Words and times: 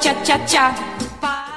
cha. 0.00 0.74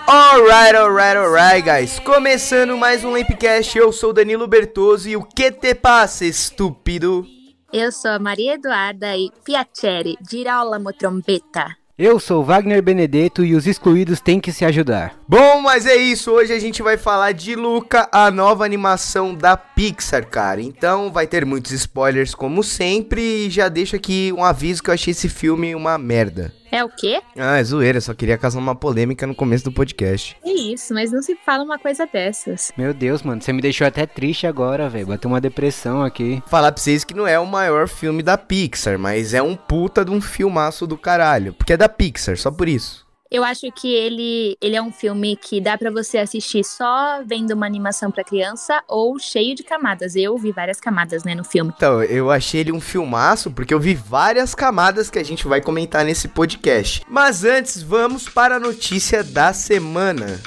Alright, 0.08 0.76
alright, 0.76 1.18
alright, 1.18 1.62
guys. 1.64 2.00
Começando 2.00 2.78
mais 2.78 3.04
um 3.04 3.12
Lampcast, 3.12 3.78
eu 3.78 3.92
sou 3.92 4.14
Danilo 4.14 4.48
Bertoso 4.48 5.08
e 5.10 5.16
o 5.16 5.24
que 5.24 5.52
te 5.52 5.74
passa, 5.74 6.26
estúpido? 6.26 7.26
Eu 7.72 7.92
sou 7.92 8.12
a 8.12 8.20
Maria 8.20 8.54
Eduarda 8.54 9.16
e 9.16 9.32
Piacere, 9.44 10.18
girolamo 10.30 10.94
trombeta. 10.94 11.76
Eu 11.98 12.20
sou 12.20 12.44
Wagner 12.44 12.82
Benedetto 12.82 13.44
e 13.46 13.56
os 13.56 13.66
excluídos 13.66 14.20
têm 14.20 14.38
que 14.38 14.52
se 14.52 14.66
ajudar. 14.66 15.18
Bom, 15.28 15.62
mas 15.62 15.86
é 15.86 15.96
isso. 15.96 16.30
Hoje 16.30 16.52
a 16.52 16.60
gente 16.60 16.84
vai 16.84 16.98
falar 16.98 17.32
de 17.32 17.56
Luca, 17.56 18.10
a 18.12 18.30
nova 18.30 18.66
animação 18.66 19.34
da 19.34 19.56
Pixar, 19.56 20.28
cara. 20.28 20.62
Então 20.62 21.10
vai 21.10 21.26
ter 21.26 21.46
muitos 21.46 21.72
spoilers, 21.72 22.36
como 22.36 22.62
sempre. 22.64 23.46
E 23.46 23.50
já 23.50 23.70
deixo 23.70 23.96
aqui 23.96 24.34
um 24.34 24.44
aviso 24.44 24.84
que 24.84 24.90
eu 24.90 24.94
achei 24.94 25.12
esse 25.12 25.30
filme 25.30 25.74
uma 25.74 25.98
merda. 25.98 26.54
É 26.76 26.84
o 26.84 26.90
quê? 26.90 27.22
Ah, 27.38 27.58
é 27.58 27.64
zoeira, 27.64 28.02
só 28.02 28.14
queria 28.14 28.38
causar 28.38 28.60
uma 28.60 28.76
polêmica 28.76 29.26
no 29.26 29.34
começo 29.34 29.64
do 29.64 29.72
podcast. 29.72 30.36
É 30.44 30.52
isso, 30.52 30.94
mas 30.94 31.10
não 31.10 31.22
se 31.22 31.34
fala 31.34 31.64
uma 31.64 31.80
coisa 31.80 32.06
dessas. 32.06 32.74
Meu 32.76 32.94
Deus, 32.94 33.24
mano, 33.24 33.42
você 33.42 33.54
me 33.54 33.62
deixou 33.62 33.88
até 33.88 34.06
triste 34.06 34.46
agora, 34.46 34.90
velho. 34.90 35.08
Bateu 35.08 35.30
uma 35.32 35.40
depressão 35.40 36.04
aqui. 36.04 36.44
Falar 36.48 36.74
pra 36.74 36.84
vocês 36.84 37.06
que 37.06 37.14
não 37.14 37.26
é 37.26 37.40
o 37.40 37.46
maior 37.46 37.88
filme 37.88 38.22
da 38.22 38.38
Pixar, 38.38 39.00
mas 39.00 39.34
é 39.34 39.42
um 39.42 39.56
puta 39.56 40.04
de 40.04 40.12
um 40.12 40.20
filmaço 40.20 40.86
do 40.86 40.98
caralho. 40.98 41.54
Porque 41.54 41.72
é 41.72 41.78
da 41.78 41.88
Pixar, 41.88 42.36
só 42.36 42.52
por 42.52 42.68
isso. 42.68 43.05
Eu 43.32 43.44
acho 43.44 43.72
que 43.72 43.92
ele, 43.92 44.56
ele 44.62 44.76
é 44.76 44.82
um 44.82 44.92
filme 44.92 45.36
que 45.36 45.60
dá 45.60 45.76
pra 45.76 45.90
você 45.90 46.20
assistir 46.20 46.64
só 46.64 47.24
vendo 47.26 47.52
uma 47.52 47.66
animação 47.66 48.12
pra 48.12 48.24
criança 48.24 48.84
ou 48.88 49.18
cheio 49.18 49.56
de 49.56 49.64
camadas. 49.64 50.16
Eu 50.16 50.38
vi 50.38 50.52
várias 50.52 50.80
camadas, 50.80 51.24
né, 51.24 51.34
no 51.34 51.44
filme. 51.44 51.74
Então, 51.76 52.04
eu 52.04 52.30
achei 52.30 52.62
ele 52.62 52.72
um 52.72 52.80
filmaço 52.80 53.50
porque 53.50 53.74
eu 53.74 53.80
vi 53.80 53.96
várias 53.96 54.54
camadas 54.54 55.10
que 55.10 55.18
a 55.18 55.24
gente 55.24 55.48
vai 55.48 55.60
comentar 55.60 56.06
nesse 56.06 56.28
podcast. 56.28 57.02
Mas 57.10 57.44
antes, 57.44 57.82
vamos 57.82 58.30
para 58.30 58.58
a 58.58 58.60
notícia 58.60 59.24
da 59.24 59.52
semana. 59.54 60.40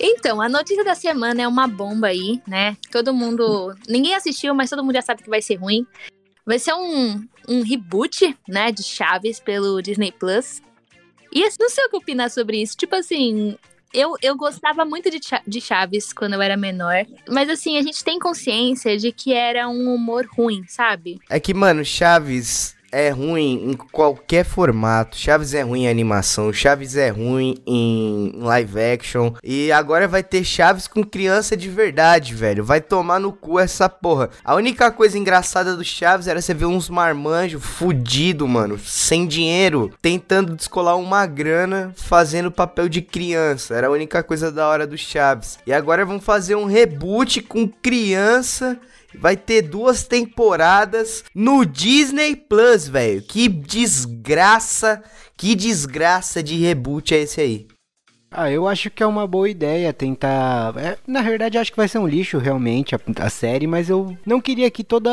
Então, 0.00 0.42
a 0.42 0.48
notícia 0.48 0.82
da 0.82 0.96
semana 0.96 1.42
é 1.42 1.46
uma 1.46 1.68
bomba 1.68 2.08
aí, 2.08 2.42
né? 2.48 2.76
Todo 2.90 3.14
mundo. 3.14 3.76
Ninguém 3.88 4.16
assistiu, 4.16 4.52
mas 4.52 4.68
todo 4.68 4.82
mundo 4.82 4.96
já 4.96 5.02
sabe 5.02 5.22
que 5.22 5.30
vai 5.30 5.40
ser 5.40 5.54
ruim. 5.54 5.86
Vai 6.44 6.58
ser 6.58 6.74
um, 6.74 7.26
um 7.48 7.62
reboot, 7.62 8.36
né, 8.48 8.72
de 8.72 8.82
Chaves 8.82 9.38
pelo 9.40 9.80
Disney 9.80 10.12
Plus. 10.12 10.60
E 11.32 11.44
assim, 11.44 11.56
não 11.60 11.70
sei 11.70 11.84
o 11.84 11.90
que 11.90 11.96
opinar 11.96 12.30
sobre 12.30 12.60
isso. 12.60 12.76
Tipo 12.76 12.96
assim, 12.96 13.56
eu, 13.92 14.14
eu 14.22 14.36
gostava 14.36 14.84
muito 14.84 15.10
de, 15.10 15.20
de 15.46 15.60
Chaves 15.60 16.12
quando 16.12 16.34
eu 16.34 16.42
era 16.42 16.56
menor. 16.56 17.06
Mas 17.28 17.48
assim, 17.48 17.78
a 17.78 17.82
gente 17.82 18.02
tem 18.02 18.18
consciência 18.18 18.96
de 18.96 19.12
que 19.12 19.32
era 19.32 19.68
um 19.68 19.94
humor 19.94 20.26
ruim, 20.26 20.64
sabe? 20.66 21.18
É 21.30 21.38
que, 21.38 21.54
mano, 21.54 21.84
Chaves 21.84 22.74
é 22.92 23.08
ruim 23.08 23.70
em 23.70 23.72
qualquer 23.72 24.44
formato. 24.44 25.16
Chaves 25.16 25.54
é 25.54 25.62
ruim 25.62 25.84
em 25.84 25.88
animação, 25.88 26.52
Chaves 26.52 26.94
é 26.96 27.08
ruim 27.08 27.56
em 27.66 28.34
live 28.36 28.80
action. 28.80 29.32
E 29.42 29.72
agora 29.72 30.06
vai 30.06 30.22
ter 30.22 30.44
Chaves 30.44 30.86
com 30.86 31.02
criança 31.02 31.56
de 31.56 31.68
verdade, 31.68 32.34
velho. 32.34 32.62
Vai 32.62 32.80
tomar 32.80 33.18
no 33.18 33.32
cu 33.32 33.58
essa 33.58 33.88
porra. 33.88 34.28
A 34.44 34.54
única 34.54 34.90
coisa 34.90 35.18
engraçada 35.18 35.74
do 35.74 35.82
Chaves 35.82 36.28
era 36.28 36.40
você 36.40 36.52
ver 36.52 36.66
uns 36.66 36.90
marmanjos 36.90 37.64
fudido, 37.64 38.46
mano, 38.46 38.78
sem 38.78 39.26
dinheiro, 39.26 39.90
tentando 40.02 40.54
descolar 40.54 40.96
uma 40.96 41.24
grana 41.26 41.92
fazendo 41.96 42.50
papel 42.50 42.88
de 42.88 43.00
criança. 43.00 43.74
Era 43.74 43.86
a 43.86 43.90
única 43.90 44.22
coisa 44.22 44.52
da 44.52 44.68
hora 44.68 44.86
do 44.86 44.98
Chaves. 44.98 45.58
E 45.66 45.72
agora 45.72 46.04
vão 46.04 46.20
fazer 46.20 46.54
um 46.54 46.66
reboot 46.66 47.40
com 47.40 47.66
criança. 47.66 48.78
Vai 49.14 49.36
ter 49.36 49.62
duas 49.62 50.04
temporadas 50.04 51.24
no 51.34 51.64
Disney 51.64 52.36
Plus, 52.36 52.88
velho. 52.88 53.22
Que 53.22 53.48
desgraça, 53.48 55.02
que 55.36 55.54
desgraça 55.54 56.42
de 56.42 56.56
reboot 56.56 57.14
é 57.14 57.22
esse 57.22 57.40
aí? 57.40 57.66
Ah, 58.34 58.50
eu 58.50 58.66
acho 58.66 58.90
que 58.90 59.02
é 59.02 59.06
uma 59.06 59.26
boa 59.26 59.48
ideia 59.48 59.92
tentar. 59.92 60.74
é, 60.78 60.96
na 61.06 61.20
verdade, 61.20 61.58
acho 61.58 61.70
que 61.70 61.76
vai 61.76 61.86
ser 61.86 61.98
um 61.98 62.06
lixo 62.06 62.38
realmente 62.38 62.94
a, 62.94 63.00
a 63.18 63.28
série, 63.28 63.66
mas 63.66 63.90
eu 63.90 64.16
não 64.24 64.40
queria 64.40 64.70
que 64.70 64.82
toda. 64.82 65.10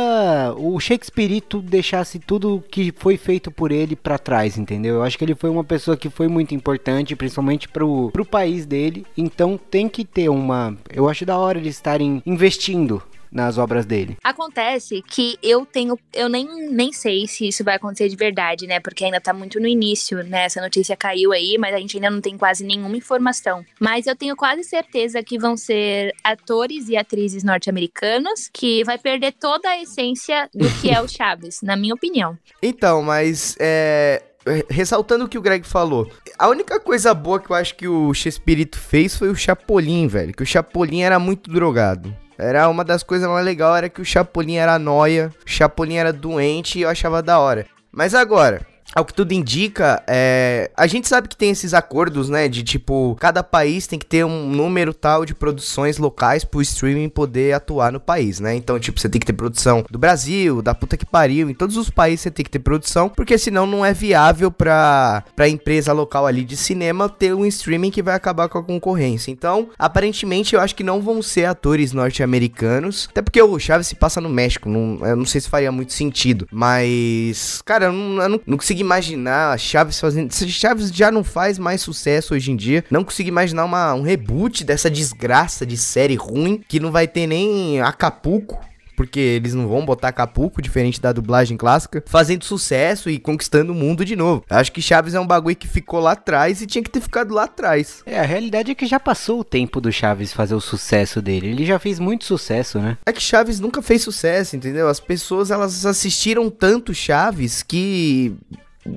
O 0.58 0.80
Shakespeare 0.80 1.44
deixasse 1.64 2.18
tudo 2.18 2.64
que 2.72 2.94
foi 2.96 3.18
feito 3.18 3.52
por 3.52 3.72
ele 3.74 3.96
pra 3.96 4.18
trás, 4.18 4.58
entendeu? 4.58 4.96
Eu 4.96 5.04
acho 5.04 5.18
que 5.18 5.26
ele 5.26 5.36
foi 5.36 5.50
uma 5.50 5.66
pessoa 5.66 5.98
que 5.98 6.10
foi 6.10 6.30
muito 6.30 6.56
importante, 6.56 7.16
principalmente 7.16 7.68
pro, 7.68 8.10
pro 8.12 8.24
país 8.24 8.66
dele. 8.66 9.06
Então 9.18 9.60
tem 9.70 9.90
que 9.90 10.06
ter 10.06 10.30
uma. 10.30 10.78
Eu 10.90 11.10
acho 11.10 11.26
da 11.26 11.38
hora 11.38 11.58
eles 11.58 11.76
estarem 11.76 12.24
investindo 12.26 13.04
nas 13.32 13.58
obras 13.58 13.86
dele. 13.86 14.18
Acontece 14.24 15.04
que 15.08 15.38
eu 15.42 15.66
tenho. 15.66 15.98
Eu 16.14 16.28
nem, 16.30 16.70
nem 16.72 16.92
sei 16.92 17.28
se 17.28 17.48
isso 17.48 17.64
vai 17.64 17.76
acontecer 17.76 18.10
de 18.10 18.16
verdade, 18.16 18.68
né? 18.68 18.80
Porque 18.80 19.06
ainda 19.06 19.22
tá 19.22 19.34
muito 19.34 19.60
no 19.60 19.68
início, 19.68 20.24
né? 20.24 20.46
Essa 20.46 20.62
notícia 20.62 20.96
caiu 20.96 21.32
aí, 21.32 21.58
mas 21.58 21.74
a 21.74 21.80
gente 21.80 21.98
ainda 21.98 22.10
não 22.10 22.22
tem 22.22 22.38
quase 22.38 22.64
nenhuma 22.64 22.98
informação. 22.98 23.64
Mas 23.80 24.08
eu 24.08 24.16
tenho 24.16 24.36
quase 24.36 24.64
certeza 24.64 25.24
que 25.24 25.38
vão 25.38 25.56
ser 25.56 26.14
atores 26.24 26.90
e 26.90 26.98
atrizes 26.98 27.44
norte-americanos 27.44 28.50
que 28.52 28.84
vai 28.84 28.98
perder 28.98 29.34
toda 29.34 29.70
a 29.70 29.82
essência 29.82 30.50
do 30.54 30.70
que 30.82 30.90
é 30.90 31.02
o 31.02 31.08
Chaves, 31.10 31.62
na 31.62 31.76
minha 31.76 31.94
opinião. 31.94 32.38
Então, 32.62 33.02
mas 33.02 33.56
é. 33.60 34.24
Ressaltando 34.68 35.26
o 35.26 35.30
que 35.30 35.38
o 35.38 35.42
Greg 35.42 35.68
falou, 35.68 36.10
a 36.38 36.48
única 36.48 36.80
coisa 36.80 37.14
boa 37.14 37.40
que 37.40 37.52
eu 37.52 37.56
acho 37.56 37.76
que 37.76 37.88
o 37.88 38.14
Chespirito 38.14 38.80
fez 38.80 39.16
foi 39.16 39.30
o 39.30 39.36
Chapolin, 39.36 40.08
velho. 40.08 40.34
Que 40.34 40.42
o 40.42 40.46
Chapolin 40.46 41.02
era 41.02 41.20
muito 41.20 41.52
drogado. 41.52 42.16
Era 42.40 42.70
uma 42.70 42.86
das 42.86 43.04
coisas 43.04 43.28
mais 43.30 43.44
legais, 43.44 43.78
era 43.78 43.90
que 43.90 44.02
o 44.02 44.06
Chapolin 44.06 44.56
era 44.56 44.80
noia, 44.80 45.30
o 45.46 45.50
Chapolin 45.50 45.98
era 45.98 46.14
doente 46.14 46.80
e 46.80 46.84
eu 46.84 46.90
achava 46.90 47.22
da 47.22 47.38
hora. 47.38 47.66
Mas 47.92 48.16
agora, 48.16 48.62
ao 48.94 49.06
que 49.06 49.14
tudo 49.14 49.34
indica, 49.34 50.04
é... 50.08 50.72
a 50.76 50.88
gente 50.88 51.08
sabe 51.08 51.28
que 51.28 51.38
tem 51.38 51.52
esses 51.52 51.74
acordos, 51.74 52.30
né? 52.30 52.48
De 52.48 52.64
tipo, 52.64 53.16
cada 53.20 53.44
país 53.44 53.86
tem 53.88 54.00
que 54.00 54.06
ter 54.06 54.26
um 54.26 54.50
número 54.50 54.94
tal 54.94 55.26
de 55.26 55.36
produções 55.36 55.98
locais 55.98 56.44
pro 56.44 56.62
streaming 56.62 57.10
poder 57.10 57.54
atuar 57.54 57.92
no 57.92 58.00
país, 58.00 58.40
né? 58.40 58.56
Então, 58.56 58.80
tipo, 58.80 59.00
você 59.00 59.10
tem 59.10 59.20
que 59.20 59.26
ter 59.26 59.34
produção 59.34 59.86
do 59.90 60.00
Brasil, 60.00 60.62
da 60.62 60.74
puta 60.74 60.98
que 60.98 61.06
pariu, 61.06 61.50
em 61.50 61.54
todos 61.54 61.78
os 61.78 61.90
países 61.90 62.22
você 62.22 62.32
tem 62.32 62.44
que 62.44 62.50
ter 62.50 62.60
produção, 62.60 63.10
porque 63.10 63.38
senão 63.38 63.66
não 63.66 63.86
é 63.86 63.94
viável 63.94 64.52
pra, 64.52 65.24
pra 65.36 65.48
empresa 65.48 65.94
local 65.94 66.26
ali 66.26 66.44
de 66.44 66.58
cinema 66.58 67.10
ter 67.10 67.34
um 67.34 67.46
streaming 67.46 67.92
que 67.92 68.02
vai 68.02 68.16
acabar 68.16 68.50
com 68.50 68.58
a 68.58 68.64
concorrência. 68.64 69.32
Então, 69.32 69.70
aparentemente, 69.78 70.56
eu 70.56 70.62
acho 70.62 70.76
que 70.76 70.84
não 70.84 71.02
vão 71.02 71.22
ser 71.22 71.46
atores 71.46 71.94
norte-americanos, 71.94 73.08
até 73.12 73.22
porque 73.22 73.42
o 73.42 73.60
Chaves 73.60 73.88
se 73.88 73.96
passa 73.96 74.20
no 74.20 74.30
México, 74.30 74.70
não, 74.70 75.06
eu 75.06 75.16
não 75.16 75.26
sei 75.26 75.42
se 75.42 75.50
faria 75.50 75.72
muito 75.72 75.94
sentido, 75.94 76.48
mas, 76.52 77.62
cara, 77.64 77.86
eu 77.86 77.94
não, 77.94 78.24
eu 78.24 78.30
não, 78.30 78.42
não 78.48 78.58
consigo 78.80 78.82
imaginar 78.82 79.54
a 79.54 79.58
Chaves 79.58 80.00
fazendo. 80.00 80.32
se 80.32 80.50
Chaves 80.50 80.90
já 80.90 81.12
não 81.12 81.24
faz 81.24 81.60
mais 81.60 81.82
sucesso 81.82 82.34
hoje 82.34 82.52
em 82.52 82.56
dia. 82.56 82.84
Não 82.90 83.04
consigo 83.04 83.30
imaginar 83.30 83.66
uma, 83.66 83.94
um 83.94 84.02
reboot 84.02 84.64
dessa 84.64 84.90
desgraça 84.90 85.66
de 85.66 85.78
série 85.78 86.16
ruim 86.16 86.64
que 86.68 86.80
não 86.80 86.92
vai 86.92 87.08
ter 87.08 87.28
nem 87.28 87.82
Acapulco. 87.82 88.60
Porque 88.96 89.18
eles 89.18 89.54
não 89.54 89.66
vão 89.66 89.86
botar 89.86 90.10
Acapulco, 90.10 90.62
diferente 90.62 91.00
da 91.00 91.14
dublagem 91.14 91.56
clássica, 91.56 92.04
fazendo 92.06 92.44
sucesso 92.44 93.10
e 93.10 93.18
conquistando 93.18 93.72
o 93.72 93.76
mundo 93.76 94.04
de 94.04 94.14
novo. 94.14 94.44
Acho 94.50 94.74
que 94.74 94.82
Chaves 94.82 95.14
é 95.14 95.20
um 95.22 95.26
bagulho 95.26 95.56
que 95.56 95.70
ficou 95.70 96.02
lá 96.02 96.12
atrás 96.12 96.62
e 96.62 96.68
tinha 96.68 96.84
que 96.84 96.90
ter 96.90 97.00
ficado 97.00 97.34
lá 97.34 97.46
atrás. 97.46 98.04
É, 98.06 98.20
a 98.20 98.24
realidade 98.24 98.72
é 98.72 98.76
que 98.76 98.86
já 98.86 99.00
passou 99.00 99.40
o 99.40 99.44
tempo 99.46 99.80
do 99.80 99.90
Chaves 99.90 100.34
fazer 100.34 100.54
o 100.54 100.60
sucesso 100.60 101.22
dele. 101.22 101.48
Ele 101.48 101.66
já 101.66 101.80
fez 101.80 101.98
muito 101.98 102.26
sucesso, 102.26 102.78
né? 102.80 102.98
É 103.06 103.14
que 103.14 103.22
Chaves 103.22 103.62
nunca 103.62 103.82
fez 103.82 104.02
sucesso, 104.02 104.58
entendeu? 104.58 104.90
As 104.90 105.00
pessoas 105.00 105.50
elas 105.50 105.86
assistiram 105.86 106.50
tanto 106.50 106.94
Chaves 106.94 107.64
que 107.64 108.36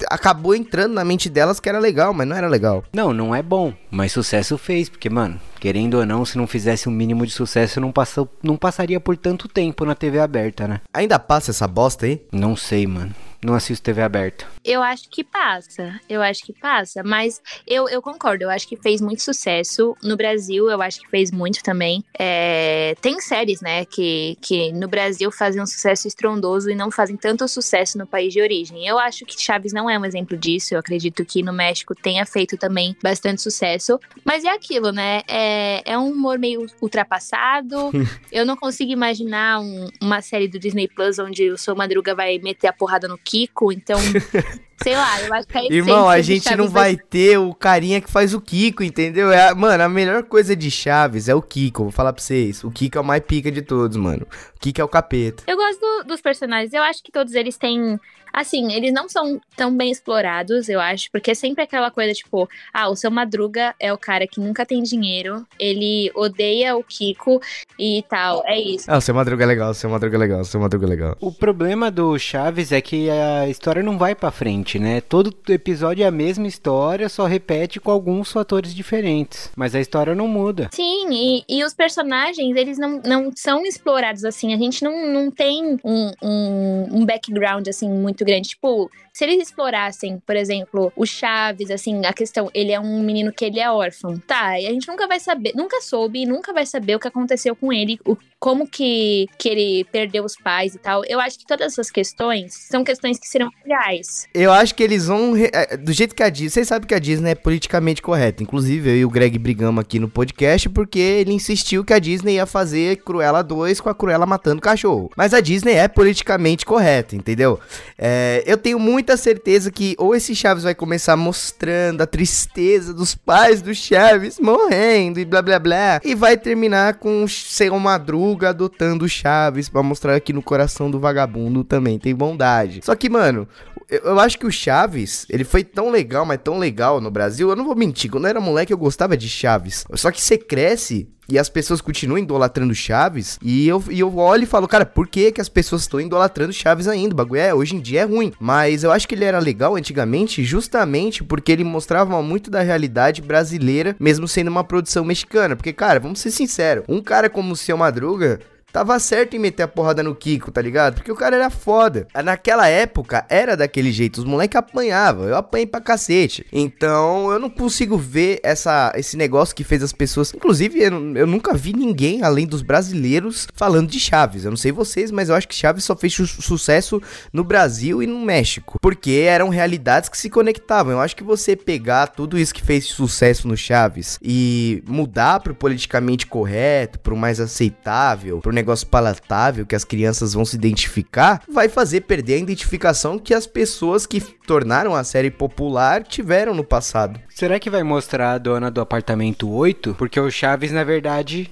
acabou 0.08 0.54
entrando 0.54 0.94
na 0.94 1.04
mente 1.04 1.28
delas 1.28 1.60
que 1.60 1.68
era 1.68 1.78
legal, 1.78 2.14
mas 2.14 2.26
não 2.26 2.36
era 2.36 2.48
legal. 2.48 2.84
Não, 2.92 3.12
não 3.12 3.34
é 3.34 3.42
bom, 3.42 3.72
mas 3.90 4.12
sucesso 4.12 4.56
fez, 4.56 4.88
porque, 4.88 5.10
mano, 5.10 5.40
querendo 5.60 5.94
ou 5.94 6.06
não, 6.06 6.24
se 6.24 6.36
não 6.38 6.46
fizesse 6.46 6.88
um 6.88 6.92
mínimo 6.92 7.26
de 7.26 7.32
sucesso, 7.32 7.80
não, 7.80 7.92
passou, 7.92 8.28
não 8.42 8.56
passaria 8.56 9.00
por 9.00 9.16
tanto 9.16 9.48
tempo 9.48 9.84
na 9.84 9.94
TV 9.94 10.18
aberta, 10.18 10.66
né? 10.68 10.80
Ainda 10.92 11.18
passa 11.18 11.50
essa 11.50 11.66
bosta 11.66 12.06
aí? 12.06 12.22
Não 12.32 12.56
sei, 12.56 12.86
mano. 12.86 13.14
Não 13.44 13.54
assisto 13.54 13.82
TV 13.82 14.02
aberta. 14.02 14.46
Eu 14.64 14.80
acho 14.82 15.08
que 15.10 15.24
passa, 15.24 15.98
eu 16.08 16.22
acho 16.22 16.44
que 16.44 16.52
passa, 16.52 17.02
mas 17.02 17.42
eu, 17.66 17.88
eu 17.88 18.00
concordo, 18.00 18.44
eu 18.44 18.50
acho 18.50 18.68
que 18.68 18.76
fez 18.76 19.00
muito 19.00 19.20
sucesso. 19.22 19.96
No 20.02 20.16
Brasil, 20.16 20.70
eu 20.70 20.80
acho 20.80 21.00
que 21.00 21.08
fez 21.10 21.32
muito 21.32 21.60
também. 21.62 22.04
É, 22.16 22.94
tem 23.00 23.20
séries, 23.20 23.60
né, 23.60 23.84
que, 23.84 24.38
que 24.40 24.70
no 24.72 24.86
Brasil 24.86 25.32
fazem 25.32 25.60
um 25.60 25.66
sucesso 25.66 26.06
estrondoso 26.06 26.70
e 26.70 26.74
não 26.76 26.90
fazem 26.92 27.16
tanto 27.16 27.48
sucesso 27.48 27.98
no 27.98 28.06
país 28.06 28.32
de 28.32 28.40
origem. 28.40 28.86
Eu 28.86 28.96
acho 28.98 29.24
que 29.26 29.36
Chaves 29.40 29.72
não 29.72 29.90
é 29.90 29.98
um 29.98 30.04
exemplo 30.04 30.36
disso, 30.36 30.74
eu 30.74 30.78
acredito 30.78 31.24
que 31.24 31.42
no 31.42 31.52
México 31.52 31.94
tenha 31.96 32.24
feito 32.24 32.56
também 32.56 32.96
bastante 33.02 33.42
sucesso. 33.42 33.98
Mas 34.24 34.44
é 34.44 34.50
aquilo, 34.50 34.92
né, 34.92 35.22
é, 35.26 35.82
é 35.84 35.98
um 35.98 36.12
humor 36.12 36.38
meio 36.38 36.64
ultrapassado. 36.80 37.90
eu 38.30 38.46
não 38.46 38.56
consigo 38.56 38.92
imaginar 38.92 39.58
um- 39.60 39.88
uma 40.00 40.22
série 40.22 40.46
do 40.46 40.58
Disney 40.60 40.86
Plus 40.86 41.18
onde 41.18 41.50
o 41.50 41.58
Seu 41.58 41.74
Madruga 41.74 42.14
vai 42.14 42.38
meter 42.38 42.68
a 42.68 42.72
porrada 42.72 43.08
no 43.08 43.18
Kiko, 43.32 43.72
então 43.72 43.98
Sei 44.82 44.96
lá, 44.96 45.20
eu 45.22 45.34
acho 45.34 45.48
que 45.48 45.58
é 45.58 45.72
Irmão, 45.72 46.08
a 46.08 46.20
gente 46.20 46.54
não 46.56 46.68
vai 46.68 46.96
ter 46.96 47.38
o 47.38 47.54
carinha 47.54 48.00
que 48.00 48.10
faz 48.10 48.34
o 48.34 48.40
Kiko, 48.40 48.82
entendeu? 48.82 49.30
É, 49.32 49.54
mano, 49.54 49.82
a 49.82 49.88
melhor 49.88 50.22
coisa 50.24 50.54
de 50.54 50.70
Chaves 50.70 51.28
é 51.28 51.34
o 51.34 51.42
Kiko, 51.42 51.84
vou 51.84 51.92
falar 51.92 52.12
pra 52.12 52.22
vocês. 52.22 52.62
O 52.64 52.70
Kiko 52.70 52.98
é 52.98 53.00
o 53.00 53.04
mais 53.04 53.22
pica 53.22 53.50
de 53.50 53.62
todos, 53.62 53.96
mano. 53.96 54.26
O 54.56 54.60
Kiko 54.60 54.80
é 54.80 54.84
o 54.84 54.88
capeta. 54.88 55.44
Eu 55.46 55.56
gosto 55.56 55.80
do, 55.80 56.04
dos 56.08 56.20
personagens, 56.20 56.72
eu 56.72 56.82
acho 56.82 57.02
que 57.02 57.12
todos 57.12 57.34
eles 57.34 57.56
têm 57.56 57.98
Assim, 58.32 58.72
eles 58.72 58.92
não 58.92 59.08
são 59.08 59.38
tão 59.54 59.76
bem 59.76 59.90
explorados, 59.90 60.68
eu 60.68 60.80
acho, 60.80 61.10
porque 61.12 61.32
é 61.32 61.34
sempre 61.34 61.62
aquela 61.62 61.90
coisa, 61.90 62.14
tipo, 62.14 62.48
ah, 62.72 62.88
o 62.88 62.96
seu 62.96 63.10
Madruga 63.10 63.74
é 63.78 63.92
o 63.92 63.98
cara 63.98 64.26
que 64.26 64.40
nunca 64.40 64.64
tem 64.64 64.82
dinheiro, 64.82 65.46
ele 65.58 66.10
odeia 66.14 66.74
o 66.74 66.82
Kiko 66.82 67.42
e 67.78 68.02
tal, 68.08 68.42
é 68.46 68.58
isso. 68.58 68.90
Ah, 68.90 68.96
o 68.96 69.00
seu 69.02 69.14
Madruga 69.14 69.44
é 69.44 69.46
legal, 69.46 69.70
o 69.70 69.74
seu 69.74 69.90
Madruga 69.90 70.16
é 70.16 70.18
legal, 70.18 70.40
o 70.40 70.44
seu 70.46 70.58
Madruga 70.58 70.86
é 70.86 70.88
legal. 70.88 71.16
O 71.20 71.30
problema 71.30 71.90
do 71.90 72.18
Chaves 72.18 72.72
é 72.72 72.80
que 72.80 73.10
a 73.10 73.48
história 73.48 73.82
não 73.82 73.98
vai 73.98 74.14
para 74.14 74.30
frente, 74.30 74.71
né? 74.78 75.00
Todo 75.00 75.34
episódio 75.48 76.02
é 76.02 76.06
a 76.06 76.10
mesma 76.10 76.46
história, 76.46 77.08
só 77.08 77.26
repete 77.26 77.80
com 77.80 77.90
alguns 77.90 78.32
fatores 78.32 78.74
diferentes, 78.74 79.50
mas 79.56 79.74
a 79.74 79.80
história 79.80 80.14
não 80.14 80.28
muda. 80.28 80.70
Sim, 80.72 81.08
e, 81.10 81.44
e 81.48 81.64
os 81.64 81.74
personagens, 81.74 82.56
eles 82.56 82.78
não, 82.78 83.00
não 83.04 83.30
são 83.34 83.64
explorados 83.64 84.24
assim, 84.24 84.52
a 84.54 84.56
gente 84.56 84.82
não, 84.84 85.12
não 85.12 85.30
tem 85.30 85.78
um, 85.84 86.12
um, 86.22 86.88
um 86.92 87.06
background, 87.06 87.68
assim, 87.68 87.88
muito 87.88 88.24
grande. 88.24 88.50
Tipo, 88.50 88.90
se 89.12 89.24
eles 89.24 89.48
explorassem, 89.48 90.20
por 90.26 90.36
exemplo, 90.36 90.92
o 90.96 91.04
Chaves, 91.04 91.70
assim, 91.70 92.04
a 92.06 92.12
questão, 92.12 92.50
ele 92.54 92.72
é 92.72 92.80
um 92.80 93.02
menino 93.02 93.32
que 93.32 93.44
ele 93.44 93.60
é 93.60 93.70
órfão. 93.70 94.18
Tá, 94.26 94.58
e 94.58 94.66
a 94.66 94.70
gente 94.70 94.88
nunca 94.88 95.06
vai 95.06 95.20
saber, 95.20 95.52
nunca 95.54 95.80
soube, 95.80 96.24
nunca 96.24 96.52
vai 96.52 96.64
saber 96.64 96.96
o 96.96 97.00
que 97.00 97.08
aconteceu 97.08 97.54
com 97.54 97.72
ele, 97.72 97.98
o, 98.06 98.16
como 98.38 98.66
que, 98.66 99.28
que 99.38 99.48
ele 99.48 99.84
perdeu 99.92 100.24
os 100.24 100.34
pais 100.34 100.74
e 100.74 100.78
tal. 100.78 101.04
Eu 101.06 101.20
acho 101.20 101.38
que 101.38 101.46
todas 101.46 101.72
essas 101.72 101.90
questões 101.90 102.54
são 102.54 102.82
questões 102.82 103.18
que 103.18 103.28
serão 103.28 103.50
legais. 103.64 104.26
Eu 104.34 104.50
acho 104.52 104.74
que 104.74 104.82
eles 104.82 105.06
vão, 105.06 105.34
é, 105.36 105.76
do 105.76 105.92
jeito 105.92 106.14
que 106.14 106.22
a 106.22 106.28
Disney, 106.28 106.50
vocês 106.50 106.68
sabem 106.68 106.88
que 106.88 106.94
a 106.94 106.98
Disney 106.98 107.30
é 107.30 107.34
politicamente 107.34 108.00
correta. 108.00 108.42
Inclusive, 108.42 108.90
eu 108.90 108.96
e 108.96 109.04
o 109.04 109.10
Greg 109.10 109.38
brigamos 109.38 109.80
aqui 109.80 109.98
no 109.98 110.08
podcast 110.08 110.68
porque 110.70 110.98
ele 110.98 111.32
insistiu 111.32 111.84
que 111.84 111.92
a 111.92 111.98
Disney 111.98 112.34
ia 112.34 112.46
fazer 112.46 112.96
Cruella 113.04 113.42
2 113.42 113.80
com 113.80 113.88
a 113.88 113.94
Cruella 113.94 114.26
matando 114.26 114.60
cachorro. 114.60 115.10
Mas 115.16 115.34
a 115.34 115.40
Disney 115.40 115.74
é 115.74 115.86
politicamente 115.86 116.64
correta, 116.64 117.14
entendeu? 117.14 117.60
É, 117.96 118.42
eu 118.46 118.56
tenho 118.56 118.78
muita 119.02 119.16
certeza 119.16 119.68
que 119.68 119.96
ou 119.98 120.14
esse 120.14 120.32
Chaves 120.32 120.62
vai 120.62 120.76
começar 120.76 121.16
mostrando 121.16 122.02
a 122.02 122.06
tristeza 122.06 122.94
dos 122.94 123.16
pais 123.16 123.60
do 123.60 123.74
Chaves 123.74 124.38
morrendo 124.38 125.18
e 125.18 125.24
blá 125.24 125.42
blá 125.42 125.58
blá, 125.58 126.00
e 126.04 126.14
vai 126.14 126.36
terminar 126.36 126.94
com 126.94 127.26
ser 127.26 127.72
uma 127.72 127.80
madruga 127.80 128.50
adotando 128.50 129.04
o 129.04 129.08
Chaves 129.08 129.68
para 129.68 129.82
mostrar 129.82 130.20
que 130.20 130.32
no 130.32 130.40
coração 130.40 130.88
do 130.88 131.00
vagabundo 131.00 131.64
também 131.64 131.98
tem 131.98 132.14
bondade. 132.14 132.80
Só 132.84 132.94
que, 132.94 133.10
mano, 133.10 133.48
eu, 133.92 134.18
acho 134.18 134.38
que 134.38 134.46
o 134.46 134.50
Chaves, 134.50 135.26
ele 135.28 135.44
foi 135.44 135.62
tão 135.62 135.90
legal, 135.90 136.24
mas 136.24 136.40
tão 136.42 136.58
legal 136.58 137.00
no 137.00 137.10
Brasil. 137.10 137.50
Eu 137.50 137.56
não 137.56 137.64
vou 137.64 137.76
mentir, 137.76 138.10
quando 138.10 138.24
eu 138.24 138.30
era 138.30 138.40
moleque 138.40 138.72
eu 138.72 138.78
gostava 138.78 139.16
de 139.16 139.28
Chaves. 139.28 139.84
Só 139.94 140.10
que 140.10 140.20
você 140.20 140.38
cresce 140.38 141.08
e 141.28 141.38
as 141.38 141.48
pessoas 141.48 141.80
continuam 141.80 142.18
idolatrando 142.18 142.74
Chaves. 142.74 143.38
E 143.42 143.68
eu, 143.68 143.82
e 143.90 144.00
eu 144.00 144.16
olho 144.16 144.44
e 144.44 144.46
falo, 144.46 144.66
cara, 144.66 144.86
por 144.86 145.06
que, 145.06 145.30
que 145.30 145.40
as 145.40 145.48
pessoas 145.48 145.82
estão 145.82 146.00
idolatrando 146.00 146.52
Chaves 146.52 146.88
ainda? 146.88 147.12
O 147.12 147.16
bagulho 147.16 147.40
é, 147.40 147.54
hoje 147.54 147.76
em 147.76 147.80
dia 147.80 148.00
é 148.00 148.04
ruim. 148.04 148.32
Mas 148.40 148.82
eu 148.82 148.90
acho 148.90 149.06
que 149.06 149.14
ele 149.14 149.24
era 149.24 149.38
legal 149.38 149.76
antigamente, 149.76 150.42
justamente 150.42 151.22
porque 151.22 151.52
ele 151.52 151.64
mostrava 151.64 152.22
muito 152.22 152.50
da 152.50 152.62
realidade 152.62 153.20
brasileira, 153.20 153.94
mesmo 154.00 154.26
sendo 154.26 154.48
uma 154.48 154.64
produção 154.64 155.04
mexicana. 155.04 155.54
Porque, 155.54 155.72
cara, 155.72 156.00
vamos 156.00 156.20
ser 156.20 156.30
sinceros, 156.30 156.84
um 156.88 157.02
cara 157.02 157.28
como 157.28 157.52
o 157.52 157.56
Seu 157.56 157.76
Madruga 157.76 158.40
tava 158.72 158.98
certo 158.98 159.36
em 159.36 159.38
meter 159.38 159.64
a 159.64 159.68
porrada 159.68 160.02
no 160.02 160.14
Kiko, 160.14 160.50
tá 160.50 160.62
ligado? 160.62 160.94
Porque 160.94 161.12
o 161.12 161.16
cara 161.16 161.36
era 161.36 161.50
foda. 161.50 162.08
Naquela 162.24 162.68
época 162.68 163.26
era 163.28 163.56
daquele 163.56 163.92
jeito, 163.92 164.18
os 164.18 164.24
moleques 164.24 164.56
apanhavam, 164.56 165.28
eu 165.28 165.36
apanhei 165.36 165.66
pra 165.66 165.80
cacete. 165.80 166.46
Então 166.52 167.30
eu 167.30 167.38
não 167.38 167.50
consigo 167.50 167.98
ver 167.98 168.40
essa, 168.42 168.92
esse 168.96 169.16
negócio 169.16 169.54
que 169.54 169.62
fez 169.62 169.82
as 169.82 169.92
pessoas. 169.92 170.32
Inclusive, 170.32 170.80
eu, 170.82 171.16
eu 171.16 171.26
nunca 171.26 171.52
vi 171.52 171.72
ninguém 171.72 172.22
além 172.22 172.46
dos 172.46 172.62
brasileiros 172.62 173.46
falando 173.54 173.90
de 173.90 174.00
Chaves. 174.00 174.44
Eu 174.44 174.50
não 174.50 174.56
sei 174.56 174.72
vocês, 174.72 175.10
mas 175.10 175.28
eu 175.28 175.34
acho 175.34 175.48
que 175.48 175.54
Chaves 175.54 175.84
só 175.84 175.94
fez 175.94 176.14
su 176.14 176.26
sucesso 176.26 177.02
no 177.32 177.44
Brasil 177.44 178.02
e 178.02 178.06
no 178.06 178.20
México. 178.20 178.78
Porque 178.80 179.26
eram 179.28 179.50
realidades 179.50 180.08
que 180.08 180.16
se 180.16 180.30
conectavam. 180.30 180.92
Eu 180.92 181.00
acho 181.00 181.16
que 181.16 181.24
você 181.24 181.54
pegar 181.54 182.06
tudo 182.06 182.38
isso 182.38 182.54
que 182.54 182.62
fez 182.62 182.86
sucesso 182.86 183.46
no 183.46 183.56
Chaves 183.56 184.18
e 184.22 184.82
mudar 184.86 185.40
pro 185.40 185.54
politicamente 185.54 186.26
correto, 186.26 186.98
pro 186.98 187.16
mais 187.16 187.38
aceitável, 187.38 188.40
pro 188.40 188.52
negócio 188.52 188.61
palatável 188.84 189.66
que 189.66 189.74
as 189.74 189.84
crianças 189.84 190.34
vão 190.34 190.44
se 190.44 190.56
identificar, 190.56 191.42
vai 191.50 191.68
fazer 191.68 192.02
perder 192.02 192.34
a 192.34 192.38
identificação 192.38 193.18
que 193.18 193.34
as 193.34 193.46
pessoas 193.46 194.06
que 194.06 194.20
tornaram 194.20 194.94
a 194.94 195.04
série 195.04 195.30
popular 195.30 196.02
tiveram 196.02 196.54
no 196.54 196.64
passado. 196.64 197.20
Será 197.28 197.58
que 197.58 197.70
vai 197.70 197.82
mostrar 197.82 198.32
a 198.32 198.38
dona 198.38 198.70
do 198.70 198.80
apartamento 198.80 199.50
8? 199.50 199.94
Porque 199.94 200.18
o 200.18 200.30
Chaves, 200.30 200.72
na 200.72 200.84
verdade, 200.84 201.50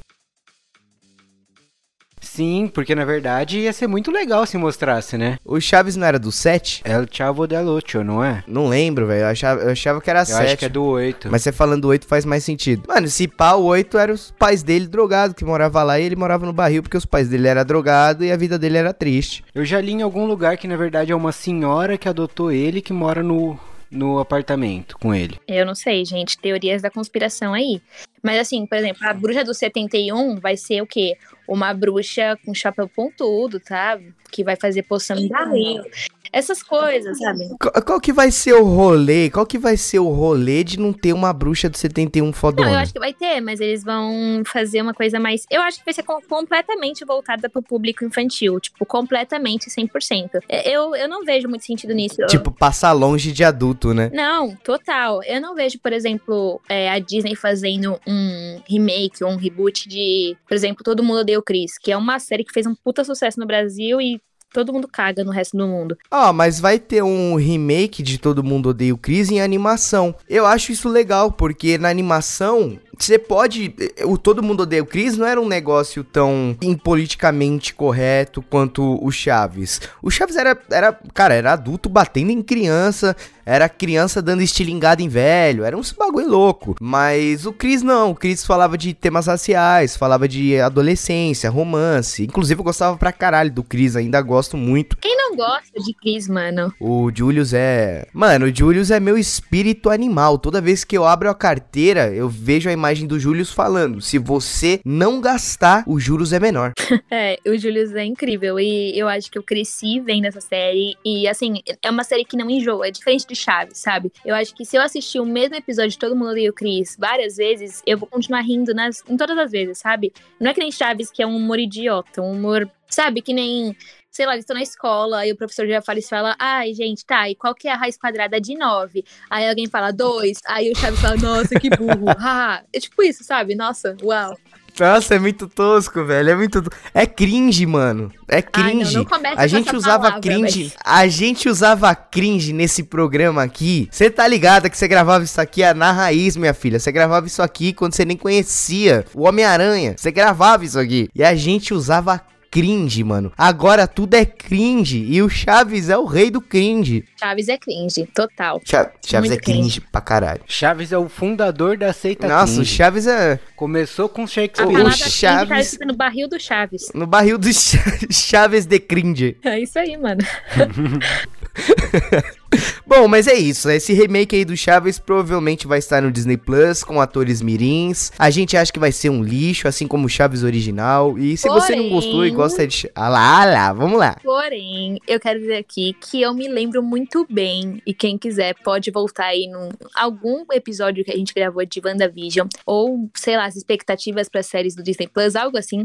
Sim, 2.32 2.70
porque 2.72 2.94
na 2.94 3.04
verdade 3.04 3.58
ia 3.58 3.72
ser 3.72 3.88
muito 3.88 4.08
legal 4.12 4.46
se 4.46 4.56
mostrasse, 4.56 5.18
né? 5.18 5.36
O 5.44 5.60
Chaves 5.60 5.96
não 5.96 6.06
era 6.06 6.16
do 6.16 6.30
7? 6.30 6.82
É 6.84 6.96
o 6.96 7.04
Chavo 7.10 7.44
del 7.44 7.66
Ocho, 7.66 8.04
não 8.04 8.22
é? 8.22 8.44
Não 8.46 8.68
lembro, 8.68 9.04
velho. 9.04 9.22
Eu 9.22 9.26
achava, 9.26 9.60
eu 9.62 9.70
achava 9.70 10.00
que 10.00 10.08
era 10.08 10.20
eu 10.20 10.26
7. 10.26 10.42
acho 10.44 10.56
que 10.56 10.64
é 10.64 10.68
do 10.68 10.84
8. 10.84 11.28
Mas 11.28 11.42
você 11.42 11.50
falando 11.50 11.82
do 11.82 11.88
8 11.88 12.06
faz 12.06 12.24
mais 12.24 12.44
sentido. 12.44 12.84
Mano, 12.86 13.08
se 13.08 13.26
pá, 13.26 13.54
o 13.54 13.64
8 13.64 13.98
eram 13.98 14.14
os 14.14 14.30
pais 14.30 14.62
dele 14.62 14.86
drogados 14.86 15.34
que 15.34 15.44
morava 15.44 15.82
lá 15.82 15.98
e 15.98 16.04
ele 16.04 16.14
morava 16.14 16.46
no 16.46 16.52
barril 16.52 16.84
porque 16.84 16.96
os 16.96 17.04
pais 17.04 17.28
dele 17.28 17.48
eram 17.48 17.64
drogados 17.64 18.24
e 18.24 18.30
a 18.30 18.36
vida 18.36 18.56
dele 18.56 18.78
era 18.78 18.94
triste. 18.94 19.44
Eu 19.52 19.64
já 19.64 19.80
li 19.80 19.92
em 19.92 20.02
algum 20.02 20.24
lugar 20.24 20.56
que 20.56 20.68
na 20.68 20.76
verdade 20.76 21.10
é 21.10 21.16
uma 21.16 21.32
senhora 21.32 21.98
que 21.98 22.08
adotou 22.08 22.52
ele 22.52 22.80
que 22.80 22.92
mora 22.92 23.24
no 23.24 23.58
no 23.90 24.18
apartamento 24.18 24.96
com 24.98 25.14
ele? 25.14 25.38
Eu 25.48 25.66
não 25.66 25.74
sei, 25.74 26.04
gente. 26.04 26.38
Teorias 26.38 26.82
da 26.82 26.90
conspiração 26.90 27.52
aí. 27.52 27.82
Mas 28.22 28.38
assim, 28.38 28.66
por 28.66 28.78
exemplo, 28.78 29.06
a 29.06 29.12
bruxa 29.12 29.44
do 29.44 29.54
71 29.54 30.36
vai 30.36 30.56
ser 30.56 30.82
o 30.82 30.86
quê? 30.86 31.16
Uma 31.48 31.74
bruxa 31.74 32.38
com 32.44 32.54
chapéu 32.54 32.88
pontudo, 32.88 33.58
tá? 33.58 33.98
Que 34.30 34.44
vai 34.44 34.56
fazer 34.56 34.82
poção 34.84 35.16
de 35.16 35.28
barril. 35.28 35.82
Essas 36.32 36.62
coisas, 36.62 37.18
sabe? 37.18 37.48
Qual, 37.60 37.84
qual, 37.84 38.00
que 38.00 38.12
vai 38.12 38.30
ser 38.30 38.54
o 38.54 38.64
rolê? 38.64 39.30
Qual 39.30 39.46
que 39.46 39.58
vai 39.58 39.76
ser 39.76 39.98
o 39.98 40.08
rolê 40.08 40.62
de 40.62 40.78
não 40.78 40.92
ter 40.92 41.12
uma 41.12 41.32
bruxa 41.32 41.68
do 41.68 41.76
71 41.76 42.32
fodona? 42.32 42.68
Não, 42.68 42.74
eu 42.74 42.80
acho 42.80 42.92
que 42.92 42.98
vai 42.98 43.12
ter, 43.12 43.40
mas 43.40 43.60
eles 43.60 43.82
vão 43.82 44.42
fazer 44.46 44.82
uma 44.82 44.94
coisa 44.94 45.18
mais... 45.18 45.44
Eu 45.50 45.60
acho 45.62 45.78
que 45.78 45.84
vai 45.84 45.94
ser 45.94 46.02
completamente 46.02 47.04
voltada 47.04 47.48
pro 47.48 47.62
público 47.62 48.04
infantil. 48.04 48.60
Tipo, 48.60 48.86
completamente 48.86 49.68
100%. 49.68 50.40
É, 50.48 50.68
eu, 50.70 50.94
eu 50.94 51.08
não 51.08 51.24
vejo 51.24 51.48
muito 51.48 51.64
sentido 51.64 51.92
nisso. 51.92 52.24
Tipo, 52.26 52.50
passar 52.50 52.92
longe 52.92 53.32
de 53.32 53.44
adulto, 53.44 53.92
né? 53.92 54.10
Não, 54.12 54.54
total. 54.56 55.22
Eu 55.24 55.40
não 55.40 55.54
vejo, 55.54 55.78
por 55.78 55.92
exemplo, 55.92 56.60
é, 56.68 56.90
a 56.90 56.98
Disney 56.98 57.34
fazendo 57.34 57.98
um 58.06 58.60
remake 58.68 59.24
ou 59.24 59.30
um 59.30 59.36
reboot 59.36 59.88
de, 59.88 60.36
por 60.46 60.54
exemplo, 60.54 60.84
Todo 60.84 61.02
Mundo 61.02 61.20
Odeia 61.20 61.38
o 61.38 61.42
Chris, 61.42 61.78
que 61.78 61.90
é 61.90 61.96
uma 61.96 62.18
série 62.18 62.44
que 62.44 62.52
fez 62.52 62.66
um 62.66 62.74
puta 62.74 63.04
sucesso 63.04 63.40
no 63.40 63.46
Brasil 63.46 64.00
e 64.00 64.20
todo 64.52 64.72
mundo 64.72 64.88
caga 64.88 65.24
no 65.24 65.30
resto 65.30 65.56
do 65.56 65.66
mundo. 65.66 65.96
Ó, 66.10 66.30
oh, 66.30 66.32
mas 66.32 66.60
vai 66.60 66.78
ter 66.78 67.02
um 67.02 67.36
remake 67.36 68.02
de 68.02 68.18
Todo 68.18 68.44
Mundo 68.44 68.70
Odeia 68.70 68.94
o 68.94 68.98
Chris 68.98 69.30
em 69.30 69.40
animação. 69.40 70.14
Eu 70.28 70.46
acho 70.46 70.72
isso 70.72 70.88
legal, 70.88 71.32
porque 71.32 71.78
na 71.78 71.88
animação 71.88 72.78
você 72.98 73.18
pode. 73.18 73.74
O 74.04 74.18
Todo 74.18 74.42
Mundo 74.42 74.64
Odeia 74.64 74.82
o 74.82 74.86
Chris 74.86 75.16
não 75.16 75.26
era 75.26 75.40
um 75.40 75.48
negócio 75.48 76.04
tão 76.04 76.56
impoliticamente 76.60 77.74
correto 77.74 78.42
quanto 78.42 78.98
o 79.02 79.10
Chaves. 79.10 79.80
O 80.02 80.10
Chaves 80.10 80.36
era, 80.36 80.58
era, 80.70 80.92
cara, 81.14 81.34
era 81.34 81.52
adulto 81.52 81.88
batendo 81.88 82.30
em 82.30 82.42
criança, 82.42 83.16
era 83.50 83.68
criança 83.68 84.22
dando 84.22 84.42
estilingada 84.42 85.02
em 85.02 85.08
velho, 85.08 85.64
era 85.64 85.76
um 85.76 85.82
bagulho 85.98 86.28
louco. 86.28 86.76
Mas 86.80 87.44
o 87.44 87.52
Chris 87.52 87.82
não, 87.82 88.12
o 88.12 88.14
Chris 88.14 88.46
falava 88.46 88.78
de 88.78 88.94
temas 88.94 89.26
raciais, 89.26 89.96
falava 89.96 90.28
de 90.28 90.58
adolescência, 90.60 91.50
romance. 91.50 92.22
Inclusive 92.22 92.60
eu 92.60 92.64
gostava 92.64 92.96
pra 92.96 93.12
caralho 93.12 93.50
do 93.50 93.64
Chris, 93.64 93.96
ainda 93.96 94.22
gosto 94.22 94.56
muito. 94.56 94.96
Quem 94.98 95.16
não 95.16 95.34
gosta 95.34 95.80
de 95.80 95.92
Chris, 95.94 96.28
mano? 96.28 96.72
O 96.78 97.10
Julius 97.12 97.52
é. 97.52 98.06
Mano, 98.12 98.46
o 98.46 98.54
Julius 98.54 98.90
é 98.90 99.00
meu 99.00 99.18
espírito 99.18 99.90
animal. 99.90 100.38
Toda 100.38 100.60
vez 100.60 100.84
que 100.84 100.96
eu 100.96 101.04
abro 101.04 101.28
a 101.28 101.34
carteira, 101.34 102.14
eu 102.14 102.28
vejo 102.28 102.68
a 102.68 102.72
imagem 102.72 103.08
do 103.08 103.18
Julius 103.18 103.52
falando: 103.52 104.00
se 104.00 104.16
você 104.16 104.80
não 104.84 105.20
gastar, 105.20 105.82
os 105.88 106.02
juros 106.02 106.32
é 106.32 106.38
menor. 106.38 106.72
é, 107.10 107.36
o 107.44 107.56
Julius 107.58 107.92
é 107.94 108.04
incrível. 108.04 108.60
E 108.60 108.96
eu 108.96 109.08
acho 109.08 109.28
que 109.28 109.38
eu 109.38 109.42
cresci 109.42 109.98
vendo 109.98 110.26
essa 110.26 110.40
série. 110.40 110.94
E 111.04 111.26
assim, 111.26 111.62
é 111.82 111.90
uma 111.90 112.04
série 112.04 112.24
que 112.24 112.36
não 112.36 112.48
enjoa. 112.48 112.86
É 112.86 112.90
diferente 112.92 113.26
de 113.26 113.39
Chaves, 113.40 113.78
sabe? 113.78 114.12
Eu 114.24 114.34
acho 114.34 114.54
que 114.54 114.64
se 114.64 114.76
eu 114.76 114.82
assistir 114.82 115.20
o 115.20 115.26
mesmo 115.26 115.54
episódio 115.54 115.90
de 115.90 115.98
Todo 115.98 116.16
Mundo 116.16 116.30
Odeia 116.30 116.50
o 116.50 116.54
Chris 116.54 116.96
várias 116.98 117.36
vezes, 117.36 117.82
eu 117.86 117.98
vou 117.98 118.08
continuar 118.08 118.42
rindo 118.42 118.74
nas, 118.74 119.02
em 119.08 119.16
todas 119.16 119.36
as 119.38 119.50
vezes, 119.50 119.78
sabe? 119.78 120.12
Não 120.38 120.50
é 120.50 120.54
que 120.54 120.60
nem 120.60 120.70
Chaves, 120.70 121.10
que 121.10 121.22
é 121.22 121.26
um 121.26 121.36
humor 121.36 121.58
idiota, 121.58 122.22
um 122.22 122.32
humor, 122.32 122.70
sabe? 122.88 123.22
Que 123.22 123.32
nem 123.32 123.76
sei 124.10 124.26
lá, 124.26 124.32
eles 124.32 124.42
estão 124.42 124.56
na 124.56 124.62
escola 124.62 125.24
e 125.26 125.32
o 125.32 125.36
professor 125.36 125.66
já 125.66 125.80
fala 125.80 125.98
e 126.00 126.02
fala, 126.02 126.36
ai, 126.38 126.74
gente, 126.74 127.04
tá, 127.06 127.30
e 127.30 127.34
qual 127.34 127.54
que 127.54 127.68
é 127.68 127.72
a 127.72 127.76
raiz 127.76 127.96
quadrada 127.96 128.40
de 128.40 128.56
9? 128.56 129.04
Aí 129.30 129.48
alguém 129.48 129.68
fala 129.68 129.92
2, 129.92 130.38
aí 130.46 130.70
o 130.70 130.76
Chaves 130.76 131.00
fala, 131.00 131.16
nossa, 131.16 131.58
que 131.58 131.70
burro, 131.70 132.06
haha. 132.18 132.64
é 132.72 132.80
tipo 132.80 133.02
isso, 133.02 133.22
sabe? 133.22 133.54
Nossa, 133.54 133.96
uau. 134.02 134.36
Nossa, 134.80 135.14
é 135.14 135.18
muito 135.18 135.46
tosco, 135.46 136.04
velho. 136.04 136.30
É 136.30 136.34
muito. 136.34 136.62
É 136.94 137.06
cringe, 137.06 137.66
mano. 137.66 138.10
É 138.28 138.40
cringe. 138.40 138.96
Ai, 138.96 139.04
não, 139.04 139.22
não 139.22 139.32
a 139.36 139.46
gente 139.46 139.76
usava 139.76 140.04
palavra, 140.04 140.20
cringe. 140.20 140.72
Mas... 140.74 140.76
A 140.84 141.06
gente 141.08 141.48
usava 141.48 141.94
cringe 141.94 142.52
nesse 142.52 142.82
programa 142.82 143.42
aqui. 143.42 143.88
Você 143.90 144.10
tá 144.10 144.26
ligada 144.26 144.70
que 144.70 144.78
você 144.78 144.88
gravava 144.88 145.24
isso 145.24 145.40
aqui 145.40 145.62
na 145.74 145.92
raiz, 145.92 146.36
minha 146.36 146.54
filha. 146.54 146.78
Você 146.78 146.90
gravava 146.90 147.26
isso 147.26 147.42
aqui 147.42 147.72
quando 147.72 147.94
você 147.94 148.04
nem 148.04 148.16
conhecia 148.16 149.04
o 149.14 149.26
Homem-Aranha. 149.26 149.94
Você 149.96 150.10
gravava 150.10 150.64
isso 150.64 150.78
aqui. 150.78 151.08
E 151.14 151.22
a 151.22 151.34
gente 151.34 151.74
usava 151.74 152.20
cringe, 152.50 153.04
mano. 153.04 153.32
Agora 153.38 153.86
tudo 153.86 154.14
é 154.14 154.24
cringe. 154.24 155.04
E 155.08 155.22
o 155.22 155.28
Chaves 155.28 155.88
é 155.88 155.96
o 155.96 156.04
rei 156.04 156.30
do 156.30 156.40
cringe. 156.40 157.04
Chaves 157.18 157.48
é 157.48 157.56
cringe, 157.56 158.06
total. 158.14 158.60
Cha 158.64 158.90
Chaves 159.04 159.30
Muito 159.30 159.40
é 159.40 159.42
cringe, 159.42 159.60
cringe 159.60 159.80
pra 159.80 160.00
caralho. 160.00 160.40
Chaves 160.46 160.92
é 160.92 160.98
o 160.98 161.08
fundador 161.08 161.76
da 161.76 161.92
seita 161.92 162.26
Nossa, 162.26 162.54
cringe. 162.54 162.60
o 162.60 162.64
Chaves 162.64 163.06
é. 163.06 163.38
Começou 163.54 164.08
com 164.08 164.26
Shakespeare. 164.26 164.84
O 164.84 164.90
Chaves. 164.90 165.76
Tá 165.76 165.86
no 165.86 165.94
barril 165.94 166.28
do 166.28 166.40
Chaves. 166.40 166.90
No 166.94 167.06
barril 167.06 167.38
do 167.38 167.48
Chaves 168.10 168.66
de 168.66 168.80
cringe. 168.80 169.36
É 169.44 169.60
isso 169.60 169.78
aí, 169.78 169.96
mano. 169.96 170.20
Bom, 172.86 173.06
mas 173.06 173.26
é 173.26 173.34
isso. 173.34 173.70
Esse 173.70 173.92
remake 173.92 174.36
aí 174.36 174.44
do 174.44 174.56
Chaves 174.56 174.98
provavelmente 174.98 175.66
vai 175.66 175.78
estar 175.78 176.02
no 176.02 176.10
Disney 176.10 176.36
Plus 176.36 176.82
com 176.82 177.00
atores 177.00 177.40
mirins. 177.40 178.10
A 178.18 178.30
gente 178.30 178.56
acha 178.56 178.72
que 178.72 178.78
vai 178.78 178.92
ser 178.92 179.10
um 179.10 179.22
lixo, 179.22 179.68
assim 179.68 179.86
como 179.86 180.06
o 180.06 180.08
Chaves 180.08 180.42
original. 180.42 181.18
E 181.18 181.36
se 181.36 181.46
Porém... 181.46 181.60
você 181.60 181.76
não 181.76 181.88
gostou 181.88 182.26
e 182.26 182.30
gosta 182.30 182.66
de. 182.66 182.90
Ah 182.94 183.08
lá, 183.08 183.42
ah 183.42 183.44
lá, 183.44 183.72
vamos 183.72 183.98
lá. 183.98 184.16
Porém, 184.22 184.98
eu 185.06 185.20
quero 185.20 185.40
dizer 185.40 185.56
aqui 185.56 185.94
que 186.00 186.20
eu 186.20 186.34
me 186.34 186.48
lembro 186.48 186.82
muito 186.82 187.26
bem. 187.30 187.80
E 187.86 187.94
quem 187.94 188.18
quiser 188.18 188.54
pode 188.64 188.90
voltar 188.90 189.26
aí 189.26 189.46
num 189.46 189.70
algum 189.94 190.44
episódio 190.52 191.04
que 191.04 191.12
a 191.12 191.16
gente 191.16 191.32
gravou 191.32 191.64
de 191.64 191.80
WandaVision. 191.84 192.48
Ou, 192.66 193.08
sei 193.14 193.36
lá, 193.36 193.46
as 193.46 193.56
expectativas 193.56 194.28
para 194.28 194.42
séries 194.42 194.74
do 194.74 194.82
Disney 194.82 195.08
Plus, 195.08 195.36
algo 195.36 195.56
assim. 195.56 195.84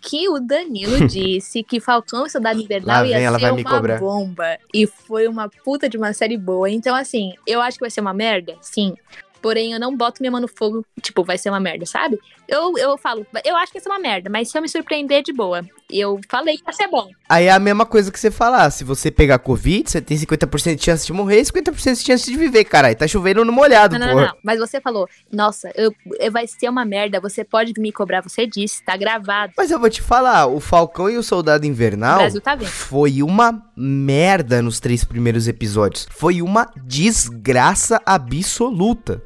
Que 0.00 0.28
o 0.28 0.40
Danilo 0.40 1.04
disse 1.06 1.62
que 1.62 1.80
Falcão 1.80 2.26
e 2.26 2.30
Soldado 2.30 2.60
Invernal 2.60 3.04
ia 3.04 3.38
ser 3.38 3.52
uma 3.52 3.98
bomba. 3.98 4.58
E 4.72 4.86
foi 4.86 5.28
uma 5.28 5.48
puta 5.48 5.88
de 5.88 5.96
uma 5.96 6.05
série 6.12 6.36
boa. 6.36 6.70
Então, 6.70 6.94
assim, 6.94 7.34
eu 7.46 7.60
acho 7.60 7.78
que 7.78 7.84
vai 7.84 7.90
ser 7.90 8.00
uma 8.00 8.14
merda, 8.14 8.56
sim. 8.60 8.94
Porém, 9.40 9.72
eu 9.72 9.80
não 9.80 9.96
boto 9.96 10.20
minha 10.20 10.30
mão 10.30 10.40
no 10.40 10.48
fogo, 10.48 10.84
tipo, 11.00 11.22
vai 11.22 11.38
ser 11.38 11.50
uma 11.50 11.60
merda, 11.60 11.86
sabe? 11.86 12.18
Eu, 12.48 12.76
eu 12.78 12.96
falo, 12.96 13.26
eu 13.44 13.54
acho 13.56 13.70
que 13.70 13.78
vai 13.78 13.82
ser 13.82 13.88
uma 13.88 13.98
merda, 13.98 14.28
mas 14.30 14.50
se 14.50 14.58
eu 14.58 14.62
me 14.62 14.68
surpreender, 14.68 15.22
de 15.22 15.32
boa. 15.32 15.64
Eu 15.90 16.20
falei 16.28 16.56
que 16.56 16.64
vai 16.64 16.74
ser 16.74 16.88
bom. 16.88 17.08
Aí 17.28 17.46
é 17.46 17.52
a 17.52 17.58
mesma 17.58 17.86
coisa 17.86 18.10
que 18.10 18.18
você 18.18 18.30
falar. 18.30 18.70
Se 18.70 18.82
você 18.82 19.10
pegar 19.10 19.38
Covid, 19.38 19.88
você 19.88 20.00
tem 20.00 20.16
50% 20.16 20.74
de 20.74 20.84
chance 20.84 21.06
de 21.06 21.12
morrer 21.12 21.40
e 21.40 21.44
50% 21.44 21.94
de 21.96 22.04
chance 22.04 22.30
de 22.30 22.36
viver, 22.36 22.64
caralho. 22.64 22.96
Tá 22.96 23.06
chovendo 23.06 23.44
no 23.44 23.52
molhado, 23.52 23.98
não, 23.98 24.06
não, 24.06 24.14
não, 24.14 24.26
não, 24.26 24.36
Mas 24.42 24.58
você 24.58 24.80
falou, 24.80 25.08
nossa, 25.32 25.70
eu, 25.74 25.92
eu, 26.18 26.32
vai 26.32 26.46
ser 26.46 26.68
uma 26.68 26.84
merda, 26.84 27.20
você 27.20 27.44
pode 27.44 27.72
me 27.78 27.92
cobrar, 27.92 28.20
você 28.20 28.46
disse, 28.46 28.82
tá 28.82 28.96
gravado. 28.96 29.52
Mas 29.56 29.70
eu 29.70 29.78
vou 29.78 29.90
te 29.90 30.02
falar, 30.02 30.46
o 30.46 30.60
Falcão 30.60 31.08
e 31.08 31.16
o 31.16 31.22
Soldado 31.22 31.66
Invernal 31.66 32.20
tá 32.40 32.58
foi 32.58 33.22
uma 33.22 33.62
merda 33.76 34.60
nos 34.60 34.80
três 34.80 35.04
primeiros 35.04 35.46
episódios. 35.46 36.06
Foi 36.10 36.42
uma 36.42 36.70
desgraça 36.84 38.00
absoluta. 38.04 39.22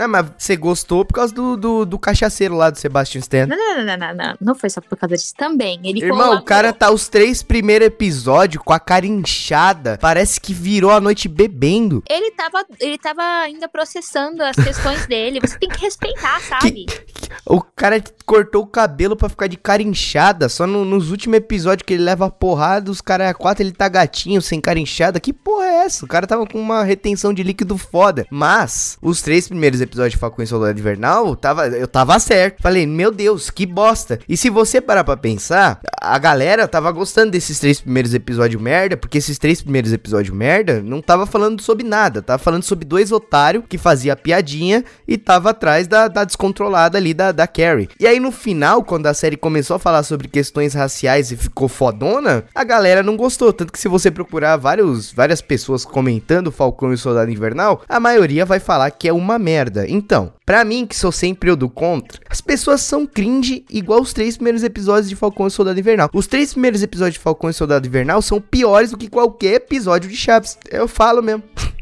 Ah, 0.00 0.08
mas 0.08 0.26
você 0.38 0.56
gostou 0.56 1.04
por 1.04 1.14
causa 1.14 1.34
do, 1.34 1.56
do, 1.56 1.84
do 1.84 1.98
cachaceiro 1.98 2.56
lá 2.56 2.70
do 2.70 2.78
Sebastian 2.78 3.20
Stan. 3.20 3.46
Não, 3.46 3.56
não, 3.56 3.84
não, 3.84 3.96
não, 3.96 4.14
não, 4.14 4.36
não. 4.40 4.54
foi 4.54 4.70
só 4.70 4.80
por 4.80 4.96
causa 4.96 5.14
disso 5.16 5.34
também. 5.36 5.78
Ele 5.84 6.02
Irmão, 6.02 6.18
colocou... 6.18 6.38
o 6.38 6.44
cara 6.44 6.72
tá 6.72 6.90
os 6.90 7.08
três 7.08 7.42
primeiros 7.42 7.86
episódios 7.86 8.62
com 8.62 8.72
a 8.72 8.80
cara 8.80 9.06
inchada. 9.06 9.98
Parece 10.00 10.40
que 10.40 10.54
virou 10.54 10.90
a 10.90 11.00
noite 11.00 11.28
bebendo. 11.28 12.02
Ele 12.08 12.30
tava, 12.30 12.64
ele 12.78 12.98
tava 12.98 13.22
ainda 13.22 13.68
processando 13.68 14.42
as 14.42 14.56
questões 14.56 15.06
dele. 15.06 15.40
Você 15.40 15.58
tem 15.58 15.68
que 15.68 15.80
respeitar, 15.80 16.40
sabe? 16.40 16.86
Que, 16.86 17.19
o 17.46 17.60
cara 17.60 18.02
cortou 18.30 18.62
o 18.62 18.66
cabelo 18.66 19.16
pra 19.16 19.28
ficar 19.28 19.48
de 19.48 19.56
cara 19.56 19.82
inchada. 19.82 20.48
Só 20.48 20.66
no, 20.66 20.84
nos 20.84 21.10
últimos 21.10 21.36
episódios 21.36 21.84
que 21.84 21.94
ele 21.94 22.04
leva 22.04 22.26
a 22.26 22.30
porrada, 22.30 22.90
os 22.90 23.00
caras 23.00 23.28
é 23.28 23.34
quatro, 23.34 23.62
ele 23.62 23.72
tá 23.72 23.88
gatinho, 23.88 24.40
sem 24.40 24.60
cara 24.60 24.78
inchada. 24.78 25.18
Que 25.18 25.32
porra 25.32 25.64
é 25.64 25.84
essa? 25.84 26.04
O 26.04 26.08
cara 26.08 26.26
tava 26.26 26.46
com 26.46 26.60
uma 26.60 26.84
retenção 26.84 27.34
de 27.34 27.42
líquido 27.42 27.76
foda. 27.76 28.26
Mas, 28.30 28.96
os 29.02 29.20
três 29.20 29.48
primeiros 29.48 29.80
episódios 29.80 30.12
de 30.12 30.18
Falcão 30.18 30.44
e 30.44 30.46
Soldado 30.46 30.78
Invernal, 30.78 31.34
tava, 31.34 31.66
eu 31.68 31.88
tava 31.88 32.18
certo. 32.20 32.62
Falei, 32.62 32.86
meu 32.86 33.10
Deus, 33.10 33.50
que 33.50 33.66
bosta. 33.66 34.20
E 34.28 34.36
se 34.36 34.48
você 34.48 34.80
parar 34.80 35.02
pra 35.02 35.16
pensar, 35.16 35.80
a 36.00 36.18
galera 36.18 36.68
tava 36.68 36.92
gostando 36.92 37.32
desses 37.32 37.58
três 37.58 37.80
primeiros 37.80 38.14
episódios 38.14 38.62
merda, 38.62 38.96
porque 38.96 39.18
esses 39.18 39.38
três 39.38 39.60
primeiros 39.60 39.92
episódios 39.92 40.34
merda 40.34 40.80
não 40.80 41.02
tava 41.02 41.26
falando 41.26 41.60
sobre 41.62 41.84
nada. 41.84 42.22
Tava 42.22 42.38
falando 42.38 42.62
sobre 42.62 42.84
dois 42.84 43.10
otários 43.10 43.64
que 43.68 43.76
fazia 43.76 44.14
piadinha 44.14 44.84
e 45.06 45.18
tava 45.18 45.50
atrás 45.50 45.88
da, 45.88 46.06
da 46.06 46.24
descontrolada 46.24 46.96
ali 46.96 47.12
da, 47.20 47.32
da 47.32 47.46
Carrie. 47.46 47.90
E 48.00 48.06
aí 48.06 48.18
no 48.18 48.32
final, 48.32 48.82
quando 48.82 49.06
a 49.06 49.12
série 49.12 49.36
começou 49.36 49.76
a 49.76 49.78
falar 49.78 50.02
sobre 50.02 50.26
questões 50.26 50.72
raciais 50.72 51.30
e 51.30 51.36
ficou 51.36 51.68
fodona, 51.68 52.44
a 52.54 52.64
galera 52.64 53.02
não 53.02 53.16
gostou. 53.16 53.52
Tanto 53.52 53.72
que 53.72 53.78
se 53.78 53.88
você 53.88 54.10
procurar 54.10 54.56
vários, 54.56 55.12
várias 55.12 55.42
pessoas 55.42 55.84
comentando 55.84 56.50
Falcão 56.50 56.90
e 56.90 56.94
o 56.94 56.98
Soldado 56.98 57.30
Invernal, 57.30 57.82
a 57.86 58.00
maioria 58.00 58.46
vai 58.46 58.58
falar 58.58 58.90
que 58.90 59.06
é 59.06 59.12
uma 59.12 59.38
merda. 59.38 59.86
Então, 59.86 60.32
Pra 60.50 60.64
mim, 60.64 60.84
que 60.84 60.96
sou 60.96 61.12
sempre 61.12 61.48
eu 61.48 61.54
do 61.54 61.68
contra, 61.68 62.20
as 62.28 62.40
pessoas 62.40 62.80
são 62.80 63.06
cringe 63.06 63.64
igual 63.70 64.00
os 64.00 64.12
três 64.12 64.36
primeiros 64.36 64.64
episódios 64.64 65.08
de 65.08 65.14
Falcão 65.14 65.46
e 65.46 65.50
Soldado 65.50 65.78
Invernal. 65.78 66.10
Os 66.12 66.26
três 66.26 66.50
primeiros 66.50 66.82
episódios 66.82 67.14
de 67.14 67.20
Falcão 67.20 67.50
e 67.50 67.54
Soldado 67.54 67.86
Invernal 67.86 68.20
são 68.20 68.40
piores 68.40 68.90
do 68.90 68.98
que 68.98 69.08
qualquer 69.08 69.54
episódio 69.54 70.10
de 70.10 70.16
Chaves. 70.16 70.58
Eu 70.68 70.88
falo 70.88 71.22
mesmo. 71.22 71.44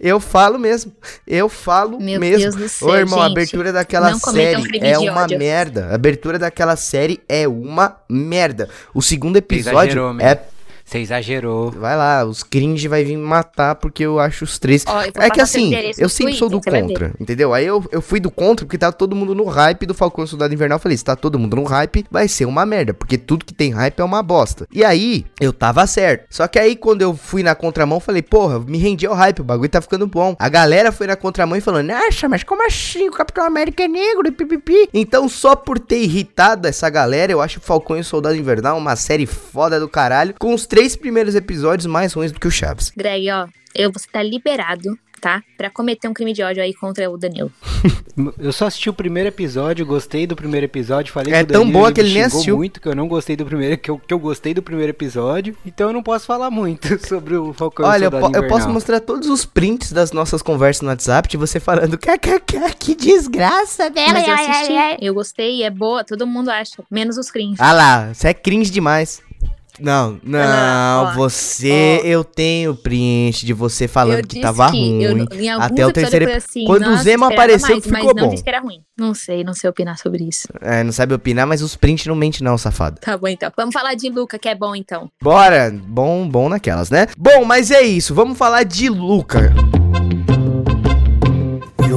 Eu 0.00 0.20
falo 0.20 0.58
mesmo. 0.58 0.92
Eu 1.26 1.48
falo 1.48 1.98
Meu 2.00 2.20
mesmo. 2.20 2.38
Deus 2.38 2.54
do 2.54 2.68
céu, 2.68 2.88
Ô, 2.88 2.96
irmão, 2.96 3.18
gente, 3.18 3.28
a 3.28 3.32
abertura 3.32 3.72
daquela 3.72 4.14
série 4.14 4.78
é 4.80 4.98
uma 4.98 5.26
merda. 5.26 5.88
A 5.90 5.94
abertura 5.94 6.38
daquela 6.38 6.76
série 6.76 7.20
é 7.28 7.46
uma 7.48 7.96
merda. 8.08 8.68
O 8.94 9.02
segundo 9.02 9.36
episódio 9.36 10.16
é 10.20 10.40
você 10.88 10.98
exagerou. 10.98 11.70
Vai 11.70 11.96
lá, 11.96 12.24
os 12.24 12.42
cringe 12.42 12.88
vai 12.88 13.04
vir 13.04 13.16
me 13.16 13.22
matar 13.24 13.74
porque 13.74 14.02
eu 14.02 14.18
acho 14.18 14.44
os 14.44 14.58
três. 14.58 14.84
Oh, 14.88 15.20
é 15.20 15.30
que 15.30 15.40
assim, 15.40 15.72
eu 15.98 16.08
sempre 16.08 16.34
sou 16.34 16.48
do 16.48 16.60
contra, 16.60 17.12
entendeu? 17.20 17.52
Aí 17.52 17.66
eu, 17.66 17.84
eu 17.92 18.00
fui 18.00 18.18
do 18.18 18.30
contra 18.30 18.64
porque 18.64 18.78
tá 18.78 18.90
todo 18.90 19.14
mundo 19.14 19.34
no 19.34 19.44
hype 19.44 19.84
do 19.84 19.94
Falcão 19.94 20.26
Soldado 20.26 20.54
Invernal. 20.54 20.76
Eu 20.76 20.80
falei, 20.80 20.96
se 20.96 21.04
tá 21.04 21.14
todo 21.14 21.38
mundo 21.38 21.56
no 21.56 21.64
hype, 21.64 22.06
vai 22.10 22.26
ser 22.26 22.46
uma 22.46 22.64
merda, 22.64 22.94
porque 22.94 23.18
tudo 23.18 23.44
que 23.44 23.52
tem 23.52 23.70
hype 23.70 24.00
é 24.00 24.04
uma 24.04 24.22
bosta. 24.22 24.66
E 24.72 24.82
aí, 24.82 25.26
eu 25.40 25.52
tava 25.52 25.86
certo. 25.86 26.26
Só 26.30 26.48
que 26.48 26.58
aí, 26.58 26.74
quando 26.74 27.02
eu 27.02 27.14
fui 27.14 27.42
na 27.42 27.54
contramão, 27.54 28.00
falei, 28.00 28.22
porra, 28.22 28.58
me 28.60 28.78
rendi 28.78 29.06
ao 29.06 29.14
hype, 29.14 29.40
o 29.40 29.44
bagulho 29.44 29.68
tá 29.68 29.80
ficando 29.80 30.06
bom. 30.06 30.34
A 30.38 30.48
galera 30.48 30.90
foi 30.90 31.06
na 31.06 31.16
contramão 31.16 31.56
e 31.56 31.60
falou, 31.60 31.82
nossa, 31.82 32.28
mas 32.28 32.42
como 32.42 32.66
assim? 32.66 33.08
O 33.08 33.12
Capitão 33.12 33.44
América 33.44 33.82
é 33.82 33.88
negro 33.88 34.26
e 34.26 34.30
pipipi. 34.30 34.88
Então, 34.94 35.28
só 35.28 35.54
por 35.54 35.78
ter 35.78 36.02
irritado 36.02 36.66
essa 36.66 36.88
galera, 36.88 37.30
eu 37.30 37.40
acho 37.40 37.60
Falcão 37.60 37.98
e 37.98 38.04
Soldado 38.04 38.36
Invernal 38.36 38.78
uma 38.78 38.96
série 38.96 39.26
foda 39.26 39.78
do 39.78 39.88
caralho, 39.88 40.34
com 40.38 40.54
os 40.54 40.66
três 40.66 40.77
primeiros 40.96 41.34
episódios 41.34 41.86
mais 41.86 42.12
ruins 42.12 42.32
do 42.32 42.40
que 42.40 42.48
o 42.48 42.50
Chaves. 42.50 42.92
Greg, 42.96 43.30
ó, 43.30 43.46
eu, 43.74 43.92
você 43.92 44.06
tá 44.10 44.22
liberado 44.22 44.98
tá? 45.18 45.42
Pra 45.56 45.68
cometer 45.68 46.08
um 46.08 46.14
crime 46.14 46.32
de 46.32 46.42
ódio 46.42 46.62
aí 46.62 46.72
contra 46.72 47.10
o 47.10 47.16
Danilo. 47.16 47.52
eu 48.38 48.52
só 48.52 48.66
assisti 48.66 48.88
o 48.88 48.92
primeiro 48.92 49.28
episódio, 49.28 49.84
gostei 49.84 50.26
do 50.26 50.34
primeiro 50.34 50.64
episódio, 50.64 51.12
falei 51.12 51.34
É 51.34 51.44
tão 51.44 51.70
boa 51.70 51.92
que 51.92 52.00
ele 52.00 52.14
nem 52.14 52.22
assistiu. 52.22 52.56
muito 52.56 52.80
que 52.80 52.88
eu 52.88 52.94
não 52.94 53.08
gostei 53.08 53.36
do 53.36 53.44
primeiro, 53.44 53.76
que 53.76 53.90
eu, 53.90 53.98
que 53.98 54.14
eu 54.14 54.18
gostei 54.18 54.54
do 54.54 54.62
primeiro 54.62 54.90
episódio, 54.90 55.56
então 55.66 55.88
eu 55.88 55.92
não 55.92 56.02
posso 56.02 56.26
falar 56.26 56.50
muito 56.50 56.98
sobre 57.06 57.36
o 57.36 57.52
Falcão 57.52 57.86
Olha, 57.86 58.06
eu, 58.06 58.10
po 58.10 58.30
eu, 58.34 58.48
posso 58.48 58.68
mostrar 58.68 59.00
todos 59.00 59.28
os 59.28 59.44
prints 59.44 59.92
das 59.92 60.12
nossas 60.12 60.42
conversas 60.42 60.82
no 60.82 60.88
WhatsApp 60.88 61.28
de 61.28 61.36
você 61.36 61.60
falando 61.60 61.98
que, 61.98 62.18
que, 62.18 62.40
que, 62.40 62.74
que 62.74 62.94
desgraça 62.94 63.90
dela. 63.90 64.12
Mas 64.12 64.28
eu 64.28 64.34
assisti, 64.34 64.74
eu 65.00 65.14
gostei, 65.14 65.62
é 65.62 65.70
boa, 65.70 66.04
todo 66.04 66.26
mundo 66.26 66.48
acha, 66.50 66.82
menos 66.90 67.16
os 67.18 67.30
cringe. 67.30 67.56
Ah 67.58 67.72
lá, 67.72 68.14
você 68.14 68.28
é 68.28 68.34
cringe 68.34 68.70
demais. 68.70 69.22
Não, 69.80 70.20
não, 70.22 71.14
você, 71.14 72.00
ó, 72.02 72.06
eu 72.06 72.24
tenho 72.24 72.74
print 72.74 73.46
de 73.46 73.52
você 73.52 73.86
falando 73.86 74.26
que 74.26 74.40
tava 74.40 74.70
que 74.70 74.76
ruim. 74.76 75.26
Eu, 75.30 75.60
até 75.60 75.86
o 75.86 75.92
terceiro 75.92 76.30
assim, 76.32 76.64
Quando 76.64 76.88
o 76.88 76.96
Zema 76.96 77.28
apareceu, 77.28 77.76
mais, 77.76 77.84
ficou 77.84 78.04
mas 78.04 78.14
bom. 78.14 78.20
Não 78.22 78.30
disse 78.30 78.42
que 78.42 78.48
era 78.48 78.60
ruim. 78.60 78.80
Não 78.98 79.14
sei, 79.14 79.44
não 79.44 79.54
sei 79.54 79.70
opinar 79.70 79.98
sobre 79.98 80.24
isso. 80.24 80.48
É, 80.60 80.82
não 80.82 80.92
sabe 80.92 81.14
opinar, 81.14 81.46
mas 81.46 81.62
os 81.62 81.76
prints 81.76 82.06
não 82.06 82.16
mente 82.16 82.42
não, 82.42 82.58
safado. 82.58 83.00
Tá 83.00 83.16
bom 83.16 83.28
então. 83.28 83.50
Vamos 83.56 83.72
falar 83.72 83.94
de 83.94 84.08
Luca, 84.08 84.38
que 84.38 84.48
é 84.48 84.54
bom 84.54 84.74
então. 84.74 85.10
Bora, 85.22 85.72
bom, 85.86 86.28
bom 86.28 86.48
naquelas, 86.48 86.90
né? 86.90 87.06
Bom, 87.16 87.44
mas 87.44 87.70
é 87.70 87.82
isso, 87.82 88.14
vamos 88.14 88.36
falar 88.36 88.64
de 88.64 88.88
Luca. 88.88 89.52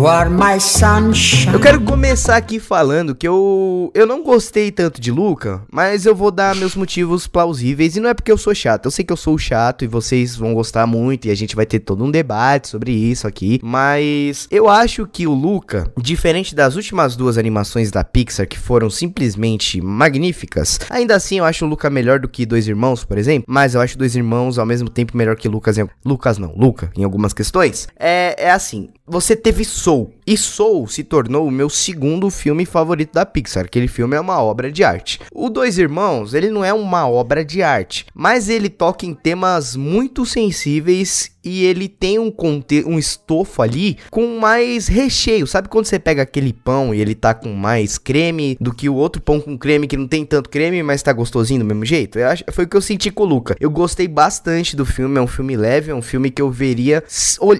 You 0.02 0.08
are 0.08 0.32
my 0.32 0.60
sunshine. 0.60 1.54
Eu 1.54 1.60
quero 1.60 1.80
começar 1.80 2.36
aqui 2.36 2.60
falando 2.60 3.14
que 3.14 3.28
eu 3.28 3.92
eu 3.94 4.08
não 4.08 4.24
gostei 4.24 4.72
tanto 4.72 5.00
de 5.00 5.12
Luca, 5.12 5.62
mas 5.72 6.08
eu 6.08 6.16
vou 6.16 6.32
dar 6.32 6.56
meus 6.56 6.76
motivos 6.76 7.28
plausíveis 7.28 7.96
e 7.96 8.00
não 8.00 8.10
é 8.10 8.16
porque 8.16 8.32
eu 8.32 8.38
sou 8.38 8.56
chato. 8.56 8.86
Eu 8.86 8.92
sei 8.92 9.06
que 9.06 9.14
eu 9.14 9.18
sou 9.18 9.38
chato 9.38 9.86
e 9.86 9.88
vocês 9.88 10.36
vão 10.36 10.56
gostar 10.56 10.88
muito 10.88 11.28
e 11.28 11.30
a 11.30 11.36
gente 11.36 11.56
vai 11.56 11.68
ter 11.68 11.82
todo 11.82 12.04
um 12.04 12.10
debate 12.10 12.70
sobre 12.70 12.92
isso 12.92 13.28
aqui, 13.28 13.60
mas 13.62 14.48
eu 14.50 14.68
acho 14.68 15.06
que 15.06 15.28
o 15.28 15.36
Luca, 15.36 15.92
diferente 15.96 16.56
das 16.56 16.76
últimas 16.76 17.16
duas 17.16 17.38
animações 17.38 17.92
da 17.92 18.04
Pixar 18.04 18.48
que 18.48 18.58
foram 18.58 18.90
simplesmente 18.90 19.80
magníficas, 19.82 20.80
ainda 20.90 21.16
assim 21.16 21.38
eu 21.38 21.46
acho 21.46 21.64
o 21.64 21.70
Luca 21.70 21.92
melhor 21.92 22.20
do 22.20 22.28
que 22.28 22.44
Dois 22.44 22.68
Irmãos, 22.68 23.04
por 23.04 23.20
exemplo, 23.20 23.46
mas 23.48 23.76
eu 23.76 23.82
acho 23.82 24.00
Dois 24.00 24.16
Irmãos 24.16 24.58
ao 24.58 24.66
mesmo 24.66 24.90
tempo 24.90 25.16
melhor 25.16 25.36
que 25.36 25.48
Lucas 25.48 25.78
em... 25.78 25.88
Lucas 26.04 26.40
não, 26.40 26.56
Luca 26.58 26.92
em 26.98 27.04
algumas 27.04 27.34
questões. 27.34 27.88
É 28.00 28.36
é 28.42 28.50
assim, 28.50 28.90
você 29.06 29.36
teve 29.36 29.64
Soul. 29.92 30.14
E 30.26 30.38
Soul 30.38 30.88
se 30.88 31.04
tornou 31.04 31.46
o 31.46 31.52
meu 31.52 31.70
segundo 31.70 32.30
filme 32.30 32.66
favorito 32.66 33.14
da 33.14 33.26
Pixar. 33.26 33.66
Aquele 33.66 33.90
filme 33.90 34.16
é 34.16 34.22
uma 34.22 34.42
obra 34.42 34.72
de 34.72 34.86
arte. 34.86 35.20
O 35.34 35.50
Dois 35.50 35.78
Irmãos, 35.78 36.34
ele 36.34 36.50
não 36.50 36.64
é 36.64 36.74
uma 36.74 37.10
obra 37.10 37.44
de 37.44 37.62
arte, 37.62 38.06
mas 38.14 38.48
ele 38.48 38.70
toca 38.70 39.06
em 39.06 39.14
temas 39.14 39.76
muito 39.76 40.26
sensíveis 40.26 41.32
e 41.44 41.66
ele 41.66 41.88
tem 41.88 42.20
um, 42.20 42.32
conte 42.32 42.84
um 42.86 42.98
estofo 42.98 43.62
ali 43.62 43.98
com 44.10 44.40
mais 44.40 44.88
recheio. 44.88 45.48
Sabe 45.48 45.70
quando 45.70 45.86
você 45.86 46.00
pega 46.00 46.22
aquele 46.22 46.54
pão 46.54 46.94
e 46.94 47.02
ele 47.02 47.16
tá 47.16 47.34
com 47.34 47.54
mais 47.54 47.98
creme 47.98 48.58
do 48.60 48.74
que 48.74 48.88
o 48.90 48.96
outro 48.96 49.22
pão 49.22 49.40
com 49.40 49.58
creme 49.58 49.88
que 49.88 49.98
não 49.98 50.08
tem 50.08 50.26
tanto 50.26 50.50
creme, 50.50 50.84
mas 50.84 51.02
tá 51.02 51.12
gostosinho 51.12 51.60
do 51.60 51.66
mesmo 51.66 51.86
jeito? 51.86 52.20
Eu 52.20 52.28
acho, 52.28 52.44
foi 52.52 52.66
o 52.66 52.68
que 52.68 52.78
eu 52.78 52.82
senti 52.82 53.12
com 53.12 53.24
o 53.24 53.28
Luca. 53.28 53.56
Eu 53.60 53.70
gostei 53.70 54.08
bastante 54.08 54.76
do 54.76 54.86
filme, 54.86 55.18
é 55.18 55.22
um 55.22 55.28
filme 55.28 55.56
leve, 55.56 55.92
é 55.92 55.96
um 55.96 56.02
filme 56.02 56.30
que 56.30 56.42
eu 56.42 56.50
veria 56.50 57.04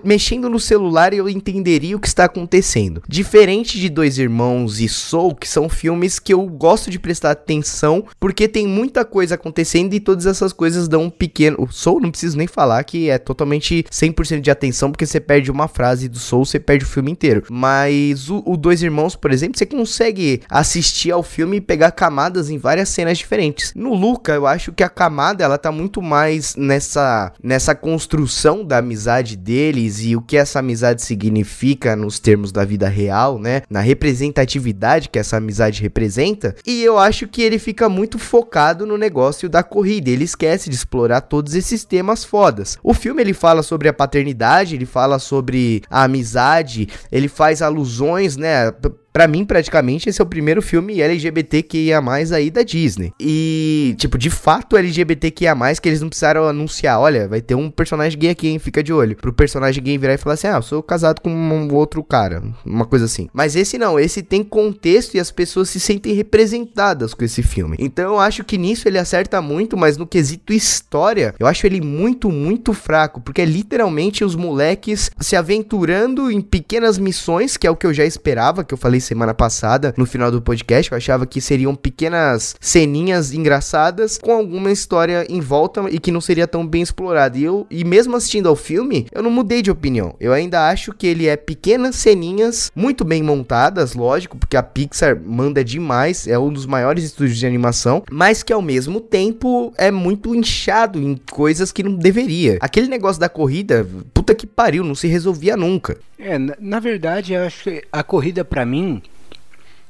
mexendo 0.04 0.50
no 0.50 0.60
celular 0.60 1.14
e 1.14 1.18
eu 1.18 1.30
entenderia 1.30 1.96
o 1.96 2.00
que 2.00 2.08
está 2.08 2.26
acontecendo. 2.26 3.02
Diferente 3.08 3.80
de 3.80 3.90
Dois 3.90 4.18
Irmãos 4.18 4.80
e 4.80 4.88
Soul, 4.88 5.36
que 5.36 5.48
são 5.48 5.68
filmes 5.68 6.20
que 6.20 6.34
eu 6.34 6.46
gosto 6.46 6.90
de 6.90 7.00
prestar 7.00 7.32
atenção 7.32 8.06
porque 8.20 8.48
tem 8.48 8.68
muita 8.68 9.04
coisa 9.04 9.36
acontecendo 9.36 9.94
e 9.94 10.00
todas 10.00 10.26
essas 10.26 10.54
coisas 10.54 10.88
dão 10.88 11.04
um 11.04 11.10
pequeno. 11.10 11.58
O 11.60 11.72
Soul 11.72 12.02
não 12.02 12.12
preciso 12.12 12.38
nem 12.38 12.48
falar 12.48 12.84
que 12.84 13.10
é 13.10 13.18
totalmente 13.18 13.71
100% 13.92 14.42
de 14.42 14.52
atenção, 14.52 14.92
porque 14.92 15.06
você 15.06 15.20
perde 15.20 15.50
uma 15.50 15.68
frase 15.68 16.08
do 16.08 16.20
Soul, 16.20 16.46
você 16.46 16.60
perde 16.60 16.86
o 16.86 16.88
filme 16.88 17.12
inteiro. 17.12 17.44
Mas 17.50 18.30
o, 18.30 18.44
o 18.46 18.58
Dois 18.58 18.84
Irmãos, 18.84 19.16
por 19.16 19.32
exemplo, 19.32 19.58
você 19.58 19.66
consegue 19.66 20.42
assistir 20.50 21.12
ao 21.12 21.24
filme 21.24 21.58
e 21.58 21.62
pegar 21.62 21.92
camadas 21.92 22.50
em 22.50 22.58
várias 22.58 22.90
cenas 22.90 23.18
diferentes. 23.18 23.74
No 23.76 23.94
Luca, 23.94 24.34
eu 24.34 24.46
acho 24.46 24.72
que 24.72 24.84
a 24.84 24.90
camada, 24.90 25.44
ela 25.44 25.58
tá 25.58 25.72
muito 25.72 26.02
mais 26.02 26.56
nessa, 26.56 27.34
nessa 27.42 27.74
construção 27.74 28.66
da 28.66 28.78
amizade 28.78 29.36
deles 29.36 30.04
e 30.04 30.16
o 30.16 30.22
que 30.22 30.38
essa 30.38 30.60
amizade 30.60 31.02
significa 31.02 31.96
nos 31.96 32.20
termos 32.20 32.52
da 32.52 32.66
vida 32.66 32.88
real, 32.88 33.40
né? 33.40 33.62
Na 33.70 33.80
representatividade 33.80 35.10
que 35.10 35.20
essa 35.20 35.38
amizade 35.38 35.82
representa. 35.82 36.56
E 36.66 36.84
eu 36.84 36.98
acho 36.98 37.28
que 37.28 37.42
ele 37.42 37.60
fica 37.60 37.88
muito 37.90 38.20
focado 38.20 38.86
no 38.86 38.98
negócio 38.98 39.50
da 39.50 39.64
corrida. 39.64 40.10
Ele 40.10 40.24
esquece 40.24 40.70
de 40.70 40.76
explorar 40.76 41.22
todos 41.22 41.56
esses 41.56 41.84
temas 41.84 42.24
fodas. 42.24 42.78
O 42.84 42.94
filme 42.94 43.22
ele 43.22 43.34
fala 43.34 43.61
fala 43.62 43.64
sobre 43.64 43.88
a 43.88 43.94
paternidade, 43.94 44.76
ele 44.76 44.86
fala 44.86 45.20
sobre 45.20 45.82
a 45.90 46.04
amizade, 46.04 46.90
ele 47.12 47.28
faz 47.28 47.62
alusões, 47.62 48.36
né, 48.36 48.72
Pra 49.14 49.28
mim, 49.28 49.44
praticamente, 49.44 50.08
esse 50.08 50.22
é 50.22 50.24
o 50.24 50.28
primeiro 50.28 50.62
filme 50.62 51.02
LGBTQIA+, 51.02 52.02
aí 52.34 52.50
da 52.50 52.64
Disney. 52.64 53.12
E, 53.20 53.94
tipo, 53.98 54.18
de 54.18 54.30
fato 54.30 54.78
LGBTQIA+, 54.78 55.56
que 55.82 55.90
eles 55.90 56.00
não 56.00 56.08
precisaram 56.08 56.48
anunciar, 56.48 57.00
olha, 57.00 57.28
vai 57.28 57.42
ter 57.42 57.56
um 57.56 57.70
personagem 57.70 58.18
gay 58.18 58.30
aqui, 58.30 58.48
hein, 58.48 58.58
fica 58.58 58.82
de 58.82 58.94
olho. 58.94 59.18
Pro 59.18 59.34
personagem 59.34 59.84
gay 59.84 59.98
virar 59.98 60.14
e 60.14 60.18
falar 60.18 60.36
assim, 60.36 60.48
ah, 60.48 60.56
eu 60.58 60.62
sou 60.62 60.82
casado 60.82 61.20
com 61.20 61.30
um 61.30 61.74
outro 61.74 62.02
cara, 62.04 62.42
uma 62.66 62.86
coisa 62.86 63.06
assim. 63.06 63.28
Mas 63.34 63.56
esse 63.56 63.78
não, 63.78 64.00
esse 64.00 64.24
tem 64.24 64.44
contexto 64.44 65.16
e 65.16 65.20
as 65.20 65.30
pessoas 65.30 65.70
se 65.70 65.80
sentem 65.80 66.14
representadas 66.14 67.14
com 67.14 67.26
esse 67.26 67.44
filme. 67.44 67.76
Então 67.80 68.14
eu 68.14 68.20
acho 68.20 68.46
que 68.46 68.58
nisso 68.58 68.88
ele 68.88 68.98
acerta 68.98 69.42
muito, 69.42 69.76
mas 69.76 69.98
no 69.98 70.08
quesito 70.08 70.54
história, 70.54 71.36
eu 71.38 71.48
acho 71.48 71.66
ele 71.68 71.82
muito, 71.82 72.30
muito 72.30 72.74
fraco, 72.74 73.20
porque 73.20 73.42
é 73.42 73.46
literalmente 73.46 74.24
os 74.24 74.36
moleques 74.36 75.12
se 75.20 75.36
aventurando 75.36 76.32
em 76.32 76.40
pequenas 76.40 76.98
missões, 76.98 77.58
que 77.58 77.68
é 77.68 77.72
o 77.72 77.76
que 77.76 77.86
eu 77.86 77.94
já 77.94 78.06
esperava, 78.06 78.64
que 78.64 78.74
eu 78.74 78.78
falei 78.78 79.01
semana 79.02 79.34
passada 79.34 79.94
no 79.98 80.06
final 80.06 80.32
do 80.32 80.42
podcast. 80.42 80.92
Eu 80.92 80.98
achava 80.98 81.26
que 81.26 81.42
seriam 81.42 81.76
pequenas 81.76 82.56
ceninhas 82.60 83.34
engraçadas 83.34 84.18
com 84.18 84.32
alguma 84.32 84.72
história 84.72 85.26
em 85.30 85.40
volta 85.40 85.86
e 85.90 86.00
que 86.00 86.12
não 86.12 86.22
seria 86.22 86.48
tão 86.48 86.66
bem 86.66 86.82
explorada. 86.82 87.38
E 87.38 87.44
eu, 87.44 87.66
e 87.70 87.84
mesmo 87.84 88.16
assistindo 88.16 88.48
ao 88.48 88.56
filme, 88.56 89.08
eu 89.12 89.24
não 89.24 89.32
mudei 89.32 89.62
de 89.62 89.72
opinião. 89.72 90.16
Eu 90.20 90.34
ainda 90.34 90.68
acho 90.70 90.94
que 90.94 91.08
ele 91.08 91.28
é 91.28 91.36
pequenas 91.36 91.96
ceninhas 91.96 92.72
muito 92.76 93.04
bem 93.04 93.24
montadas, 93.24 93.94
lógico, 93.94 94.38
porque 94.38 94.58
a 94.58 94.64
Pixar 94.64 95.20
manda 95.24 95.64
demais, 95.64 96.28
é 96.28 96.38
um 96.38 96.52
dos 96.52 96.66
maiores 96.66 97.04
estúdios 97.04 97.38
de 97.38 97.46
animação, 97.46 98.04
mas 98.12 98.44
que 98.44 98.54
ao 98.54 98.62
mesmo 98.62 99.00
tempo 99.00 99.74
é 99.78 99.92
muito 99.92 100.36
inchado 100.36 101.02
em 101.02 101.16
coisas 101.32 101.72
que 101.72 101.84
não 101.84 101.94
deveria. 101.94 102.58
Aquele 102.60 102.88
negócio 102.88 103.20
da 103.20 103.30
corrida, 103.30 103.88
puta 104.14 104.36
que 104.36 104.48
pariu, 104.48 104.84
não 104.84 104.96
se 104.96 105.08
resolvia 105.08 105.56
nunca. 105.56 105.98
É, 106.18 106.38
na, 106.38 106.56
na 106.60 106.80
verdade, 106.80 107.34
eu 107.34 107.44
acho 107.44 107.64
que 107.64 107.84
a 107.92 108.04
corrida 108.04 108.46
para 108.46 108.66
mim 108.66 108.91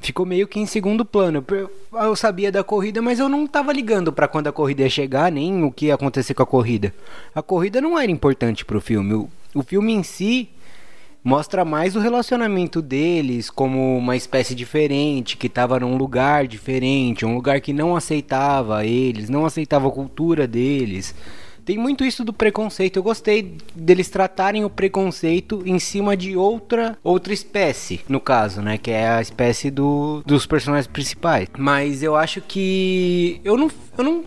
ficou 0.01 0.25
meio 0.25 0.47
que 0.47 0.59
em 0.59 0.65
segundo 0.65 1.05
plano. 1.05 1.45
Eu 1.93 2.15
sabia 2.15 2.51
da 2.51 2.63
corrida, 2.63 3.01
mas 3.01 3.19
eu 3.19 3.29
não 3.29 3.45
estava 3.45 3.71
ligando 3.71 4.11
para 4.11 4.27
quando 4.27 4.47
a 4.47 4.51
corrida 4.51 4.83
ia 4.83 4.89
chegar, 4.89 5.31
nem 5.31 5.63
o 5.63 5.71
que 5.71 5.87
ia 5.87 5.95
acontecer 5.95 6.33
com 6.33 6.43
a 6.43 6.47
corrida. 6.47 6.93
A 7.33 7.41
corrida 7.41 7.79
não 7.79 7.97
era 7.97 8.11
importante 8.11 8.65
filme. 8.81 9.13
O, 9.13 9.29
o 9.53 9.63
filme 9.63 9.93
em 9.93 10.03
si 10.03 10.49
mostra 11.23 11.63
mais 11.63 11.95
o 11.95 11.99
relacionamento 11.99 12.81
deles 12.81 13.49
como 13.49 13.97
uma 13.97 14.15
espécie 14.15 14.55
diferente, 14.55 15.37
que 15.37 15.47
estava 15.47 15.79
num 15.79 15.95
lugar 15.95 16.47
diferente, 16.47 17.25
um 17.25 17.35
lugar 17.35 17.61
que 17.61 17.71
não 17.71 17.95
aceitava 17.95 18.85
eles, 18.85 19.29
não 19.29 19.45
aceitava 19.45 19.87
a 19.87 19.91
cultura 19.91 20.47
deles. 20.47 21.13
Tem 21.65 21.77
muito 21.77 22.03
isso 22.03 22.23
do 22.23 22.33
preconceito. 22.33 22.97
Eu 22.97 23.03
gostei 23.03 23.57
deles 23.75 24.09
tratarem 24.09 24.65
o 24.65 24.69
preconceito 24.69 25.61
em 25.65 25.79
cima 25.79 26.15
de 26.17 26.35
outra 26.35 26.97
outra 27.03 27.33
espécie, 27.33 28.01
no 28.07 28.19
caso, 28.19 28.61
né, 28.61 28.77
que 28.77 28.91
é 28.91 29.09
a 29.09 29.21
espécie 29.21 29.69
do, 29.69 30.23
dos 30.25 30.45
personagens 30.45 30.87
principais. 30.87 31.47
Mas 31.57 32.03
eu 32.03 32.15
acho 32.15 32.41
que 32.41 33.39
eu 33.43 33.57
não 33.57 33.71
eu 33.97 34.03
não 34.03 34.23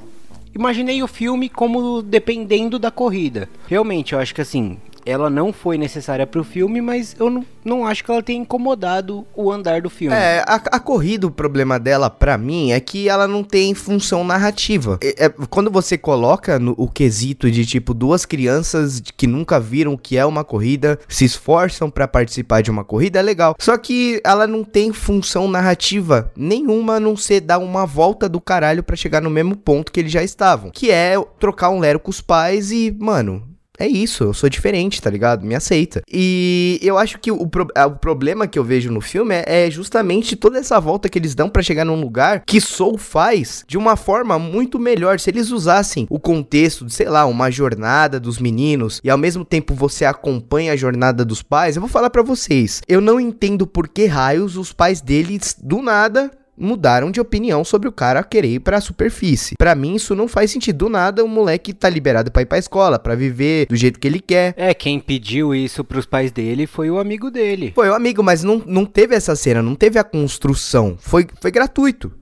imaginei 0.54 1.02
o 1.02 1.08
filme 1.08 1.48
como 1.48 2.02
dependendo 2.02 2.78
da 2.78 2.90
corrida. 2.90 3.48
Realmente, 3.66 4.12
eu 4.12 4.20
acho 4.20 4.34
que 4.34 4.40
assim, 4.40 4.78
ela 5.06 5.28
não 5.28 5.52
foi 5.52 5.78
necessária 5.78 6.26
para 6.26 6.40
o 6.40 6.44
filme, 6.44 6.80
mas 6.80 7.14
eu 7.18 7.30
não, 7.30 7.44
não 7.64 7.86
acho 7.86 8.04
que 8.04 8.10
ela 8.10 8.22
tenha 8.22 8.40
incomodado 8.40 9.26
o 9.34 9.50
andar 9.50 9.82
do 9.82 9.90
filme. 9.90 10.14
É, 10.14 10.42
a, 10.46 10.54
a 10.54 10.80
corrida, 10.80 11.26
o 11.26 11.30
problema 11.30 11.78
dela, 11.78 12.08
para 12.08 12.36
mim, 12.38 12.72
é 12.72 12.80
que 12.80 13.08
ela 13.08 13.28
não 13.28 13.42
tem 13.42 13.74
função 13.74 14.24
narrativa. 14.24 14.98
É, 15.02 15.26
é, 15.26 15.28
quando 15.50 15.70
você 15.70 15.98
coloca 15.98 16.58
no, 16.58 16.74
o 16.76 16.88
quesito 16.88 17.50
de, 17.50 17.64
tipo, 17.66 17.94
duas 17.94 18.24
crianças 18.24 19.02
que 19.16 19.26
nunca 19.26 19.60
viram 19.60 19.94
o 19.94 19.98
que 19.98 20.16
é 20.16 20.24
uma 20.24 20.44
corrida, 20.44 20.98
se 21.08 21.24
esforçam 21.24 21.90
para 21.90 22.08
participar 22.08 22.62
de 22.62 22.70
uma 22.70 22.84
corrida, 22.84 23.18
é 23.18 23.22
legal. 23.22 23.54
Só 23.58 23.76
que 23.76 24.20
ela 24.24 24.46
não 24.46 24.64
tem 24.64 24.92
função 24.92 25.48
narrativa 25.48 26.30
nenhuma, 26.36 26.94
a 26.94 27.00
não 27.00 27.16
ser 27.16 27.40
dar 27.40 27.58
uma 27.58 27.86
volta 27.86 28.28
do 28.28 28.40
caralho 28.40 28.82
para 28.82 28.96
chegar 28.96 29.20
no 29.20 29.30
mesmo 29.30 29.56
ponto 29.56 29.92
que 29.92 30.00
eles 30.00 30.12
já 30.12 30.22
estavam. 30.22 30.70
Que 30.70 30.90
é 30.90 31.14
trocar 31.38 31.70
um 31.70 31.80
lero 31.80 32.00
com 32.00 32.10
os 32.10 32.20
pais 32.20 32.70
e, 32.70 32.94
mano, 32.98 33.53
é 33.78 33.88
isso, 33.88 34.24
eu 34.24 34.34
sou 34.34 34.48
diferente, 34.48 35.02
tá 35.02 35.10
ligado? 35.10 35.44
Me 35.44 35.54
aceita. 35.54 36.02
E 36.10 36.78
eu 36.82 36.96
acho 36.96 37.18
que 37.18 37.32
o, 37.32 37.46
pro, 37.46 37.66
o 37.76 37.90
problema 37.98 38.46
que 38.46 38.58
eu 38.58 38.64
vejo 38.64 38.90
no 38.90 39.00
filme 39.00 39.34
é, 39.34 39.66
é 39.66 39.70
justamente 39.70 40.36
toda 40.36 40.58
essa 40.58 40.78
volta 40.78 41.08
que 41.08 41.18
eles 41.18 41.34
dão 41.34 41.48
para 41.48 41.62
chegar 41.62 41.84
num 41.84 42.00
lugar 42.00 42.44
que 42.46 42.60
Soul 42.60 42.96
faz 42.98 43.64
de 43.66 43.76
uma 43.76 43.96
forma 43.96 44.38
muito 44.38 44.78
melhor. 44.78 45.18
Se 45.18 45.30
eles 45.30 45.50
usassem 45.50 46.06
o 46.08 46.20
contexto 46.20 46.84
de, 46.84 46.94
sei 46.94 47.08
lá, 47.08 47.26
uma 47.26 47.50
jornada 47.50 48.20
dos 48.20 48.38
meninos 48.38 49.00
e 49.02 49.10
ao 49.10 49.18
mesmo 49.18 49.44
tempo 49.44 49.74
você 49.74 50.04
acompanha 50.04 50.72
a 50.72 50.76
jornada 50.76 51.24
dos 51.24 51.42
pais, 51.42 51.76
eu 51.76 51.82
vou 51.82 51.90
falar 51.90 52.10
para 52.10 52.22
vocês. 52.22 52.80
Eu 52.86 53.00
não 53.00 53.18
entendo 53.18 53.66
por 53.66 53.88
que 53.88 54.06
raios 54.06 54.56
os 54.56 54.72
pais 54.72 55.00
deles 55.00 55.56
do 55.60 55.82
nada 55.82 56.30
mudaram 56.56 57.10
de 57.10 57.20
opinião 57.20 57.64
sobre 57.64 57.88
o 57.88 57.92
cara 57.92 58.22
querer 58.22 58.54
ir 58.54 58.60
pra 58.60 58.80
superfície. 58.80 59.56
Para 59.58 59.74
mim, 59.74 59.94
isso 59.94 60.14
não 60.14 60.28
faz 60.28 60.50
sentido. 60.50 60.74
Do 60.74 60.88
nada, 60.88 61.24
o 61.24 61.28
moleque 61.28 61.72
tá 61.72 61.88
liberado 61.88 62.32
pra 62.32 62.42
ir 62.42 62.46
pra 62.46 62.58
escola, 62.58 62.98
pra 62.98 63.14
viver 63.14 63.66
do 63.66 63.76
jeito 63.76 63.98
que 63.98 64.08
ele 64.08 64.20
quer. 64.20 64.54
É, 64.56 64.74
quem 64.74 64.98
pediu 64.98 65.54
isso 65.54 65.84
pros 65.84 66.04
pais 66.04 66.32
dele 66.32 66.66
foi 66.66 66.90
o 66.90 66.98
amigo 66.98 67.30
dele. 67.30 67.72
Foi 67.74 67.88
o 67.88 67.94
amigo, 67.94 68.22
mas 68.22 68.42
não, 68.42 68.62
não 68.66 68.84
teve 68.84 69.14
essa 69.14 69.36
cena, 69.36 69.62
não 69.62 69.74
teve 69.74 69.98
a 69.98 70.04
construção. 70.04 70.96
Foi, 70.98 71.26
foi 71.40 71.50
gratuito. 71.50 72.12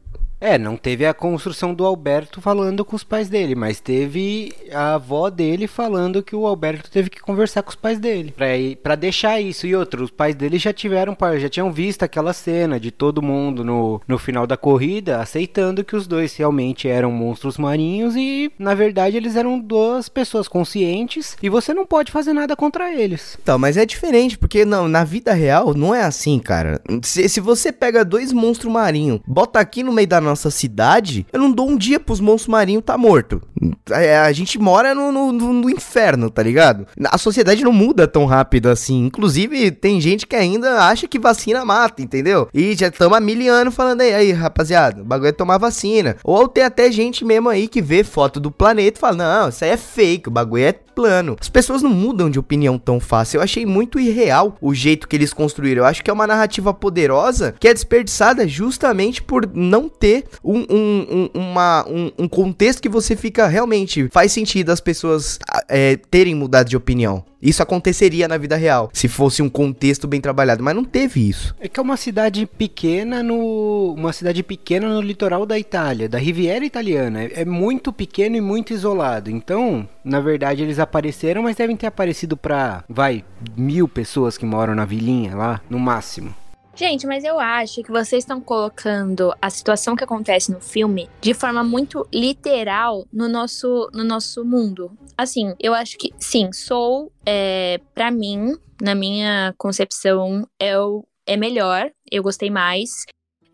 É, 0.42 0.58
não 0.58 0.76
teve 0.76 1.06
a 1.06 1.14
construção 1.14 1.72
do 1.72 1.86
Alberto 1.86 2.40
falando 2.40 2.84
com 2.84 2.96
os 2.96 3.04
pais 3.04 3.28
dele, 3.28 3.54
mas 3.54 3.78
teve 3.78 4.52
a 4.72 4.94
avó 4.94 5.30
dele 5.30 5.68
falando 5.68 6.20
que 6.20 6.34
o 6.34 6.48
Alberto 6.48 6.90
teve 6.90 7.08
que 7.08 7.20
conversar 7.20 7.62
com 7.62 7.70
os 7.70 7.76
pais 7.76 8.00
dele. 8.00 8.34
Pra 8.82 8.96
deixar 8.96 9.40
isso. 9.40 9.68
E 9.68 9.76
outro, 9.76 10.02
os 10.02 10.10
pais 10.10 10.34
dele 10.34 10.58
já 10.58 10.72
tiveram, 10.72 11.16
já 11.38 11.48
tinham 11.48 11.72
visto 11.72 12.02
aquela 12.02 12.32
cena 12.32 12.80
de 12.80 12.90
todo 12.90 13.22
mundo 13.22 13.62
no, 13.62 14.00
no 14.08 14.18
final 14.18 14.44
da 14.44 14.56
corrida 14.56 15.20
aceitando 15.20 15.84
que 15.84 15.94
os 15.94 16.08
dois 16.08 16.34
realmente 16.36 16.88
eram 16.88 17.12
monstros 17.12 17.56
marinhos 17.56 18.16
e, 18.16 18.50
na 18.58 18.74
verdade, 18.74 19.16
eles 19.16 19.36
eram 19.36 19.60
duas 19.60 20.08
pessoas 20.08 20.48
conscientes 20.48 21.36
e 21.40 21.48
você 21.48 21.72
não 21.72 21.86
pode 21.86 22.10
fazer 22.10 22.32
nada 22.32 22.56
contra 22.56 22.92
eles. 22.92 23.38
Então, 23.40 23.58
mas 23.58 23.76
é 23.76 23.86
diferente, 23.86 24.36
porque 24.36 24.64
não, 24.64 24.88
na 24.88 25.04
vida 25.04 25.32
real 25.32 25.72
não 25.72 25.94
é 25.94 26.02
assim, 26.02 26.40
cara. 26.40 26.80
Se, 27.04 27.28
se 27.28 27.38
você 27.38 27.70
pega 27.70 28.04
dois 28.04 28.32
monstros 28.32 28.72
marinhos, 28.72 29.20
bota 29.24 29.60
aqui 29.60 29.84
no 29.84 29.92
meio 29.92 30.08
da 30.08 30.20
cidade, 30.50 31.26
eu 31.32 31.40
não 31.40 31.50
dou 31.50 31.68
um 31.68 31.76
dia 31.76 31.98
pros 31.98 32.20
monstros 32.20 32.48
marinhos 32.48 32.84
tá 32.84 32.96
morto. 32.96 33.42
É, 33.90 34.18
a 34.18 34.32
gente 34.32 34.58
mora 34.58 34.94
no, 34.94 35.12
no, 35.12 35.32
no, 35.32 35.70
inferno, 35.70 36.30
tá 36.30 36.42
ligado? 36.42 36.86
A 37.04 37.18
sociedade 37.18 37.64
não 37.64 37.72
muda 37.72 38.08
tão 38.08 38.24
rápido 38.26 38.68
assim. 38.68 39.06
Inclusive, 39.06 39.70
tem 39.70 40.00
gente 40.00 40.26
que 40.26 40.36
ainda 40.36 40.84
acha 40.84 41.06
que 41.06 41.18
vacina 41.18 41.64
mata, 41.64 42.02
entendeu? 42.02 42.48
E 42.52 42.74
já 42.74 42.88
estamos 42.88 43.16
há 43.16 43.20
mil 43.20 43.52
anos 43.52 43.74
falando 43.74 44.00
aí, 44.00 44.12
aí, 44.12 44.32
rapaziada, 44.32 45.02
o 45.02 45.04
bagulho 45.04 45.28
é 45.28 45.32
tomar 45.32 45.58
vacina. 45.58 46.16
Ou 46.24 46.48
tem 46.48 46.64
até 46.64 46.90
gente 46.90 47.24
mesmo 47.24 47.48
aí 47.48 47.68
que 47.68 47.80
vê 47.80 48.04
foto 48.04 48.40
do 48.40 48.50
planeta 48.50 48.98
e 48.98 49.00
fala, 49.00 49.16
não, 49.16 49.48
isso 49.48 49.64
aí 49.64 49.70
é 49.70 49.76
fake, 49.76 50.28
o 50.28 50.32
bagulho 50.32 50.64
é 50.64 50.74
plano. 50.94 51.36
As 51.40 51.48
pessoas 51.48 51.82
não 51.82 51.90
mudam 51.90 52.30
de 52.30 52.38
opinião 52.38 52.78
tão 52.78 53.00
fácil. 53.00 53.38
Eu 53.38 53.42
achei 53.42 53.66
muito 53.66 53.98
irreal 53.98 54.56
o 54.60 54.74
jeito 54.74 55.08
que 55.08 55.16
eles 55.16 55.32
construíram. 55.32 55.82
Eu 55.82 55.86
acho 55.86 56.02
que 56.02 56.10
é 56.10 56.12
uma 56.12 56.26
narrativa 56.26 56.72
poderosa 56.72 57.54
que 57.58 57.68
é 57.68 57.74
desperdiçada 57.74 58.46
justamente 58.46 59.22
por 59.22 59.48
não 59.52 59.88
ter 59.88 60.24
um, 60.44 60.60
um, 60.70 61.06
um, 61.10 61.40
uma, 61.40 61.84
um, 61.88 62.10
um 62.18 62.28
contexto 62.28 62.82
que 62.82 62.88
você 62.88 63.16
fica 63.16 63.46
realmente 63.46 64.08
faz 64.10 64.32
sentido 64.32 64.70
as 64.70 64.80
pessoas 64.80 65.38
é, 65.68 65.96
terem 65.96 66.34
mudado 66.34 66.68
de 66.68 66.76
opinião. 66.76 67.24
Isso 67.42 67.62
aconteceria 67.62 68.28
na 68.28 68.38
vida 68.38 68.54
real, 68.54 68.88
se 68.92 69.08
fosse 69.08 69.42
um 69.42 69.48
contexto 69.48 70.06
bem 70.06 70.20
trabalhado, 70.20 70.62
mas 70.62 70.76
não 70.76 70.84
teve 70.84 71.28
isso. 71.28 71.54
É 71.58 71.68
que 71.68 71.80
é 71.80 71.82
uma 71.82 71.96
cidade 71.96 72.46
pequena 72.46 73.20
no. 73.20 73.94
Uma 73.96 74.12
cidade 74.12 74.44
pequena 74.44 74.88
no 74.88 75.00
litoral 75.00 75.44
da 75.44 75.58
Itália, 75.58 76.08
da 76.08 76.18
Riviera 76.18 76.64
Italiana. 76.64 77.24
É, 77.24 77.42
é 77.42 77.44
muito 77.44 77.92
pequeno 77.92 78.36
e 78.36 78.40
muito 78.40 78.72
isolado. 78.72 79.28
Então, 79.30 79.88
na 80.04 80.20
verdade, 80.20 80.62
eles 80.62 80.78
apareceram, 80.78 81.42
mas 81.42 81.56
devem 81.56 81.76
ter 81.76 81.88
aparecido 81.88 82.36
pra, 82.36 82.84
vai, 82.88 83.24
mil 83.56 83.88
pessoas 83.88 84.38
que 84.38 84.46
moram 84.46 84.74
na 84.74 84.84
vilinha 84.84 85.34
lá, 85.34 85.60
no 85.68 85.80
máximo. 85.80 86.34
Gente, 86.74 87.06
mas 87.06 87.22
eu 87.22 87.38
acho 87.38 87.82
que 87.82 87.90
vocês 87.90 88.22
estão 88.22 88.40
colocando 88.40 89.34
a 89.40 89.50
situação 89.50 89.94
que 89.94 90.04
acontece 90.04 90.50
no 90.50 90.60
filme 90.60 91.08
de 91.20 91.34
forma 91.34 91.62
muito 91.62 92.06
literal 92.12 93.06
no 93.12 93.28
nosso, 93.28 93.90
no 93.92 94.02
nosso 94.02 94.44
mundo. 94.44 94.96
Assim, 95.16 95.54
eu 95.60 95.74
acho 95.74 95.98
que, 95.98 96.10
sim, 96.18 96.50
Soul, 96.52 97.12
é, 97.26 97.78
para 97.94 98.10
mim, 98.10 98.56
na 98.80 98.94
minha 98.94 99.54
concepção, 99.58 100.48
é, 100.58 100.78
o, 100.78 101.06
é 101.26 101.36
melhor. 101.36 101.90
Eu 102.10 102.22
gostei 102.22 102.50
mais. 102.50 103.04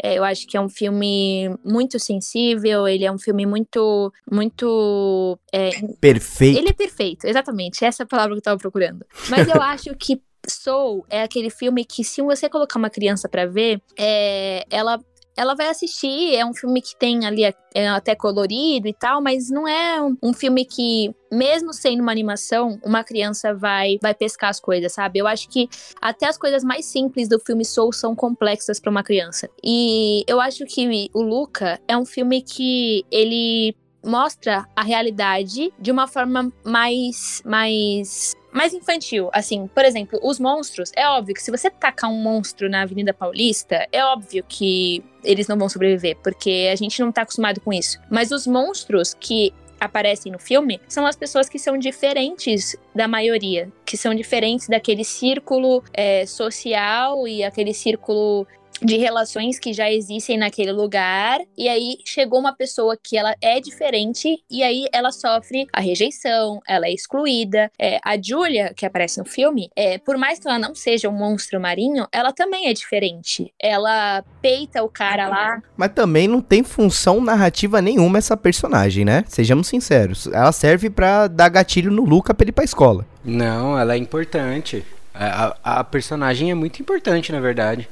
É, 0.01 0.17
eu 0.17 0.23
acho 0.23 0.47
que 0.47 0.57
é 0.57 0.61
um 0.61 0.69
filme 0.69 1.51
muito 1.65 1.99
sensível, 1.99 2.87
ele 2.87 3.05
é 3.05 3.11
um 3.11 3.19
filme 3.19 3.45
muito. 3.45 4.13
muito. 4.31 5.37
É, 5.53 5.71
perfeito. 6.01 6.59
Ele 6.59 6.69
é 6.69 6.73
perfeito, 6.73 7.27
exatamente. 7.27 7.85
Essa 7.85 8.05
é 8.05 8.05
a 8.05 8.07
palavra 8.07 8.35
que 8.35 8.39
eu 8.39 8.43
tava 8.43 8.59
procurando. 8.59 9.05
Mas 9.29 9.49
eu 9.49 9.61
acho 9.61 9.93
que 9.97 10.23
Soul 10.49 11.05
é 11.09 11.23
aquele 11.23 11.51
filme 11.51 11.85
que, 11.85 12.03
se 12.03 12.23
você 12.23 12.49
colocar 12.49 12.79
uma 12.79 12.91
criança 12.91 13.29
para 13.29 13.47
ver, 13.47 13.81
é, 13.99 14.65
ela 14.71 15.01
ela 15.39 15.55
vai 15.55 15.69
assistir. 15.69 16.35
É 16.35 16.45
um 16.45 16.53
filme 16.53 16.83
que 16.83 16.97
tem 16.97 17.25
ali 17.25 17.45
é 17.73 17.89
até 17.89 18.17
colorido 18.17 18.89
e 18.89 18.93
tal, 18.93 19.23
mas 19.23 19.49
não 19.49 19.69
é 19.69 20.03
um, 20.03 20.17
um, 20.21 20.33
filme 20.33 20.65
que, 20.65 21.15
mesmo 21.31 21.73
sendo 21.73 22.03
uma 22.03 22.11
animação, 22.11 22.81
uma 22.85 23.05
criança 23.05 23.55
vai 23.55 23.99
vai 24.03 24.13
pescar 24.13 24.51
as 24.51 24.59
coisas, 24.59 24.93
sabe? 24.93 25.21
Eu 25.21 25.29
acho 25.29 25.49
que 25.49 25.69
até 26.03 26.27
as 26.27 26.37
coisas 26.37 26.65
mais 26.65 26.87
simples 26.87 27.29
do 27.29 27.39
filme 27.39 27.65
Soul 27.65 27.93
são 27.93 28.17
complexas 28.17 28.81
para 28.81 28.91
uma 28.91 29.05
criança. 29.05 29.49
E 29.63 30.25
eu 30.27 30.41
acho 30.41 30.67
que 30.67 31.09
o 31.15 31.23
Luca 31.23 31.81
é 31.87 31.97
um 31.97 32.05
filme 32.05 32.43
que 32.43 33.05
ele 33.09 33.77
mostra 34.05 34.67
a 34.75 34.83
realidade 34.83 35.73
de 35.79 35.93
uma 35.93 36.09
forma 36.09 36.53
mais 36.65 37.43
mais 37.45 38.35
mais 38.59 38.75
infantil, 38.75 39.31
assim, 39.33 39.69
por 39.73 39.85
exemplo, 39.85 40.19
os 40.21 40.41
monstros, 40.41 40.91
é 40.97 41.09
óbvio 41.09 41.33
que 41.33 41.41
se 41.41 41.49
você 41.49 41.71
tacar 41.71 42.11
um 42.11 42.21
monstro 42.21 42.69
na 42.69 42.83
Avenida 42.83 43.15
Paulista, 43.15 43.87
é 43.93 44.05
óbvio 44.05 44.45
que 44.49 45.05
eles 45.23 45.47
não 45.47 45.57
vão 45.57 45.69
sobreviver, 45.69 46.17
porque 46.25 46.69
a 46.73 46.75
gente 46.75 47.01
não 47.01 47.13
tá 47.13 47.23
acostumado 47.23 47.61
com 47.61 47.73
isso. 47.73 48.01
Mas 48.11 48.33
os 48.33 48.49
monstros 48.49 49.15
que 49.15 49.55
aparecem 49.79 50.33
no 50.33 50.41
filme 50.41 50.81
são 50.89 51.07
as 51.07 51.15
pessoas 51.15 51.49
que 51.49 51.57
são 51.57 51.79
diferentes 51.79 52.75
da 52.93 53.07
maioria, 53.07 53.71
que 53.85 53.97
são 53.97 54.13
diferentes 54.13 54.67
daquele 54.67 55.05
círculo 55.05 55.85
é, 55.93 56.27
social 56.27 57.29
e 57.29 57.45
aquele 57.45 57.73
círculo 57.73 58.45
de 58.83 58.97
relações 58.97 59.59
que 59.59 59.73
já 59.73 59.91
existem 59.91 60.39
naquele 60.39 60.73
lugar 60.73 61.41
e 61.57 61.69
aí 61.69 61.99
chegou 62.05 62.39
uma 62.39 62.53
pessoa 62.53 62.97
que 62.97 63.17
ela 63.17 63.35
é 63.41 63.61
diferente 63.61 64.43
e 64.51 64.63
aí 64.63 64.87
ela 64.93 65.11
sofre 65.11 65.67
a 65.73 65.81
rejeição, 65.81 66.61
ela 66.67 66.87
é 66.87 66.93
excluída. 66.93 67.71
É, 67.79 67.99
a 68.05 68.21
Julia, 68.21 68.73
que 68.75 68.87
aparece 68.87 69.19
no 69.19 69.25
filme, 69.25 69.71
é, 69.77 69.99
por 69.99 70.17
mais 70.17 70.39
que 70.39 70.49
ela 70.49 70.59
não 70.59 70.75
seja 70.75 71.09
um 71.09 71.13
monstro 71.13 71.61
marinho, 71.61 72.07
ela 72.13 72.33
também 72.33 72.69
é 72.69 72.73
diferente. 72.73 73.53
Ela 73.61 74.25
peita 74.41 74.83
o 74.83 74.89
cara 74.89 75.29
lá. 75.29 75.63
Mas 75.77 75.93
também 75.93 76.29
não 76.29 76.41
tem 76.41 76.63
função 76.63 77.21
narrativa 77.21 77.83
nenhuma 77.83 78.19
essa 78.19 78.37
personagem, 78.37 79.05
né? 79.05 79.25
Sejamos 79.29 79.67
sinceros. 79.69 80.27
Ela 80.29 80.53
serve 80.53 80.91
para 80.91 81.27
dar 81.27 81.49
gatilho 81.49 81.91
no 81.91 82.05
Luca 82.05 82.33
pra 82.35 82.45
ele 82.45 82.51
ir 82.51 82.53
pra 82.53 82.65
escola. 82.65 83.07
Não, 83.25 83.79
ela 83.79 83.95
é 83.95 83.97
importante. 83.97 84.85
A, 85.15 85.57
a, 85.63 85.81
a 85.81 85.85
personagem 85.85 86.51
é 86.51 86.55
muito 86.55 86.81
importante, 86.81 87.33
na 87.33 87.41
verdade. 87.41 87.89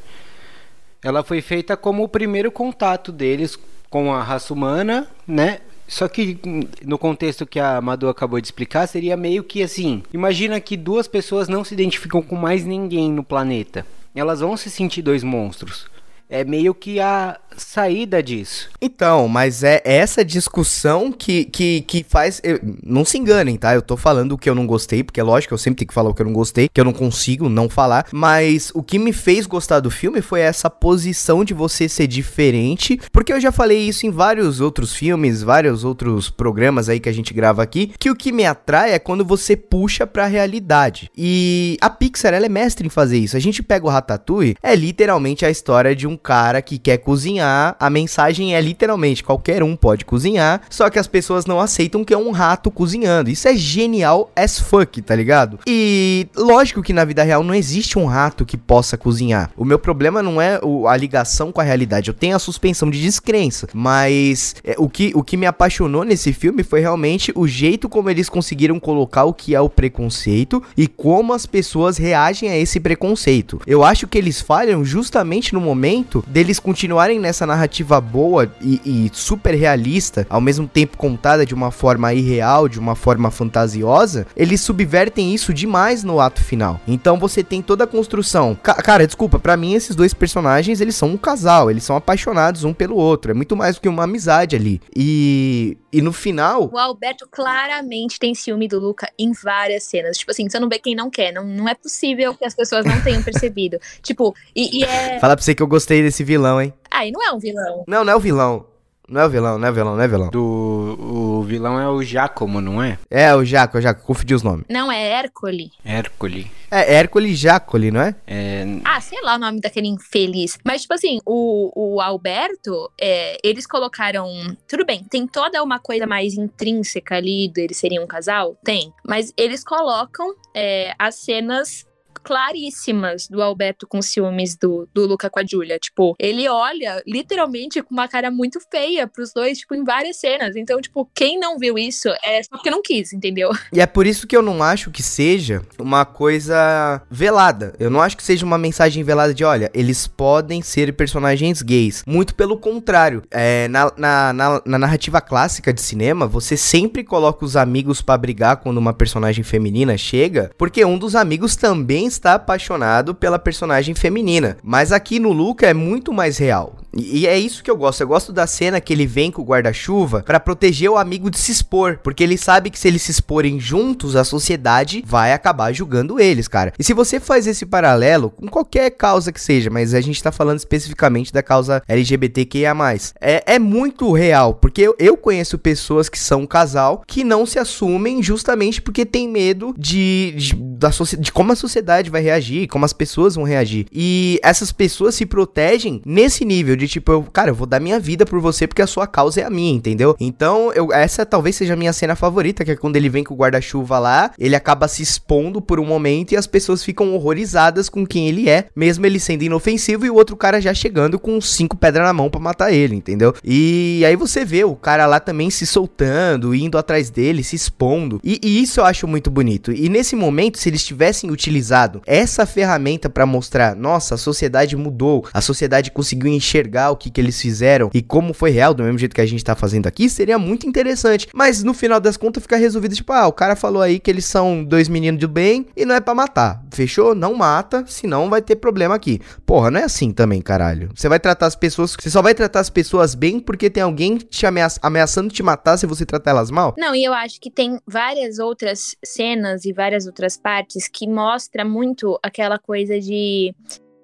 Ela 1.07 1.23
foi 1.23 1.41
feita 1.41 1.77
como 1.77 2.03
o 2.03 2.09
primeiro 2.09 2.51
contato 2.51 3.13
deles 3.13 3.57
com 3.89 4.13
a 4.13 4.25
raça 4.25 4.53
humana, 4.53 5.07
né? 5.25 5.61
Só 5.87 6.09
que 6.09 6.37
no 6.85 6.99
contexto 6.99 7.47
que 7.47 7.61
a 7.61 7.81
Madu 7.81 8.09
acabou 8.09 8.41
de 8.41 8.49
explicar, 8.49 8.89
seria 8.89 9.17
meio 9.17 9.45
que 9.45 9.63
assim: 9.63 10.03
imagina 10.13 10.59
que 10.61 10.77
duas 10.77 11.07
pessoas 11.07 11.47
não 11.47 11.63
se 11.63 11.75
identificam 11.75 12.21
com 12.21 12.35
mais 12.35 12.65
ninguém 12.65 13.13
no 13.13 13.23
planeta. 13.23 13.87
Elas 14.17 14.41
vão 14.41 14.57
se 14.57 14.69
sentir 14.69 15.01
dois 15.01 15.23
monstros 15.23 15.87
é 16.29 16.45
meio 16.45 16.75
que 16.75 17.01
a 17.01 17.39
saída 17.57 18.23
disso. 18.23 18.69
Então, 18.81 19.29
mas 19.29 19.63
é 19.63 19.81
essa 19.85 20.25
discussão 20.25 21.11
que, 21.11 21.45
que, 21.47 21.81
que 21.83 22.05
faz. 22.07 22.41
Eu, 22.43 22.61
não 22.85 23.05
se 23.05 23.17
enganem, 23.17 23.57
tá? 23.57 23.75
Eu 23.75 23.83
tô 23.83 23.97
falando 23.97 24.33
o 24.33 24.39
que 24.39 24.49
eu 24.49 24.55
não 24.55 24.67
gostei, 24.67 25.03
porque 25.03 25.21
é 25.21 25.23
lógico 25.23 25.51
que 25.51 25.55
eu 25.55 25.59
sempre 25.59 25.79
tenho 25.79 25.89
que 25.89 25.95
falar 25.95 26.11
o 26.11 26.15
que 26.15 26.23
eu 26.23 26.27
não 26.27 26.33
gostei, 26.33 26.69
que 26.69 26.81
eu 26.81 26.85
não 26.85 26.93
consigo 26.93 27.49
não 27.49 27.69
falar. 27.69 28.07
Mas 28.13 28.71
o 28.75 28.83
que 28.83 28.99
me 28.99 29.13
fez 29.13 29.47
gostar 29.47 29.81
do 29.81 29.91
filme 29.91 30.21
foi 30.21 30.41
essa 30.41 30.69
posição 30.69 31.45
de 31.45 31.55
você 31.55 31.89
ser 31.89 32.07
diferente. 32.07 33.01
Porque 33.13 33.33
eu 33.33 33.41
já 33.41 33.53
falei 33.53 33.79
isso 33.79 34.07
em 34.07 34.11
vários 34.11 34.61
outros 34.61 34.95
filmes, 34.95 35.43
vários 35.43 35.85
outros 35.85 36.29
programas 36.29 36.89
aí 36.89 37.01
que 37.01 37.09
a 37.09 37.15
gente 37.15 37.33
grava 37.33 37.63
aqui. 37.63 37.93
Que 37.99 38.11
o 38.11 38.17
que 38.17 38.33
me 38.33 38.45
atrai 38.45 38.93
é 38.93 38.99
quando 38.99 39.25
você 39.25 39.57
puxa 39.57 40.07
pra 40.07 40.27
realidade. 40.27 41.11
E 41.17 41.77
a 41.81 41.89
Pixar, 41.89 42.35
ela 42.35 42.47
é 42.47 42.51
mestre 42.51 42.87
em 42.87 42.91
fazer 42.91 43.19
isso. 43.19 43.37
A 43.37 43.41
gente 43.41 43.63
pega 43.63 43.87
o 43.87 43.91
Ratatouille, 43.91 44.57
é 44.63 44.75
literalmente 44.75 45.45
a 45.45 45.51
história 45.51 45.95
de 45.95 46.07
um 46.07 46.16
um 46.17 46.19
cara 46.19 46.63
que 46.63 46.79
quer 46.79 46.97
cozinhar, 46.97 47.77
a 47.79 47.91
mensagem 47.91 48.55
é 48.55 48.61
literalmente 48.61 49.23
qualquer 49.23 49.63
um 49.63 49.77
pode 49.77 50.05
cozinhar, 50.05 50.63
só 50.71 50.89
que 50.89 50.99
as 50.99 51.07
pessoas 51.07 51.45
não 51.45 51.61
aceitam 51.61 52.05
que 52.05 52.15
é 52.15 52.19
um 52.19 52.31
rato 52.31 52.71
cozinhando. 52.71 53.29
Isso 53.29 53.47
é 53.47 53.55
genial 53.55 54.31
as 54.35 54.59
fuck, 54.59 55.03
tá 55.03 55.15
ligado? 55.15 55.59
E 55.67 56.27
lógico 56.35 56.83
que 56.83 56.93
na 56.93 57.05
vida 57.05 57.23
real 57.23 57.45
não 57.45 57.55
existe 57.55 57.99
um 57.99 58.07
rato 58.07 58.47
que 58.47 58.57
possa 58.57 58.97
cozinhar. 58.97 59.51
O 59.57 59.65
meu 59.65 59.79
problema 59.79 60.23
não 60.23 60.41
é 60.41 60.59
a 60.89 60.97
ligação 60.97 61.53
com 61.53 61.61
a 61.61 61.65
realidade, 61.65 62.09
eu 62.09 62.15
tenho 62.15 62.35
a 62.35 62.39
suspensão 62.39 62.91
de 62.91 63.01
descrença, 63.01 63.69
mas 63.75 64.57
é, 64.65 64.75
o, 64.79 64.89
que, 64.89 65.13
o 65.15 65.23
que 65.23 65.37
me 65.37 65.47
apaixonou 65.47 66.05
nesse 66.05 66.33
filme 66.33 66.63
foi 66.63 66.81
realmente 66.81 67.33
o 67.35 67.47
jeito 67.47 67.89
como 67.89 68.09
eles 68.09 68.29
conseguiram 68.29 68.81
colocar 68.81 69.25
o 69.25 69.35
que 69.35 69.55
é 69.55 69.61
o 69.61 69.69
preconceito 69.69 70.63
e 70.77 70.87
como 70.87 71.35
as 71.35 71.45
pessoas 71.45 71.99
reagem 71.99 72.49
a 72.49 72.57
esse 72.57 72.81
preconceito. 72.81 73.61
Eu 73.67 73.85
acho 73.85 74.07
que 74.07 74.17
eles 74.17 74.41
falham 74.41 74.85
justamente 74.85 75.53
no 75.53 75.61
momento 75.61 76.06
momento 76.07 76.25
deles 76.27 76.61
continuarem 76.61 77.19
nessa 77.19 77.47
narrativa 77.47 78.01
boa 78.01 78.51
e, 78.61 78.81
e, 78.85 79.11
super 79.13 79.55
realista, 79.55 80.27
ao 80.31 80.41
mesmo 80.41 80.69
tempo 80.69 80.97
contada 80.97 81.45
de 81.45 81.55
uma 81.55 81.71
forma 81.71 82.15
irreal, 82.15 82.69
de 82.69 82.79
uma 82.79 82.95
forma 82.95 83.31
fantasiosa, 83.31 84.27
eles 84.37 84.61
subvertem 84.61 85.35
isso 85.35 85.53
demais 85.53 86.05
no 86.05 86.21
ato 86.21 86.43
final. 86.43 86.81
Então 86.87 87.19
você 87.19 87.43
tem 87.43 87.61
toda 87.61 87.85
a 87.85 87.87
construção. 87.87 88.57
Ca 88.63 88.75
cara, 88.75 89.07
desculpa, 89.07 89.39
para 89.39 89.57
mim 89.57 89.75
esses 89.75 89.97
dois 89.97 90.15
personagens, 90.15 90.81
eles 90.81 90.95
são 90.95 91.09
um 91.09 91.17
casal, 91.17 91.71
eles 91.71 91.83
são 91.83 91.97
apaixonados 91.97 92.63
um 92.65 92.73
pelo 92.73 92.97
outro. 92.97 93.31
É 93.31 93.35
muito 93.35 93.57
mais 93.57 93.77
do 93.77 93.81
que 93.81 93.89
uma 93.89 94.05
amizade 94.05 94.55
ali. 94.55 94.81
E 94.95 95.77
e 95.97 96.03
no 96.03 96.13
final. 96.13 96.71
O 96.71 96.77
Alberto 96.77 97.27
claramente 97.31 98.19
tem 98.19 98.35
ciúme 98.35 98.69
do 98.69 98.79
Luca 98.79 99.11
em 99.19 99.33
várias 99.33 99.85
cenas. 99.85 100.19
Tipo 100.19 100.31
assim, 100.31 100.47
você 100.47 100.61
não 100.61 100.69
vê 100.69 100.79
quem 100.79 100.95
não 100.95 101.09
quer. 101.09 101.33
Não, 101.33 101.43
não 101.43 101.67
é 101.67 101.75
possível 101.75 102.35
que 102.35 102.45
as 102.45 102.55
pessoas 102.55 102.85
não 102.85 103.01
tenham 103.01 103.23
percebido. 103.25 103.79
tipo, 104.03 104.35
e, 104.55 104.81
e 104.81 104.85
é. 104.85 105.19
Fala 105.19 105.35
pra 105.35 105.43
você 105.43 105.55
que 105.55 105.63
eu 105.63 105.67
gostei 105.67 105.96
desse 106.03 106.25
vilão, 106.25 106.61
hein? 106.61 106.73
Ah, 106.91 107.07
e 107.07 107.13
não 107.13 107.23
é 107.23 107.33
um 107.33 107.39
vilão. 107.39 107.85
Não, 107.87 108.05
não 108.05 108.13
é 108.13 108.17
o 108.17 108.21
vilão. 108.21 108.67
Não 109.09 109.21
é 109.21 109.27
o 109.27 109.31
vilão, 109.31 109.57
não 109.57 109.69
é 109.69 109.71
o 109.71 109.75
vilão, 109.75 109.95
não 109.95 110.03
é 110.03 110.07
o 110.07 110.11
vilão. 110.11 110.31
Do, 110.31 111.39
o 111.39 111.43
vilão 111.43 111.79
é 111.79 111.89
o 111.89 112.03
Giacomo, 112.03 112.61
não 112.61 112.83
é? 112.83 112.99
É, 113.09 113.33
o 113.37 113.45
Jaco, 113.45 113.79
o 113.79 113.81
Jaco, 113.81 114.03
confundi 114.03 114.35
os 114.35 114.43
nomes. 114.43 114.67
Não, 114.69 114.91
é 114.91 115.01
Hércole. 115.01 115.71
Hércole. 115.85 116.51
É, 116.69 116.95
Hércole 116.95 117.33
Jacoli, 117.33 117.93
não 117.93 118.01
é? 118.01 118.17
é? 118.27 118.65
Ah, 118.85 119.01
sei 119.01 119.23
lá 119.23 119.37
o 119.37 119.39
nome 119.39 119.61
daquele 119.61 119.87
infeliz. 119.87 120.59
Mas, 120.65 120.83
tipo 120.83 120.95
assim, 120.95 121.21
o, 121.25 121.71
o 121.95 122.01
Alberto, 122.01 122.91
é, 123.01 123.39
eles 123.45 123.65
colocaram. 123.65 124.29
Tudo 124.67 124.85
bem, 124.85 125.05
tem 125.05 125.25
toda 125.25 125.63
uma 125.63 125.79
coisa 125.79 126.05
mais 126.05 126.35
intrínseca 126.35 127.15
ali 127.15 127.49
deles 127.49 127.77
serem 127.77 128.01
um 128.01 128.09
casal? 128.09 128.57
Tem. 128.65 128.93
Mas 129.07 129.33
eles 129.37 129.63
colocam 129.63 130.35
é, 130.53 130.93
as 130.99 131.15
cenas 131.15 131.87
claríssimas 132.27 133.29
do 133.29 133.41
Alberto 133.41 133.87
com 133.87 134.03
ciúmes 134.03 134.57
do, 134.57 134.89
do 134.93 135.07
Luca 135.07 135.31
com 135.31 135.39
a 135.39 135.47
Julia. 135.47 135.79
Tipo, 135.79 136.17
ele 136.19 136.49
olha 136.49 137.01
literalmente 137.07 137.81
com 137.81 137.95
uma 137.95 138.09
cara 138.09 138.33
muito 138.33 138.59
feia 138.69 139.07
pros 139.07 139.33
dois, 139.33 139.59
tipo, 139.59 139.77
em 139.77 139.85
várias 139.85 140.17
cenas. 140.17 140.57
Então, 140.57 140.81
tipo, 140.81 141.09
quem 141.15 141.39
não 141.39 141.57
viu 141.57 141.79
isso 141.79 142.09
é 142.25 142.43
só 142.43 142.49
porque 142.51 142.69
não 142.69 142.83
quis, 142.83 143.13
entendeu? 143.13 143.51
E 143.73 143.81
é 143.81 143.87
por 143.87 144.07
isso 144.07 144.27
que 144.27 144.35
eu 144.35 144.41
não 144.41 144.63
acho 144.63 144.91
que 144.91 145.03
seja 145.03 145.63
uma 145.79 146.07
coisa 146.07 147.03
velada. 147.11 147.75
Eu 147.79 147.91
não 147.91 148.01
acho 148.01 148.17
que 148.17 148.23
seja 148.23 148.45
uma 148.45 148.57
mensagem 148.57 149.05
velada 149.05 149.35
de, 149.35 149.45
olha, 149.45 149.71
eles 149.75 150.07
podem 150.07 150.63
ser 150.63 150.95
personagens 150.95 151.61
gays. 151.61 152.03
Muito 152.07 152.35
pelo 152.35 152.57
contrário. 152.57 153.23
É, 153.31 153.69
na, 153.69 153.93
na, 153.97 154.33
na, 154.33 154.63
na 154.65 154.79
narrativa 154.79 155.21
clássica 155.21 155.75
de 155.75 155.83
cinema, 155.83 156.27
você 156.27 156.57
sempre 156.57 157.05
coloca 157.05 157.45
os 157.45 157.55
amigos 157.55 158.01
para 158.01 158.17
brigar 158.17 158.57
quando 158.57 158.79
uma 158.79 158.95
personagem 158.95 159.45
feminina 159.45 159.99
chega, 159.99 160.51
porque 160.57 160.83
um 160.85 160.97
dos 160.97 161.15
amigos 161.15 161.55
também 161.55 162.09
está 162.17 162.35
apaixonado 162.35 163.15
pela 163.15 163.39
personagem 163.39 163.95
feminina. 163.95 164.57
Mas 164.63 164.93
aqui 164.93 165.19
no 165.19 165.33
Luca 165.33 165.67
é 165.67 165.75
muito 165.75 166.13
mais 166.13 166.39
real. 166.39 166.77
E, 166.97 167.27
é 167.27 167.39
isso 167.39 167.63
que 167.63 167.71
eu 167.71 167.77
gosto. 167.77 168.01
Eu 168.01 168.09
gosto 168.09 168.33
da 168.33 168.47
cena 168.47 168.81
que 168.81 168.93
ele 168.93 169.07
vem 169.07 169.31
com 169.31 169.43
o 169.43 169.45
guarda-chuva 169.45 170.23
para 170.23 170.41
proteger 170.41 170.91
o 170.91 170.97
amigo 170.97 171.31
de 171.31 171.39
se 171.39 171.53
expor. 171.53 171.99
Porque 172.03 172.23
ele 172.23 172.39
sabe 172.39 172.71
que 172.71 172.79
se 172.79 172.89
eles 172.89 173.03
se 173.03 173.11
exporem 173.11 173.61
juntos, 173.61 174.17
a 174.17 174.25
sociedade 174.25 175.05
vai 175.07 175.33
acabar 175.33 175.73
julgando 175.73 176.19
eles, 176.19 176.49
cara. 176.49 176.73
E 176.79 176.85
se 176.85 176.95
você 176.95 177.21
faz 177.21 177.47
esse 177.47 177.67
paralelo 177.67 178.31
com 178.31 178.49
qualquer 178.49 178.91
causa 178.91 179.31
que 179.31 179.41
seja, 179.41 179.71
mas 179.71 179.95
a 179.95 180.01
gente 180.01 180.23
tá 180.23 180.33
falando 180.33 180.59
especificamente 180.59 181.33
da 181.33 181.43
causa 181.43 181.83
LGBTQIA, 181.87 182.75
é, 183.21 183.55
é 183.55 183.59
muito 183.59 184.13
real. 184.13 184.55
Porque 184.55 184.83
eu, 184.83 184.95
eu 184.99 185.17
conheço 185.17 185.59
pessoas 185.59 186.09
que 186.09 186.19
são 186.19 186.43
um 186.43 186.47
casal 186.47 187.03
que 187.07 187.25
não 187.25 187.45
se 187.45 187.59
assumem 187.59 188.23
justamente 188.23 188.81
porque 188.81 189.05
tem 189.05 189.29
medo 189.29 189.75
de, 189.77 190.35
de, 190.37 190.55
da, 190.55 190.91
de 191.19 191.33
como 191.33 191.53
a 191.53 191.57
sociedade 191.57 192.06
vai 192.11 192.23
reagir, 192.23 192.69
como 192.69 192.85
as 192.85 192.93
pessoas 192.93 193.35
vão 193.35 193.45
reagir. 193.45 193.87
E 193.93 194.41
essas 194.43 194.73
pessoas 194.73 195.15
se 195.15 195.27
protegem 195.27 196.01
nesse 196.05 196.45
nível 196.45 196.77
de 196.77 196.87
de 196.87 196.93
tipo, 196.93 197.13
eu, 197.13 197.23
cara, 197.25 197.51
eu 197.51 197.55
vou 197.55 197.67
dar 197.67 197.81
minha 197.81 198.01
vida 198.01 198.25
por 198.25 198.41
você 198.41 198.67
porque 198.67 198.81
a 198.81 198.87
sua 198.87 199.07
causa 199.07 199.41
é 199.41 199.45
a 199.45 199.51
minha, 199.51 199.75
entendeu? 199.75 200.17
Então, 200.19 200.73
eu, 200.73 200.93
essa 200.93 201.27
talvez 201.27 201.57
seja 201.57 201.75
a 201.75 201.77
minha 201.77 201.93
cena 201.93 202.17
favorita, 202.17 202.65
que 202.65 202.71
é 202.71 202.77
quando 202.77 202.97
ele 202.97 203.09
vem 203.09 203.25
com 203.25 203.35
o 203.35 203.37
guarda-chuva 203.37 203.99
lá, 203.99 204.31
ele 204.39 204.57
acaba 204.57 204.89
se 204.89 205.03
expondo 205.03 205.61
por 205.61 205.79
um 205.79 205.85
momento 205.85 206.33
e 206.33 206.37
as 206.37 206.47
pessoas 206.47 206.83
ficam 206.83 207.13
horrorizadas 207.15 207.89
com 207.89 208.07
quem 208.07 208.29
ele 208.29 208.49
é, 208.49 208.67
mesmo 208.75 209.05
ele 209.05 209.21
sendo 209.21 209.43
inofensivo 209.43 210.07
e 210.07 210.11
o 210.11 210.15
outro 210.15 210.37
cara 210.37 210.61
já 210.61 210.73
chegando 210.73 211.19
com 211.19 211.41
cinco 211.41 211.77
pedras 211.77 212.07
na 212.07 212.13
mão 212.13 212.31
para 212.31 212.41
matar 212.41 212.73
ele, 212.73 212.95
entendeu? 212.95 213.35
E 213.45 214.03
aí 214.07 214.17
você 214.17 214.45
vê 214.45 214.65
o 214.65 214.77
cara 214.77 215.07
lá 215.07 215.21
também 215.21 215.51
se 215.51 215.67
soltando, 215.67 216.55
indo 216.55 216.79
atrás 216.79 217.11
dele, 217.11 217.43
se 217.43 217.57
expondo. 217.57 218.21
E, 218.23 218.41
e 218.43 218.63
isso 218.63 218.81
eu 218.81 218.85
acho 218.85 219.07
muito 219.09 219.31
bonito. 219.31 219.73
E 219.73 219.89
nesse 219.89 220.15
momento, 220.15 220.59
se 220.59 220.69
eles 220.69 220.85
tivessem 220.85 221.31
utilizado 221.31 221.96
essa 222.07 222.47
ferramenta 222.47 223.09
para 223.09 223.27
mostrar, 223.27 223.75
nossa, 223.75 224.15
a 224.15 224.19
sociedade 224.19 224.77
mudou, 224.77 225.27
a 225.33 225.41
sociedade 225.41 225.91
conseguiu 225.91 226.29
enxergar 226.29 226.91
o 226.91 226.97
que, 226.97 227.11
que 227.11 227.21
eles 227.21 227.41
fizeram 227.41 227.91
e 227.93 228.03
como 228.03 228.35
foi 228.35 228.51
real, 228.51 228.75
do 228.75 228.83
mesmo 228.83 228.99
jeito 228.99 229.15
que 229.15 229.21
a 229.21 229.27
gente 229.27 229.45
tá 229.45 229.55
fazendo 229.55 229.87
aqui, 229.87 230.09
seria 230.09 230.39
muito 230.39 230.67
interessante. 230.67 231.29
Mas 231.33 231.63
no 231.63 231.75
final 231.75 232.01
das 232.01 232.17
contas 232.17 232.43
fica 232.43 232.57
resolvido, 232.57 232.95
tipo, 232.95 233.13
ah, 233.13 233.27
o 233.27 233.33
cara 233.33 233.57
falou 233.57 233.83
aí 233.83 233.99
que 233.99 234.11
eles 234.11 234.25
são 234.25 234.65
dois 234.65 234.89
meninos 234.89 235.21
do 235.21 235.29
bem 235.29 235.67
e 235.77 235.85
não 235.85 235.95
é 235.95 236.01
para 236.01 236.15
matar. 236.15 236.63
Fechou? 236.71 237.15
Não 237.15 237.35
mata, 237.35 237.85
senão 237.87 238.29
vai 238.29 238.43
ter 238.43 238.57
problema 238.57 238.95
aqui. 238.95 239.21
Porra, 239.45 239.71
não 239.71 239.81
é 239.81 239.85
assim 239.85 240.13
também, 240.13 240.41
caralho. 240.41 240.91
Você 240.95 241.09
vai 241.09 241.19
tratar 241.19 241.47
as 241.47 241.57
pessoas, 241.57 241.95
você 241.99 242.11
só 242.11 242.23
vai 242.23 242.35
tratar 242.35 242.61
as 242.61 242.71
pessoas 242.71 243.15
bem 243.15 243.41
porque 243.41 243.71
tem 243.71 243.83
alguém 243.83 244.17
te 244.17 244.47
ameaça, 244.47 244.79
ameaçando 244.83 245.33
te 245.33 245.43
matar 245.43 245.77
se 245.77 245.87
você 245.87 246.05
tratar 246.05 246.33
elas 246.33 246.51
mal? 246.51 246.75
Não, 246.77 246.95
e 246.95 247.05
eu 247.05 247.13
acho 247.13 247.41
que 247.41 247.51
tem 247.51 247.79
várias 247.87 248.39
outras 248.39 248.97
cenas 249.05 249.65
e 249.65 249.73
várias 249.73 250.07
outras 250.07 250.37
partes 250.37 250.89
que 250.89 251.09
mostra 251.09 251.65
muito 251.65 251.86
aquela 252.23 252.59
coisa 252.59 253.01
de 253.01 253.55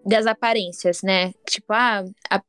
das 0.04 0.26
aparências, 0.26 1.00
né? 1.02 1.32
Tipo, 1.48 1.72
ah, 1.72 2.04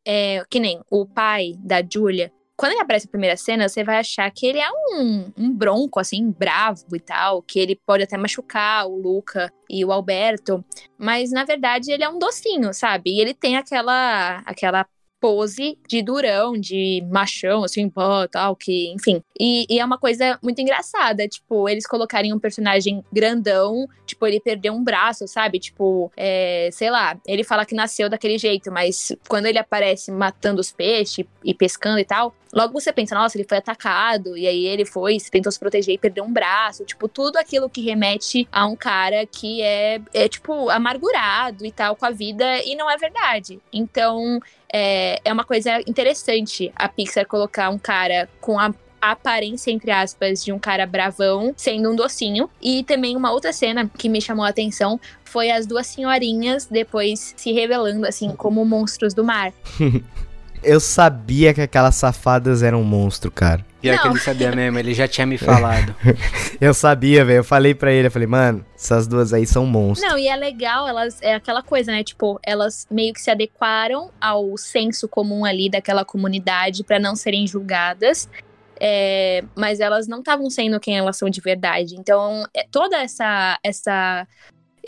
é, 0.06 0.44
que 0.50 0.60
nem 0.60 0.82
o 0.90 1.06
pai 1.06 1.54
da 1.60 1.84
Julia. 1.88 2.32
Quando 2.56 2.74
ele 2.74 2.82
aparece 2.82 3.08
na 3.08 3.12
primeira 3.12 3.36
cena, 3.36 3.68
você 3.68 3.84
vai 3.84 3.98
achar 3.98 4.30
que 4.32 4.46
ele 4.46 4.60
é 4.60 4.70
um, 4.72 5.32
um 5.38 5.52
bronco, 5.52 6.00
assim, 6.00 6.32
bravo 6.32 6.96
e 6.96 7.00
tal, 7.00 7.42
que 7.42 7.60
ele 7.60 7.76
pode 7.76 8.04
até 8.04 8.16
machucar 8.16 8.88
o 8.88 8.96
Luca 8.96 9.52
e 9.70 9.84
o 9.84 9.92
Alberto, 9.92 10.64
mas 10.98 11.32
na 11.32 11.44
verdade 11.44 11.92
ele 11.92 12.04
é 12.04 12.10
um 12.10 12.20
docinho, 12.20 12.74
sabe? 12.74 13.12
E 13.12 13.20
ele 13.20 13.34
tem 13.34 13.58
aquela 13.58 14.38
aquela 14.46 14.86
pose 15.24 15.78
de 15.88 16.02
durão, 16.02 16.52
de 16.52 17.02
machão, 17.10 17.64
assim, 17.64 17.88
pô, 17.88 18.28
tal, 18.30 18.58
que, 18.58 18.92
enfim. 18.92 19.24
E, 19.40 19.66
e, 19.70 19.80
é 19.80 19.86
uma 19.86 19.98
coisa 19.98 20.38
muito 20.44 20.60
engraçada, 20.60 21.26
tipo, 21.30 21.70
eles 21.70 21.88
colocarem 21.88 22.34
um 22.34 22.40
personagem 22.40 23.02
grandão, 23.10 23.88
tipo, 24.06 24.28
ele 24.28 24.42
perdeu 24.42 24.74
um 24.74 24.84
braço, 24.84 25.26
sabe? 25.26 25.60
Tipo, 25.60 26.12
é, 26.18 26.68
sei 26.74 26.90
lá, 26.92 27.18
ele 27.26 27.46
fala 27.46 27.66
que 27.66 27.74
nasceu 27.74 28.10
daquele 28.10 28.38
jeito, 28.38 28.70
mas 28.70 29.14
quando 29.30 29.46
ele 29.46 29.58
aparece 29.58 30.12
matando 30.12 30.60
os 30.60 30.74
peixes 30.74 31.26
e 31.42 31.54
pescando 31.54 32.00
e 32.00 32.06
tal, 32.06 32.36
logo 32.52 32.74
você 32.74 32.92
pensa, 32.92 33.16
nossa, 33.16 33.38
ele 33.38 33.48
foi 33.48 33.60
atacado, 33.60 34.38
e 34.38 34.46
aí 34.46 34.66
ele 34.66 34.86
foi, 34.86 35.18
tentou 35.32 35.54
se 35.54 35.60
proteger 35.60 35.96
e 35.96 35.98
perdeu 35.98 36.26
um 36.26 36.34
braço, 36.34 36.84
tipo, 36.84 37.08
tudo 37.08 37.38
aquilo 37.38 37.70
que 37.70 37.80
remete 37.80 38.46
a 38.52 38.68
um 38.68 38.76
cara 38.76 39.26
que 39.26 39.62
é, 39.62 40.02
é 40.14 40.28
tipo, 40.28 40.70
amargurado 40.70 41.66
e 41.66 41.72
tal 41.72 41.96
com 41.96 42.06
a 42.06 42.12
vida, 42.12 42.58
e 42.66 42.76
não 42.76 42.92
é 42.92 42.98
verdade. 42.98 43.62
Então, 43.72 44.42
é, 44.74 45.22
é 45.24 45.32
uma 45.32 45.44
coisa 45.44 45.80
interessante 45.88 46.74
a 46.76 46.90
Pixar 46.90 47.28
colocar 47.28 47.70
um 47.70 47.78
cara 47.78 48.28
com 48.42 48.60
a 48.60 48.74
aparência, 49.00 49.70
entre 49.70 49.92
aspas, 49.92 50.44
de 50.44 50.52
um 50.52 50.58
cara 50.58 50.88
bravão, 50.88 51.54
sendo 51.56 51.92
um 51.92 51.96
docinho. 51.96 52.50
E 52.62 52.84
também 52.84 53.16
uma 53.16 53.32
outra 53.32 53.54
cena 53.54 53.90
que 53.98 54.10
me 54.10 54.22
chamou 54.22 54.46
a 54.46 54.50
atenção 54.50 55.00
foi 55.24 55.52
as 55.52 55.68
duas 55.68 55.88
senhorinhas 55.88 56.66
depois 56.66 57.34
se 57.38 57.52
revelando, 57.52 58.08
assim, 58.08 58.32
como 58.36 58.66
monstros 58.66 59.14
do 59.14 59.24
mar. 59.24 59.54
Eu 60.64 60.80
sabia 60.80 61.54
que 61.54 61.62
aquelas 61.62 61.96
safadas 61.96 62.64
eram 62.64 62.82
um 62.82 62.84
monstro, 62.84 63.30
cara. 63.30 63.66
Pior 63.82 64.02
que 64.02 64.08
ele 64.08 64.20
sabia 64.20 64.52
mesmo, 64.52 64.80
ele 64.80 64.94
já 64.94 65.08
tinha 65.10 65.28
me 65.28 65.38
falado. 65.38 65.94
eu 66.62 66.74
sabia, 66.74 67.26
velho. 67.26 67.40
Eu 67.40 67.44
falei 67.44 67.76
pra 67.76 67.92
ele, 67.92 68.08
eu 68.08 68.12
falei, 68.12 68.28
mano, 68.28 68.66
essas 68.74 69.08
duas 69.08 69.34
aí 69.34 69.46
são 69.46 69.66
monstros. 69.66 70.10
Não, 70.10 70.18
e 70.18 70.28
é 70.28 70.36
legal, 70.38 70.88
elas. 70.88 71.22
É 71.22 71.36
aquela 71.36 71.62
coisa, 71.62 71.92
né? 71.92 72.02
Tipo, 72.02 72.40
elas 72.44 72.88
meio 72.90 73.14
que 73.14 73.22
se 73.22 73.30
adequaram 73.30 74.10
ao 74.22 74.58
senso 74.58 75.08
comum 75.08 75.44
ali 75.44 75.70
daquela 75.70 76.06
comunidade 76.06 76.84
para 76.84 76.98
não 76.98 77.14
serem 77.14 77.46
julgadas. 77.46 78.30
É, 78.80 79.44
mas 79.56 79.82
elas 79.82 80.08
não 80.08 80.20
estavam 80.20 80.50
sendo 80.50 80.80
quem 80.80 80.98
elas 80.98 81.18
são 81.18 81.30
de 81.30 81.42
verdade. 81.42 81.96
Então, 81.98 82.46
é, 82.54 82.66
toda 82.72 82.98
essa, 82.98 83.60
essa 83.62 84.26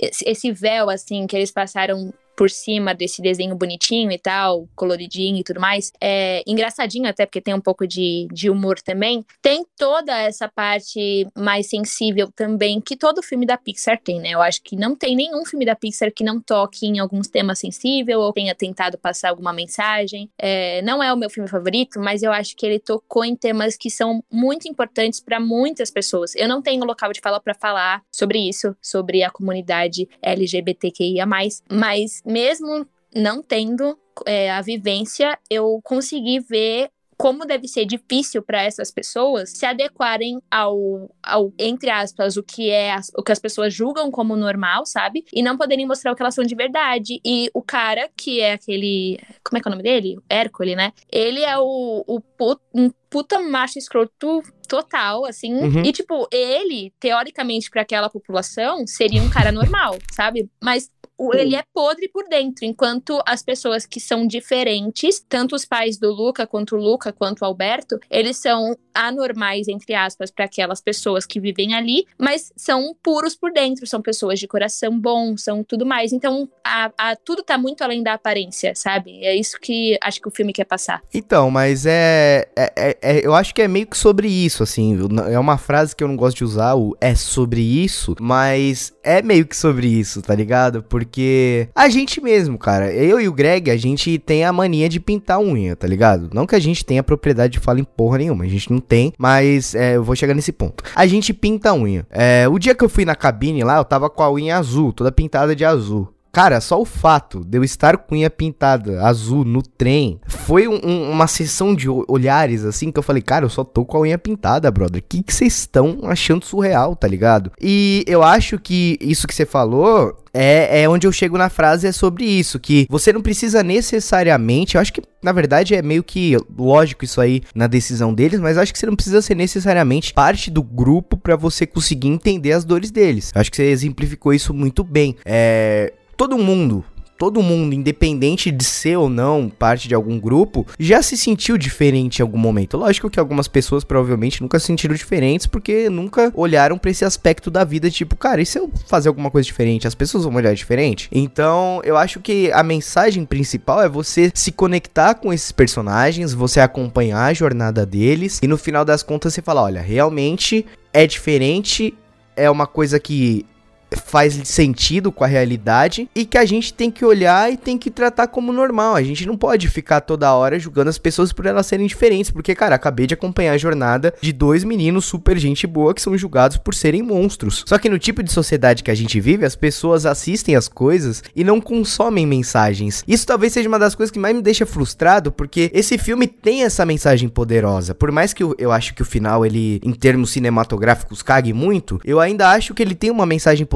esse 0.01 0.51
véu 0.51 0.89
assim 0.89 1.25
que 1.25 1.35
eles 1.35 1.51
passaram 1.51 2.13
por 2.35 2.49
cima 2.49 2.93
desse 2.93 3.21
desenho 3.21 3.55
bonitinho 3.55 4.11
e 4.11 4.17
tal, 4.17 4.67
coloridinho 4.75 5.37
e 5.37 5.43
tudo 5.43 5.59
mais, 5.59 5.91
é 6.01 6.43
engraçadinho 6.45 7.07
até 7.07 7.25
porque 7.25 7.41
tem 7.41 7.53
um 7.53 7.61
pouco 7.61 7.87
de, 7.87 8.27
de 8.31 8.49
humor 8.49 8.79
também, 8.81 9.25
tem 9.41 9.65
toda 9.77 10.17
essa 10.19 10.47
parte 10.47 11.27
mais 11.35 11.67
sensível 11.67 12.29
também 12.35 12.79
que 12.81 12.95
todo 12.95 13.23
filme 13.23 13.45
da 13.45 13.57
Pixar 13.57 13.99
tem, 13.99 14.19
né? 14.19 14.29
Eu 14.31 14.41
acho 14.41 14.61
que 14.61 14.75
não 14.75 14.95
tem 14.95 15.15
nenhum 15.15 15.45
filme 15.45 15.65
da 15.65 15.75
Pixar 15.75 16.11
que 16.13 16.23
não 16.23 16.39
toque 16.39 16.85
em 16.85 16.99
alguns 16.99 17.27
temas 17.27 17.59
sensíveis 17.59 18.17
ou 18.17 18.33
tenha 18.33 18.53
tentado 18.53 18.97
passar 18.97 19.29
alguma 19.29 19.53
mensagem. 19.53 20.29
É, 20.37 20.81
não 20.81 21.01
é 21.01 21.13
o 21.13 21.17
meu 21.17 21.29
filme 21.29 21.49
favorito, 21.49 21.99
mas 21.99 22.23
eu 22.23 22.31
acho 22.31 22.55
que 22.55 22.65
ele 22.65 22.79
tocou 22.79 23.23
em 23.23 23.35
temas 23.35 23.75
que 23.75 23.89
são 23.89 24.23
muito 24.31 24.67
importantes 24.67 25.19
para 25.19 25.39
muitas 25.39 25.89
pessoas. 25.91 26.35
Eu 26.35 26.47
não 26.47 26.61
tenho 26.61 26.85
local 26.85 27.11
de 27.11 27.21
fala 27.21 27.39
para 27.39 27.53
falar 27.53 28.01
sobre 28.11 28.39
isso, 28.39 28.75
sobre 28.81 29.23
a 29.23 29.29
comunidade 29.29 30.07
LGBTQIA+, 30.21 31.25
mas 31.69 32.21
mesmo 32.25 32.87
não 33.13 33.41
tendo 33.41 33.97
é, 34.25 34.51
a 34.51 34.61
vivência, 34.61 35.37
eu 35.49 35.79
consegui 35.83 36.39
ver 36.39 36.89
como 37.17 37.45
deve 37.45 37.67
ser 37.67 37.85
difícil 37.85 38.41
para 38.41 38.63
essas 38.63 38.91
pessoas 38.91 39.49
se 39.51 39.65
adequarem 39.65 40.41
ao, 40.51 41.09
ao, 41.23 41.53
entre 41.57 41.89
aspas, 41.89 42.35
o 42.35 42.43
que 42.43 42.69
é 42.69 42.91
as, 42.91 43.09
o 43.17 43.23
que 43.23 43.31
as 43.31 43.39
pessoas 43.39 43.73
julgam 43.73 44.11
como 44.11 44.35
normal, 44.35 44.85
sabe? 44.85 45.23
E 45.33 45.41
não 45.41 45.57
poderem 45.57 45.85
mostrar 45.85 46.11
o 46.11 46.15
que 46.15 46.21
elas 46.21 46.35
são 46.35 46.43
de 46.43 46.55
verdade. 46.55 47.19
E 47.25 47.49
o 47.53 47.61
cara, 47.61 48.09
que 48.17 48.41
é 48.41 48.53
aquele. 48.53 49.17
Como 49.43 49.57
é 49.57 49.61
que 49.61 49.67
é 49.67 49.69
o 49.69 49.71
nome 49.71 49.83
dele? 49.83 50.17
Hércules, 50.29 50.75
né? 50.75 50.91
Ele 51.11 51.41
é 51.41 51.57
o, 51.57 52.03
o 52.05 52.19
put, 52.19 52.61
um 52.73 52.89
puta 53.09 53.39
macho 53.39 53.79
escroto 53.79 54.41
total, 54.67 55.25
assim. 55.25 55.53
Uhum. 55.53 55.83
E, 55.83 55.91
tipo, 55.93 56.27
ele, 56.31 56.91
teoricamente, 56.99 57.69
para 57.69 57.83
aquela 57.83 58.09
população, 58.09 58.85
seria 58.85 59.21
um 59.21 59.29
cara 59.29 59.51
normal, 59.51 59.97
sabe? 60.11 60.49
Mas 60.61 60.89
ele 61.33 61.55
é 61.55 61.63
podre 61.73 62.09
por 62.09 62.27
dentro, 62.27 62.65
enquanto 62.65 63.21
as 63.25 63.41
pessoas 63.41 63.85
que 63.85 63.99
são 63.99 64.27
diferentes, 64.27 65.23
tanto 65.27 65.55
os 65.55 65.65
pais 65.65 65.97
do 65.97 66.11
Luca, 66.11 66.45
quanto 66.45 66.75
o 66.75 66.79
Luca, 66.79 67.13
quanto 67.13 67.41
o 67.41 67.45
Alberto, 67.45 67.99
eles 68.09 68.37
são 68.37 68.75
anormais, 68.95 69.67
entre 69.67 69.93
aspas, 69.93 70.31
para 70.31 70.45
aquelas 70.45 70.81
pessoas 70.81 71.25
que 71.25 71.39
vivem 71.39 71.73
ali, 71.73 72.05
mas 72.17 72.51
são 72.55 72.95
puros 73.03 73.35
por 73.35 73.51
dentro, 73.51 73.85
são 73.85 74.01
pessoas 74.01 74.39
de 74.39 74.47
coração 74.47 74.97
bom, 74.97 75.35
são 75.37 75.63
tudo 75.63 75.85
mais. 75.85 76.13
Então, 76.13 76.49
a, 76.63 76.91
a, 76.97 77.15
tudo 77.15 77.43
tá 77.43 77.57
muito 77.57 77.83
além 77.83 78.01
da 78.01 78.13
aparência, 78.13 78.73
sabe? 78.75 79.23
É 79.23 79.35
isso 79.35 79.59
que 79.59 79.97
acho 80.01 80.21
que 80.21 80.27
o 80.27 80.31
filme 80.31 80.53
quer 80.53 80.65
passar. 80.65 81.01
Então, 81.13 81.51
mas 81.51 81.85
é, 81.85 82.47
é, 82.55 82.73
é, 82.75 82.97
é, 83.01 83.25
Eu 83.25 83.35
acho 83.35 83.53
que 83.53 83.61
é 83.61 83.67
meio 83.67 83.87
que 83.87 83.97
sobre 83.97 84.27
isso, 84.27 84.63
assim. 84.63 84.97
É 85.31 85.37
uma 85.37 85.57
frase 85.57 85.95
que 85.95 86.03
eu 86.03 86.07
não 86.07 86.15
gosto 86.15 86.37
de 86.37 86.43
usar, 86.43 86.75
o 86.75 86.95
é 87.01 87.13
sobre 87.15 87.61
isso, 87.61 88.15
mas 88.19 88.93
é 89.03 89.21
meio 89.21 89.45
que 89.45 89.55
sobre 89.55 89.87
isso, 89.87 90.21
tá 90.21 90.33
ligado? 90.33 90.81
Porque 90.83 91.67
a 91.75 91.89
gente 91.89 92.21
mesmo, 92.21 92.57
cara, 92.57 92.91
eu 92.91 93.19
e 93.19 93.27
o 93.27 93.33
Greg, 93.33 93.69
a 93.69 93.77
gente 93.77 94.17
tem 94.19 94.43
a 94.43 94.53
mania 94.53 94.87
de 94.87 94.99
pintar 94.99 95.39
unha, 95.39 95.75
tá 95.75 95.87
ligado? 95.87 96.29
Não 96.33 96.47
que 96.47 96.55
a 96.55 96.59
gente 96.59 96.85
tenha 96.85 97.03
propriedade 97.03 97.53
de 97.53 97.59
fala 97.59 97.79
em 97.79 97.83
porra 97.83 98.17
nenhuma, 98.19 98.43
a 98.43 98.47
gente 98.47 98.71
não 98.71 98.79
tem, 98.87 99.13
mas 99.17 99.75
é, 99.75 99.95
eu 99.95 100.03
vou 100.03 100.15
chegar 100.15 100.33
nesse 100.33 100.51
ponto. 100.51 100.83
A 100.95 101.05
gente 101.05 101.33
pinta 101.33 101.69
a 101.69 101.73
unha. 101.73 102.05
É, 102.09 102.47
o 102.47 102.59
dia 102.59 102.75
que 102.75 102.83
eu 102.83 102.89
fui 102.89 103.05
na 103.05 103.15
cabine 103.15 103.63
lá, 103.63 103.77
eu 103.77 103.85
tava 103.85 104.09
com 104.09 104.23
a 104.23 104.31
unha 104.31 104.57
azul, 104.57 104.93
toda 104.93 105.11
pintada 105.11 105.55
de 105.55 105.65
azul. 105.65 106.09
Cara, 106.35 106.59
só 106.59 106.81
o 106.81 106.83
fato 106.83 107.45
de 107.45 107.57
eu 107.57 107.63
estar 107.63 107.95
com 107.97 108.13
unha 108.13 108.29
pintada 108.29 109.01
azul 109.05 109.45
no 109.45 109.61
trem 109.61 110.19
foi 110.27 110.67
um, 110.67 110.77
um, 110.83 111.11
uma 111.11 111.27
sessão 111.27 111.73
de 111.73 111.87
olhares 111.89 112.65
assim 112.65 112.91
que 112.91 112.99
eu 112.99 113.03
falei, 113.03 113.21
cara, 113.21 113.45
eu 113.45 113.49
só 113.49 113.63
tô 113.63 113.85
com 113.85 113.95
a 113.95 114.01
unha 114.01 114.17
pintada, 114.17 114.69
brother. 114.69 115.01
O 115.01 115.05
que 115.07 115.23
vocês 115.33 115.59
estão 115.59 115.99
achando 116.03 116.43
surreal, 116.43 116.93
tá 116.93 117.07
ligado? 117.07 117.53
E 117.61 118.03
eu 118.05 118.21
acho 118.21 118.59
que 118.59 118.97
isso 118.99 119.25
que 119.25 119.33
você 119.33 119.45
falou 119.45 120.13
é, 120.35 120.81
é 120.81 120.89
onde 120.89 121.07
eu 121.07 121.11
chego 121.13 121.37
na 121.37 121.49
frase 121.49 121.87
é 121.87 121.91
sobre 121.93 122.25
isso, 122.25 122.59
que 122.59 122.85
você 122.89 123.13
não 123.13 123.21
precisa 123.21 123.63
necessariamente, 123.63 124.75
eu 124.75 124.81
acho 124.81 124.91
que 124.91 125.01
na 125.23 125.31
verdade 125.31 125.73
é 125.73 125.81
meio 125.81 126.03
que 126.03 126.35
lógico 126.57 127.05
isso 127.05 127.21
aí 127.21 127.41
na 127.55 127.67
decisão 127.67 128.13
deles, 128.13 128.39
mas 128.41 128.57
acho 128.57 128.73
que 128.73 128.77
você 128.77 128.85
não 128.85 128.95
precisa 128.95 129.21
ser 129.21 129.35
necessariamente 129.35 130.13
parte 130.13 130.51
do 130.51 130.61
grupo 130.61 131.15
para 131.15 131.37
você 131.37 131.65
conseguir 131.65 132.09
entender 132.09 132.51
as 132.51 132.65
dores 132.65 132.91
deles. 132.91 133.31
Acho 133.33 133.49
que 133.49 133.55
você 133.55 133.63
exemplificou 133.63 134.33
isso 134.33 134.53
muito 134.53 134.83
bem. 134.83 135.15
É, 135.23 135.93
todo 136.17 136.37
mundo 136.37 136.83
todo 137.17 137.41
mundo, 137.41 137.73
independente 137.73 138.51
de 138.51 138.63
ser 138.63 138.97
ou 138.97 139.09
não 139.09 139.49
parte 139.49 139.87
de 139.87 139.95
algum 139.95 140.19
grupo, 140.19 140.65
já 140.79 141.01
se 141.01 141.17
sentiu 141.17 141.57
diferente 141.57 142.19
em 142.19 142.21
algum 142.21 142.37
momento. 142.37 142.77
Lógico 142.77 143.09
que 143.09 143.19
algumas 143.19 143.47
pessoas 143.47 143.83
provavelmente 143.83 144.41
nunca 144.41 144.59
se 144.59 144.67
sentiram 144.67 144.95
diferentes 144.95 145.47
porque 145.47 145.89
nunca 145.89 146.31
olharam 146.35 146.77
para 146.77 146.91
esse 146.91 147.05
aspecto 147.05 147.49
da 147.49 147.63
vida, 147.63 147.89
tipo, 147.89 148.15
cara, 148.15 148.41
e 148.41 148.45
se 148.45 148.59
eu 148.59 148.71
fazer 148.87 149.07
alguma 149.07 149.31
coisa 149.31 149.45
diferente? 149.45 149.87
As 149.87 149.95
pessoas 149.95 150.23
vão 150.23 150.35
olhar 150.35 150.53
diferente? 150.53 151.09
Então, 151.11 151.81
eu 151.83 151.97
acho 151.97 152.19
que 152.19 152.51
a 152.51 152.63
mensagem 152.63 153.25
principal 153.25 153.81
é 153.81 153.89
você 153.89 154.31
se 154.33 154.51
conectar 154.51 155.15
com 155.15 155.31
esses 155.31 155.51
personagens, 155.51 156.33
você 156.33 156.59
acompanhar 156.59 157.25
a 157.25 157.33
jornada 157.33 157.85
deles 157.85 158.39
e 158.41 158.47
no 158.47 158.57
final 158.57 158.83
das 158.83 159.03
contas 159.03 159.33
você 159.33 159.41
falar, 159.41 159.63
olha, 159.63 159.81
realmente 159.81 160.65
é 160.91 161.05
diferente, 161.05 161.93
é 162.35 162.49
uma 162.49 162.67
coisa 162.67 162.99
que 162.99 163.45
faz 163.91 164.39
sentido 164.45 165.11
com 165.11 165.23
a 165.23 165.27
realidade 165.27 166.09
e 166.15 166.25
que 166.25 166.37
a 166.37 166.45
gente 166.45 166.73
tem 166.73 166.89
que 166.89 167.05
olhar 167.05 167.51
e 167.51 167.57
tem 167.57 167.77
que 167.77 167.91
tratar 167.91 168.27
como 168.27 168.51
normal. 168.51 168.95
A 168.95 169.03
gente 169.03 169.25
não 169.25 169.37
pode 169.37 169.67
ficar 169.67 170.01
toda 170.01 170.33
hora 170.33 170.59
julgando 170.59 170.89
as 170.89 170.97
pessoas 170.97 171.31
por 171.31 171.45
elas 171.45 171.65
serem 171.65 171.87
diferentes, 171.87 172.31
porque, 172.31 172.55
cara, 172.55 172.75
acabei 172.75 173.07
de 173.07 173.13
acompanhar 173.13 173.53
a 173.53 173.57
jornada 173.57 174.13
de 174.21 174.31
dois 174.31 174.63
meninos 174.63 175.05
super 175.05 175.37
gente 175.37 175.67
boa 175.67 175.93
que 175.93 176.01
são 176.01 176.17
julgados 176.17 176.57
por 176.57 176.73
serem 176.73 177.01
monstros. 177.01 177.63
Só 177.65 177.77
que 177.77 177.89
no 177.89 177.99
tipo 177.99 178.23
de 178.23 178.31
sociedade 178.31 178.83
que 178.83 178.91
a 178.91 178.95
gente 178.95 179.19
vive, 179.19 179.45
as 179.45 179.55
pessoas 179.55 180.05
assistem 180.05 180.55
as 180.55 180.67
coisas 180.67 181.23
e 181.35 181.43
não 181.43 181.61
consomem 181.61 182.25
mensagens. 182.25 183.03
Isso 183.07 183.25
talvez 183.25 183.53
seja 183.53 183.69
uma 183.69 183.79
das 183.79 183.95
coisas 183.95 184.11
que 184.11 184.19
mais 184.19 184.35
me 184.35 184.41
deixa 184.41 184.65
frustrado, 184.65 185.31
porque 185.31 185.71
esse 185.73 185.97
filme 185.97 186.27
tem 186.27 186.63
essa 186.63 186.85
mensagem 186.85 187.29
poderosa. 187.29 187.93
Por 187.93 188.11
mais 188.11 188.33
que 188.33 188.43
eu, 188.43 188.55
eu 188.57 188.71
acho 188.71 188.93
que 188.93 189.01
o 189.01 189.05
final, 189.05 189.45
ele, 189.45 189.79
em 189.83 189.93
termos 189.93 190.31
cinematográficos, 190.31 191.21
cague 191.21 191.53
muito, 191.53 191.99
eu 192.03 192.19
ainda 192.19 192.49
acho 192.49 192.73
que 192.73 192.81
ele 192.81 192.95
tem 192.95 193.11
uma 193.11 193.25
mensagem 193.25 193.65
poderosa 193.65 193.74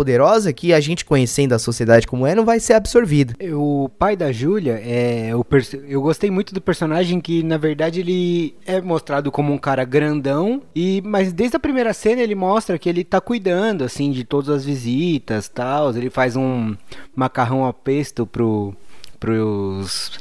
que 0.53 0.73
a 0.73 0.79
gente 0.79 1.05
conhecendo 1.05 1.53
a 1.53 1.59
sociedade 1.59 2.07
como 2.07 2.25
é 2.25 2.33
não 2.33 2.45
vai 2.45 2.59
ser 2.59 2.73
absorvida. 2.73 3.33
O 3.53 3.89
pai 3.97 4.15
da 4.15 4.31
Júlia 4.31 4.81
é 4.83 5.35
o 5.35 5.45
eu 5.88 6.01
gostei 6.01 6.29
muito 6.29 6.53
do 6.53 6.62
personagem 6.62 7.19
que 7.19 7.43
na 7.43 7.57
verdade 7.57 7.99
ele 7.99 8.55
é 8.65 8.79
mostrado 8.79 9.31
como 9.31 9.51
um 9.51 9.57
cara 9.57 9.83
grandão 9.83 10.62
e 10.75 11.01
mas 11.03 11.33
desde 11.33 11.57
a 11.57 11.59
primeira 11.59 11.93
cena 11.93 12.21
ele 12.21 12.35
mostra 12.35 12.77
que 12.77 12.88
ele 12.88 13.03
tá 13.03 13.19
cuidando 13.19 13.83
assim 13.83 14.12
de 14.12 14.23
todas 14.23 14.49
as 14.49 14.65
visitas, 14.65 15.49
tal, 15.49 15.89
ele 15.95 16.09
faz 16.09 16.35
um 16.35 16.75
macarrão 17.15 17.65
a 17.65 17.73
pesto 17.73 18.25
pro 18.25 18.73
pros 19.19 20.12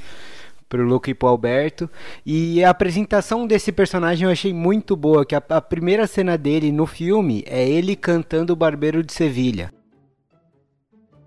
pro 0.69 0.85
Luke 0.85 1.11
e 1.11 1.15
pro 1.15 1.29
Alberto. 1.29 1.89
E 2.25 2.63
a 2.63 2.71
apresentação 2.71 3.47
desse 3.47 3.73
personagem 3.73 4.27
eu 4.27 4.33
achei 4.33 4.53
muito 4.53 4.95
boa, 4.97 5.25
que 5.25 5.35
a, 5.35 5.43
a 5.49 5.61
primeira 5.61 6.07
cena 6.07 6.37
dele 6.37 6.71
no 6.71 6.87
filme 6.87 7.45
é 7.47 7.69
ele 7.69 7.97
cantando 7.97 8.53
o 8.53 8.57
Barbeiro 8.57 9.03
de 9.03 9.13
Sevilha. 9.13 9.73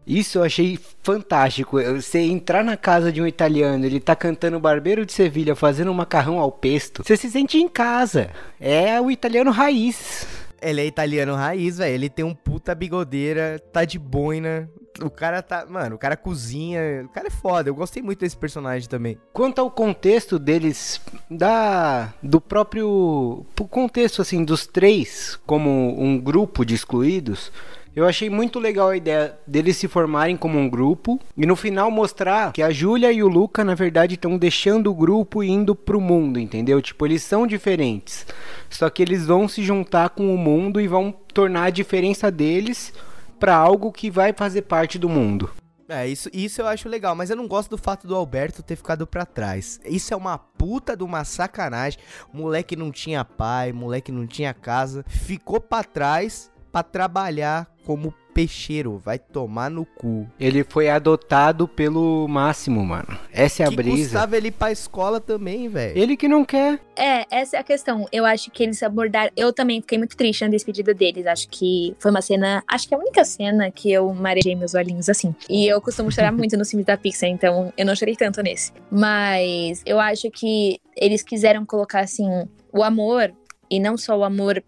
Isso 0.06 0.40
eu 0.40 0.44
achei 0.44 0.80
fantástico. 1.04 1.78
Você 1.96 2.20
entrar 2.20 2.64
na 2.64 2.76
casa 2.76 3.12
de 3.12 3.22
um 3.22 3.28
italiano, 3.28 3.86
ele 3.86 4.00
tá 4.00 4.16
cantando 4.16 4.60
Barbeiro 4.60 5.06
de 5.06 5.14
Sevilha, 5.14 5.56
fazendo 5.56 5.92
um 5.92 5.94
macarrão 5.94 6.40
ao 6.40 6.52
pesto. 6.52 7.04
Você 7.04 7.16
se 7.16 7.30
sente 7.30 7.58
em 7.58 7.68
casa. 7.68 8.30
É 8.60 9.00
o 9.00 9.12
italiano 9.12 9.52
raiz. 9.52 10.28
Ele 10.62 10.82
é 10.82 10.86
italiano 10.86 11.36
raiz, 11.36 11.78
velho. 11.78 11.94
Ele 11.94 12.10
tem 12.10 12.26
um 12.26 12.34
puta 12.34 12.74
bigodeira, 12.76 13.60
tá 13.72 13.86
de 13.86 13.98
boina. 13.98 14.70
O 15.00 15.10
cara 15.10 15.42
tá. 15.42 15.66
Mano, 15.66 15.96
o 15.96 16.00
cara 16.00 16.18
cozinha. 16.18 17.04
O 17.06 17.10
cara 17.10 17.28
é 17.28 17.32
foda. 17.32 17.70
Eu 17.70 17.76
gostei 17.76 18.04
muito 18.04 18.20
desse 18.20 18.36
personagem 18.36 18.90
também. 18.90 19.18
Quanto 19.32 19.60
ao 19.60 19.72
contexto 19.72 20.38
deles, 20.38 21.00
da. 21.30 22.14
Do 22.22 22.42
próprio. 22.42 23.46
O 23.60 23.68
contexto, 23.70 24.22
assim, 24.22 24.44
dos 24.44 24.68
três, 24.68 25.40
como 25.46 25.70
um 26.02 26.20
grupo 26.20 26.66
de 26.66 26.76
excluídos. 26.76 27.52
Eu 27.94 28.08
achei 28.08 28.30
muito 28.30 28.58
legal 28.58 28.88
a 28.88 28.96
ideia 28.96 29.38
deles 29.46 29.76
se 29.76 29.86
formarem 29.86 30.38
como 30.38 30.58
um 30.58 30.70
grupo 30.70 31.20
e 31.36 31.46
no 31.46 31.58
final 31.58 31.92
mostrar 31.92 32.54
que 32.54 32.62
a 32.62 32.72
Júlia 32.72 33.12
e 33.12 33.22
o 33.22 33.28
Luca, 33.28 33.66
na 33.66 33.76
verdade, 33.76 34.16
estão 34.16 34.38
deixando 34.38 34.90
o 34.90 34.96
grupo 34.96 35.44
e 35.44 35.50
indo 35.50 35.76
pro 35.76 36.00
mundo, 36.00 36.40
entendeu? 36.40 36.82
Tipo, 36.82 37.06
eles 37.06 37.22
são 37.22 37.46
diferentes. 37.46 38.26
Só 38.70 38.90
que 38.90 39.02
eles 39.02 39.26
vão 39.26 39.46
se 39.46 39.62
juntar 39.62 40.12
com 40.12 40.34
o 40.34 40.38
mundo 40.38 40.80
e 40.80 40.88
vão 40.88 41.14
tornar 41.34 41.66
a 41.66 41.70
diferença 41.70 42.32
deles 42.32 42.94
para 43.42 43.56
algo 43.56 43.92
que 43.92 44.12
vai 44.12 44.34
fazer 44.34 44.62
parte 44.62 45.00
do 45.00 45.10
mundo. 45.10 45.50
É, 45.90 46.08
isso, 46.08 46.30
isso 46.32 46.62
eu 46.62 46.68
acho 46.68 46.88
legal, 46.88 47.16
mas 47.16 47.32
eu 47.32 47.36
não 47.36 47.48
gosto 47.48 47.72
do 47.72 47.78
fato 47.78 48.06
do 48.06 48.16
Alberto 48.16 48.62
ter 48.62 48.76
ficado 48.76 49.08
para 49.08 49.26
trás. 49.26 49.80
Isso 49.84 50.14
é 50.14 50.16
uma 50.16 50.38
puta 50.38 50.96
de 50.96 51.04
uma 51.04 51.24
sacanagem. 51.24 52.00
Moleque 52.32 52.76
não 52.76 52.92
tinha 52.92 53.26
pai, 53.26 53.74
moleque 53.74 54.12
não 54.12 54.28
tinha 54.28 54.54
casa, 54.54 55.04
ficou 55.08 55.60
para 55.60 55.84
trás 55.84 56.52
para 56.72 56.84
trabalhar 56.84 57.68
como 57.84 58.14
peixeiro, 58.34 58.98
vai 58.98 59.20
tomar 59.20 59.70
no 59.70 59.86
cu. 59.86 60.28
Ele 60.40 60.64
foi 60.64 60.90
adotado 60.90 61.68
pelo 61.68 62.28
Máximo, 62.28 62.84
mano. 62.84 63.18
Essa 63.32 63.64
é 63.64 63.66
a 63.66 63.70
que 63.70 63.76
brisa. 63.76 63.96
Gustavo 63.96 64.36
ele 64.36 64.48
ir 64.48 64.52
pra 64.52 64.72
escola 64.72 65.20
também, 65.20 65.68
velho. 65.70 65.98
Ele 65.98 66.18
que 66.18 66.28
não 66.28 66.44
quer. 66.44 66.80
É, 66.96 67.26
essa 67.30 67.58
é 67.58 67.60
a 67.60 67.64
questão. 67.64 68.08
Eu 68.12 68.26
acho 68.26 68.52
que 68.52 68.64
eles 68.64 68.82
abordaram. 68.84 69.32
Eu 69.36 69.54
também 69.54 69.82
fiquei 69.82 69.98
muito 69.98 70.16
triste 70.16 70.42
na 70.44 70.50
despedida 70.50 70.94
deles. 70.94 71.26
Acho 71.26 71.48
que 71.50 71.96
foi 72.00 72.12
uma 72.12 72.22
cena. 72.22 72.64
Acho 72.68 72.88
que 72.88 72.94
é 72.94 72.98
a 72.98 73.00
única 73.00 73.24
cena 73.24 73.72
que 73.72 73.92
eu 73.92 74.14
marejei 74.14 74.56
meus 74.56 74.74
olhinhos 74.74 75.10
assim. 75.10 75.36
E 75.50 75.68
eu 75.68 75.82
costumo 75.82 76.12
chorar 76.12 76.32
muito 76.32 76.58
nos 76.58 76.70
filmes 76.70 76.86
da 76.86 76.98
Pixar, 76.98 77.30
então 77.30 77.72
eu 77.78 77.86
não 77.86 77.96
chorei 77.96 78.16
tanto 78.16 78.42
nesse. 78.42 78.72
Mas 78.92 79.82
eu 79.86 80.00
acho 80.00 80.30
que 80.32 80.80
eles 80.96 81.22
quiseram 81.22 81.66
colocar 81.66 82.02
assim 82.02 82.28
o 82.72 82.84
amor. 82.84 83.34
E 83.70 83.80
não 83.80 83.96
só 83.96 84.18
o 84.18 84.24
amor 84.26 84.62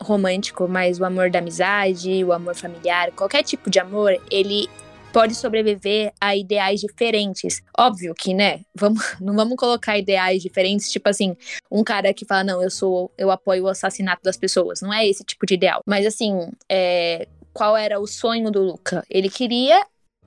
romântico, 0.00 0.68
mas 0.68 1.00
o 1.00 1.04
amor 1.04 1.30
da 1.30 1.38
amizade, 1.38 2.24
o 2.24 2.32
amor 2.32 2.54
familiar, 2.54 3.10
qualquer 3.12 3.42
tipo 3.42 3.68
de 3.70 3.78
amor, 3.78 4.16
ele 4.30 4.68
pode 5.12 5.34
sobreviver 5.34 6.12
a 6.20 6.36
ideais 6.36 6.80
diferentes. 6.80 7.62
Óbvio 7.76 8.14
que, 8.14 8.34
né? 8.34 8.60
Vamos, 8.74 9.02
não 9.20 9.34
vamos 9.34 9.56
colocar 9.56 9.98
ideais 9.98 10.42
diferentes, 10.42 10.90
tipo 10.90 11.08
assim, 11.08 11.36
um 11.70 11.82
cara 11.82 12.12
que 12.14 12.24
fala, 12.24 12.44
não, 12.44 12.62
eu 12.62 12.70
sou, 12.70 13.10
eu 13.16 13.30
apoio 13.30 13.64
o 13.64 13.68
assassinato 13.68 14.22
das 14.22 14.36
pessoas. 14.36 14.80
Não 14.80 14.92
é 14.92 15.06
esse 15.06 15.24
tipo 15.24 15.46
de 15.46 15.54
ideal. 15.54 15.82
Mas 15.86 16.06
assim, 16.06 16.50
é, 16.68 17.26
qual 17.52 17.76
era 17.76 17.98
o 17.98 18.06
sonho 18.06 18.50
do 18.50 18.62
Luca? 18.62 19.04
Ele 19.10 19.28
queria 19.28 19.84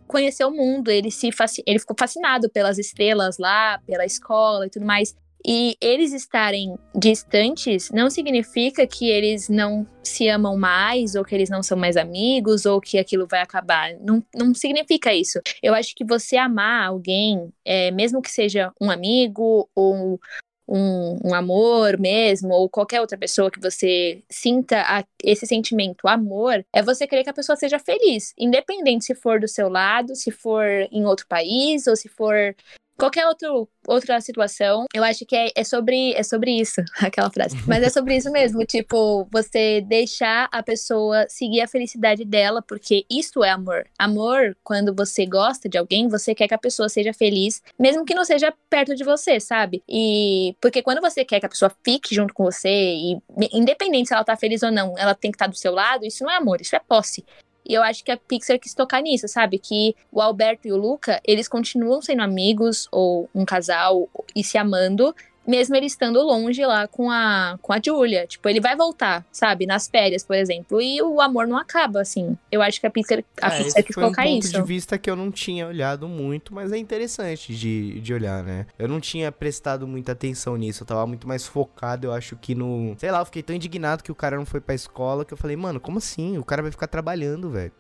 conhecer 0.08 0.44
o 0.44 0.52
mundo, 0.52 0.92
ele 0.92 1.10
se 1.10 1.30
ele 1.66 1.80
ficou 1.80 1.96
fascinado 1.98 2.50
pelas 2.50 2.78
estrelas 2.78 3.38
lá, 3.38 3.80
pela 3.88 4.06
escola 4.06 4.68
e 4.68 4.70
tudo 4.70 4.86
mais. 4.86 5.16
E 5.46 5.76
eles 5.82 6.14
estarem 6.14 6.76
distantes 6.96 7.90
não 7.92 8.10
significa 8.10 8.86
que 8.86 9.10
eles 9.10 9.50
não 9.50 9.88
se 10.04 10.28
amam 10.28 10.58
mais, 10.58 11.16
ou 11.16 11.24
que 11.24 11.34
eles 11.34 11.50
não 11.50 11.64
são 11.64 11.78
mais 11.78 11.98
amigos, 11.98 12.66
ou 12.66 12.80
que 12.80 12.98
aquilo 12.98 13.28
vai 13.28 13.42
acabar. 13.42 13.94
Não, 14.00 14.24
não 14.36 14.54
significa 14.54 15.14
isso. 15.14 15.40
Eu 15.62 15.74
acho 15.74 15.96
que 15.96 16.06
você 16.06 16.38
amar 16.38 16.88
alguém, 16.88 17.52
é, 17.66 17.92
mesmo 17.92 18.22
que 18.22 18.30
seja 18.30 18.72
um 18.80 18.92
amigo 18.92 19.70
ou 19.76 20.20
um, 20.68 21.20
um, 21.26 21.34
amor 21.34 22.00
mesmo, 22.00 22.54
ou 22.54 22.70
qualquer 22.70 23.02
outra 23.02 23.18
pessoa 23.18 23.52
que 23.52 23.60
você 23.60 24.24
sinta 24.30 24.82
a, 24.88 25.04
esse 25.24 25.46
sentimento, 25.46 26.08
amor, 26.08 26.66
é 26.74 26.82
você 26.82 27.06
querer 27.06 27.24
que 27.24 27.30
a 27.30 27.34
pessoa 27.34 27.58
seja 27.58 27.78
feliz, 27.78 28.34
independente 28.38 29.06
se 29.06 29.16
for 29.16 29.40
do 29.40 29.48
seu 29.48 29.68
lado, 29.68 30.16
se 30.16 30.32
for 30.32 30.66
em 30.92 31.06
outro 31.06 31.28
país, 31.28 31.88
ou 31.88 31.96
se 31.96 32.08
for 32.08 32.56
qualquer 33.02 33.26
outro, 33.26 33.68
outra 33.88 34.22
situação, 34.22 34.86
eu 34.94 35.04
acho 35.04 35.26
que 35.26 35.36
é, 35.36 35.52
é, 35.56 35.64
sobre, 35.64 36.14
é 36.14 36.22
sobre 36.22 36.52
isso, 36.52 36.82
aquela 37.02 37.32
frase. 37.32 37.58
Mas 37.68 37.82
é 37.82 37.90
sobre 37.90 38.16
isso 38.16 38.32
mesmo, 38.32 38.64
tipo, 38.64 39.28
você 39.32 39.82
deixar 39.82 40.48
a 40.52 40.62
pessoa 40.62 41.26
seguir 41.28 41.62
a 41.62 41.68
felicidade 41.68 42.24
dela, 42.24 42.62
porque 42.62 43.04
isso 43.10 43.44
é 43.44 43.50
amor. 43.50 43.88
Amor, 43.98 44.56
quando 44.64 44.94
você 44.94 45.26
gosta 45.26 45.68
de 45.68 45.80
alguém, 45.80 46.08
você 46.08 46.36
quer 46.36 46.48
que 46.48 46.54
a 46.54 46.60
pessoa 46.60 46.88
seja 46.90 47.12
feliz, 47.12 47.64
mesmo 47.80 48.06
que 48.06 48.14
não 48.14 48.24
seja 48.24 48.54
perto 48.70 48.96
de 48.96 49.04
você, 49.04 49.40
sabe? 49.40 49.82
E 49.90 50.56
porque 50.62 50.84
quando 50.84 51.02
você 51.02 51.26
quer 51.26 51.39
que 51.39 51.45
a 51.47 51.49
pessoa 51.49 51.72
fique 51.84 52.14
junto 52.14 52.36
com 52.36 52.43
você, 52.43 52.70
e 52.70 53.20
independente 53.52 54.10
se 54.10 54.14
ela 54.14 54.24
tá 54.24 54.38
feliz 54.38 54.62
ou 54.62 54.72
não, 54.72 54.93
ela 54.95 55.16
tem 55.16 55.32
que 55.32 55.38
estar 55.38 55.45
tá 55.45 55.52
do 55.52 55.58
seu 55.58 55.74
lado, 55.74 56.06
isso 56.06 56.24
não 56.24 56.32
é 56.32 56.38
amor, 56.38 56.62
isso 56.62 56.76
é 56.76 56.80
posse. 56.80 57.26
E 57.72 57.74
eu 57.74 57.82
acho 57.84 58.03
que 58.03 58.11
a 58.11 58.17
Pixar 58.17 58.59
quis 58.59 58.74
tocar 58.74 59.01
nisso, 59.01 59.30
sabe? 59.30 59.57
Que 59.57 59.95
o 60.11 60.19
Alberto 60.19 60.67
e 60.67 60.74
o 60.74 60.76
Luca, 60.76 61.22
eles 61.26 61.47
continuam 61.47 62.01
sendo 62.01 62.22
amigos 62.22 62.86
ou 62.91 63.30
um 63.34 63.45
casal 63.45 64.09
e 64.36 64.43
se 64.43 64.57
amando, 64.57 65.15
mesmo 65.48 65.76
ele 65.76 65.86
estando 65.86 66.22
longe 66.22 66.66
lá 66.66 66.88
com 66.88 67.10
a, 67.10 67.58
com 67.62 67.74
a 67.74 67.80
Julia. 67.84 68.28
Tipo, 68.28 68.48
ele 68.50 68.60
vai 68.60 68.76
voltar, 68.76 69.26
sabe? 69.32 69.66
Nas 69.66 69.88
férias, 69.88 70.24
por 70.24 70.36
exemplo. 70.36 70.82
E 70.82 71.02
o 71.02 71.20
amor 71.22 71.48
não 71.48 71.58
acaba, 71.58 72.02
assim. 72.02 72.38
Eu 72.52 72.62
acho 72.62 72.80
que 72.80 72.88
a 72.88 72.92
Pixar, 72.92 73.24
a 73.42 73.48
é, 73.54 73.64
Pixar 73.64 73.84
quis 73.84 73.96
colocar 73.96 74.26
isso. 74.26 74.50
um 74.50 74.52
ponto 74.52 74.62
de 74.62 74.68
vista 74.68 74.98
que 74.98 75.10
eu 75.10 75.16
não 75.16 75.32
tinha 75.32 75.68
olhado 75.68 76.08
muito, 76.08 76.54
mas 76.54 76.72
é 76.72 76.78
interessante 76.78 77.56
de, 77.56 78.00
de 78.00 78.14
olhar, 78.14 78.44
né? 78.44 78.66
Eu 78.78 78.88
não 78.88 79.00
tinha 79.00 79.32
prestado 79.32 79.88
muita 79.88 80.12
atenção 80.12 80.56
nisso. 80.56 80.84
Eu 80.84 80.88
tava 80.88 81.06
muito 81.08 81.28
mais 81.28 81.46
focado, 81.46 82.08
eu 82.08 82.14
acho 82.14 82.36
que 82.36 82.56
no... 82.56 82.96
Sei 82.98 83.12
lá, 83.12 83.20
eu 83.20 83.26
fiquei 83.26 83.44
tão 83.44 83.56
indignado 83.56 84.04
que 84.04 84.12
o 84.12 84.16
cara 84.16 84.38
não 84.38 84.46
foi 84.46 84.62
pra 84.62 84.76
escola 84.76 85.26
que 85.26 85.34
eu 85.34 85.38
falei, 85.38 85.56
mano, 85.56 85.80
como 85.80 85.98
assim? 85.98 86.38
O 86.38 86.44
cara 86.44 86.62
vai 86.62 86.72
ficar 86.72 86.88
trabalhando, 86.88 87.50
velho. 87.50 87.72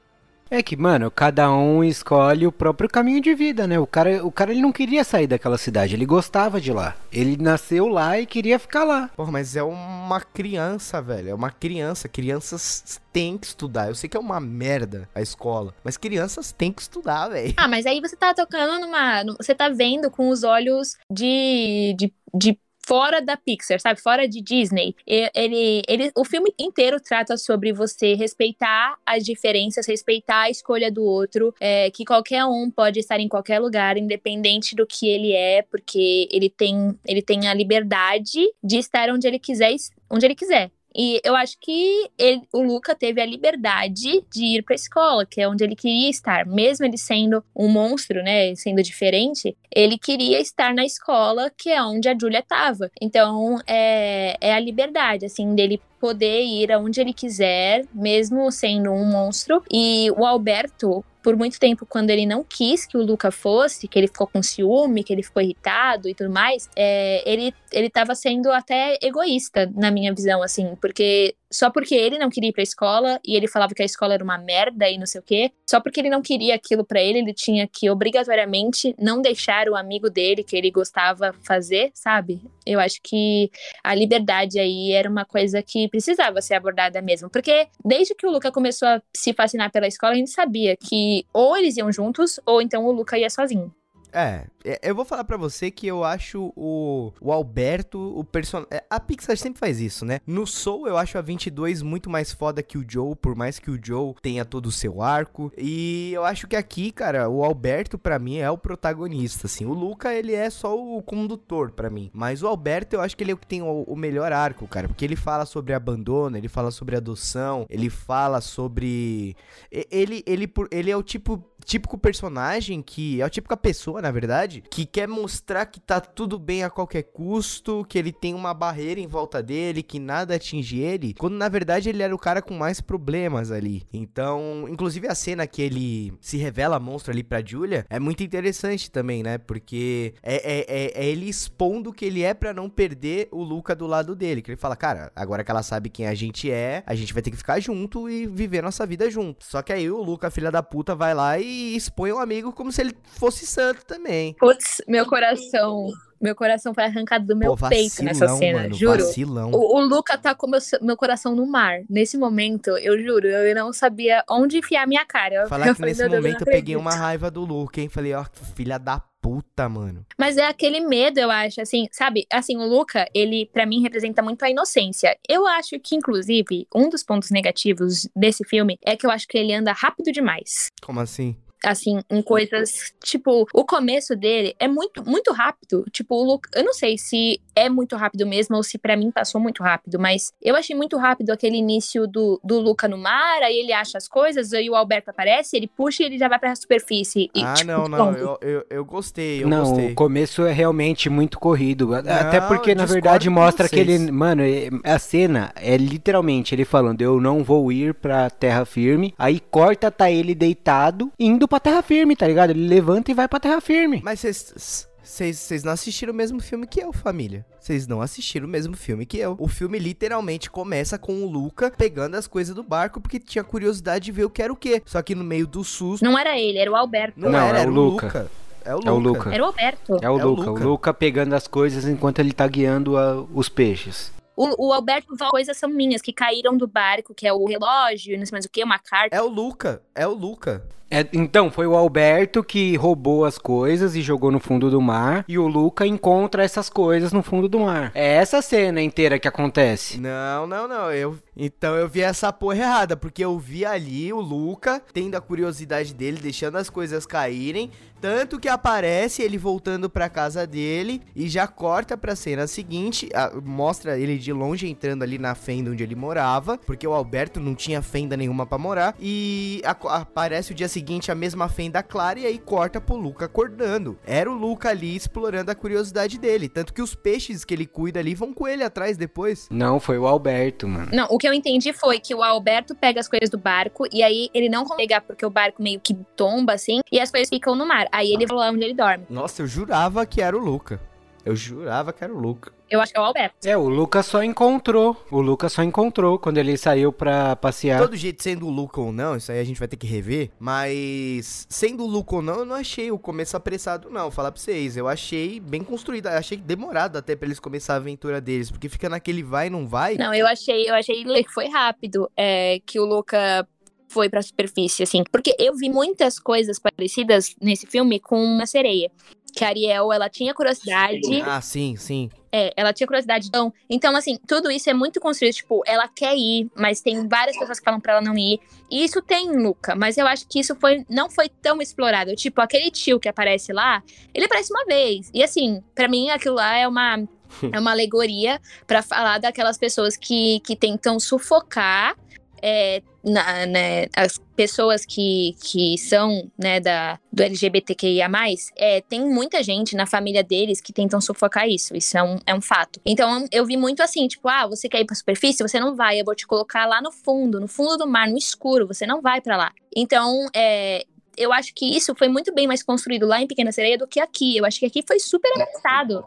É 0.53 0.61
que, 0.61 0.75
mano, 0.75 1.09
cada 1.09 1.49
um 1.49 1.81
escolhe 1.81 2.45
o 2.45 2.51
próprio 2.51 2.89
caminho 2.89 3.21
de 3.21 3.33
vida, 3.33 3.65
né? 3.65 3.79
O 3.79 3.87
cara, 3.87 4.25
o 4.25 4.29
cara 4.29 4.51
ele 4.51 4.59
não 4.59 4.73
queria 4.73 5.01
sair 5.01 5.25
daquela 5.25 5.57
cidade, 5.57 5.95
ele 5.95 6.05
gostava 6.05 6.59
de 6.59 6.73
lá. 6.73 6.93
Ele 7.09 7.37
nasceu 7.41 7.87
lá 7.87 8.19
e 8.19 8.25
queria 8.25 8.59
ficar 8.59 8.83
lá. 8.83 9.09
Porra, 9.15 9.31
mas 9.31 9.55
é 9.55 9.63
uma 9.63 10.19
criança, 10.19 11.01
velho. 11.01 11.29
É 11.29 11.33
uma 11.33 11.51
criança. 11.51 12.09
Crianças 12.09 12.99
têm 13.13 13.37
que 13.37 13.47
estudar. 13.47 13.87
Eu 13.87 13.95
sei 13.95 14.09
que 14.09 14.17
é 14.17 14.19
uma 14.19 14.41
merda 14.41 15.07
a 15.15 15.21
escola, 15.21 15.73
mas 15.85 15.95
crianças 15.95 16.51
têm 16.51 16.73
que 16.73 16.81
estudar, 16.81 17.29
velho. 17.29 17.53
Ah, 17.55 17.69
mas 17.69 17.85
aí 17.85 18.01
você 18.01 18.17
tá 18.17 18.33
tocando 18.33 18.81
numa. 18.81 19.23
Você 19.37 19.55
tá 19.55 19.69
vendo 19.69 20.11
com 20.11 20.27
os 20.27 20.43
olhos 20.43 20.97
de, 21.09 21.95
de, 21.97 22.13
de 22.33 22.59
fora 22.91 23.21
da 23.21 23.37
Pixar, 23.37 23.79
sabe? 23.79 24.01
Fora 24.01 24.27
de 24.27 24.41
Disney. 24.41 24.93
Ele, 25.07 25.81
ele, 25.87 26.11
o 26.13 26.25
filme 26.25 26.53
inteiro 26.59 26.99
trata 26.99 27.37
sobre 27.37 27.71
você 27.71 28.15
respeitar 28.15 28.97
as 29.05 29.23
diferenças, 29.23 29.87
respeitar 29.87 30.41
a 30.41 30.49
escolha 30.49 30.91
do 30.91 31.01
outro, 31.01 31.55
é, 31.57 31.89
que 31.89 32.03
qualquer 32.03 32.43
um 32.43 32.69
pode 32.69 32.99
estar 32.99 33.17
em 33.21 33.29
qualquer 33.29 33.59
lugar, 33.59 33.95
independente 33.95 34.75
do 34.75 34.85
que 34.85 35.07
ele 35.07 35.31
é, 35.31 35.61
porque 35.61 36.27
ele 36.29 36.49
tem, 36.49 36.93
ele 37.07 37.21
tem 37.21 37.47
a 37.47 37.53
liberdade 37.53 38.41
de 38.61 38.77
estar 38.77 39.09
onde 39.09 39.25
ele 39.25 39.39
quiser, 39.39 39.73
onde 40.09 40.25
ele 40.25 40.35
quiser. 40.35 40.69
E 40.95 41.21
eu 41.23 41.35
acho 41.35 41.57
que 41.59 42.09
ele, 42.17 42.41
o 42.53 42.61
Luca 42.61 42.95
teve 42.95 43.21
a 43.21 43.25
liberdade 43.25 44.23
de 44.31 44.57
ir 44.57 44.63
para 44.63 44.73
a 44.73 44.75
escola, 44.75 45.25
que 45.25 45.41
é 45.41 45.47
onde 45.47 45.63
ele 45.63 45.75
queria 45.75 46.09
estar. 46.09 46.45
Mesmo 46.45 46.85
ele 46.85 46.97
sendo 46.97 47.43
um 47.55 47.67
monstro, 47.67 48.21
né, 48.23 48.53
sendo 48.55 48.81
diferente, 48.83 49.55
ele 49.73 49.97
queria 49.97 50.39
estar 50.39 50.73
na 50.73 50.85
escola, 50.85 51.51
que 51.55 51.69
é 51.69 51.81
onde 51.81 52.09
a 52.09 52.17
Julia 52.17 52.39
estava. 52.39 52.91
Então, 53.01 53.59
é, 53.67 54.37
é 54.41 54.53
a 54.53 54.59
liberdade, 54.59 55.25
assim, 55.25 55.55
dele 55.55 55.81
poder 55.99 56.41
ir 56.43 56.71
aonde 56.71 56.99
ele 56.99 57.13
quiser, 57.13 57.85
mesmo 57.93 58.51
sendo 58.51 58.91
um 58.91 59.05
monstro. 59.05 59.63
E 59.71 60.09
o 60.17 60.25
Alberto, 60.25 61.05
por 61.21 61.35
muito 61.35 61.59
tempo, 61.59 61.85
quando 61.85 62.09
ele 62.09 62.25
não 62.25 62.43
quis 62.43 62.85
que 62.85 62.97
o 62.97 63.03
Luca 63.03 63.31
fosse, 63.31 63.87
que 63.87 63.97
ele 63.97 64.07
ficou 64.07 64.27
com 64.27 64.41
ciúme, 64.41 65.03
que 65.03 65.13
ele 65.13 65.23
ficou 65.23 65.41
irritado 65.41 66.07
e 66.07 66.15
tudo 66.15 66.29
mais, 66.29 66.69
é, 66.75 67.23
ele, 67.29 67.53
ele 67.71 67.89
tava 67.89 68.15
sendo 68.15 68.51
até 68.51 68.97
egoísta, 69.01 69.71
na 69.75 69.91
minha 69.91 70.13
visão, 70.13 70.41
assim, 70.41 70.75
porque 70.81 71.35
só 71.51 71.69
porque 71.69 71.93
ele 71.93 72.17
não 72.17 72.29
queria 72.29 72.49
ir 72.49 72.53
pra 72.53 72.63
escola 72.63 73.19
e 73.25 73.35
ele 73.35 73.47
falava 73.47 73.73
que 73.73 73.81
a 73.81 73.85
escola 73.85 74.13
era 74.13 74.23
uma 74.23 74.37
merda 74.37 74.89
e 74.89 74.97
não 74.97 75.05
sei 75.05 75.19
o 75.19 75.23
quê, 75.23 75.51
só 75.69 75.79
porque 75.79 75.99
ele 75.99 76.09
não 76.09 76.21
queria 76.21 76.55
aquilo 76.55 76.85
para 76.85 77.01
ele, 77.01 77.19
ele 77.19 77.33
tinha 77.33 77.67
que 77.67 77.89
obrigatoriamente 77.89 78.95
não 78.97 79.21
deixar 79.21 79.67
o 79.67 79.75
amigo 79.75 80.09
dele 80.09 80.43
que 80.43 80.55
ele 80.55 80.71
gostava 80.71 81.33
fazer, 81.43 81.91
sabe? 81.93 82.41
Eu 82.65 82.79
acho 82.79 82.99
que 83.03 83.51
a 83.83 83.93
liberdade 83.93 84.59
aí 84.59 84.91
era 84.91 85.09
uma 85.09 85.25
coisa 85.25 85.61
que 85.61 85.87
precisava 85.89 86.41
ser 86.41 86.53
abordada 86.53 87.01
mesmo, 87.01 87.29
porque 87.29 87.67
desde 87.83 88.15
que 88.15 88.25
o 88.25 88.31
Luca 88.31 88.51
começou 88.51 88.87
a 88.87 89.01
se 89.15 89.33
fascinar 89.33 89.71
pela 89.71 89.87
escola, 89.87 90.13
a 90.13 90.17
gente 90.17 90.31
sabia 90.31 90.75
que 90.77 91.25
ou 91.33 91.57
eles 91.57 91.77
iam 91.77 91.91
juntos 91.91 92.39
ou 92.45 92.61
então 92.61 92.85
o 92.85 92.91
Luca 92.91 93.17
ia 93.17 93.29
sozinho. 93.29 93.73
É, 94.11 94.45
é, 94.63 94.79
eu 94.83 94.95
vou 94.95 95.05
falar 95.05 95.23
para 95.23 95.37
você 95.37 95.71
que 95.71 95.87
eu 95.87 96.03
acho 96.03 96.51
o, 96.55 97.13
o 97.19 97.31
Alberto, 97.31 97.97
o 98.17 98.23
personagem. 98.23 98.69
É, 98.71 98.83
a 98.89 98.99
Pixar 98.99 99.37
sempre 99.37 99.59
faz 99.59 99.79
isso, 99.79 100.05
né? 100.05 100.19
No 100.25 100.45
Soul 100.45 100.87
eu 100.87 100.97
acho 100.97 101.17
a 101.17 101.21
22 101.21 101.81
muito 101.81 102.09
mais 102.09 102.31
foda 102.31 102.61
que 102.61 102.77
o 102.77 102.85
Joe, 102.87 103.15
por 103.15 103.35
mais 103.35 103.59
que 103.59 103.71
o 103.71 103.79
Joe 103.81 104.15
tenha 104.21 104.45
todo 104.45 104.67
o 104.67 104.71
seu 104.71 105.01
arco. 105.01 105.51
E 105.57 106.11
eu 106.13 106.25
acho 106.25 106.47
que 106.47 106.55
aqui, 106.55 106.91
cara, 106.91 107.29
o 107.29 107.43
Alberto 107.43 107.97
para 107.97 108.19
mim 108.19 108.37
é 108.37 108.49
o 108.49 108.57
protagonista, 108.57 109.47
assim. 109.47 109.65
O 109.65 109.73
Luca, 109.73 110.13
ele 110.13 110.33
é 110.33 110.49
só 110.49 110.77
o 110.77 111.01
condutor 111.01 111.71
para 111.71 111.89
mim. 111.89 112.09
Mas 112.13 112.43
o 112.43 112.47
Alberto, 112.47 112.95
eu 112.95 113.01
acho 113.01 113.15
que 113.15 113.23
ele 113.23 113.31
é 113.31 113.33
o 113.33 113.37
que 113.37 113.47
tem 113.47 113.61
o, 113.61 113.83
o 113.83 113.95
melhor 113.95 114.31
arco, 114.31 114.67
cara. 114.67 114.87
Porque 114.87 115.05
ele 115.05 115.15
fala 115.15 115.45
sobre 115.45 115.73
abandono, 115.73 116.37
ele 116.37 116.47
fala 116.47 116.71
sobre 116.71 116.95
adoção, 116.95 117.65
ele 117.69 117.89
fala 117.89 118.41
sobre. 118.41 119.35
Ele, 119.71 119.87
ele, 119.91 120.23
ele, 120.25 120.53
ele 120.71 120.91
é 120.91 120.97
o 120.97 121.03
tipo 121.03 121.43
típico 121.63 121.97
personagem 121.97 122.81
que 122.81 123.21
é 123.21 123.25
o 123.25 123.29
típica 123.29 123.55
pessoa, 123.55 124.00
na 124.01 124.11
verdade, 124.11 124.63
que 124.69 124.85
quer 124.85 125.07
mostrar 125.07 125.65
que 125.65 125.79
tá 125.79 125.99
tudo 125.99 126.37
bem 126.39 126.63
a 126.63 126.69
qualquer 126.69 127.03
custo, 127.03 127.85
que 127.87 127.97
ele 127.97 128.11
tem 128.11 128.33
uma 128.33 128.53
barreira 128.53 128.99
em 128.99 129.07
volta 129.07 129.41
dele, 129.41 129.83
que 129.83 129.99
nada 129.99 130.35
atinge 130.35 130.79
ele, 130.79 131.13
quando 131.13 131.35
na 131.35 131.47
verdade 131.47 131.89
ele 131.89 132.03
era 132.03 132.13
o 132.13 132.19
cara 132.19 132.41
com 132.41 132.55
mais 132.55 132.81
problemas 132.81 133.51
ali. 133.51 133.83
Então, 133.93 134.65
inclusive 134.67 135.07
a 135.07 135.15
cena 135.15 135.47
que 135.47 135.61
ele 135.61 136.13
se 136.19 136.37
revela 136.37 136.79
monstro 136.79 137.11
ali 137.11 137.23
pra 137.23 137.43
Julia 137.43 137.85
é 137.89 137.99
muito 137.99 138.23
interessante 138.23 138.89
também, 138.89 139.23
né? 139.23 139.37
Porque 139.37 140.13
é, 140.23 140.35
é, 140.35 140.65
é, 140.67 141.03
é 141.03 141.05
ele 141.05 141.29
expondo 141.29 141.93
que 141.93 142.05
ele 142.05 142.23
é 142.23 142.33
para 142.33 142.53
não 142.53 142.69
perder 142.69 143.27
o 143.31 143.43
Luca 143.43 143.75
do 143.75 143.87
lado 143.87 144.15
dele. 144.15 144.41
Que 144.41 144.51
ele 144.51 144.57
fala, 144.57 144.75
cara, 144.75 145.11
agora 145.15 145.43
que 145.43 145.51
ela 145.51 145.63
sabe 145.63 145.89
quem 145.89 146.07
a 146.07 146.13
gente 146.13 146.49
é, 146.49 146.83
a 146.85 146.95
gente 146.95 147.13
vai 147.13 147.21
ter 147.21 147.31
que 147.31 147.37
ficar 147.37 147.59
junto 147.59 148.09
e 148.09 148.25
viver 148.27 148.61
nossa 148.61 148.85
vida 148.85 149.09
junto. 149.09 149.45
Só 149.45 149.61
que 149.61 149.71
aí 149.71 149.89
o 149.89 150.01
Luca, 150.01 150.31
filha 150.31 150.51
da 150.51 150.63
puta, 150.63 150.95
vai 150.95 151.13
lá 151.13 151.37
e 151.37 151.75
expõe 151.75 152.11
o 152.11 152.19
amigo 152.19 152.51
como 152.51 152.71
se 152.71 152.81
ele 152.81 152.95
fosse 153.03 153.45
santo 153.45 153.85
também. 153.91 154.33
Putz, 154.39 154.81
meu 154.87 155.05
coração. 155.05 155.89
Meu 156.21 156.35
coração 156.35 156.71
foi 156.71 156.83
arrancado 156.83 157.25
do 157.25 157.35
meu 157.35 157.49
Pô, 157.49 157.55
vacilão, 157.55 157.81
peito 157.81 158.03
nessa 158.03 158.27
cena, 158.27 158.61
mano, 158.61 158.75
juro. 158.75 159.03
Vacilão. 159.03 159.51
O, 159.51 159.77
o 159.77 159.81
Luca 159.81 160.15
tá 160.19 160.35
com 160.35 160.47
meu, 160.47 160.59
meu 160.79 160.95
coração 160.95 161.35
no 161.35 161.47
mar. 161.47 161.79
Nesse 161.89 162.15
momento, 162.15 162.77
eu 162.77 163.01
juro, 163.01 163.27
eu 163.27 163.55
não 163.55 163.73
sabia 163.73 164.23
onde 164.29 164.59
enfiar 164.59 164.87
minha 164.87 165.03
cara. 165.03 165.47
Falar 165.47 165.67
eu 165.67 165.73
que 165.73 165.79
falei, 165.81 165.95
nesse 165.95 166.07
momento 166.07 166.41
eu 166.41 166.45
peguei 166.45 166.75
uma 166.75 166.93
raiva 166.93 167.31
do 167.31 167.43
Luca, 167.43 167.81
hein? 167.81 167.89
Falei, 167.89 168.13
ó, 168.13 168.23
filha 168.55 168.77
da 168.77 169.01
puta, 169.19 169.67
mano. 169.67 170.05
Mas 170.15 170.37
é 170.37 170.45
aquele 170.45 170.79
medo, 170.81 171.19
eu 171.19 171.31
acho, 171.31 171.59
assim, 171.59 171.87
sabe? 171.91 172.27
Assim, 172.31 172.55
o 172.55 172.67
Luca, 172.67 173.07
ele 173.15 173.49
para 173.51 173.65
mim 173.65 173.81
representa 173.81 174.21
muito 174.21 174.43
a 174.43 174.49
inocência. 174.49 175.17
Eu 175.27 175.47
acho 175.47 175.79
que, 175.79 175.95
inclusive, 175.95 176.67
um 176.73 176.87
dos 176.87 177.03
pontos 177.03 177.31
negativos 177.31 178.07
desse 178.15 178.43
filme 178.47 178.77
é 178.85 178.95
que 178.95 179.07
eu 179.07 179.11
acho 179.11 179.27
que 179.27 179.39
ele 179.39 179.53
anda 179.53 179.71
rápido 179.71 180.11
demais. 180.11 180.67
Como 180.83 180.99
assim? 180.99 181.35
Assim, 181.63 181.99
em 182.09 182.21
coisas, 182.21 182.93
tipo, 183.03 183.47
o 183.53 183.65
começo 183.65 184.15
dele 184.15 184.55
é 184.59 184.67
muito, 184.67 185.03
muito 185.07 185.31
rápido. 185.31 185.85
Tipo, 185.91 186.15
o 186.15 186.23
Luke, 186.23 186.49
eu 186.55 186.63
não 186.63 186.73
sei 186.73 186.97
se 186.97 187.39
é 187.55 187.69
muito 187.69 187.95
rápido 187.95 188.25
mesmo 188.25 188.55
ou 188.55 188.63
se 188.63 188.77
para 188.77 188.95
mim 188.95 189.11
passou 189.11 189.39
muito 189.39 189.61
rápido, 189.61 189.99
mas 189.99 190.33
eu 190.41 190.55
achei 190.55 190.75
muito 190.75 190.97
rápido 190.97 191.31
aquele 191.31 191.57
início 191.57 192.07
do, 192.07 192.39
do 192.43 192.59
Luca 192.59 192.87
no 192.87 192.97
mar, 192.97 193.41
aí 193.41 193.57
ele 193.57 193.73
acha 193.73 193.97
as 193.97 194.07
coisas, 194.07 194.53
aí 194.53 194.69
o 194.69 194.75
Alberto 194.75 195.09
aparece, 195.09 195.55
ele 195.55 195.67
puxa 195.67 196.03
e 196.03 196.05
ele 196.05 196.17
já 196.17 196.27
vai 196.27 196.39
pra 196.39 196.55
superfície. 196.55 197.29
E, 197.35 197.43
ah, 197.43 197.53
tipo, 197.53 197.67
não, 197.67 197.87
não, 197.87 198.13
eu, 198.13 198.37
eu, 198.41 198.65
eu, 198.69 198.85
gostei, 198.85 199.43
eu 199.43 199.47
não, 199.47 199.65
gostei. 199.65 199.91
o 199.91 199.95
começo 199.95 200.45
é 200.45 200.51
realmente 200.51 201.09
muito 201.09 201.39
corrido, 201.39 201.87
não, 201.87 201.97
até 201.97 202.41
porque 202.41 202.73
na 202.73 202.85
verdade 202.85 203.29
mostra 203.29 203.67
que 203.67 203.79
ele, 203.79 204.11
mano, 204.11 204.41
é, 204.41 204.69
a 204.83 204.97
cena 204.97 205.51
é 205.55 205.77
literalmente 205.77 206.55
ele 206.55 206.65
falando, 206.65 207.01
eu 207.01 207.19
não 207.19 207.43
vou 207.43 207.71
ir 207.71 207.93
pra 207.93 208.29
terra 208.29 208.65
firme, 208.65 209.13
aí 209.17 209.39
corta, 209.39 209.91
tá 209.91 210.09
ele 210.09 210.33
deitado, 210.33 211.11
indo 211.19 211.47
pra 211.51 211.59
terra 211.59 211.81
firme, 211.81 212.15
tá 212.15 212.25
ligado? 212.25 212.51
Ele 212.51 212.67
levanta 212.67 213.11
e 213.11 213.13
vai 213.13 213.27
pra 213.27 213.39
terra 213.39 213.59
firme. 213.59 214.01
Mas 214.03 214.21
vocês 214.21 215.63
não 215.63 215.73
assistiram 215.73 216.13
o 216.13 216.15
mesmo 216.15 216.41
filme 216.41 216.65
que 216.65 216.81
eu, 216.81 216.93
família. 216.93 217.45
Vocês 217.59 217.85
não 217.85 218.01
assistiram 218.01 218.47
o 218.47 218.49
mesmo 218.49 218.75
filme 218.75 219.05
que 219.05 219.17
eu. 219.17 219.35
O 219.37 219.47
filme 219.47 219.77
literalmente 219.77 220.49
começa 220.49 220.97
com 220.97 221.23
o 221.23 221.29
Luca 221.29 221.69
pegando 221.77 222.15
as 222.15 222.25
coisas 222.25 222.55
do 222.55 222.63
barco 222.63 223.01
porque 223.01 223.19
tinha 223.19 223.43
curiosidade 223.43 224.05
de 224.05 224.11
ver 224.11 224.25
o 224.25 224.29
que 224.29 224.41
era 224.41 224.53
o 224.53 224.55
que. 224.55 224.81
Só 224.85 225.01
que 225.01 225.13
no 225.13 225.23
meio 225.23 225.45
do 225.45 225.63
susto. 225.63 226.03
Não 226.03 226.17
era 226.17 226.39
ele, 226.39 226.57
era 226.57 226.71
o 226.71 226.75
Alberto. 226.75 227.19
Não, 227.19 227.29
não 227.29 227.39
era, 227.39 227.57
é 227.57 227.61
era 227.61 227.69
o 227.69 227.73
Luca. 227.73 228.05
Luca. 228.05 228.31
É 228.63 228.75
o, 228.75 228.77
Luca. 228.77 228.89
é 228.89 228.91
o 228.91 228.99
Luca. 228.99 229.33
Era 229.33 229.43
o 229.43 229.45
Alberto. 229.47 229.99
É 230.01 230.09
o, 230.09 230.19
é 230.19 230.23
Luca. 230.23 230.41
o 230.41 230.45
Luca. 230.45 230.63
O 230.63 230.69
Luca 230.69 230.93
pegando 230.93 231.33
as 231.33 231.47
coisas 231.47 231.85
enquanto 231.85 232.19
ele 232.19 232.31
tá 232.31 232.47
guiando 232.47 232.95
a, 232.95 233.21
os 233.33 233.49
peixes. 233.49 234.13
O, 234.35 234.69
o 234.69 234.73
Alberto 234.73 235.17
fala 235.17 235.29
coisas 235.29 235.57
são 235.57 235.69
minhas, 235.69 236.01
que 236.01 236.13
caíram 236.13 236.57
do 236.57 236.67
barco, 236.67 237.13
que 237.13 237.27
é 237.27 237.33
o 237.33 237.45
relógio, 237.45 238.17
não 238.17 238.25
sei 238.25 238.31
mais 238.33 238.45
o 238.45 238.49
que, 238.49 238.63
uma 238.63 238.79
carta. 238.79 239.15
É 239.15 239.21
o 239.21 239.27
Luca, 239.27 239.81
é 239.93 240.07
o 240.07 240.13
Luca. 240.13 240.63
É, 240.91 241.07
então, 241.13 241.49
foi 241.49 241.65
o 241.65 241.77
Alberto 241.77 242.43
que 242.43 242.75
roubou 242.75 243.23
as 243.23 243.37
coisas 243.37 243.95
e 243.95 244.01
jogou 244.01 244.29
no 244.29 244.41
fundo 244.41 244.69
do 244.69 244.81
mar. 244.81 245.23
E 245.25 245.39
o 245.39 245.47
Luca 245.47 245.87
encontra 245.87 246.43
essas 246.43 246.69
coisas 246.69 247.13
no 247.13 247.23
fundo 247.23 247.47
do 247.47 247.61
mar. 247.61 247.93
É 247.95 248.15
essa 248.15 248.41
cena 248.41 248.81
inteira 248.81 249.17
que 249.17 249.27
acontece. 249.27 249.97
Não, 249.97 250.45
não, 250.45 250.67
não. 250.67 250.91
Eu, 250.91 251.17
então 251.35 251.75
eu 251.75 251.87
vi 251.87 252.01
essa 252.01 252.33
porra 252.33 252.57
errada, 252.57 252.97
porque 252.97 253.23
eu 253.23 253.39
vi 253.39 253.65
ali 253.65 254.11
o 254.11 254.19
Luca 254.19 254.81
tendo 254.91 255.15
a 255.15 255.21
curiosidade 255.21 255.93
dele, 255.93 256.19
deixando 256.21 256.57
as 256.57 256.69
coisas 256.69 257.05
caírem. 257.05 257.71
Tanto 258.01 258.39
que 258.39 258.49
aparece 258.49 259.21
ele 259.21 259.37
voltando 259.37 259.87
pra 259.87 260.09
casa 260.09 260.47
dele 260.47 261.03
e 261.15 261.29
já 261.29 261.45
corta 261.45 261.95
pra 261.95 262.15
cena 262.15 262.47
seguinte, 262.47 263.07
a, 263.13 263.31
mostra 263.39 263.95
ele 263.95 264.17
de 264.17 264.33
longe 264.33 264.67
entrando 264.67 265.03
ali 265.03 265.19
na 265.19 265.35
fenda 265.35 265.69
onde 265.69 265.83
ele 265.83 265.93
morava, 265.93 266.57
porque 266.57 266.87
o 266.87 266.93
Alberto 266.93 267.39
não 267.39 267.53
tinha 267.53 267.79
fenda 267.79 268.17
nenhuma 268.17 268.43
pra 268.43 268.57
morar. 268.57 268.95
E 268.99 269.61
a, 269.63 269.71
aparece 269.97 270.51
o 270.51 270.55
dia 270.55 270.67
seguinte 270.67 270.80
a 271.09 271.15
mesma 271.15 271.47
fenda 271.47 271.81
clara 271.81 272.19
e 272.19 272.25
aí 272.25 272.37
corta 272.37 272.81
pro 272.81 272.95
Luca 272.95 273.25
acordando. 273.25 273.97
Era 274.05 274.29
o 274.29 274.33
Luca 274.33 274.69
ali 274.69 274.95
explorando 274.95 275.51
a 275.51 275.55
curiosidade 275.55 276.17
dele. 276.17 276.49
Tanto 276.49 276.73
que 276.73 276.81
os 276.81 276.95
peixes 276.95 277.45
que 277.45 277.53
ele 277.53 277.65
cuida 277.65 277.99
ali 277.99 278.13
vão 278.13 278.33
com 278.33 278.47
ele 278.47 278.63
atrás 278.63 278.97
depois. 278.97 279.47
Não, 279.49 279.79
foi 279.79 279.97
o 279.97 280.07
Alberto, 280.07 280.67
mano. 280.67 280.89
Não, 280.93 281.07
o 281.09 281.17
que 281.17 281.27
eu 281.27 281.33
entendi 281.33 281.71
foi 281.73 281.99
que 281.99 282.13
o 282.13 282.23
Alberto 282.23 282.75
pega 282.75 282.99
as 282.99 283.07
coisas 283.07 283.29
do 283.29 283.37
barco 283.37 283.85
e 283.91 284.03
aí 284.03 284.29
ele 284.33 284.49
não 284.49 284.63
consegue 284.63 284.81
pegar 284.81 285.01
porque 285.01 285.25
o 285.25 285.29
barco 285.29 285.61
meio 285.61 285.79
que 285.79 285.93
tomba 286.15 286.53
assim 286.53 286.81
e 286.91 286.99
as 286.99 287.11
coisas 287.11 287.29
ficam 287.29 287.55
no 287.55 287.65
mar. 287.65 287.87
Aí 287.91 288.13
ele 288.13 288.25
vai 288.25 288.37
lá 288.37 288.49
onde 288.49 288.63
ele 288.63 288.73
dorme. 288.73 289.05
Nossa, 289.09 289.41
eu 289.41 289.47
jurava 289.47 290.05
que 290.05 290.21
era 290.21 290.35
o 290.35 290.39
Luca. 290.39 290.81
Eu 291.23 291.35
jurava 291.35 291.93
que 291.93 292.03
era 292.03 292.13
o 292.13 292.19
Luca. 292.19 292.51
Eu 292.71 292.79
acho 292.79 292.93
que 292.93 292.97
é 292.97 293.01
o 293.01 293.03
Alberto. 293.03 293.35
É, 293.45 293.57
o 293.57 293.67
Lucas 293.67 294.05
só 294.05 294.23
encontrou. 294.23 294.95
O 295.11 295.19
Lucas 295.19 295.51
só 295.51 295.61
encontrou 295.61 296.17
quando 296.17 296.37
ele 296.37 296.55
saiu 296.55 296.93
pra 296.93 297.35
passear. 297.35 297.81
Todo 297.81 297.97
jeito, 297.97 298.23
sendo 298.23 298.47
o 298.47 298.49
Luca 298.49 298.79
ou 298.79 298.93
não, 298.93 299.17
isso 299.17 299.29
aí 299.29 299.39
a 299.39 299.43
gente 299.43 299.59
vai 299.59 299.67
ter 299.67 299.75
que 299.75 299.85
rever. 299.85 300.31
Mas, 300.39 301.45
sendo 301.49 301.83
o 301.83 301.87
Luca 301.87 302.15
ou 302.15 302.21
não, 302.21 302.39
eu 302.39 302.45
não 302.45 302.55
achei 302.55 302.89
o 302.89 302.97
começo 302.97 303.35
apressado, 303.35 303.89
não. 303.89 304.03
Vou 304.03 304.11
falar 304.11 304.31
pra 304.31 304.39
vocês. 304.39 304.77
Eu 304.77 304.87
achei 304.87 305.41
bem 305.41 305.65
construído. 305.65 306.07
Achei 306.07 306.37
demorado 306.37 306.97
até 306.97 307.13
pra 307.13 307.27
eles 307.27 307.41
começar 307.41 307.73
a 307.73 307.75
aventura 307.75 308.21
deles. 308.21 308.49
Porque 308.49 308.69
fica 308.69 308.87
naquele 308.87 309.21
vai 309.21 309.47
e 309.47 309.49
não 309.49 309.67
vai. 309.67 309.95
Não, 309.97 310.13
eu 310.13 310.25
achei, 310.25 310.69
eu 310.69 310.73
achei 310.73 311.03
que 311.03 311.29
foi 311.33 311.49
rápido. 311.49 312.09
É, 312.15 312.61
que 312.65 312.79
o 312.79 312.85
Luca 312.85 313.45
foi 313.91 314.09
pra 314.09 314.21
superfície, 314.21 314.83
assim. 314.83 315.03
Porque 315.11 315.35
eu 315.37 315.55
vi 315.55 315.69
muitas 315.69 316.17
coisas 316.17 316.57
parecidas 316.57 317.35
nesse 317.41 317.67
filme 317.67 317.99
com 317.99 318.23
uma 318.23 318.45
sereia. 318.45 318.89
Que 319.35 319.43
a 319.43 319.49
Ariel, 319.49 319.91
ela 319.91 320.09
tinha 320.09 320.33
curiosidade. 320.33 321.21
Ah, 321.25 321.41
sim, 321.41 321.75
sim. 321.75 322.09
É, 322.31 322.53
ela 322.55 322.71
tinha 322.71 322.87
curiosidade. 322.87 323.27
Então, 323.27 323.53
então, 323.69 323.95
assim, 323.95 324.17
tudo 324.27 324.49
isso 324.49 324.69
é 324.69 324.73
muito 324.73 324.99
construído. 324.99 325.33
Tipo, 325.33 325.61
ela 325.65 325.87
quer 325.87 326.15
ir, 326.15 326.49
mas 326.55 326.79
tem 326.79 327.07
várias 327.07 327.37
pessoas 327.37 327.59
que 327.59 327.65
falam 327.65 327.79
pra 327.79 327.93
ela 327.93 328.01
não 328.01 328.17
ir. 328.17 328.39
E 328.69 328.83
isso 328.83 329.01
tem 329.01 329.27
em 329.27 329.43
Luca, 329.43 329.75
mas 329.75 329.97
eu 329.97 330.07
acho 330.07 330.25
que 330.27 330.39
isso 330.39 330.55
foi, 330.55 330.85
não 330.89 331.09
foi 331.09 331.27
tão 331.27 331.61
explorado. 331.61 332.15
Tipo, 332.15 332.41
aquele 332.41 332.71
tio 332.71 332.99
que 332.99 333.09
aparece 333.09 333.51
lá, 333.51 333.83
ele 334.13 334.25
aparece 334.25 334.53
uma 334.53 334.65
vez. 334.65 335.11
E 335.13 335.21
assim, 335.21 335.61
para 335.75 335.87
mim 335.87 336.09
aquilo 336.09 336.35
lá 336.35 336.57
é 336.57 336.67
uma. 336.67 337.03
É 337.49 337.57
uma 337.57 337.71
alegoria 337.71 338.41
para 338.67 338.81
falar 338.81 339.17
daquelas 339.17 339.57
pessoas 339.57 339.95
que, 339.95 340.41
que 340.41 340.53
tentam 340.53 340.99
sufocar 340.99 341.95
é, 342.41 342.81
na, 343.03 343.45
né, 343.45 343.87
as 343.95 344.19
pessoas 344.35 344.85
que, 344.85 345.35
que 345.41 345.77
são 345.77 346.29
né, 346.37 346.59
da, 346.59 346.99
do 347.11 347.21
LGBTQIA, 347.23 348.09
é, 348.57 348.81
tem 348.81 349.05
muita 349.07 349.43
gente 349.43 349.75
na 349.75 349.85
família 349.85 350.23
deles 350.23 350.61
que 350.61 350.73
tentam 350.73 350.99
sufocar 350.99 351.47
isso. 351.47 351.75
Isso 351.75 351.97
é 351.97 352.03
um, 352.03 352.19
é 352.25 352.33
um 352.33 352.41
fato. 352.41 352.79
Então 352.85 353.25
eu 353.31 353.45
vi 353.45 353.57
muito 353.57 353.81
assim: 353.81 354.07
tipo, 354.07 354.27
ah, 354.27 354.47
você 354.47 354.67
quer 354.67 354.81
ir 354.81 354.85
pra 354.85 354.95
superfície? 354.95 355.43
Você 355.43 355.59
não 355.59 355.75
vai. 355.75 355.99
Eu 355.99 356.05
vou 356.05 356.15
te 356.15 356.25
colocar 356.25 356.65
lá 356.65 356.81
no 356.81 356.91
fundo, 356.91 357.39
no 357.39 357.47
fundo 357.47 357.77
do 357.77 357.87
mar, 357.87 358.07
no 358.07 358.17
escuro. 358.17 358.67
Você 358.67 358.85
não 358.85 359.01
vai 359.01 359.21
para 359.21 359.37
lá. 359.37 359.51
Então, 359.75 360.27
é, 360.35 360.85
eu 361.17 361.31
acho 361.31 361.53
que 361.53 361.65
isso 361.65 361.93
foi 361.95 362.07
muito 362.07 362.33
bem 362.33 362.47
mais 362.47 362.63
construído 362.63 363.05
lá 363.05 363.21
em 363.21 363.27
Pequena 363.27 363.51
Sereia 363.51 363.77
do 363.77 363.87
que 363.87 363.99
aqui. 363.99 364.37
Eu 364.37 364.45
acho 364.45 364.59
que 364.59 364.65
aqui 364.65 364.83
foi 364.85 364.99
super 364.99 365.31
avançado. 365.35 366.03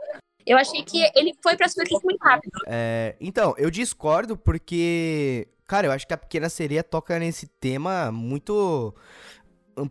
Eu 0.46 0.58
achei 0.58 0.82
que 0.82 0.98
ele 1.14 1.32
foi 1.42 1.56
pra 1.56 1.68
superfície 1.68 2.04
muito 2.04 2.20
rápido. 2.22 2.52
É, 2.66 3.16
então, 3.18 3.54
eu 3.56 3.70
discordo 3.70 4.36
porque 4.36 5.48
Cara, 5.66 5.86
eu 5.86 5.92
acho 5.92 6.06
que 6.06 6.12
a 6.12 6.18
Pequena 6.18 6.48
Sereia 6.48 6.82
toca 6.82 7.18
nesse 7.18 7.46
tema 7.46 8.12
muito 8.12 8.94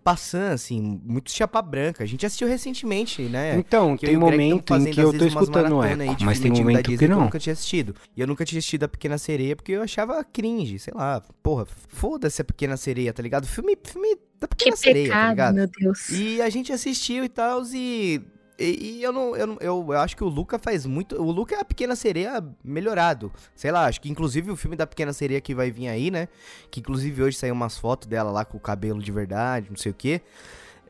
passando, 0.03 0.53
assim, 0.53 1.01
muito 1.03 1.31
chapa 1.31 1.61
branca. 1.61 2.03
A 2.03 2.07
gente 2.07 2.25
assistiu 2.25 2.47
recentemente, 2.47 3.23
né? 3.23 3.57
Então, 3.57 3.97
que 3.97 4.05
tem 4.05 4.15
momento 4.15 4.73
em 4.75 4.91
que 4.91 4.99
eu 4.99 5.17
tô 5.17 5.25
escutando 5.25 5.77
o 5.77 5.83
eco, 5.83 6.23
mas 6.23 6.39
tem 6.39 6.51
momento 6.51 6.83
que 6.97 7.07
não. 7.07 7.17
eu 7.17 7.23
nunca 7.23 7.39
tinha 7.39 7.53
assistido. 7.53 7.95
E 8.15 8.21
eu 8.21 8.27
nunca 8.27 8.45
tinha 8.45 8.59
assistido 8.59 8.83
a 8.83 8.87
Pequena 8.87 9.17
Sereia 9.17 9.55
porque 9.55 9.73
eu 9.73 9.81
achava 9.81 10.23
cringe, 10.23 10.79
sei 10.79 10.93
lá. 10.95 11.21
Porra, 11.41 11.65
foda-se 11.87 12.41
a 12.41 12.45
Pequena 12.45 12.77
Sereia, 12.77 13.11
tá 13.11 13.21
ligado? 13.21 13.45
Filme, 13.45 13.77
filme 13.83 14.17
da 14.39 14.47
Pequena 14.47 14.71
que 14.71 14.77
Sereia, 14.77 15.07
pecado, 15.07 15.21
tá 15.21 15.29
ligado? 15.29 15.55
meu 15.55 15.67
Deus. 15.67 16.09
E 16.09 16.41
a 16.41 16.49
gente 16.49 16.71
assistiu 16.71 17.23
e 17.23 17.29
tal, 17.29 17.63
e 17.73 18.21
e, 18.57 18.97
e, 18.97 19.03
eu 19.03 19.11
não, 19.11 19.35
eu, 19.35 19.57
eu, 19.59 19.85
eu 19.89 19.99
acho 19.99 20.15
que 20.15 20.23
o 20.23 20.27
Luca 20.27 20.59
faz 20.59 20.85
muito. 20.85 21.21
O 21.21 21.31
Luca 21.31 21.55
é 21.55 21.59
a 21.59 21.65
pequena 21.65 21.95
sereia 21.95 22.43
melhorado. 22.63 23.31
Sei 23.55 23.71
lá, 23.71 23.85
acho 23.85 23.99
que 23.99 24.09
inclusive 24.09 24.51
o 24.51 24.55
filme 24.55 24.75
da 24.75 24.85
pequena 24.85 25.13
sereia 25.13 25.41
que 25.41 25.55
vai 25.55 25.71
vir 25.71 25.87
aí, 25.87 26.11
né? 26.11 26.27
Que 26.69 26.79
inclusive 26.79 27.23
hoje 27.23 27.37
saiu 27.37 27.53
umas 27.53 27.77
fotos 27.77 28.07
dela 28.07 28.31
lá 28.31 28.45
com 28.45 28.57
o 28.57 28.61
cabelo 28.61 29.01
de 29.01 29.11
verdade, 29.11 29.69
não 29.69 29.77
sei 29.77 29.91
o 29.91 29.95
que 29.95 30.21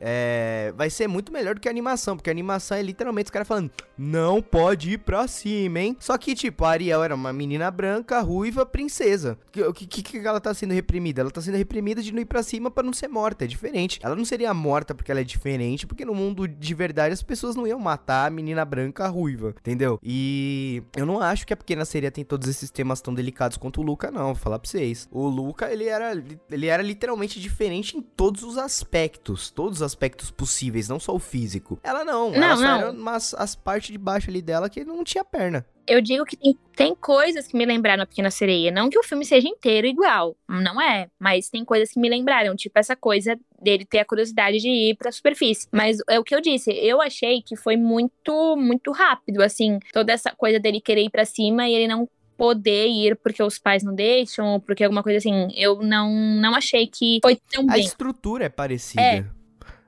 é, 0.06 0.74
vai 0.76 0.90
ser 0.90 1.08
muito 1.08 1.32
melhor 1.32 1.56
do 1.56 1.62
que 1.62 1.70
a 1.70 1.72
animação, 1.72 2.18
porque 2.18 2.30
a 2.30 2.34
animação 2.34 2.76
é 2.76 2.82
literalmente 2.82 3.28
os 3.28 3.32
caras 3.32 3.48
falando, 3.48 3.72
não 3.98 4.42
pode 4.42 4.92
ir 4.92 4.98
pra 4.98 5.26
cima, 5.30 5.80
hein? 5.80 5.96
Só 5.98 6.18
que, 6.18 6.36
tipo, 6.36 6.66
a 6.66 6.72
Ariel 6.72 7.02
era 7.02 7.16
uma 7.16 7.32
menina 7.32 7.72
branca, 7.72 8.20
ruiva, 8.20 8.66
princesa. 8.66 9.38
O 9.66 9.72
que, 9.72 9.88
que, 9.88 10.04
que, 10.04 10.18
ela 10.18 10.42
tá 10.42 10.54
sendo 10.54 10.74
reprimida? 10.74 11.22
Ela 11.22 11.32
tá 11.32 11.42
sendo 11.42 11.56
reprimida 11.56 12.02
de 12.02 12.12
não 12.12 12.22
ir 12.22 12.26
pra 12.26 12.44
cima 12.44 12.70
para 12.70 12.84
não 12.84 12.92
ser 12.92 13.08
morta, 13.08 13.46
é 13.46 13.48
diferente. 13.48 14.00
Ela 14.04 14.14
não 14.14 14.26
seria 14.26 14.54
morta 14.54 14.94
porque 14.94 15.10
ela 15.10 15.22
é 15.22 15.24
diferente, 15.24 15.88
porque 15.88 16.04
no 16.04 16.14
mundo 16.14 16.48
de 16.50 16.74
verdade 16.74 17.14
as 17.14 17.24
pessoas 17.24 17.56
não 17.56 17.66
iam 17.66 17.80
matar 17.80 18.28
a 18.28 18.30
menina 18.30 18.66
branca 18.66 19.08
ruiva, 19.08 19.56
entendeu? 19.58 19.98
E 20.04 20.84
eu 20.98 21.06
não 21.06 21.22
acho 21.22 21.48
que 21.48 21.54
a 21.54 21.58
pequena 21.58 21.86
sereia 21.86 22.12
tem 22.12 22.26
todos 22.26 22.50
esses 22.50 22.70
temas 22.70 23.00
tão 23.00 23.14
delicados 23.14 23.56
quanto 23.56 23.80
o 23.80 23.84
Luca, 23.84 24.12
não, 24.12 24.26
vou 24.26 24.36
falar 24.36 24.60
pra 24.60 24.70
vocês. 24.70 25.08
O 25.12 25.30
Luca, 25.30 25.72
ele 25.72 25.86
era, 25.86 26.12
ele 26.52 26.68
era 26.68 26.84
literalmente 26.84 27.40
diferente 27.40 27.98
em 27.98 28.02
todos 28.02 28.44
os 28.44 28.58
aspectos, 28.58 29.50
todos 29.50 29.78
os 29.78 29.93
aspectos 29.94 30.32
possíveis, 30.32 30.90
não 30.90 31.00
só 31.00 31.14
o 31.14 31.20
físico. 31.20 31.80
Ela 31.84 32.04
não, 32.04 32.32
não 32.32 32.44
ela 32.44 32.56
só 32.56 32.62
não. 32.64 32.78
era 32.78 32.92
umas, 32.92 33.34
as 33.36 33.56
partes 33.56 33.92
de 33.92 33.98
baixo 33.98 34.30
ali 34.30 34.42
dela 34.42 34.70
que 34.70 34.84
não 34.84 35.04
tinha 35.04 35.24
perna. 35.24 35.66
Eu 35.86 36.02
digo 36.02 36.24
que 36.26 36.38
tem, 36.38 36.58
tem 36.76 36.96
coisas 36.96 37.46
que 37.46 37.58
me 37.58 37.66
lembraram 37.66 38.04
a 38.04 38.06
Pequena 38.06 38.32
Sereia. 38.32 38.72
Não 38.72 38.90
que 38.90 38.98
o 38.98 39.04
filme 39.04 39.26
seja 39.26 39.48
inteiro 39.48 39.86
igual, 39.86 40.36
não 40.48 40.82
é. 40.82 41.10
Mas 41.20 41.50
tem 41.50 41.66
coisas 41.66 41.92
que 41.92 42.00
me 42.00 42.08
lembraram, 42.10 42.56
tipo 42.56 42.80
essa 42.80 42.96
coisa 42.96 43.38
dele 43.62 43.86
ter 43.86 44.00
a 44.00 44.06
curiosidade 44.06 44.60
de 44.60 44.70
ir 44.70 44.96
pra 44.96 45.12
superfície. 45.12 45.68
Mas 45.72 45.98
é 46.10 46.18
o 46.20 46.24
que 46.24 46.34
eu 46.34 46.40
disse, 46.42 46.72
eu 46.72 47.02
achei 47.02 47.42
que 47.42 47.56
foi 47.56 47.76
muito, 47.76 48.56
muito 48.56 48.92
rápido, 48.92 49.42
assim, 49.44 49.80
toda 49.92 50.14
essa 50.14 50.32
coisa 50.32 50.60
dele 50.60 50.80
querer 50.80 51.04
ir 51.04 51.10
pra 51.10 51.26
cima 51.26 51.68
e 51.68 51.74
ele 51.74 51.88
não 51.88 52.08
poder 52.38 52.88
ir 52.88 53.16
porque 53.18 53.44
os 53.44 53.60
pais 53.60 53.84
não 53.84 53.94
deixam, 53.94 54.54
ou 54.54 54.60
porque 54.60 54.84
alguma 54.84 55.04
coisa 55.04 55.18
assim. 55.18 55.50
Eu 55.56 55.82
não, 55.82 56.12
não 56.12 56.56
achei 56.56 56.88
que 56.88 57.20
foi 57.22 57.40
tão 57.52 57.66
A 57.70 57.74
bem. 57.74 57.84
estrutura 57.84 58.46
é 58.46 58.50
parecida. 58.50 59.02
É. 59.02 59.26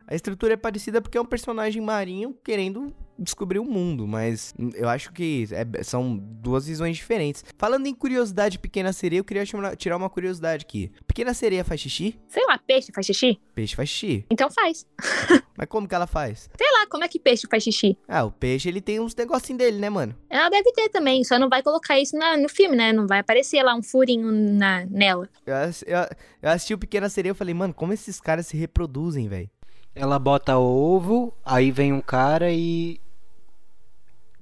A 0.08 0.14
estrutura 0.16 0.54
é 0.54 0.58
parecida 0.58 1.02
porque 1.02 1.18
é 1.18 1.22
um 1.22 1.26
personagem 1.26 1.82
marinho 1.82 2.38
querendo 2.44 2.94
descobrir 3.18 3.60
o 3.60 3.64
mundo, 3.66 4.06
mas 4.06 4.54
eu 4.76 4.90
acho 4.90 5.12
que 5.14 5.48
é- 5.52 5.84
são 5.84 6.18
duas 6.18 6.68
visões 6.68 6.98
diferentes. 6.98 7.44
Falando 7.58 7.88
em 7.88 7.94
curiosidade 7.96 8.60
Pequena 8.60 8.92
Sereia, 8.92 9.22
eu 9.22 9.24
queria 9.24 9.46
chamar- 9.46 9.76
tirar 9.78 9.96
uma 9.96 10.10
curiosidade 10.10 10.66
aqui. 10.66 10.92
Pequena 11.08 11.34
Sereia 11.34 11.64
faz 11.64 11.80
xixi? 11.80 12.20
Sei 12.28 12.46
lá, 12.46 12.58
peixe 12.58 12.92
faz 12.94 13.06
xixi? 13.08 13.40
Peixe 13.56 13.74
faz 13.76 13.90
xixi. 13.90 14.26
Então 14.30 14.52
faz. 14.52 14.86
Mas 15.58 15.68
como 15.70 15.88
que 15.88 15.96
ela 15.96 16.06
faz? 16.06 16.50
Sei 16.58 16.68
lá, 16.74 16.86
como 16.88 17.06
é 17.06 17.08
que 17.08 17.18
peixe 17.18 17.48
faz 17.50 17.64
xixi? 17.64 17.98
Ah, 18.08 18.26
o 18.26 18.32
peixe 18.32 18.68
ele 18.68 18.82
tem 18.82 19.00
uns 19.00 19.16
negocinhos 19.16 19.58
dele, 19.60 19.78
né, 19.80 19.90
mano? 19.90 20.14
Ela 20.30 20.50
deve 20.50 20.72
ter 20.74 20.90
também, 20.90 21.24
só 21.24 21.40
não 21.40 21.48
vai 21.48 21.64
colocar 21.64 21.98
isso 21.98 22.18
na- 22.18 22.36
no 22.36 22.50
filme, 22.50 22.76
né? 22.76 22.92
Não 22.92 23.08
vai 23.08 23.20
aparecer 23.20 23.64
lá 23.64 23.74
um 23.74 23.82
furinho 23.82 24.30
na, 24.32 24.86
nela. 24.88 25.30
Eu, 25.46 25.56
eu- 25.56 26.10
eu 26.42 26.50
assisti 26.50 26.74
o 26.74 26.78
Pequena 26.78 27.08
Sereia 27.08 27.32
e 27.32 27.36
falei, 27.36 27.54
mano, 27.54 27.74
como 27.74 27.94
esses 27.94 28.20
caras 28.20 28.46
se 28.46 28.58
reproduzem, 28.58 29.30
velho? 29.30 29.50
Ela 29.96 30.20
bota 30.20 30.58
ovo, 30.58 31.34
aí 31.44 31.72
vem 31.72 31.94
um 31.94 32.02
cara 32.02 32.52
e. 32.52 33.00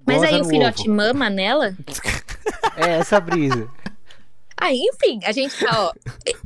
Mas 0.06 0.24
aí 0.24 0.42
o 0.42 0.46
filhote 0.46 0.82
ovo. 0.90 0.92
mama 0.98 1.30
nela? 1.30 1.76
É 2.76 2.94
essa 2.94 3.20
brisa. 3.20 3.70
Aí, 4.58 4.80
enfim, 4.80 5.20
a 5.26 5.32
gente 5.32 5.56
tá, 5.64 5.72
ó. 5.80 5.94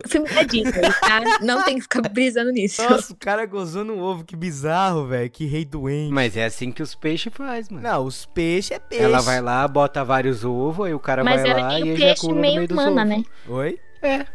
O 0.04 0.10
filme 0.10 0.28
é 0.30 0.44
Disney, 0.44 0.82
tá? 1.00 1.22
Não 1.42 1.64
tem 1.64 1.76
que 1.76 1.82
ficar 1.84 2.02
brisando 2.10 2.52
nisso. 2.52 2.82
Nossa, 2.82 3.14
o 3.14 3.16
cara 3.16 3.46
gozou 3.46 3.86
no 3.86 3.98
ovo, 4.00 4.26
que 4.26 4.36
bizarro, 4.36 5.06
velho. 5.08 5.30
Que 5.30 5.46
rei 5.46 5.64
doente. 5.64 6.12
Mas 6.12 6.36
é 6.36 6.44
assim 6.46 6.70
que 6.72 6.84
os 6.84 6.96
peixes 6.96 7.32
faz, 7.34 7.70
mano. 7.70 7.84
Não, 7.84 8.04
os 8.06 8.26
peixes 8.26 8.72
é 8.72 8.80
peixe. 8.80 9.04
Ela 9.06 9.22
vai 9.22 9.40
lá, 9.40 9.66
bota 9.68 10.04
vários 10.04 10.44
ovos, 10.44 10.88
aí 10.88 10.94
o 10.94 11.00
cara 11.00 11.24
Mas 11.24 11.42
vai 11.42 11.52
ela 11.52 11.62
lá 11.62 11.74
é 11.76 11.80
e 11.80 11.84
meio 11.84 11.96
peixe, 11.96 12.12
ejacula 12.12 12.34
no 12.36 12.42
meio 12.42 12.56
meio 12.56 12.68
dos 12.68 12.78
humana, 12.78 13.02
ovos. 13.04 13.18
né? 13.18 13.24
Oi? 13.48 13.80
É. 14.02 14.26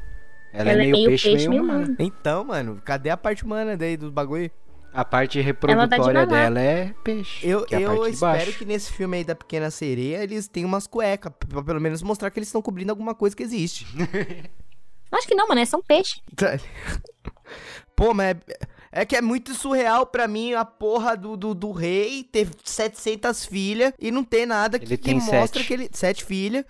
Ela, 0.53 0.73
é 0.73 0.77
meio 0.77 1.07
peixe, 1.07 1.49
meio 1.49 1.63
humana. 1.63 1.97
Então, 1.99 2.45
mano, 2.45 2.81
cadê 2.85 3.11
a 3.11 3.17
parte 3.17 3.45
humana 3.45 3.77
daí 3.77 3.97
do 3.97 4.11
bagulho? 4.13 4.51
A 4.93 5.05
parte 5.05 5.41
reprodutória 5.41 6.27
dela 6.27 6.61
é 6.61 6.95
peixe. 7.03 7.49
Eu, 7.49 7.65
que 7.65 7.75
é 7.75 7.81
eu 7.81 8.07
espero 8.07 8.53
que 8.53 8.65
nesse 8.65 8.93
filme 8.93 9.17
aí 9.17 9.25
da 9.25 9.35
Pequena 9.35 9.71
Sereia 9.71 10.23
eles 10.23 10.47
tenham 10.47 10.69
umas 10.69 10.87
cuecas, 10.87 11.33
pra 11.49 11.63
pelo 11.63 11.81
menos 11.81 12.03
mostrar 12.03 12.31
que 12.31 12.39
eles 12.39 12.49
estão 12.49 12.61
cobrindo 12.61 12.93
alguma 12.93 13.15
coisa 13.15 13.35
que 13.35 13.43
existe. 13.43 13.87
Acho 15.11 15.27
que 15.27 15.35
não, 15.35 15.49
mano, 15.49 15.61
é 15.61 15.65
só 15.65 15.79
um 15.79 15.83
peixe. 15.83 16.21
Pô, 17.97 18.13
mas 18.13 18.37
é, 18.47 19.01
é, 19.01 19.05
que 19.07 19.17
é 19.17 19.23
muito 19.23 19.55
surreal 19.55 20.07
para 20.07 20.29
mim 20.29 20.53
a 20.53 20.65
porra 20.65 21.17
do, 21.17 21.37
do, 21.37 21.55
do, 21.55 21.71
rei 21.71 22.25
ter 22.25 22.49
700 22.63 23.45
filhas 23.47 23.93
e 23.99 24.11
não 24.11 24.25
ter 24.25 24.45
nada 24.45 24.79
que, 24.79 24.97
que 24.97 25.15
mostra 25.15 25.61
sete. 25.61 25.65
que 25.67 25.75
ele... 25.75 25.91
Sete 25.93 26.25
filhas 26.25 26.65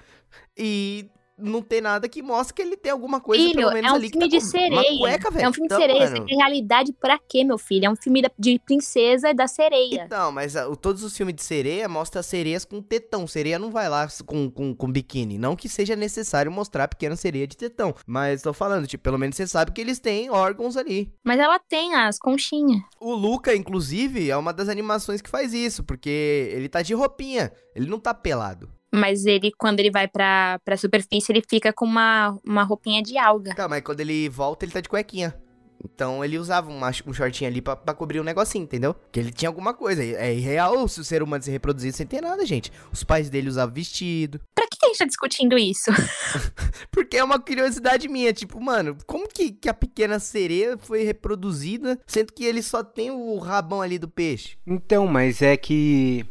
e 0.56 1.08
não 1.38 1.62
tem 1.62 1.80
nada 1.80 2.08
que 2.08 2.22
mostre 2.22 2.54
que 2.54 2.62
ele 2.62 2.76
tem 2.76 2.92
alguma 2.92 3.20
coisa, 3.20 3.42
filho, 3.42 3.56
pelo 3.56 3.72
menos 3.72 3.90
é 3.90 3.92
um 3.92 3.96
ali 3.96 4.08
filme 4.10 4.28
tá 4.28 4.36
de 4.36 4.40
sereia. 4.44 4.98
Cueca, 4.98 5.40
é 5.40 5.48
um 5.48 5.52
filme 5.52 5.66
então, 5.66 5.78
de 5.78 5.84
sereia. 5.84 6.10
Mano... 6.10 6.28
Você 6.28 6.34
realidade 6.34 6.92
pra 6.92 7.18
quê, 7.18 7.44
meu 7.44 7.58
filho? 7.58 7.86
É 7.86 7.90
um 7.90 7.96
filme 7.96 8.22
de 8.38 8.58
princesa 8.60 9.34
da 9.34 9.46
sereia. 9.46 10.04
Então, 10.04 10.30
mas 10.30 10.54
uh, 10.54 10.76
todos 10.76 11.02
os 11.02 11.16
filmes 11.16 11.34
de 11.34 11.42
sereia 11.42 11.88
mostram 11.88 12.22
sereias 12.22 12.64
com 12.64 12.80
tetão. 12.80 13.26
Sereia 13.26 13.58
não 13.58 13.70
vai 13.70 13.88
lá 13.88 14.06
com, 14.26 14.50
com, 14.50 14.74
com 14.74 14.92
biquíni. 14.92 15.38
Não 15.38 15.56
que 15.56 15.68
seja 15.68 15.96
necessário 15.96 16.50
mostrar 16.50 16.88
pequena 16.88 17.16
sereia 17.16 17.46
de 17.46 17.56
tetão. 17.56 17.94
Mas 18.06 18.42
tô 18.42 18.52
falando, 18.52 18.86
tipo, 18.86 19.02
pelo 19.02 19.18
menos 19.18 19.36
você 19.36 19.46
sabe 19.46 19.72
que 19.72 19.80
eles 19.80 19.98
têm 19.98 20.30
órgãos 20.30 20.76
ali. 20.76 21.12
Mas 21.24 21.38
ela 21.38 21.58
tem 21.58 21.94
as 21.94 22.18
conchinhas. 22.18 22.82
O 23.00 23.14
Luca, 23.14 23.54
inclusive, 23.54 24.30
é 24.30 24.36
uma 24.36 24.52
das 24.52 24.68
animações 24.68 25.20
que 25.20 25.30
faz 25.30 25.52
isso, 25.52 25.82
porque 25.82 26.50
ele 26.52 26.68
tá 26.68 26.82
de 26.82 26.94
roupinha. 26.94 27.52
Ele 27.74 27.86
não 27.86 27.98
tá 27.98 28.12
pelado. 28.12 28.68
Mas 28.94 29.24
ele, 29.24 29.50
quando 29.56 29.80
ele 29.80 29.90
vai 29.90 30.06
pra, 30.06 30.60
pra 30.64 30.76
superfície, 30.76 31.32
ele 31.32 31.42
fica 31.48 31.72
com 31.72 31.86
uma, 31.86 32.38
uma 32.44 32.62
roupinha 32.62 33.02
de 33.02 33.16
alga. 33.16 33.54
Tá, 33.54 33.66
mas 33.66 33.82
quando 33.82 34.00
ele 34.00 34.28
volta, 34.28 34.64
ele 34.64 34.72
tá 34.72 34.80
de 34.80 34.88
cuequinha. 34.88 35.34
Então 35.84 36.24
ele 36.24 36.38
usava 36.38 36.70
uma, 36.70 36.90
um 37.06 37.12
shortinho 37.12 37.50
ali 37.50 37.60
pra, 37.60 37.74
pra, 37.74 37.94
cobrir 37.94 38.20
um 38.20 38.24
negocinho, 38.24 38.64
entendeu? 38.64 38.94
Que 39.10 39.18
ele 39.18 39.32
tinha 39.32 39.48
alguma 39.48 39.74
coisa. 39.74 40.02
É 40.02 40.32
irreal 40.32 40.86
se 40.86 41.00
o 41.00 41.04
ser 41.04 41.22
humano 41.22 41.42
se 41.42 41.50
reproduzir 41.50 41.92
sem 41.92 42.06
ter 42.06 42.20
nada, 42.20 42.44
gente. 42.46 42.72
Os 42.92 43.02
pais 43.02 43.28
dele 43.28 43.48
usavam 43.48 43.74
vestido. 43.74 44.40
Pra 44.54 44.66
que 44.66 44.76
a 44.84 44.88
gente 44.88 44.98
tá 44.98 45.04
discutindo 45.04 45.58
isso? 45.58 45.90
Porque 46.90 47.16
é 47.16 47.24
uma 47.24 47.38
curiosidade 47.38 48.08
minha. 48.08 48.32
Tipo, 48.32 48.60
mano, 48.60 48.96
como 49.06 49.28
que, 49.28 49.50
que 49.50 49.68
a 49.68 49.74
pequena 49.74 50.18
sereia 50.18 50.78
foi 50.78 51.02
reproduzida, 51.02 51.98
sendo 52.06 52.32
que 52.32 52.44
ele 52.44 52.62
só 52.62 52.84
tem 52.84 53.10
o 53.10 53.38
rabão 53.38 53.82
ali 53.82 53.98
do 53.98 54.08
peixe? 54.08 54.56
Então, 54.66 55.06
mas 55.06 55.42
é 55.42 55.56
que 55.56 56.26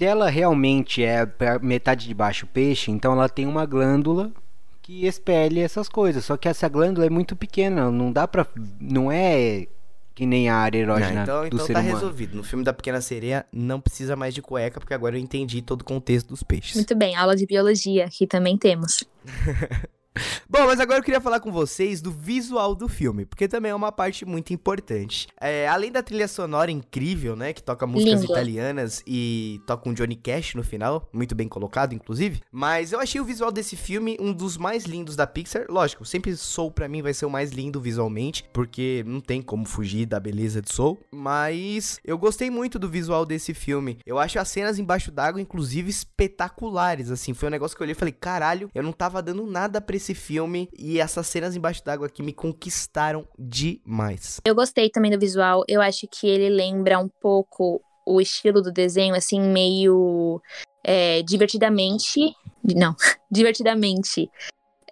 se 0.00 0.06
ela 0.06 0.30
realmente 0.30 1.04
é 1.04 1.28
metade 1.60 2.08
de 2.08 2.14
baixo 2.14 2.46
peixe, 2.46 2.90
então 2.90 3.12
ela 3.12 3.28
tem 3.28 3.46
uma 3.46 3.66
glândula 3.66 4.32
que 4.80 5.06
expele 5.06 5.60
essas 5.60 5.90
coisas. 5.90 6.24
Só 6.24 6.38
que 6.38 6.48
essa 6.48 6.66
glândula 6.70 7.04
é 7.06 7.10
muito 7.10 7.36
pequena, 7.36 7.90
não 7.90 8.10
dá 8.10 8.26
pra. 8.26 8.46
Não 8.80 9.12
é 9.12 9.66
que 10.14 10.24
nem 10.24 10.48
a 10.48 10.56
área 10.56 10.78
erógena 10.78 11.12
não, 11.16 11.22
então, 11.22 11.40
do 11.42 11.46
então 11.48 11.66
ser 11.66 11.74
tá 11.74 11.80
humano. 11.80 11.94
resolvido. 11.94 12.34
No 12.34 12.42
filme 12.42 12.64
da 12.64 12.72
Pequena 12.72 13.02
Sereia 13.02 13.44
não 13.52 13.78
precisa 13.78 14.16
mais 14.16 14.32
de 14.32 14.40
cueca, 14.40 14.80
porque 14.80 14.94
agora 14.94 15.18
eu 15.18 15.20
entendi 15.20 15.60
todo 15.60 15.82
o 15.82 15.84
contexto 15.84 16.28
dos 16.28 16.42
peixes. 16.42 16.76
Muito 16.76 16.96
bem, 16.96 17.14
aula 17.14 17.36
de 17.36 17.44
biologia 17.44 18.08
que 18.08 18.26
também 18.26 18.56
temos. 18.56 19.04
Bom, 20.48 20.66
mas 20.66 20.80
agora 20.80 20.98
eu 20.98 21.02
queria 21.04 21.20
falar 21.20 21.38
com 21.38 21.52
vocês 21.52 22.02
do 22.02 22.10
visual 22.10 22.74
do 22.74 22.88
filme, 22.88 23.24
porque 23.24 23.46
também 23.46 23.70
é 23.70 23.74
uma 23.74 23.92
parte 23.92 24.24
muito 24.24 24.52
importante. 24.52 25.28
É, 25.40 25.68
além 25.68 25.92
da 25.92 26.02
trilha 26.02 26.26
sonora 26.26 26.70
incrível, 26.70 27.36
né, 27.36 27.52
que 27.52 27.62
toca 27.62 27.86
músicas 27.86 28.22
Lindo. 28.22 28.32
italianas 28.32 29.02
e 29.06 29.60
toca 29.66 29.88
um 29.88 29.94
Johnny 29.94 30.16
Cash 30.16 30.54
no 30.54 30.64
final, 30.64 31.08
muito 31.12 31.34
bem 31.34 31.46
colocado, 31.46 31.92
inclusive. 31.92 32.40
Mas 32.50 32.90
eu 32.90 32.98
achei 32.98 33.20
o 33.20 33.24
visual 33.24 33.52
desse 33.52 33.76
filme 33.76 34.16
um 34.20 34.32
dos 34.32 34.56
mais 34.56 34.84
lindos 34.84 35.14
da 35.14 35.26
Pixar. 35.26 35.66
Lógico, 35.68 36.04
sempre 36.04 36.36
Soul 36.36 36.72
para 36.72 36.88
mim 36.88 37.02
vai 37.02 37.14
ser 37.14 37.26
o 37.26 37.30
mais 37.30 37.52
lindo 37.52 37.80
visualmente, 37.80 38.44
porque 38.52 39.04
não 39.06 39.20
tem 39.20 39.40
como 39.40 39.64
fugir 39.64 40.06
da 40.06 40.18
beleza 40.18 40.60
de 40.60 40.74
Soul. 40.74 40.98
Mas 41.12 42.00
eu 42.04 42.18
gostei 42.18 42.50
muito 42.50 42.78
do 42.78 42.88
visual 42.88 43.24
desse 43.24 43.54
filme. 43.54 43.98
Eu 44.04 44.18
acho 44.18 44.40
as 44.40 44.48
cenas 44.48 44.78
embaixo 44.80 45.12
d'água, 45.12 45.40
inclusive, 45.40 45.88
espetaculares. 45.88 47.10
Assim, 47.10 47.32
foi 47.32 47.48
um 47.48 47.52
negócio 47.52 47.76
que 47.76 47.82
eu 47.82 47.84
olhei 47.84 47.92
e 47.92 47.98
falei, 47.98 48.12
caralho, 48.12 48.68
eu 48.74 48.82
não 48.82 48.92
tava 48.92 49.22
dando 49.22 49.46
nada 49.46 49.80
pra 49.80 49.99
esse 50.00 50.14
filme 50.14 50.68
e 50.76 50.98
essas 50.98 51.26
cenas 51.26 51.54
embaixo 51.54 51.84
d'água 51.84 52.06
aqui 52.06 52.22
me 52.22 52.32
conquistaram 52.32 53.26
demais. 53.38 54.40
Eu 54.44 54.54
gostei 54.54 54.90
também 54.90 55.10
do 55.10 55.18
visual, 55.18 55.62
eu 55.68 55.80
acho 55.80 56.08
que 56.08 56.26
ele 56.26 56.48
lembra 56.48 56.98
um 56.98 57.08
pouco 57.08 57.80
o 58.06 58.20
estilo 58.20 58.60
do 58.60 58.72
desenho, 58.72 59.14
assim, 59.14 59.40
meio 59.40 60.40
é, 60.84 61.22
divertidamente. 61.22 62.34
Não, 62.74 62.94
divertidamente 63.30 64.28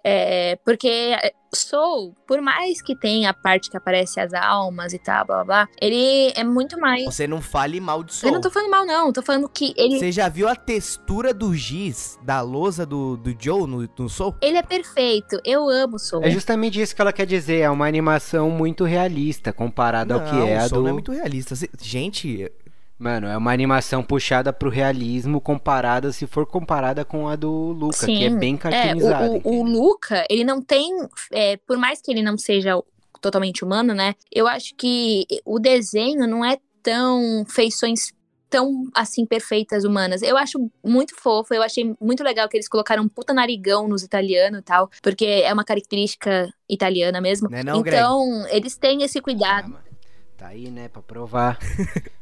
é, 0.03 0.57
porque 0.63 1.15
Soul, 1.53 2.15
por 2.27 2.41
mais 2.41 2.81
que 2.81 2.95
tenha 2.95 3.31
a 3.31 3.33
parte 3.33 3.69
que 3.69 3.77
aparece 3.77 4.19
as 4.19 4.33
almas 4.33 4.93
e 4.93 4.99
tal, 4.99 5.25
blá 5.25 5.43
blá 5.43 5.45
blá, 5.45 5.67
ele 5.81 6.31
é 6.35 6.43
muito 6.43 6.79
mais. 6.79 7.05
Você 7.05 7.27
não 7.27 7.41
fale 7.41 7.79
mal 7.79 8.03
de 8.03 8.13
Soul. 8.13 8.29
Eu 8.29 8.35
não 8.35 8.41
tô 8.41 8.51
falando 8.51 8.69
mal, 8.69 8.85
não. 8.85 9.11
Tô 9.11 9.21
falando 9.21 9.49
que 9.49 9.73
ele. 9.75 9.97
Você 9.97 10.11
já 10.11 10.29
viu 10.29 10.47
a 10.47 10.55
textura 10.55 11.33
do 11.33 11.55
giz 11.55 12.19
da 12.23 12.41
lousa 12.41 12.85
do, 12.85 13.17
do 13.17 13.35
Joe 13.37 13.67
no, 13.67 13.89
no 13.97 14.09
Soul? 14.09 14.35
Ele 14.41 14.57
é 14.57 14.63
perfeito. 14.63 15.39
Eu 15.43 15.67
amo 15.69 15.97
Soul. 15.97 16.23
É 16.23 16.29
justamente 16.29 16.79
isso 16.79 16.95
que 16.95 17.01
ela 17.01 17.13
quer 17.13 17.25
dizer. 17.25 17.59
É 17.59 17.69
uma 17.69 17.87
animação 17.87 18.49
muito 18.49 18.83
realista 18.83 19.51
comparada 19.51 20.13
ao 20.13 20.21
que 20.21 20.49
é 20.49 20.57
a 20.57 20.67
do. 20.67 20.81
Não 20.81 20.89
é 20.89 20.93
muito 20.93 21.11
realista. 21.11 21.55
Gente, 21.81 22.51
Mano, 22.99 23.27
é 23.27 23.37
uma 23.37 23.53
animação 23.53 24.03
puxada 24.03 24.51
pro 24.51 24.69
realismo 24.69 25.39
comparada, 25.39 26.11
se 26.11 26.27
for 26.27 26.45
comparada 26.45 27.05
com 27.05 27.29
a 27.29 27.37
do 27.37 27.49
Luca, 27.71 28.05
Sim, 28.05 28.17
que 28.17 28.25
é 28.25 28.29
bem 28.29 28.57
cartoonizada. 28.57 29.25
É, 29.25 29.29
o, 29.29 29.41
o, 29.41 29.59
o, 29.61 29.63
Luca, 29.63 30.25
ele 30.29 30.43
não 30.43 30.61
tem, 30.61 30.91
é, 31.31 31.55
por 31.55 31.77
mais 31.77 32.01
que 32.01 32.11
ele 32.11 32.21
não 32.21 32.37
seja 32.37 32.73
totalmente 33.21 33.63
humano, 33.63 33.93
né? 33.93 34.15
Eu 34.29 34.47
acho 34.47 34.75
que 34.75 35.25
o 35.45 35.59
desenho 35.59 36.27
não 36.27 36.43
é 36.43 36.57
tão 36.83 37.45
feições 37.47 38.11
tão 38.49 38.89
assim 38.93 39.25
perfeitas 39.25 39.85
humanas. 39.85 40.21
Eu 40.21 40.35
acho 40.35 40.69
muito 40.83 41.15
fofo, 41.15 41.53
eu 41.53 41.61
achei 41.61 41.95
muito 42.01 42.23
legal 42.23 42.49
que 42.49 42.57
eles 42.57 42.67
colocaram 42.67 43.03
um 43.03 43.07
puta 43.07 43.33
narigão 43.33 43.87
nos 43.87 44.03
italianos 44.03 44.59
e 44.59 44.63
tal, 44.63 44.89
porque 45.01 45.25
é 45.25 45.53
uma 45.53 45.63
característica 45.63 46.51
italiana 46.67 47.21
mesmo. 47.21 47.47
Não 47.49 47.57
é 47.57 47.63
não, 47.63 47.79
então, 47.79 48.41
Greg? 48.41 48.55
eles 48.57 48.75
têm 48.75 49.03
esse 49.03 49.21
cuidado. 49.21 49.77
Ah, 49.77 49.81
tá 50.35 50.47
aí, 50.47 50.69
né, 50.69 50.89
para 50.89 51.01
provar. 51.01 51.59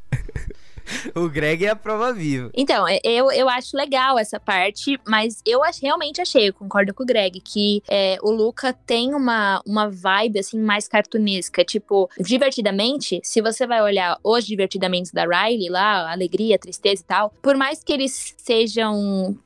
o 1.16 1.30
Greg 1.30 1.66
é 1.66 1.70
a 1.70 1.76
prova 1.76 2.14
viva. 2.14 2.50
Então, 2.54 2.86
eu, 3.04 3.32
eu 3.32 3.50
acho 3.50 3.76
legal 3.76 4.18
essa 4.18 4.40
parte, 4.40 5.00
mas 5.08 5.42
eu 5.46 5.62
realmente 5.82 6.22
achei, 6.22 6.50
eu 6.50 6.54
concordo 6.54 6.94
com 6.94 7.04
o 7.04 7.06
Greg, 7.06 7.40
que 7.40 7.82
é, 7.88 8.18
o 8.22 8.32
Luca 8.32 8.74
tem 8.74 9.14
uma, 9.14 9.62
uma 9.66 9.90
vibe, 9.90 10.40
assim, 10.40 10.60
mais 10.60 10.88
cartunesca. 10.88 11.64
Tipo, 11.64 12.10
divertidamente, 12.20 13.20
se 13.24 13.42
você 13.42 13.66
vai 13.66 13.82
olhar 13.82 14.18
os 14.24 14.46
divertidamente 14.46 15.14
da 15.14 15.24
Riley 15.24 15.70
lá, 15.70 16.12
alegria, 16.12 16.60
tristeza 16.60 17.02
e 17.02 17.06
tal, 17.06 17.34
por 17.42 17.56
mais 17.56 17.84
que 17.84 17.94
eles 17.94 18.34
sejam 18.38 19.38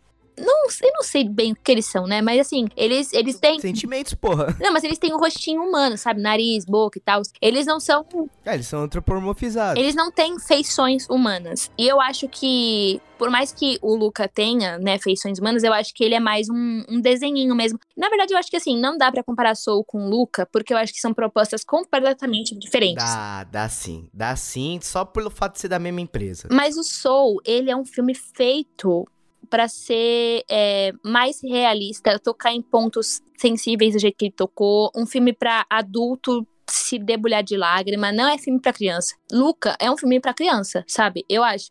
não, 0.41 0.67
eu 0.81 0.93
não 0.93 1.03
sei 1.03 1.27
bem 1.27 1.51
o 1.51 1.55
que 1.55 1.71
eles 1.71 1.85
são, 1.85 2.05
né? 2.05 2.21
Mas 2.21 2.39
assim, 2.41 2.67
eles, 2.75 3.13
eles 3.13 3.39
têm. 3.39 3.59
Sentimentos, 3.59 4.13
porra. 4.13 4.55
Não, 4.59 4.71
mas 4.73 4.83
eles 4.83 4.97
têm 4.97 5.13
um 5.13 5.17
rostinho 5.17 5.61
humano, 5.61 5.97
sabe? 5.97 6.21
Nariz, 6.21 6.65
boca 6.65 6.97
e 6.97 7.01
tal. 7.01 7.21
Eles 7.41 7.65
não 7.65 7.79
são. 7.79 8.05
É, 8.45 8.53
eles 8.53 8.67
são 8.67 8.81
antropomorfizados. 8.81 9.81
Eles 9.81 9.95
não 9.95 10.11
têm 10.11 10.39
feições 10.39 11.07
humanas. 11.09 11.69
E 11.77 11.87
eu 11.87 11.99
acho 11.99 12.27
que, 12.27 13.01
por 13.17 13.29
mais 13.29 13.51
que 13.51 13.77
o 13.81 13.95
Luca 13.95 14.27
tenha, 14.27 14.77
né, 14.77 14.97
feições 14.97 15.39
humanas, 15.39 15.63
eu 15.63 15.73
acho 15.73 15.93
que 15.93 16.03
ele 16.03 16.15
é 16.15 16.19
mais 16.19 16.49
um, 16.49 16.83
um 16.89 16.99
desenhinho 17.01 17.55
mesmo. 17.55 17.79
Na 17.95 18.09
verdade, 18.09 18.33
eu 18.33 18.37
acho 18.37 18.49
que 18.49 18.57
assim, 18.57 18.79
não 18.79 18.97
dá 18.97 19.11
para 19.11 19.23
comparar 19.23 19.55
Soul 19.55 19.83
com 19.83 20.05
o 20.05 20.09
Luca, 20.09 20.45
porque 20.51 20.73
eu 20.73 20.77
acho 20.77 20.93
que 20.93 20.99
são 20.99 21.13
propostas 21.13 21.63
completamente 21.63 22.57
diferentes. 22.57 23.03
Dá, 23.03 23.43
dá 23.43 23.69
sim. 23.69 24.09
Dá 24.13 24.35
sim, 24.35 24.79
só 24.81 25.05
pelo 25.05 25.29
fato 25.29 25.53
de 25.53 25.61
ser 25.61 25.67
da 25.67 25.79
mesma 25.79 26.01
empresa. 26.01 26.47
Mas 26.51 26.77
o 26.77 26.83
Soul, 26.83 27.41
ele 27.45 27.69
é 27.71 27.75
um 27.75 27.85
filme 27.85 28.13
feito 28.13 29.07
para 29.51 29.67
ser 29.67 30.45
é, 30.49 30.93
mais 31.03 31.41
realista, 31.43 32.17
tocar 32.17 32.53
em 32.53 32.61
pontos 32.61 33.21
sensíveis 33.37 33.93
do 33.93 33.99
jeito 33.99 34.15
que 34.17 34.25
ele 34.25 34.33
tocou, 34.33 34.89
um 34.95 35.05
filme 35.05 35.33
para 35.33 35.65
adulto 35.69 36.47
se 36.69 36.97
debulhar 36.97 37.43
de 37.43 37.57
lágrima, 37.57 38.13
não 38.13 38.29
é 38.29 38.37
filme 38.37 38.61
para 38.61 38.71
criança. 38.71 39.13
Luca 39.29 39.75
é 39.77 39.91
um 39.91 39.97
filme 39.97 40.21
para 40.21 40.33
criança, 40.33 40.85
sabe? 40.87 41.25
Eu 41.27 41.43
acho. 41.43 41.69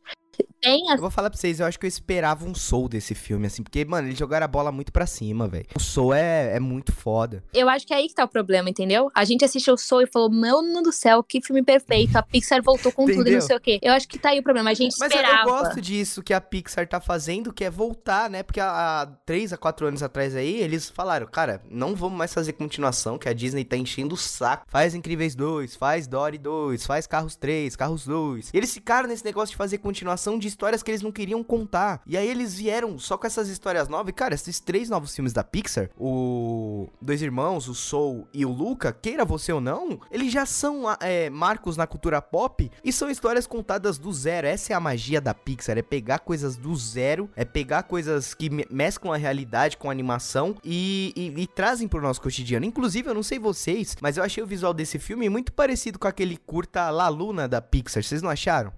Tem 0.61 0.91
a... 0.91 0.95
Eu 0.95 1.01
vou 1.01 1.11
falar 1.11 1.30
pra 1.30 1.38
vocês, 1.38 1.61
eu 1.61 1.66
acho 1.66 1.78
que 1.78 1.86
eu 1.86 1.88
esperava 1.88 2.45
um 2.45 2.55
soul 2.55 2.88
desse 2.88 3.14
filme, 3.14 3.47
assim, 3.47 3.62
porque, 3.62 3.84
mano, 3.84 4.09
eles 4.09 4.18
jogaram 4.18 4.45
a 4.45 4.49
bola 4.49 4.70
muito 4.70 4.93
pra 4.93 5.07
cima, 5.07 5.49
velho. 5.49 5.66
O 5.74 5.80
soul 5.80 6.14
é, 6.14 6.57
é 6.57 6.61
muito 6.61 6.93
foda. 6.93 7.43
Eu 7.55 7.68
acho 7.68 7.86
que 7.86 7.95
é 7.95 7.97
aí 7.97 8.09
que 8.09 8.14
tá 8.14 8.24
o 8.24 8.28
problema, 8.28 8.68
entendeu? 8.68 9.11
A 9.14 9.24
gente 9.24 9.45
assistiu 9.45 9.74
o 9.74 9.78
soul 9.78 10.03
e 10.03 10.07
falou, 10.07 10.30
Deus 10.30 10.82
do 10.82 10.93
céu, 10.93 11.22
que 11.22 11.41
filme 11.41 11.62
perfeito. 11.62 12.16
A 12.16 12.22
Pixar 12.22 12.62
voltou 12.62 12.93
com 12.93 13.07
tudo 13.07 13.28
e 13.28 13.34
não 13.34 13.41
sei 13.41 13.57
o 13.57 13.61
quê. 13.61 13.78
Eu 13.82 13.93
acho 13.93 14.09
que 14.09 14.18
tá 14.18 14.30
aí 14.30 14.41
o 14.41 14.43
problema, 14.43 14.70
a 14.70 14.74
gente 14.74 14.97
Mas 14.99 15.11
esperava. 15.11 15.45
Mas 15.45 15.47
eu 15.47 15.64
gosto 15.64 15.80
disso 15.80 16.22
que 16.22 16.34
a 16.34 16.41
Pixar 16.41 16.86
tá 16.86 17.01
fazendo, 17.01 17.53
que 17.53 17.64
é 17.64 17.70
voltar, 17.70 18.28
né? 18.28 18.43
Porque 18.43 18.61
há, 18.61 19.03
há 19.03 19.07
3 19.07 19.53
a 19.53 19.57
4 19.57 19.86
anos 19.86 20.03
atrás 20.03 20.34
aí, 20.34 20.61
eles 20.61 20.88
falaram, 20.91 21.26
cara, 21.26 21.62
não 21.70 21.95
vamos 21.95 22.18
mais 22.18 22.32
fazer 22.32 22.53
continuação, 22.55 23.18
que 23.18 23.28
a 23.28 23.32
Disney 23.32 23.64
tá 23.64 23.76
enchendo 23.76 24.14
o 24.14 24.18
saco. 24.18 24.64
Faz 24.68 24.95
Incríveis 24.95 25.34
2, 25.34 25.76
faz 25.76 26.07
Dory 26.07 26.38
2, 26.38 26.86
faz 26.86 27.07
Carros 27.07 27.36
3, 27.36 27.76
Carros 27.76 28.07
2. 28.07 28.51
E 28.53 28.57
eles 28.57 28.72
ficaram 28.72 29.09
nesse 29.09 29.24
negócio 29.24 29.53
de 29.53 29.57
fazer 29.57 29.78
continuação 29.78 30.30
de 30.39 30.49
histórias 30.49 30.83
que 30.83 30.91
eles 30.91 31.03
não 31.03 31.12
queriam 31.12 31.43
contar. 31.43 32.03
E 32.07 32.16
aí 32.16 32.28
eles 32.28 32.55
vieram 32.55 32.99
só 32.99 33.16
com 33.16 33.26
essas 33.26 33.49
histórias 33.49 33.89
novas. 33.89 34.11
E, 34.11 34.12
cara, 34.12 34.35
esses 34.35 34.61
três 34.61 34.89
novos 34.89 35.14
filmes 35.14 35.33
da 35.33 35.45
Pixar, 35.45 35.91
o 35.99 36.89
Dois 37.01 37.22
Irmãos, 37.22 37.68
o 37.68 37.74
Soul 37.74 38.26
e 38.33 38.45
o 38.45 38.51
Luca, 38.51 38.93
queira 38.93 39.24
você 39.24 39.53
ou 39.53 39.61
não, 39.61 40.01
eles 40.11 40.33
já 40.33 40.47
são 40.47 40.85
é, 41.01 41.31
marcos 41.31 41.76
na 41.76 41.87
cultura 41.87 42.20
pop 42.20 42.70
e 42.85 42.93
são 42.93 43.11
histórias 43.11 43.47
contadas 43.47 43.99
do 43.99 44.12
zero. 44.12 44.47
Essa 44.47 44.72
é 44.72 44.76
a 44.76 44.81
magia 44.81 45.20
da 45.20 45.35
Pixar, 45.35 45.78
é 45.78 45.83
pegar 45.83 46.20
coisas 46.20 46.57
do 46.57 46.74
zero, 46.76 47.31
é 47.37 47.45
pegar 47.45 47.85
coisas 47.85 48.35
que 48.35 48.51
mesclam 48.70 49.12
a 49.12 49.16
realidade 49.16 49.76
com 49.76 49.89
a 49.89 49.93
animação 49.93 50.57
e, 50.64 51.12
e, 51.16 51.43
e 51.43 51.47
trazem 51.47 51.89
pro 51.89 52.01
nosso 52.01 52.20
cotidiano. 52.20 52.64
Inclusive, 52.64 53.09
eu 53.09 53.14
não 53.14 53.22
sei 53.22 53.39
vocês, 53.39 53.97
mas 54.01 54.16
eu 54.16 54.24
achei 54.24 54.43
o 54.43 54.47
visual 54.47 54.74
desse 54.74 54.99
filme 54.99 55.28
muito 55.28 55.53
parecido 55.53 55.99
com 55.99 56.09
aquele 56.09 56.37
curta 56.37 56.91
La 56.91 57.09
Luna 57.09 57.49
da 57.49 57.61
Pixar. 57.61 58.03
Vocês 58.03 58.22
não 58.22 58.31
acharam? 58.31 58.72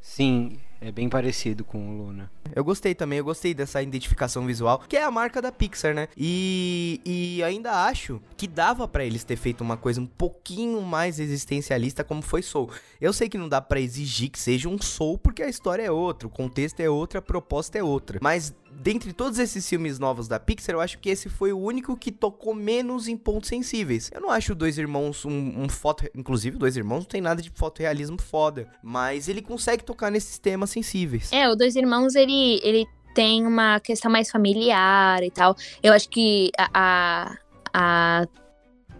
Sim, 0.00 0.58
é 0.80 0.92
bem 0.92 1.08
parecido 1.08 1.64
com 1.64 1.78
o 1.78 1.98
Luna. 1.98 2.30
Eu 2.54 2.64
gostei 2.64 2.94
também, 2.94 3.18
eu 3.18 3.24
gostei 3.24 3.52
dessa 3.52 3.82
identificação 3.82 4.46
visual, 4.46 4.82
que 4.88 4.96
é 4.96 5.04
a 5.04 5.10
marca 5.10 5.42
da 5.42 5.52
Pixar, 5.52 5.94
né? 5.94 6.08
E, 6.16 7.00
e 7.04 7.42
ainda 7.42 7.84
acho 7.84 8.20
que 8.36 8.46
dava 8.46 8.86
para 8.86 9.04
eles 9.04 9.24
ter 9.24 9.36
feito 9.36 9.60
uma 9.60 9.76
coisa 9.76 10.00
um 10.00 10.06
pouquinho 10.06 10.80
mais 10.82 11.18
existencialista 11.18 12.04
como 12.04 12.22
foi 12.22 12.42
Soul. 12.42 12.70
Eu 13.00 13.12
sei 13.12 13.28
que 13.28 13.38
não 13.38 13.48
dá 13.48 13.60
para 13.60 13.80
exigir 13.80 14.30
que 14.30 14.38
seja 14.38 14.68
um 14.68 14.80
Soul 14.80 15.18
porque 15.18 15.42
a 15.42 15.48
história 15.48 15.82
é 15.82 15.90
outra, 15.90 16.26
o 16.28 16.30
contexto 16.30 16.80
é 16.80 16.88
outro, 16.88 17.18
a 17.18 17.22
proposta 17.22 17.78
é 17.78 17.82
outra. 17.82 18.18
Mas 18.22 18.54
dentre 18.80 19.12
todos 19.12 19.38
esses 19.38 19.68
filmes 19.68 19.98
novos 19.98 20.28
da 20.28 20.38
Pixar, 20.38 20.74
eu 20.74 20.80
acho 20.80 20.98
que 20.98 21.10
esse 21.10 21.28
foi 21.28 21.52
o 21.52 21.58
único 21.58 21.96
que 21.96 22.12
tocou 22.12 22.54
menos 22.54 23.08
em 23.08 23.16
pontos 23.16 23.48
sensíveis. 23.48 24.10
Eu 24.14 24.20
não 24.20 24.30
acho 24.30 24.54
Dois 24.54 24.78
Irmãos 24.78 25.24
um, 25.24 25.62
um 25.62 25.68
foto... 25.68 26.08
Inclusive, 26.14 26.56
Dois 26.56 26.76
Irmãos 26.76 27.00
não 27.00 27.06
tem 27.06 27.20
nada 27.20 27.42
de 27.42 27.50
fotorrealismo 27.50 28.20
foda. 28.20 28.70
Mas 28.82 29.28
ele 29.28 29.42
consegue 29.42 29.84
tocar 29.84 30.10
nesses 30.10 30.38
temas 30.38 30.70
sensíveis. 30.70 31.32
É, 31.32 31.48
o 31.48 31.54
Dois 31.54 31.76
Irmãos, 31.76 32.14
ele, 32.14 32.60
ele 32.62 32.86
tem 33.14 33.46
uma 33.46 33.80
questão 33.80 34.10
mais 34.10 34.30
familiar 34.30 35.22
e 35.22 35.30
tal. 35.30 35.56
Eu 35.82 35.92
acho 35.92 36.08
que 36.08 36.50
a, 36.56 36.70
a, 36.72 37.38
a 37.74 38.26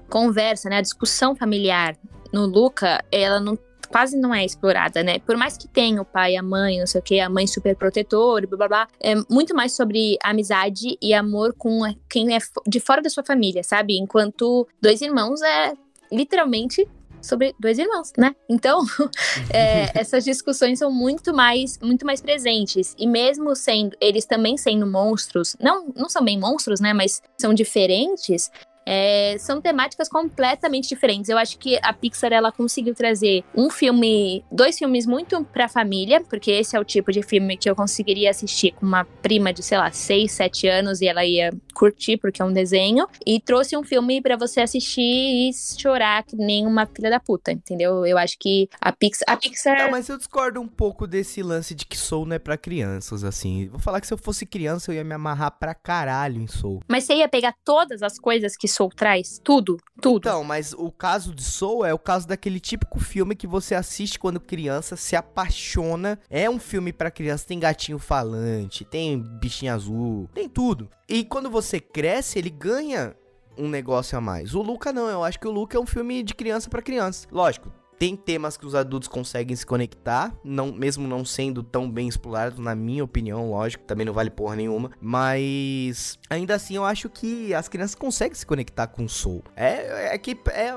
conversa, 0.09 0.69
né, 0.69 0.79
a 0.79 0.83
discussão 0.83 1.37
familiar 1.37 1.97
no 2.33 2.47
Luca, 2.47 3.05
ela 3.11 3.41
não 3.41 3.57
quase 3.91 4.17
não 4.17 4.35
é 4.35 4.45
explorada, 4.45 5.03
né? 5.03 5.19
Por 5.19 5.37
mais 5.37 5.57
que 5.57 5.69
tenha 5.69 6.01
o 6.01 6.05
pai, 6.05 6.37
a 6.37 6.43
mãe, 6.43 6.79
não 6.79 6.87
sei 6.87 7.01
o 7.01 7.05
que, 7.05 7.21
a 7.21 7.29
mãe 7.29 7.47
super 7.47 7.75
protetora, 7.77 8.47
blá 8.47 8.57
blá 8.57 8.69
blá, 8.69 8.89
é 9.01 9.15
muito 9.31 9.55
mais 9.55 9.73
sobre 9.73 10.17
amizade 10.23 10.97
e 11.01 11.15
amor 11.15 11.55
com 11.55 11.81
quem 12.09 12.35
é 12.35 12.39
de 12.67 12.81
fora 12.81 13.03
da 13.03 13.11
sua 13.11 13.25
família, 13.25 13.63
sabe? 13.63 13.99
Enquanto 13.99 14.67
dois 14.81 15.01
irmãos 15.01 15.43
é 15.43 15.73
literalmente 16.11 16.89
sobre 17.21 17.55
dois 17.59 17.79
irmãos, 17.79 18.13
né? 18.17 18.35
Então, 18.49 18.85
é, 19.53 19.91
essas 19.99 20.25
discussões 20.25 20.79
são 20.79 20.91
muito 20.91 21.35
mais, 21.35 21.79
muito 21.81 22.07
mais 22.07 22.21
presentes. 22.21 22.95
E 22.99 23.07
mesmo 23.07 23.55
sendo, 23.55 23.97
eles 24.01 24.25
também 24.25 24.57
sendo 24.57 24.87
monstros, 24.87 25.57
não, 25.61 25.93
não 25.95 26.09
são 26.09 26.25
bem 26.25 26.39
monstros, 26.39 26.81
né? 26.81 26.93
Mas 26.93 27.23
são 27.37 27.53
diferentes. 27.53 28.51
É, 28.91 29.37
são 29.39 29.61
temáticas 29.61 30.09
completamente 30.09 30.89
diferentes. 30.89 31.29
Eu 31.29 31.37
acho 31.37 31.59
que 31.59 31.79
a 31.83 31.93
Pixar 31.93 32.33
ela 32.33 32.51
conseguiu 32.51 32.95
trazer 32.95 33.45
um 33.55 33.69
filme, 33.69 34.43
dois 34.51 34.79
filmes 34.79 35.05
muito 35.05 35.45
pra 35.45 35.69
família, 35.69 36.23
porque 36.23 36.51
esse 36.51 36.75
é 36.75 36.81
o 36.81 36.85
tipo 36.85 37.13
de 37.13 37.23
filme 37.23 37.59
que 37.59 37.69
eu 37.69 37.77
conseguiria 37.77 38.31
assistir 38.31 38.73
com 38.73 38.87
uma 38.87 39.05
prima 39.05 39.53
de, 39.53 39.63
sei 39.63 39.77
lá, 39.77 39.93
6, 39.93 40.33
7 40.33 40.69
anos 40.69 41.03
e 41.03 41.07
ela 41.07 41.23
ia 41.23 41.53
curtir 41.75 42.17
porque 42.17 42.41
é 42.41 42.45
um 42.45 42.53
desenho. 42.53 43.07
E 43.27 43.39
trouxe 43.39 43.77
um 43.77 43.85
filme 43.85 44.23
para 44.23 44.37
você 44.37 44.63
assistir 44.63 45.03
e 45.03 45.51
chorar 45.53 46.23
que 46.23 46.35
nem 46.35 46.67
uma 46.67 46.87
filha 46.87 47.11
da 47.11 47.21
puta, 47.21 47.53
entendeu? 47.53 48.07
Eu 48.07 48.17
acho 48.17 48.39
que 48.39 48.71
a 48.81 48.91
Pixar. 48.91 49.25
A 49.29 49.37
Pixar... 49.37 49.77
Tá, 49.77 49.91
mas 49.91 50.09
eu 50.09 50.17
discordo 50.17 50.63
um 50.63 50.67
pouco 50.67 51.07
desse 51.07 51.43
lance 51.43 51.75
de 51.75 51.85
que 51.85 51.97
Soul 51.97 52.25
não 52.25 52.37
é 52.37 52.39
pra 52.39 52.57
crianças, 52.57 53.23
assim. 53.23 53.69
Vou 53.69 53.79
falar 53.79 54.01
que 54.01 54.07
se 54.07 54.15
eu 54.15 54.19
fosse 54.19 54.47
criança 54.47 54.91
eu 54.91 54.95
ia 54.97 55.05
me 55.05 55.15
amarrar 55.15 55.59
pra 55.59 55.75
caralho 55.75 56.41
em 56.41 56.47
Soul. 56.47 56.81
Mas 56.89 57.05
você 57.05 57.17
ia 57.17 57.29
pegar 57.29 57.55
todas 57.63 58.03
as 58.03 58.19
coisas 58.19 58.57
que 58.57 58.67
Soul 58.79 58.91
traz? 58.91 59.41
Tudo, 59.43 59.77
tudo. 60.01 60.29
Então, 60.29 60.45
mas 60.45 60.73
o 60.73 60.93
caso 60.93 61.35
de 61.35 61.43
Soul 61.43 61.85
é 61.85 61.93
o 61.93 61.99
caso 61.99 62.29
daquele 62.29 62.61
típico 62.61 63.01
filme 63.01 63.35
que 63.35 63.47
você 63.47 63.75
assiste 63.75 64.21
quando 64.21 64.39
criança, 64.39 64.95
se 64.95 65.17
apaixona. 65.17 66.17
É 66.31 66.49
um 66.49 66.61
filme 66.61 66.93
para 66.93 67.11
criança, 67.11 67.45
tem 67.45 67.59
gatinho 67.59 67.99
falante, 67.99 68.85
tem 68.85 69.19
bichinho 69.19 69.75
azul, 69.75 70.31
tem 70.33 70.49
tudo. 70.49 70.89
E 71.09 71.25
quando 71.25 71.51
você 71.51 71.81
cresce, 71.81 72.39
ele 72.39 72.51
ganha 72.51 73.17
um 73.57 73.69
negócio 73.69 74.17
a 74.17 74.21
mais. 74.21 74.55
O 74.55 74.63
Luca 74.63 74.93
não, 74.93 75.09
eu 75.09 75.25
acho 75.25 75.41
que 75.41 75.49
o 75.49 75.51
Luca 75.51 75.77
é 75.77 75.81
um 75.81 75.87
filme 75.87 76.23
de 76.23 76.33
criança 76.33 76.71
para 76.71 76.81
criança. 76.81 77.27
Lógico, 77.33 77.73
tem 77.99 78.17
temas 78.17 78.57
que 78.57 78.65
os 78.65 78.75
adultos 78.75 79.09
conseguem 79.09 79.57
se 79.57 79.67
conectar, 79.67 80.33
não, 80.45 80.73
mesmo 80.73 81.09
não 81.09 81.25
sendo 81.25 81.63
tão 81.63 81.91
bem 81.91 82.07
explorados, 82.07 82.59
na 82.59 82.75
minha 82.75 83.03
opinião, 83.03 83.51
lógico, 83.51 83.85
também 83.85 84.07
não 84.07 84.13
vale 84.13 84.31
porra 84.31 84.55
nenhuma. 84.55 84.93
Mas 85.01 86.19
ainda 86.31 86.55
assim 86.55 86.77
eu 86.77 86.85
acho 86.85 87.09
que 87.09 87.53
as 87.53 87.69
crianças 87.69 87.95
conseguem 87.95 88.35
se 88.35 88.47
conectar 88.47 88.87
com 88.87 89.05
o 89.05 89.09
Soul. 89.09 89.43
É, 89.57 90.15
é 90.15 90.19
que 90.19 90.39
é, 90.51 90.69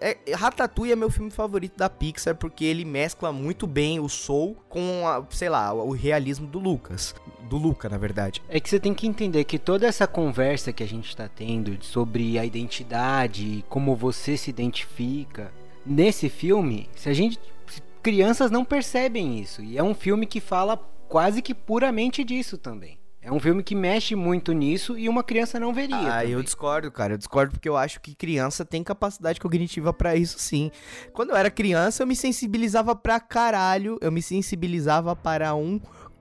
é, 0.00 0.18
é, 0.26 0.34
Ratatouille 0.34 0.92
é 0.92 0.96
meu 0.96 1.10
filme 1.10 1.30
favorito 1.30 1.76
da 1.76 1.90
Pixar 1.90 2.36
porque 2.36 2.64
ele 2.64 2.84
mescla 2.84 3.32
muito 3.32 3.66
bem 3.66 3.98
o 3.98 4.08
Soul 4.08 4.56
com, 4.68 5.06
a, 5.06 5.24
sei 5.30 5.48
lá, 5.48 5.72
o 5.72 5.90
realismo 5.90 6.46
do 6.46 6.58
Lucas. 6.58 7.14
Do 7.48 7.56
Luca, 7.56 7.88
na 7.88 7.96
verdade. 7.96 8.42
É 8.48 8.60
que 8.60 8.68
você 8.68 8.78
tem 8.78 8.92
que 8.92 9.06
entender 9.06 9.42
que 9.44 9.58
toda 9.58 9.86
essa 9.86 10.06
conversa 10.06 10.72
que 10.72 10.82
a 10.82 10.86
gente 10.86 11.16
tá 11.16 11.28
tendo 11.28 11.82
sobre 11.82 12.38
a 12.38 12.44
identidade, 12.44 13.64
como 13.68 13.96
você 13.96 14.36
se 14.36 14.50
identifica, 14.50 15.50
nesse 15.88 16.28
filme, 16.28 16.88
se 16.94 17.08
a 17.08 17.14
gente 17.14 17.38
crianças 18.02 18.50
não 18.50 18.64
percebem 18.64 19.38
isso, 19.40 19.62
e 19.62 19.76
é 19.76 19.82
um 19.82 19.94
filme 19.94 20.24
que 20.24 20.40
fala 20.40 20.76
quase 21.08 21.42
que 21.42 21.54
puramente 21.54 22.22
disso 22.22 22.56
também. 22.56 22.98
É 23.20 23.32
um 23.32 23.40
filme 23.40 23.62
que 23.62 23.74
mexe 23.74 24.14
muito 24.14 24.52
nisso 24.52 24.96
e 24.96 25.06
uma 25.08 25.22
criança 25.22 25.60
não 25.60 25.74
veria. 25.74 25.96
Ah, 25.98 26.20
também. 26.20 26.30
eu 26.30 26.42
discordo, 26.42 26.90
cara. 26.90 27.12
Eu 27.12 27.18
discordo 27.18 27.52
porque 27.52 27.68
eu 27.68 27.76
acho 27.76 28.00
que 28.00 28.14
criança 28.14 28.64
tem 28.64 28.82
capacidade 28.82 29.38
cognitiva 29.38 29.92
para 29.92 30.16
isso 30.16 30.38
sim. 30.38 30.70
Quando 31.12 31.30
eu 31.30 31.36
era 31.36 31.50
criança, 31.50 32.02
eu 32.02 32.06
me 32.06 32.16
sensibilizava 32.16 32.96
pra 32.96 33.20
caralho. 33.20 33.98
Eu 34.00 34.10
me 34.10 34.22
sensibilizava 34.22 35.14
para 35.14 35.54
um 35.54 35.78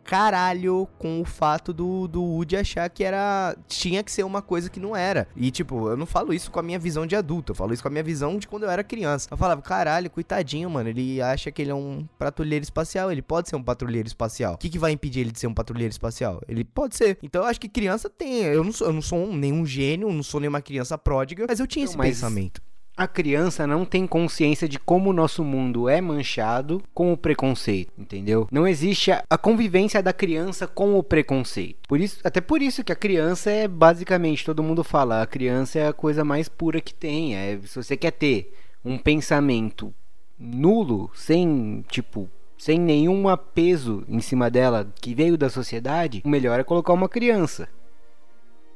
caralho 0.07 0.87
com 0.97 1.19
o 1.19 1.25
fato 1.25 1.73
do, 1.73 2.07
do 2.07 2.23
Woody 2.23 2.55
achar 2.55 2.89
que 2.89 3.03
era. 3.03 3.55
tinha 3.67 4.01
que 4.01 4.11
ser 4.11 4.23
uma 4.23 4.41
coisa 4.41 4.69
que 4.69 4.79
não 4.79 4.95
era. 4.95 5.27
E, 5.35 5.51
tipo, 5.51 5.89
eu 5.89 5.97
não 5.97 6.05
falo 6.05 6.33
isso 6.33 6.49
com 6.49 6.59
a 6.59 6.63
minha 6.63 6.79
visão 6.79 7.05
de 7.05 7.15
adulto, 7.15 7.51
eu 7.51 7.55
falo 7.55 7.73
isso 7.73 7.83
com 7.83 7.89
a 7.89 7.91
minha 7.91 8.03
visão 8.03 8.39
de 8.39 8.47
quando 8.47 8.63
eu 8.63 8.69
era 8.69 8.83
criança. 8.83 9.27
Eu 9.29 9.35
falava, 9.35 9.61
caralho, 9.61 10.09
coitadinho, 10.09 10.69
mano, 10.69 10.89
ele 10.89 11.21
acha 11.21 11.51
que 11.51 11.61
ele 11.61 11.71
é 11.71 11.75
um 11.75 12.07
patrulheiro 12.17 12.63
espacial, 12.63 13.11
ele 13.11 13.21
pode 13.21 13.49
ser 13.49 13.57
um 13.57 13.63
patrulheiro 13.63 14.07
espacial. 14.07 14.53
O 14.53 14.57
que, 14.57 14.69
que 14.69 14.79
vai 14.79 14.93
impedir 14.93 15.19
ele 15.19 15.31
de 15.31 15.39
ser 15.39 15.47
um 15.47 15.53
patrulheiro 15.53 15.91
espacial? 15.91 16.41
Ele 16.47 16.63
pode 16.63 16.95
ser. 16.95 17.19
Então 17.21 17.41
eu 17.41 17.47
acho 17.47 17.59
que 17.59 17.67
criança 17.67 18.09
tem. 18.09 18.43
Eu 18.43 18.63
não 18.63 18.71
sou, 18.71 18.87
eu 18.87 18.93
não 18.93 19.01
sou 19.01 19.19
um, 19.19 19.35
nenhum 19.35 19.65
gênio, 19.65 20.11
não 20.11 20.23
sou 20.23 20.39
nenhuma 20.39 20.61
criança 20.61 20.97
pródiga, 20.97 21.45
mas 21.49 21.59
eu 21.59 21.67
tinha 21.67 21.83
esse 21.83 21.97
mas... 21.97 22.07
pensamento 22.07 22.61
a 22.97 23.07
criança 23.07 23.67
não 23.67 23.85
tem 23.85 24.07
consciência 24.07 24.67
de 24.67 24.79
como 24.79 25.11
o 25.11 25.13
nosso 25.13 25.43
mundo 25.43 25.87
é 25.87 26.01
manchado 26.01 26.81
com 26.95 27.13
o 27.13 27.17
preconceito, 27.17 27.91
entendeu? 27.95 28.47
Não 28.51 28.67
existe 28.67 29.11
a, 29.11 29.37
convivência 29.37 30.01
da 30.01 30.11
criança 30.11 30.65
com 30.65 30.97
o 30.97 31.03
preconceito. 31.03 31.77
Por 31.87 32.01
isso, 32.01 32.19
até 32.23 32.41
por 32.41 32.59
isso 32.59 32.83
que 32.83 32.91
a 32.91 32.95
criança 32.95 33.51
é 33.51 33.67
basicamente, 33.67 34.43
todo 34.43 34.63
mundo 34.63 34.83
fala, 34.83 35.21
a 35.21 35.27
criança 35.27 35.77
é 35.77 35.87
a 35.87 35.93
coisa 35.93 36.25
mais 36.25 36.49
pura 36.49 36.81
que 36.81 36.93
tem. 36.93 37.35
É, 37.35 37.59
se 37.63 37.75
você 37.75 37.95
quer 37.95 38.11
ter 38.11 38.51
um 38.83 38.97
pensamento 38.97 39.93
nulo, 40.39 41.11
sem, 41.13 41.85
tipo, 41.87 42.27
sem 42.57 42.79
nenhum 42.79 43.23
peso 43.53 44.03
em 44.09 44.19
cima 44.19 44.49
dela 44.49 44.91
que 44.99 45.13
veio 45.13 45.37
da 45.37 45.49
sociedade, 45.49 46.23
o 46.25 46.29
melhor 46.29 46.59
é 46.59 46.63
colocar 46.63 46.93
uma 46.93 47.07
criança. 47.07 47.69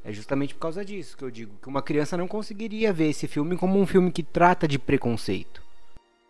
É 0.03 0.11
justamente 0.11 0.53
por 0.53 0.61
causa 0.61 0.83
disso 0.83 1.15
que 1.15 1.23
eu 1.23 1.31
digo 1.31 1.53
que 1.61 1.67
uma 1.67 1.81
criança 1.81 2.17
não 2.17 2.27
conseguiria 2.27 2.91
ver 2.91 3.09
esse 3.09 3.27
filme 3.27 3.55
como 3.55 3.79
um 3.79 3.85
filme 3.85 4.11
que 4.11 4.23
trata 4.23 4.67
de 4.67 4.79
preconceito. 4.79 5.61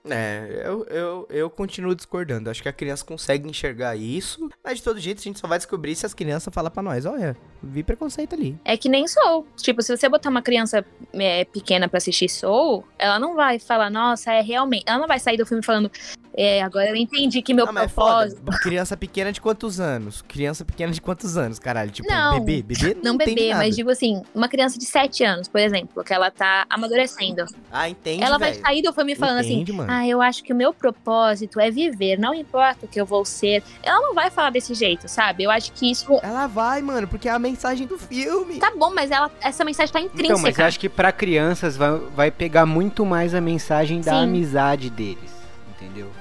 É, 0.09 0.63
eu, 0.65 0.83
eu, 0.85 1.27
eu 1.29 1.49
continuo 1.49 1.93
discordando. 1.93 2.49
Acho 2.49 2.61
que 2.61 2.69
a 2.69 2.73
criança 2.73 3.05
consegue 3.05 3.47
enxergar 3.47 3.95
isso, 3.95 4.49
mas 4.63 4.79
de 4.79 4.83
todo 4.83 4.99
jeito 4.99 5.19
a 5.19 5.21
gente 5.21 5.39
só 5.39 5.47
vai 5.47 5.59
descobrir 5.59 5.95
se 5.95 6.05
as 6.05 6.13
crianças 6.13 6.53
falam 6.53 6.71
pra 6.71 6.81
nós: 6.81 7.05
olha, 7.05 7.37
vi 7.61 7.83
preconceito 7.83 8.33
ali. 8.33 8.57
É 8.65 8.75
que 8.75 8.89
nem 8.89 9.07
Soul. 9.07 9.45
Tipo, 9.57 9.81
se 9.81 9.95
você 9.95 10.09
botar 10.09 10.29
uma 10.29 10.41
criança 10.41 10.83
é, 11.13 11.45
pequena 11.45 11.87
pra 11.87 11.97
assistir 11.97 12.29
Soul, 12.29 12.83
ela 12.97 13.19
não 13.19 13.35
vai 13.35 13.59
falar, 13.59 13.89
nossa, 13.89 14.33
é 14.33 14.41
realmente. 14.41 14.85
Ela 14.87 14.99
não 14.99 15.07
vai 15.07 15.19
sair 15.19 15.37
do 15.37 15.45
filme 15.45 15.63
falando, 15.63 15.91
é, 16.33 16.61
agora 16.61 16.89
eu 16.89 16.95
entendi 16.95 17.41
que 17.41 17.53
meu 17.53 17.65
não, 17.65 17.73
propósito. 17.73 18.41
É 18.51 18.57
criança 18.59 18.95
pequena 18.95 19.31
de 19.31 19.41
quantos 19.41 19.79
anos? 19.79 20.21
Criança 20.21 20.63
pequena 20.63 20.93
de 20.93 21.01
quantos 21.01 21.37
anos, 21.37 21.59
caralho? 21.59 21.91
Tipo, 21.91 22.09
não, 22.09 22.39
bebê? 22.39 22.63
Bebê 22.63 22.95
não, 23.03 23.11
não 23.11 23.17
bebê, 23.17 23.53
mas 23.53 23.75
digo 23.75 23.89
assim, 23.89 24.21
uma 24.33 24.47
criança 24.47 24.79
de 24.79 24.85
7 24.85 25.23
anos, 25.23 25.47
por 25.47 25.59
exemplo, 25.59 26.03
que 26.03 26.13
ela 26.13 26.31
tá 26.31 26.65
amadurecendo. 26.69 27.45
Ah, 27.71 27.89
entende. 27.89 28.23
Ela 28.23 28.37
véio. 28.37 28.53
vai 28.53 28.61
sair 28.61 28.81
do 28.81 28.93
filme 28.93 29.15
falando 29.15 29.39
assim, 29.39 29.55
Entende, 29.55 29.71
assim: 29.71 29.77
mano. 29.77 29.91
Ah, 29.91 30.07
eu 30.07 30.21
acho 30.21 30.43
que 30.43 30.53
o 30.53 30.55
meu 30.55 30.73
propósito 30.73 31.59
é 31.59 31.69
viver, 31.69 32.17
não 32.17 32.33
importa 32.33 32.85
o 32.85 32.87
que 32.87 32.99
eu 32.99 33.05
vou 33.05 33.25
ser. 33.25 33.61
Ela 33.83 33.99
não 33.99 34.13
vai 34.13 34.29
falar 34.29 34.51
desse 34.51 34.73
jeito, 34.73 35.07
sabe? 35.09 35.43
Eu 35.43 35.51
acho 35.51 35.73
que 35.73 35.91
isso. 35.91 36.17
Ela 36.23 36.47
vai, 36.47 36.81
mano, 36.81 37.07
porque 37.07 37.27
é 37.27 37.31
a 37.31 37.39
mensagem 37.39 37.85
do 37.85 37.97
filme. 37.97 38.57
Tá 38.57 38.71
bom, 38.75 38.93
mas 38.93 39.11
ela, 39.11 39.29
essa 39.41 39.65
mensagem 39.65 39.91
tá 39.91 39.99
intrínseca. 39.99 40.33
Então, 40.33 40.41
mas 40.41 40.57
eu 40.57 40.65
acho 40.65 40.79
que 40.79 40.87
para 40.87 41.11
crianças 41.11 41.75
vai, 41.75 41.97
vai 42.15 42.31
pegar 42.31 42.65
muito 42.65 43.05
mais 43.05 43.35
a 43.35 43.41
mensagem 43.41 43.99
da 43.99 44.21
amizade 44.21 44.89
deles, 44.89 45.31
entendeu? 45.75 46.20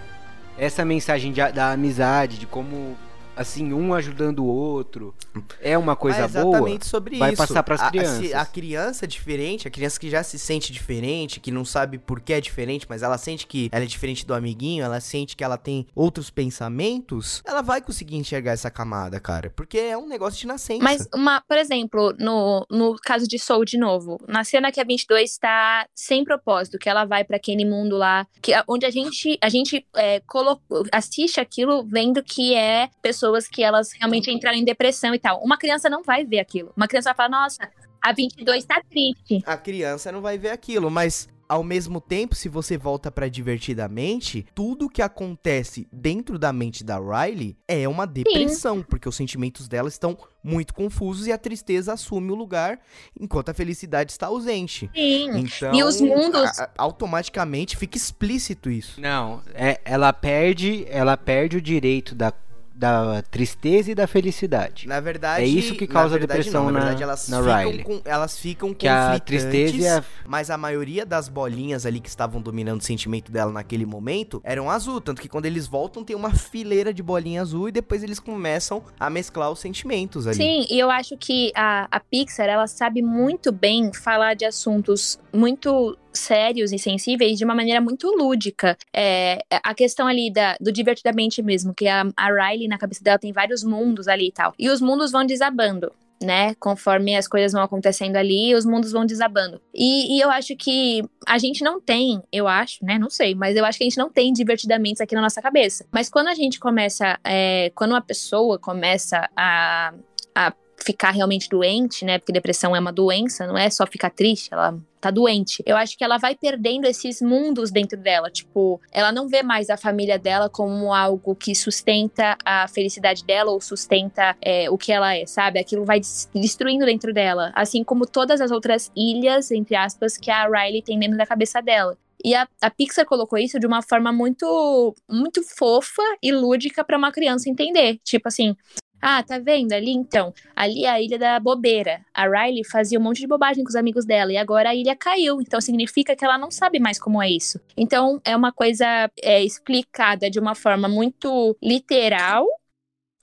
Essa 0.60 0.84
mensagem 0.84 1.32
de, 1.32 1.40
da 1.52 1.72
amizade, 1.72 2.38
de 2.38 2.46
como 2.46 2.94
assim, 3.36 3.72
um 3.72 3.94
ajudando 3.94 4.40
o 4.40 4.46
outro, 4.46 5.14
é 5.60 5.76
uma 5.78 5.96
coisa 5.96 6.18
é 6.20 6.24
exatamente 6.24 6.80
boa, 6.80 6.84
sobre 6.84 7.18
vai 7.18 7.32
isso. 7.32 7.38
passar 7.46 7.62
pras 7.62 7.80
A- 7.80 7.86
a- 7.86 7.90
crianças. 7.90 8.26
se 8.26 8.34
A, 8.34 8.44
criança 8.46 9.06
diferente, 9.06 9.66
a 9.68 9.70
criança 9.70 9.98
que 9.98 10.10
já 10.10 10.22
se 10.22 10.38
sente 10.38 10.72
diferente, 10.72 11.40
que 11.40 11.50
não 11.50 11.64
sabe 11.64 11.98
por 11.98 12.20
que 12.20 12.32
é 12.32 12.40
diferente, 12.40 12.86
mas 12.88 13.02
ela 13.02 13.16
sente 13.18 13.46
que 13.46 13.68
ela 13.72 13.84
é 13.84 13.86
diferente 13.86 14.26
do 14.26 14.34
amiguinho, 14.34 14.84
ela 14.84 15.00
sente 15.00 15.36
que 15.36 15.44
ela 15.44 15.56
tem 15.56 15.86
outros 15.94 16.30
pensamentos, 16.30 17.42
ela 17.44 17.62
vai 17.62 17.80
conseguir 17.80 18.16
enxergar 18.16 18.52
essa 18.52 18.70
camada, 18.70 19.18
cara. 19.20 19.52
Porque 19.54 19.78
é 19.78 19.96
um 19.96 20.06
negócio 20.08 20.38
de 20.40 20.46
nascença. 20.46 20.82
Mas, 20.82 21.08
uma, 21.14 21.40
por 21.40 21.56
exemplo, 21.56 22.14
no, 22.18 22.66
no 22.70 22.96
caso 22.96 23.26
de 23.26 23.38
Soul 23.38 23.64
de 23.64 23.78
novo, 23.78 24.18
na 24.28 24.44
cena 24.44 24.70
que 24.72 24.80
a 24.80 24.84
22 24.84 25.38
tá 25.38 25.86
sem 25.94 26.24
propósito, 26.24 26.78
que 26.78 26.88
ela 26.88 27.04
vai 27.04 27.24
pra 27.24 27.36
aquele 27.36 27.64
mundo 27.64 27.96
lá, 27.96 28.26
que, 28.42 28.52
onde 28.68 28.86
a 28.86 28.90
gente, 28.90 29.38
a 29.42 29.48
gente 29.48 29.86
é, 29.94 30.20
colocou, 30.20 30.84
assiste 30.92 31.40
aquilo 31.40 31.84
vendo 31.84 32.22
que 32.22 32.54
é 32.54 32.88
pessoas 33.02 33.19
que 33.48 33.62
elas 33.62 33.92
realmente 33.92 34.30
entraram 34.30 34.56
em 34.58 34.64
depressão 34.64 35.14
e 35.14 35.18
tal. 35.18 35.40
Uma 35.42 35.56
criança 35.58 35.88
não 35.90 36.02
vai 36.02 36.24
ver 36.24 36.38
aquilo. 36.40 36.72
Uma 36.76 36.86
criança 36.88 37.10
vai 37.10 37.16
falar, 37.16 37.28
nossa, 37.28 37.68
a 38.02 38.12
22 38.12 38.64
tá 38.64 38.82
triste. 38.90 39.42
a 39.46 39.56
criança 39.56 40.10
não 40.12 40.20
vai 40.20 40.38
ver 40.38 40.50
aquilo, 40.50 40.90
mas 40.90 41.28
ao 41.48 41.64
mesmo 41.64 42.00
tempo, 42.00 42.34
se 42.36 42.48
você 42.48 42.78
volta 42.78 43.10
pra 43.10 43.26
divertidamente, 43.28 44.46
tudo 44.54 44.88
que 44.88 45.02
acontece 45.02 45.86
dentro 45.92 46.38
da 46.38 46.52
mente 46.52 46.84
da 46.84 46.96
Riley 46.98 47.56
é 47.66 47.88
uma 47.88 48.06
depressão, 48.06 48.82
porque 48.82 49.08
os 49.08 49.16
sentimentos 49.16 49.66
dela 49.66 49.88
estão 49.88 50.16
muito 50.44 50.72
confusos 50.72 51.26
e 51.26 51.32
a 51.32 51.36
tristeza 51.36 51.92
assume 51.92 52.30
o 52.30 52.36
lugar 52.36 52.78
enquanto 53.20 53.48
a 53.48 53.54
felicidade 53.54 54.12
está 54.12 54.28
ausente. 54.28 54.88
Sim. 54.94 55.30
Então, 55.38 55.74
E 55.74 55.82
os 55.82 56.00
mundos- 56.00 56.56
a- 56.60 56.70
automaticamente 56.78 57.76
fica 57.76 57.96
explícito 57.96 58.70
isso. 58.70 59.00
Não, 59.00 59.42
é, 59.52 59.80
ela 59.84 60.12
perde, 60.12 60.86
ela 60.88 61.16
perde 61.16 61.56
o 61.56 61.60
direito 61.60 62.14
da, 62.14 62.32
da 62.80 63.22
tristeza 63.30 63.92
e 63.92 63.94
da 63.94 64.06
felicidade. 64.06 64.88
Na 64.88 65.00
verdade, 65.00 65.44
É 65.44 65.46
isso 65.46 65.74
que 65.74 65.86
na 65.86 65.92
causa 65.92 66.16
verdade, 66.18 66.38
depressão 66.38 66.64
não, 66.64 66.70
na 66.70 66.78
na- 66.78 66.84
verdade, 66.86 67.02
elas 67.02 67.28
na 67.28 67.38
ficam 67.42 67.56
Riley. 67.58 67.84
com, 67.84 68.00
elas 68.06 68.38
ficam 68.38 68.72
Que 68.74 68.88
a 68.88 69.18
tristeza 69.20 69.76
e 69.76 69.86
a 69.86 70.02
mas 70.26 70.48
a 70.50 70.56
maioria 70.56 71.04
das 71.04 71.28
bolinhas 71.28 71.84
ali 71.84 72.00
que 72.00 72.08
estavam 72.08 72.40
dominando 72.40 72.80
o 72.80 72.84
sentimento 72.84 73.30
dela 73.30 73.52
naquele 73.52 73.84
momento 73.84 74.40
eram 74.42 74.70
azul, 74.70 74.98
tanto 75.00 75.20
que 75.20 75.28
quando 75.28 75.44
eles 75.44 75.66
voltam 75.66 76.02
tem 76.02 76.16
uma 76.16 76.32
fileira 76.32 76.94
de 76.94 77.02
bolinha 77.02 77.42
azul 77.42 77.68
e 77.68 77.72
depois 77.72 78.02
eles 78.02 78.18
começam 78.18 78.82
a 78.98 79.10
mesclar 79.10 79.50
os 79.50 79.58
sentimentos 79.58 80.26
ali. 80.26 80.36
Sim, 80.36 80.66
e 80.70 80.78
eu 80.78 80.90
acho 80.90 81.16
que 81.18 81.52
a, 81.54 81.86
a 81.90 82.00
Pixar, 82.00 82.46
ela 82.48 82.66
sabe 82.66 83.02
muito 83.02 83.52
bem 83.52 83.92
falar 83.92 84.32
de 84.34 84.46
assuntos 84.46 85.18
muito 85.32 85.98
sérios 86.12 86.72
e 86.72 86.78
sensíveis 86.78 87.38
de 87.38 87.44
uma 87.44 87.54
maneira 87.54 87.80
muito 87.80 88.08
lúdica. 88.08 88.76
É, 88.94 89.38
a 89.50 89.74
questão 89.74 90.06
ali 90.06 90.32
da, 90.32 90.56
do 90.60 90.72
divertidamente 90.72 91.42
mesmo, 91.42 91.74
que 91.74 91.86
a, 91.86 92.04
a 92.16 92.26
Riley, 92.28 92.68
na 92.68 92.78
cabeça 92.78 93.02
dela, 93.02 93.18
tem 93.18 93.32
vários 93.32 93.62
mundos 93.62 94.08
ali 94.08 94.28
e 94.28 94.32
tal. 94.32 94.54
E 94.58 94.68
os 94.68 94.80
mundos 94.80 95.12
vão 95.12 95.24
desabando. 95.24 95.92
Né, 96.22 96.54
conforme 96.56 97.16
as 97.16 97.26
coisas 97.26 97.50
vão 97.50 97.62
acontecendo 97.62 98.14
ali, 98.16 98.54
os 98.54 98.66
mundos 98.66 98.92
vão 98.92 99.06
desabando. 99.06 99.58
E, 99.74 100.14
e 100.18 100.20
eu 100.20 100.30
acho 100.30 100.54
que 100.54 101.02
a 101.26 101.38
gente 101.38 101.64
não 101.64 101.80
tem, 101.80 102.22
eu 102.30 102.46
acho, 102.46 102.84
né? 102.84 102.98
Não 102.98 103.08
sei, 103.08 103.34
mas 103.34 103.56
eu 103.56 103.64
acho 103.64 103.78
que 103.78 103.84
a 103.84 103.88
gente 103.88 103.96
não 103.96 104.10
tem 104.10 104.30
divertidamente 104.30 105.02
aqui 105.02 105.14
na 105.14 105.22
nossa 105.22 105.40
cabeça. 105.40 105.86
Mas 105.90 106.10
quando 106.10 106.28
a 106.28 106.34
gente 106.34 106.60
começa, 106.60 107.18
é, 107.24 107.72
quando 107.74 107.92
uma 107.92 108.02
pessoa 108.02 108.58
começa 108.58 109.30
a, 109.34 109.94
a 110.34 110.52
ficar 110.82 111.10
realmente 111.10 111.48
doente, 111.48 112.04
né? 112.04 112.18
Porque 112.18 112.32
depressão 112.32 112.74
é 112.74 112.80
uma 112.80 112.92
doença, 112.92 113.46
não 113.46 113.56
é 113.56 113.68
só 113.70 113.86
ficar 113.86 114.10
triste, 114.10 114.48
ela 114.52 114.78
tá 115.00 115.10
doente. 115.10 115.62
Eu 115.64 115.76
acho 115.76 115.96
que 115.96 116.04
ela 116.04 116.18
vai 116.18 116.34
perdendo 116.34 116.84
esses 116.84 117.22
mundos 117.22 117.70
dentro 117.70 117.98
dela. 117.98 118.30
Tipo, 118.30 118.80
ela 118.92 119.10
não 119.10 119.28
vê 119.28 119.42
mais 119.42 119.70
a 119.70 119.76
família 119.76 120.18
dela 120.18 120.48
como 120.48 120.92
algo 120.92 121.34
que 121.34 121.54
sustenta 121.54 122.36
a 122.44 122.68
felicidade 122.68 123.24
dela 123.24 123.50
ou 123.50 123.60
sustenta 123.60 124.36
é, 124.42 124.68
o 124.70 124.76
que 124.76 124.92
ela 124.92 125.16
é, 125.16 125.24
sabe? 125.26 125.58
Aquilo 125.58 125.84
vai 125.84 126.00
des- 126.00 126.28
destruindo 126.34 126.84
dentro 126.84 127.14
dela. 127.14 127.50
Assim 127.54 127.82
como 127.82 128.06
todas 128.06 128.40
as 128.40 128.50
outras 128.50 128.90
ilhas, 128.94 129.50
entre 129.50 129.74
aspas, 129.74 130.16
que 130.16 130.30
a 130.30 130.46
Riley 130.46 130.82
tem 130.82 130.98
dentro 130.98 131.16
da 131.16 131.26
cabeça 131.26 131.62
dela. 131.62 131.96
E 132.22 132.34
a, 132.34 132.46
a 132.60 132.70
Pixar 132.70 133.06
colocou 133.06 133.38
isso 133.38 133.58
de 133.58 133.66
uma 133.66 133.80
forma 133.80 134.12
muito, 134.12 134.94
muito 135.08 135.42
fofa 135.42 136.02
e 136.22 136.30
lúdica 136.30 136.84
pra 136.84 136.98
uma 136.98 137.10
criança 137.10 137.48
entender. 137.48 137.98
Tipo 138.04 138.28
assim, 138.28 138.54
ah, 139.00 139.22
tá 139.22 139.38
vendo 139.38 139.72
ali 139.72 139.90
então? 139.90 140.32
Ali 140.54 140.84
é 140.84 140.90
a 140.90 141.00
ilha 141.00 141.18
da 141.18 141.40
bobeira. 141.40 142.04
A 142.12 142.28
Riley 142.28 142.64
fazia 142.64 142.98
um 142.98 143.02
monte 143.02 143.20
de 143.20 143.26
bobagem 143.26 143.64
com 143.64 143.70
os 143.70 143.76
amigos 143.76 144.04
dela 144.04 144.32
e 144.32 144.36
agora 144.36 144.70
a 144.70 144.74
ilha 144.74 144.94
caiu. 144.94 145.40
Então 145.40 145.60
significa 145.60 146.14
que 146.14 146.24
ela 146.24 146.36
não 146.36 146.50
sabe 146.50 146.78
mais 146.78 146.98
como 146.98 147.22
é 147.22 147.30
isso. 147.30 147.58
Então 147.76 148.20
é 148.24 148.36
uma 148.36 148.52
coisa 148.52 149.10
é, 149.22 149.42
explicada 149.42 150.30
de 150.30 150.38
uma 150.38 150.54
forma 150.54 150.88
muito 150.88 151.56
literal. 151.62 152.46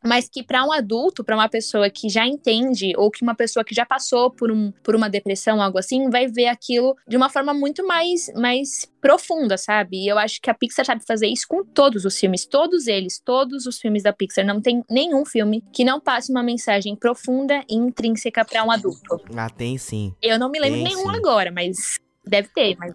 Mas 0.07 0.29
que 0.29 0.41
para 0.41 0.63
um 0.63 0.71
adulto, 0.71 1.21
para 1.23 1.35
uma 1.35 1.49
pessoa 1.49 1.89
que 1.89 2.07
já 2.07 2.25
entende, 2.25 2.93
ou 2.95 3.11
que 3.11 3.21
uma 3.21 3.35
pessoa 3.35 3.63
que 3.63 3.75
já 3.75 3.85
passou 3.85 4.31
por, 4.31 4.49
um, 4.49 4.71
por 4.81 4.95
uma 4.95 5.09
depressão, 5.09 5.61
algo 5.61 5.77
assim, 5.77 6.09
vai 6.09 6.27
ver 6.27 6.47
aquilo 6.47 6.95
de 7.05 7.17
uma 7.17 7.29
forma 7.29 7.53
muito 7.53 7.85
mais, 7.85 8.31
mais 8.35 8.87
profunda, 9.01 9.57
sabe? 9.57 9.97
E 9.97 10.07
eu 10.07 10.17
acho 10.17 10.41
que 10.41 10.49
a 10.49 10.53
Pixar 10.53 10.85
sabe 10.85 11.03
fazer 11.05 11.27
isso 11.27 11.45
com 11.47 11.63
todos 11.63 12.05
os 12.05 12.17
filmes, 12.17 12.45
todos 12.45 12.87
eles, 12.87 13.19
todos 13.19 13.65
os 13.65 13.79
filmes 13.79 14.03
da 14.03 14.13
Pixar. 14.13 14.45
Não 14.45 14.61
tem 14.61 14.81
nenhum 14.89 15.25
filme 15.25 15.61
que 15.73 15.83
não 15.83 15.99
passe 15.99 16.31
uma 16.31 16.41
mensagem 16.41 16.95
profunda 16.95 17.63
e 17.69 17.75
intrínseca 17.75 18.45
para 18.45 18.63
um 18.63 18.71
adulto. 18.71 19.21
Ah, 19.35 19.49
tem 19.49 19.77
sim. 19.77 20.13
Eu 20.21 20.39
não 20.39 20.49
me 20.49 20.59
lembro 20.59 20.77
Tem, 20.77 20.83
nenhum 20.85 21.11
sim. 21.11 21.17
agora, 21.17 21.51
mas 21.51 21.99
deve 22.25 22.47
ter. 22.49 22.77
Mas... 22.77 22.93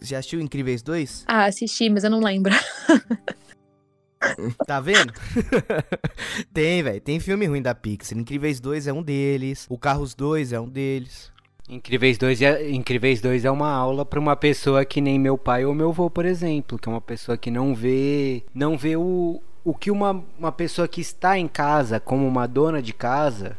Já 0.00 0.18
assistiu 0.18 0.40
Incríveis 0.40 0.82
2? 0.82 1.24
Ah, 1.26 1.44
assisti, 1.44 1.90
mas 1.90 2.04
eu 2.04 2.10
não 2.10 2.20
lembro. 2.20 2.54
Tá 4.66 4.80
vendo? 4.80 5.12
tem, 6.52 6.82
velho. 6.82 7.00
Tem 7.00 7.20
filme 7.20 7.46
ruim 7.46 7.62
da 7.62 7.74
Pixar. 7.74 8.18
Incríveis 8.18 8.60
2 8.60 8.86
é 8.86 8.92
um 8.92 9.02
deles. 9.02 9.66
O 9.68 9.78
Carros 9.78 10.14
2 10.14 10.52
é 10.52 10.60
um 10.60 10.68
deles. 10.68 11.32
Incríveis 11.68 12.18
2 12.18 12.42
é, 12.42 12.70
Incríveis 12.70 13.20
2 13.20 13.44
é 13.44 13.50
uma 13.50 13.70
aula 13.70 14.04
pra 14.04 14.20
uma 14.20 14.36
pessoa 14.36 14.84
que 14.84 15.00
nem 15.00 15.18
meu 15.18 15.38
pai 15.38 15.64
ou 15.64 15.74
meu 15.74 15.88
avô, 15.88 16.10
por 16.10 16.26
exemplo, 16.26 16.78
que 16.78 16.88
é 16.88 16.92
uma 16.92 17.00
pessoa 17.00 17.38
que 17.38 17.50
não 17.50 17.74
vê, 17.74 18.44
não 18.54 18.76
vê 18.76 18.96
o, 18.96 19.40
o 19.64 19.74
que 19.74 19.90
uma, 19.90 20.22
uma 20.38 20.52
pessoa 20.52 20.86
que 20.86 21.00
está 21.00 21.38
em 21.38 21.48
casa 21.48 21.98
como 21.98 22.26
uma 22.26 22.46
dona 22.46 22.82
de 22.82 22.92
casa 22.92 23.56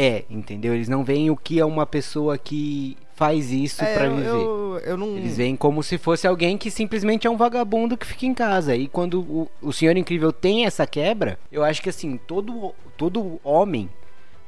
é, 0.00 0.24
entendeu? 0.30 0.74
Eles 0.74 0.88
não 0.88 1.04
veem 1.04 1.30
o 1.30 1.36
que 1.36 1.60
é 1.60 1.64
uma 1.64 1.84
pessoa 1.84 2.38
que 2.38 2.96
faz 3.14 3.52
isso 3.52 3.84
É, 3.84 3.94
pra 3.94 4.06
eu, 4.06 4.16
viver. 4.16 4.28
eu, 4.28 4.80
eu 4.86 4.96
não. 4.96 5.16
Eles 5.16 5.36
veem 5.36 5.54
como 5.54 5.82
se 5.82 5.98
fosse 5.98 6.26
alguém 6.26 6.56
que 6.56 6.70
simplesmente 6.70 7.26
é 7.26 7.30
um 7.30 7.36
vagabundo 7.36 7.98
que 7.98 8.06
fica 8.06 8.24
em 8.24 8.32
casa. 8.32 8.74
E 8.74 8.88
quando 8.88 9.20
o, 9.20 9.50
o 9.60 9.72
Senhor 9.74 9.94
Incrível 9.98 10.32
tem 10.32 10.64
essa 10.64 10.86
quebra, 10.86 11.38
eu 11.52 11.62
acho 11.62 11.82
que 11.82 11.90
assim, 11.90 12.18
todo, 12.26 12.72
todo 12.96 13.38
homem 13.44 13.90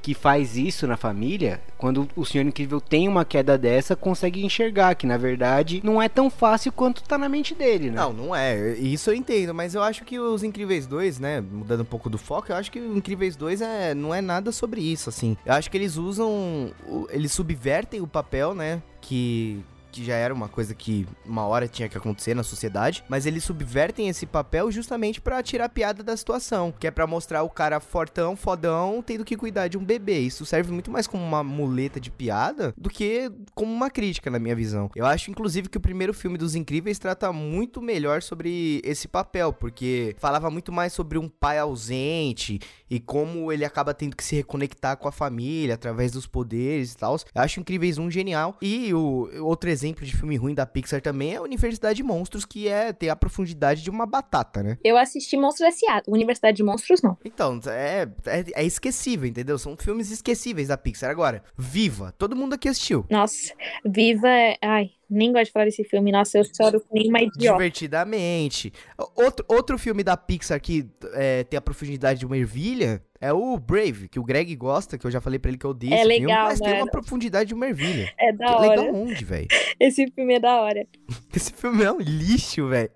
que 0.02 0.14
faz 0.14 0.56
isso 0.56 0.86
na 0.86 0.96
família, 0.96 1.60
quando 1.78 2.08
o 2.16 2.24
Senhor 2.24 2.44
Incrível 2.44 2.80
tem 2.80 3.08
uma 3.08 3.24
queda 3.24 3.56
dessa, 3.56 3.94
consegue 3.94 4.44
enxergar 4.44 4.96
que 4.96 5.06
na 5.06 5.16
verdade 5.16 5.80
não 5.84 6.02
é 6.02 6.08
tão 6.08 6.28
fácil 6.28 6.72
quanto 6.72 7.04
tá 7.04 7.16
na 7.16 7.28
mente 7.28 7.54
dele, 7.54 7.90
né? 7.90 7.96
Não, 7.96 8.12
não 8.12 8.36
é. 8.36 8.74
Isso 8.74 9.10
eu 9.10 9.14
entendo, 9.14 9.54
mas 9.54 9.74
eu 9.74 9.82
acho 9.82 10.04
que 10.04 10.18
os 10.18 10.42
Incríveis 10.42 10.86
2, 10.86 11.20
né, 11.20 11.40
mudando 11.40 11.82
um 11.82 11.86
pouco 11.86 12.10
do 12.10 12.18
foco, 12.18 12.50
eu 12.50 12.56
acho 12.56 12.70
que 12.70 12.80
o 12.80 12.96
Incríveis 12.96 13.36
2 13.36 13.60
é, 13.60 13.94
não 13.94 14.12
é 14.12 14.20
nada 14.20 14.50
sobre 14.50 14.80
isso, 14.80 15.08
assim. 15.08 15.36
Eu 15.46 15.54
acho 15.54 15.70
que 15.70 15.76
eles 15.76 15.96
usam, 15.96 16.72
eles 17.10 17.32
subvertem 17.32 18.00
o 18.00 18.06
papel, 18.06 18.54
né, 18.54 18.82
que 19.00 19.62
que 19.92 20.04
já 20.04 20.14
era 20.14 20.32
uma 20.32 20.48
coisa 20.48 20.74
que 20.74 21.06
uma 21.24 21.46
hora 21.46 21.68
tinha 21.68 21.88
que 21.88 21.98
acontecer 21.98 22.34
na 22.34 22.42
sociedade, 22.42 23.04
mas 23.08 23.26
eles 23.26 23.44
subvertem 23.44 24.08
esse 24.08 24.24
papel 24.26 24.70
justamente 24.72 25.20
pra 25.20 25.42
tirar 25.42 25.68
piada 25.68 26.02
da 26.02 26.16
situação, 26.16 26.72
que 26.72 26.86
é 26.86 26.90
pra 26.90 27.06
mostrar 27.06 27.42
o 27.42 27.50
cara 27.50 27.78
fortão, 27.78 28.34
fodão, 28.34 29.02
tendo 29.02 29.24
que 29.24 29.36
cuidar 29.36 29.68
de 29.68 29.76
um 29.76 29.84
bebê. 29.84 30.20
Isso 30.20 30.46
serve 30.46 30.72
muito 30.72 30.90
mais 30.90 31.06
como 31.06 31.22
uma 31.22 31.44
muleta 31.44 32.00
de 32.00 32.10
piada 32.10 32.72
do 32.76 32.88
que 32.88 33.30
como 33.54 33.72
uma 33.72 33.90
crítica, 33.90 34.30
na 34.30 34.38
minha 34.38 34.56
visão. 34.56 34.90
Eu 34.96 35.04
acho, 35.04 35.30
inclusive, 35.30 35.68
que 35.68 35.76
o 35.76 35.80
primeiro 35.80 36.14
filme 36.14 36.38
dos 36.38 36.54
Incríveis 36.54 36.98
trata 36.98 37.32
muito 37.32 37.82
melhor 37.82 38.22
sobre 38.22 38.80
esse 38.84 39.06
papel, 39.06 39.52
porque 39.52 40.16
falava 40.18 40.50
muito 40.50 40.72
mais 40.72 40.92
sobre 40.92 41.18
um 41.18 41.28
pai 41.28 41.58
ausente 41.58 42.58
e 42.88 42.98
como 42.98 43.52
ele 43.52 43.64
acaba 43.64 43.92
tendo 43.92 44.16
que 44.16 44.24
se 44.24 44.36
reconectar 44.36 44.96
com 44.96 45.08
a 45.08 45.12
família 45.12 45.74
através 45.74 46.12
dos 46.12 46.26
poderes 46.26 46.92
e 46.92 46.96
tal. 46.96 47.16
Eu 47.34 47.42
acho 47.42 47.60
Incríveis 47.60 47.98
um 47.98 48.10
genial. 48.10 48.56
E 48.62 48.94
o 48.94 49.28
outro 49.44 49.68
exemplo 49.68 49.81
de 49.90 50.16
filme 50.16 50.36
ruim 50.36 50.54
da 50.54 50.64
Pixar 50.66 51.00
também 51.00 51.32
é 51.32 51.36
a 51.36 51.42
Universidade 51.42 51.96
de 51.96 52.02
Monstros, 52.02 52.44
que 52.44 52.68
é 52.68 52.92
ter 52.92 53.08
a 53.08 53.16
profundidade 53.16 53.82
de 53.82 53.90
uma 53.90 54.06
batata, 54.06 54.62
né? 54.62 54.78
Eu 54.84 54.96
assisti 54.96 55.36
Monstros 55.36 55.68
S.A. 55.74 56.02
Universidade 56.06 56.56
de 56.56 56.62
Monstros, 56.62 57.02
não. 57.02 57.16
Então, 57.24 57.58
é, 57.66 58.08
é, 58.26 58.62
é 58.62 58.64
esquecível, 58.64 59.26
entendeu? 59.28 59.58
São 59.58 59.76
filmes 59.76 60.10
esquecíveis 60.10 60.68
da 60.68 60.76
Pixar. 60.76 61.10
Agora, 61.10 61.42
Viva, 61.56 62.14
todo 62.18 62.36
mundo 62.36 62.54
aqui 62.54 62.68
assistiu. 62.68 63.04
Nossa, 63.10 63.52
Viva. 63.84 64.28
é- 64.28 64.56
Ai, 64.62 64.90
nem 65.12 65.32
gosto 65.32 65.46
de 65.46 65.52
falar 65.52 65.66
desse 65.66 65.84
filme. 65.84 66.10
Nossa, 66.10 66.38
eu 66.38 66.44
choro 66.44 66.80
que 66.80 66.86
nem 66.92 67.08
uma 67.08 67.20
idiota. 67.22 67.58
Divertidamente. 67.58 68.72
Outro, 69.14 69.44
outro 69.48 69.78
filme 69.78 70.02
da 70.02 70.16
Pixar 70.16 70.60
que 70.60 70.88
é, 71.14 71.44
tem 71.44 71.56
a 71.56 71.60
profundidade 71.60 72.20
de 72.20 72.26
uma 72.26 72.36
ervilha 72.36 73.02
é 73.20 73.32
o 73.32 73.56
Brave, 73.56 74.08
que 74.08 74.18
o 74.18 74.24
Greg 74.24 74.54
gosta, 74.56 74.98
que 74.98 75.06
eu 75.06 75.10
já 75.10 75.20
falei 75.20 75.38
pra 75.38 75.48
ele 75.50 75.58
que 75.58 75.64
eu 75.64 75.70
odeio 75.70 75.94
É 75.94 76.00
esse 76.00 76.08
filme, 76.08 76.26
legal, 76.26 76.46
mas 76.46 76.58
tem 76.58 76.70
mano. 76.70 76.82
uma 76.82 76.90
profundidade 76.90 77.48
de 77.48 77.54
uma 77.54 77.68
ervilha. 77.68 78.12
É 78.18 78.32
da 78.32 78.56
hora. 78.56 78.68
legal 78.68 78.94
onde, 78.94 79.24
velho? 79.24 79.46
Esse 79.78 80.10
filme 80.10 80.34
é 80.34 80.40
da 80.40 80.60
hora. 80.60 80.86
Esse 81.34 81.52
filme 81.52 81.84
é 81.84 81.92
um 81.92 82.00
lixo, 82.00 82.66
velho. 82.68 82.90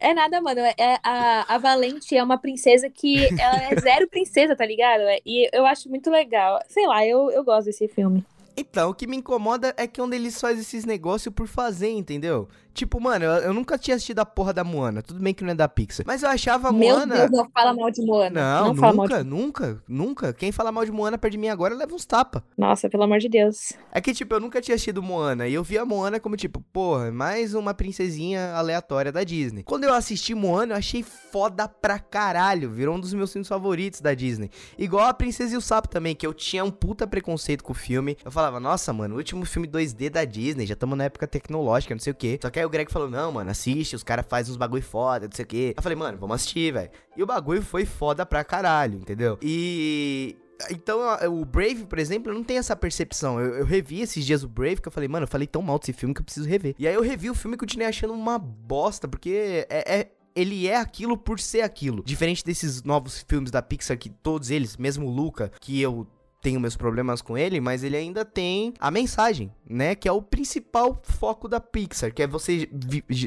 É 0.00 0.14
nada, 0.14 0.40
mano. 0.40 0.60
É, 0.60 0.98
a, 1.04 1.54
a 1.54 1.58
Valente 1.58 2.16
é 2.16 2.22
uma 2.22 2.38
princesa 2.38 2.88
que 2.88 3.24
ela 3.40 3.62
é 3.70 3.76
zero 3.80 4.08
princesa, 4.08 4.54
tá 4.56 4.64
ligado? 4.64 5.02
E 5.24 5.48
eu 5.52 5.66
acho 5.66 5.88
muito 5.88 6.10
legal. 6.10 6.60
Sei 6.68 6.86
lá, 6.86 7.06
eu, 7.06 7.30
eu 7.30 7.44
gosto 7.44 7.66
desse 7.66 7.88
filme. 7.88 8.24
Então, 8.60 8.90
o 8.90 8.94
que 8.94 9.06
me 9.06 9.16
incomoda 9.16 9.72
é 9.76 9.86
que 9.86 10.02
onde 10.02 10.16
eles 10.16 10.40
fazem 10.40 10.62
esses 10.62 10.84
negócios 10.84 11.32
por 11.32 11.46
fazer, 11.46 11.90
entendeu? 11.90 12.48
Tipo, 12.78 13.00
mano, 13.00 13.24
eu, 13.24 13.32
eu, 13.32 13.52
nunca 13.52 13.76
tinha 13.76 13.96
assistido 13.96 14.20
a 14.20 14.24
porra 14.24 14.52
da 14.52 14.62
Moana. 14.62 15.02
Tudo 15.02 15.18
bem 15.18 15.34
que 15.34 15.42
não 15.42 15.50
é 15.50 15.54
da 15.54 15.66
Pixar. 15.66 16.06
Mas 16.06 16.22
eu 16.22 16.28
achava 16.28 16.68
a 16.68 16.72
Moana. 16.72 17.06
Meu 17.06 17.28
Deus, 17.28 17.30
não 17.32 17.50
fala 17.50 17.74
mal 17.74 17.90
de 17.90 18.06
Moana. 18.06 18.40
Não, 18.40 18.72
não 18.72 18.92
nunca, 18.92 19.18
de... 19.18 19.28
nunca, 19.28 19.82
nunca. 19.88 20.32
Quem 20.32 20.52
fala 20.52 20.70
mal 20.70 20.84
de 20.84 20.92
Moana 20.92 21.18
perto 21.18 21.32
de 21.32 21.38
mim 21.38 21.48
agora 21.48 21.74
leva 21.74 21.92
uns 21.92 22.06
tapas. 22.06 22.40
Nossa, 22.56 22.88
pelo 22.88 23.02
amor 23.02 23.18
de 23.18 23.28
Deus. 23.28 23.72
É 23.90 24.00
que, 24.00 24.14
tipo, 24.14 24.32
eu 24.32 24.38
nunca 24.38 24.60
tinha 24.60 24.76
assistido 24.76 25.02
Moana. 25.02 25.48
E 25.48 25.54
eu 25.54 25.64
vi 25.64 25.76
a 25.76 25.84
Moana 25.84 26.20
como, 26.20 26.36
tipo, 26.36 26.60
porra, 26.72 27.10
mais 27.10 27.52
uma 27.52 27.74
princesinha 27.74 28.52
aleatória 28.52 29.10
da 29.10 29.24
Disney. 29.24 29.64
Quando 29.64 29.82
eu 29.82 29.92
assisti 29.92 30.32
Moana, 30.32 30.74
eu 30.74 30.78
achei 30.78 31.02
foda 31.02 31.66
pra 31.66 31.98
caralho. 31.98 32.70
Virou 32.70 32.94
um 32.94 33.00
dos 33.00 33.12
meus 33.12 33.32
filmes 33.32 33.48
favoritos 33.48 34.00
da 34.00 34.14
Disney. 34.14 34.52
Igual 34.78 35.08
a 35.08 35.14
Princesa 35.14 35.52
e 35.52 35.58
o 35.58 35.60
Sapo 35.60 35.88
também, 35.88 36.14
que 36.14 36.24
eu 36.24 36.32
tinha 36.32 36.62
um 36.62 36.70
puta 36.70 37.08
preconceito 37.08 37.64
com 37.64 37.72
o 37.72 37.74
filme. 37.74 38.16
Eu 38.24 38.30
falava, 38.30 38.60
nossa, 38.60 38.92
mano, 38.92 39.16
último 39.16 39.44
filme 39.44 39.66
2D 39.66 40.10
da 40.10 40.24
Disney, 40.24 40.64
já 40.64 40.74
estamos 40.74 40.96
na 40.96 41.06
época 41.06 41.26
tecnológica, 41.26 41.92
não 41.92 42.00
sei 42.00 42.12
o 42.12 42.16
quê. 42.16 42.38
Só 42.40 42.50
que 42.50 42.60
aí 42.60 42.67
o 42.68 42.70
Greg 42.70 42.90
falou, 42.92 43.10
não, 43.10 43.32
mano, 43.32 43.50
assiste, 43.50 43.96
os 43.96 44.02
caras 44.02 44.26
fazem 44.28 44.52
uns 44.52 44.56
bagulho 44.56 44.82
foda, 44.82 45.26
não 45.26 45.34
sei 45.34 45.44
o 45.44 45.48
quê. 45.48 45.74
Eu 45.76 45.82
falei, 45.82 45.96
mano, 45.96 46.18
vamos 46.18 46.36
assistir, 46.36 46.72
velho. 46.72 46.90
E 47.16 47.22
o 47.22 47.26
bagulho 47.26 47.62
foi 47.62 47.84
foda 47.84 48.24
pra 48.24 48.44
caralho, 48.44 48.98
entendeu? 48.98 49.38
E 49.42 50.36
então, 50.70 51.00
o 51.30 51.44
Brave, 51.44 51.86
por 51.86 51.98
exemplo, 51.98 52.30
eu 52.30 52.34
não 52.34 52.42
tenho 52.42 52.58
essa 52.58 52.74
percepção. 52.74 53.40
Eu, 53.40 53.58
eu, 53.58 53.64
revi 53.64 54.00
esses 54.00 54.24
dias 54.24 54.42
o 54.42 54.48
Brave, 54.48 54.80
que 54.80 54.88
eu 54.88 54.92
falei, 54.92 55.08
mano, 55.08 55.24
eu 55.24 55.28
falei 55.28 55.46
tão 55.46 55.62
mal 55.62 55.78
desse 55.78 55.92
filme 55.92 56.14
que 56.14 56.20
eu 56.20 56.24
preciso 56.24 56.48
rever. 56.48 56.74
E 56.78 56.88
aí 56.88 56.94
eu 56.94 57.02
revi 57.02 57.30
o 57.30 57.34
filme 57.34 57.54
e 57.54 57.58
continuei 57.58 57.88
achando 57.88 58.12
uma 58.12 58.38
bosta, 58.38 59.06
porque 59.06 59.66
é, 59.70 60.00
é 60.00 60.08
ele 60.34 60.68
é 60.68 60.76
aquilo 60.76 61.16
por 61.16 61.40
ser 61.40 61.62
aquilo. 61.62 62.02
Diferente 62.04 62.44
desses 62.44 62.82
novos 62.82 63.24
filmes 63.28 63.50
da 63.50 63.60
Pixar, 63.60 63.98
que 63.98 64.08
todos 64.08 64.50
eles, 64.50 64.76
mesmo 64.76 65.06
o 65.06 65.10
Luca, 65.10 65.50
que 65.60 65.80
eu 65.80 66.06
tenho 66.40 66.60
meus 66.60 66.76
problemas 66.76 67.20
com 67.20 67.36
ele, 67.36 67.60
mas 67.60 67.82
ele 67.82 67.96
ainda 67.96 68.24
tem 68.24 68.72
a 68.78 68.90
mensagem, 68.90 69.52
né? 69.68 69.94
Que 69.94 70.08
é 70.08 70.12
o 70.12 70.22
principal 70.22 71.00
foco 71.02 71.48
da 71.48 71.60
Pixar, 71.60 72.12
que 72.12 72.22
é 72.22 72.26
você 72.26 72.68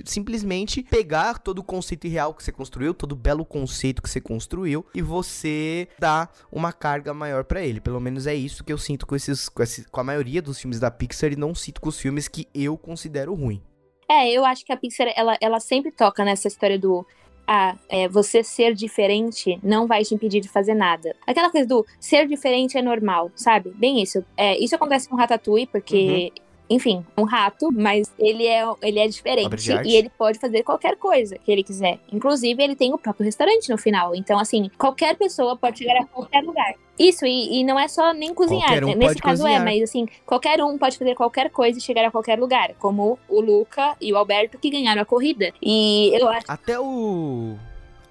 simplesmente 0.06 0.84
pegar 0.84 1.40
todo 1.40 1.60
o 1.60 1.64
conceito 1.64 2.08
real 2.08 2.34
que 2.34 2.44
você 2.44 2.52
construiu, 2.52 2.94
todo 2.94 3.12
o 3.12 3.16
belo 3.16 3.46
conceito 3.46 4.02
que 4.02 4.10
você 4.10 4.22
construiu 4.22 4.86
e 4.96 5.02
você 5.02 5.88
dar 6.00 6.32
uma 6.52 6.72
carga 6.72 7.14
maior 7.14 7.44
para 7.44 7.62
ele. 7.62 7.82
Pelo 7.82 8.00
menos 8.00 8.28
é 8.28 8.34
isso 8.34 8.64
que 8.64 8.72
eu 8.72 8.78
sinto 8.78 9.06
com 9.06 9.16
esses, 9.16 9.50
com 9.50 9.62
esses, 9.62 9.86
com 9.86 10.00
a 10.00 10.04
maioria 10.04 10.42
dos 10.42 10.60
filmes 10.60 10.80
da 10.80 10.90
Pixar 10.90 11.34
e 11.34 11.36
não 11.36 11.54
sinto 11.54 11.82
com 11.82 11.90
os 11.90 12.00
filmes 12.00 12.28
que 12.28 12.48
eu 12.54 12.78
considero 12.78 13.34
ruim. 13.34 13.62
É, 14.10 14.30
eu 14.30 14.44
acho 14.44 14.66
que 14.66 14.74
a 14.74 14.78
Pixar 14.78 15.08
ela, 15.16 15.38
ela 15.40 15.60
sempre 15.60 15.92
toca 15.92 16.26
nessa 16.26 16.48
história 16.48 16.78
do 16.78 17.06
ah, 17.54 17.76
é, 17.90 18.08
você 18.08 18.46
ser 18.46 18.74
diferente 18.74 19.60
não 19.62 19.86
vai 19.86 20.06
te 20.06 20.16
impedir 20.16 20.40
de 20.40 20.48
fazer 20.48 20.74
nada. 20.74 21.14
Aquela 21.28 21.50
coisa 21.50 21.68
do 21.68 21.86
ser 22.00 22.26
diferente 22.26 22.78
é 22.78 22.82
normal, 22.82 23.30
sabe? 23.36 23.74
Bem 23.76 24.02
isso. 24.02 24.24
É, 24.38 24.58
isso 24.58 24.74
acontece 24.74 25.10
com 25.10 25.18
Ratatouille, 25.18 25.68
porque 25.68 26.32
uhum 26.34 26.51
enfim, 26.72 27.06
um 27.18 27.24
rato, 27.24 27.70
mas 27.70 28.10
ele 28.18 28.48
é, 28.48 28.64
ele 28.82 28.98
é 28.98 29.08
diferente 29.08 29.72
e 29.84 29.94
ele 29.94 30.10
pode 30.10 30.40
fazer 30.40 30.64
qualquer 30.64 30.96
coisa 30.96 31.38
que 31.38 31.52
ele 31.52 31.64
quiser. 31.64 32.00
Inclusive, 32.12 32.64
ele 32.64 32.78
tem 32.78 32.94
o 32.94 32.98
próprio 32.98 33.26
restaurante 33.26 33.70
no 33.70 33.78
final. 33.78 34.16
Então, 34.16 34.40
assim, 34.40 34.72
qualquer 34.78 35.18
pessoa 35.18 35.58
pode 35.58 35.80
chegar 35.80 36.00
a 36.00 36.06
qualquer 36.06 36.42
lugar. 36.42 36.74
Isso, 36.98 37.26
e, 37.26 37.60
e 37.60 37.64
não 37.66 37.78
é 37.78 37.90
só 37.90 38.14
nem 38.14 38.34
cozinhar. 38.34 38.84
Um 38.86 38.96
Nesse 38.96 39.16
caso 39.16 39.46
é, 39.46 39.52
cozinhar. 39.52 39.62
é, 39.62 39.66
mas 39.66 39.84
assim, 39.84 40.08
qualquer 40.26 40.64
um 40.64 40.78
pode 40.78 40.98
fazer 40.98 41.14
qualquer 41.14 41.50
coisa 41.50 41.78
e 41.78 41.82
chegar 41.82 42.06
a 42.06 42.12
qualquer 42.12 42.40
lugar. 42.40 42.74
Como 42.80 43.20
o 43.28 43.42
Luca 43.42 43.98
e 44.00 44.14
o 44.14 44.18
Alberto 44.18 44.58
que 44.58 44.70
ganharam 44.70 45.02
a 45.02 45.06
corrida. 45.06 45.52
E 45.62 46.12
eu 46.14 46.30
acho. 46.30 46.46
Até 46.48 46.80
o. 46.80 47.58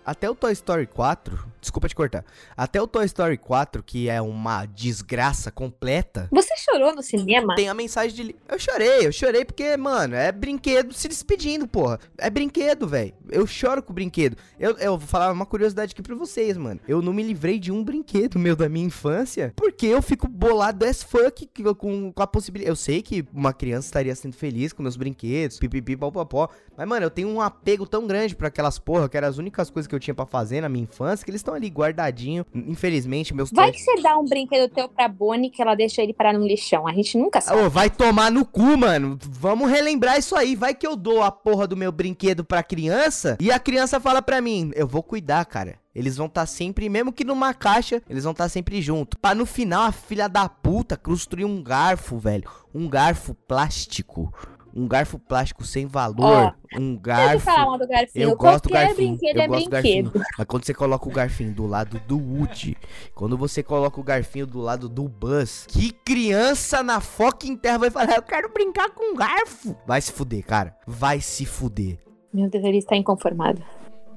Até 0.05 0.29
o 0.29 0.35
Toy 0.35 0.53
Story 0.53 0.87
4, 0.87 1.51
Desculpa 1.61 1.89
te 1.89 1.95
cortar. 1.95 2.25
Até 2.57 2.81
o 2.81 2.87
Toy 2.87 3.05
Story 3.05 3.37
4, 3.37 3.83
que 3.83 4.09
é 4.09 4.21
uma 4.21 4.65
desgraça 4.65 5.51
completa. 5.51 6.27
Você 6.33 6.55
chorou 6.57 6.95
no 6.95 7.03
cinema? 7.03 7.55
Tem 7.55 7.69
a 7.69 7.75
mensagem 7.75 8.17
de. 8.17 8.37
Eu 8.49 8.59
chorei, 8.59 9.07
eu 9.07 9.13
chorei 9.13 9.45
porque, 9.45 9.77
mano, 9.77 10.15
é 10.15 10.33
brinquedo 10.33 10.95
se 10.95 11.07
despedindo, 11.07 11.69
porra. 11.69 12.01
É 12.17 12.31
brinquedo, 12.31 12.89
velho. 12.89 13.13
Eu 13.29 13.47
choro 13.47 13.83
com 13.83 13.93
o 13.93 13.95
brinquedo. 13.95 14.37
Eu, 14.59 14.77
eu 14.79 14.97
vou 14.97 15.07
falar 15.07 15.31
uma 15.33 15.45
curiosidade 15.45 15.93
aqui 15.93 16.03
pra 16.03 16.17
vocês, 16.17 16.57
mano. 16.57 16.81
Eu 16.89 17.03
não 17.03 17.13
me 17.13 17.23
livrei 17.23 17.59
de 17.59 17.71
um 17.71 17.85
brinquedo 17.85 18.39
meu 18.39 18.57
da 18.57 18.69
minha 18.69 18.87
infância 18.87 19.53
porque 19.55 19.87
eu 19.87 20.01
fico 20.01 20.27
bolado 20.27 20.87
as 20.87 21.03
fuck 21.03 21.49
com, 21.77 22.13
com 22.13 22.23
a 22.23 22.27
possibilidade. 22.27 22.71
Eu 22.71 22.77
sei 22.77 23.03
que 23.03 23.27
uma 23.35 23.53
criança 23.53 23.89
estaria 23.89 24.15
sendo 24.15 24.35
feliz 24.35 24.73
com 24.73 24.83
meus 24.83 24.97
brinquedos, 24.97 25.59
pipipi, 25.59 25.97
popopó. 25.97 26.49
Mas, 26.77 26.89
mano, 26.89 27.05
eu 27.05 27.11
tenho 27.11 27.29
um 27.29 27.41
apego 27.41 27.87
tão 27.87 28.07
grande 28.07 28.35
para 28.35 28.49
aquelas 28.49 28.79
porra, 28.79 29.09
que 29.09 29.17
eram 29.17 29.29
as 29.29 29.37
únicas 29.37 29.69
coisas 29.69 29.90
que 29.91 29.95
eu 29.95 30.01
tinha 30.01 30.15
para 30.15 30.25
fazer 30.25 30.61
na 30.61 30.69
minha 30.69 30.85
infância, 30.85 31.25
que 31.25 31.31
eles 31.31 31.41
estão 31.41 31.53
ali 31.53 31.69
guardadinho. 31.69 32.47
Infelizmente, 32.55 33.35
meus 33.35 33.51
Vai 33.51 33.73
que 33.73 33.81
você 33.81 34.01
dá 34.01 34.17
um 34.17 34.25
brinquedo 34.25 34.71
teu 34.71 34.89
pra 34.89 35.09
Bonnie 35.09 35.51
que 35.51 35.61
ela 35.61 35.75
deixa 35.75 36.03
ele 36.03 36.15
parar 36.15 36.33
no 36.33 36.47
lixão. 36.47 36.87
A 36.87 36.93
gente 36.93 37.19
nunca 37.19 37.41
sabe. 37.41 37.61
Ô, 37.61 37.69
vai 37.69 37.91
tomar 37.91 38.31
no 38.31 38.45
cu, 38.45 38.77
mano. 38.79 39.19
Vamos 39.29 39.69
relembrar 39.69 40.19
isso 40.19 40.37
aí. 40.37 40.55
Vai 40.55 40.75
que 40.75 40.87
eu 40.87 40.97
dou 40.97 41.23
a 41.23 41.31
porra 41.31 41.67
do 41.67 41.77
meu 41.77 41.91
brinquedo 41.91 42.45
pra 42.45 42.63
criança 42.63 43.37
e 43.41 43.51
a 43.51 43.59
criança 43.59 44.01
fala 44.01 44.23
pra 44.23 44.41
mim: 44.41 44.71
Eu 44.75 44.87
vou 44.87 45.03
cuidar, 45.03 45.45
cara. 45.45 45.79
Eles 45.93 46.17
vão 46.17 46.27
estar 46.27 46.43
tá 46.43 46.47
sempre, 46.47 46.89
mesmo 46.89 47.13
que 47.13 47.25
numa 47.25 47.53
caixa, 47.53 48.01
eles 48.09 48.23
vão 48.23 48.31
estar 48.31 48.45
tá 48.45 48.49
sempre 48.49 48.81
junto. 48.81 49.19
Pra 49.19 49.35
no 49.35 49.45
final 49.45 49.83
a 49.83 49.93
filha 49.93 50.29
da 50.29 50.49
puta 50.49 50.97
construir 50.97 51.45
um 51.45 51.61
garfo, 51.61 52.17
velho. 52.17 52.49
Um 52.73 52.89
garfo 52.89 53.35
plástico 53.35 54.33
um 54.75 54.87
garfo 54.87 55.19
plástico 55.19 55.65
sem 55.65 55.87
valor, 55.87 56.55
um 56.77 56.97
garfo. 56.97 57.51
Do 57.79 57.89
garfinho. 57.89 58.29
Eu 58.29 58.37
gosto 58.37 58.69
do 58.69 58.73
garfinho. 58.73 59.19
Eu 59.23 59.41
é 59.41 59.49
gosto 59.49 59.65
do 59.65 59.71
garfinho. 59.71 60.13
Mas 60.39 60.47
quando 60.47 60.65
você 60.65 60.75
coloca 60.75 61.09
o 61.09 61.13
garfinho 61.13 61.53
do 61.53 61.67
lado 61.67 62.01
do 62.07 62.19
Woody, 62.19 62.77
quando 63.15 63.37
você 63.37 63.63
coloca 63.63 64.01
o 64.01 64.05
garfinho 64.05 64.47
do 64.47 64.61
lado 64.61 64.89
do 64.89 65.09
Buzz, 65.09 65.67
que 65.69 65.93
criança 65.93 66.83
na 66.83 67.01
fucking 67.01 67.57
terra 67.57 67.79
vai 67.79 67.91
falar: 67.91 68.17
"Eu 68.17 68.23
quero 68.23 68.53
brincar 68.53 68.91
com 68.91 69.13
um 69.13 69.17
garfo". 69.17 69.77
Vai 69.87 70.01
se 70.01 70.13
fuder, 70.13 70.45
cara. 70.45 70.77
Vai 70.87 71.21
se 71.21 71.45
fuder. 71.45 71.99
Meu 72.33 72.49
Deus, 72.49 72.65
ele 72.65 72.79
está 72.79 72.97
inconformado. 72.97 73.63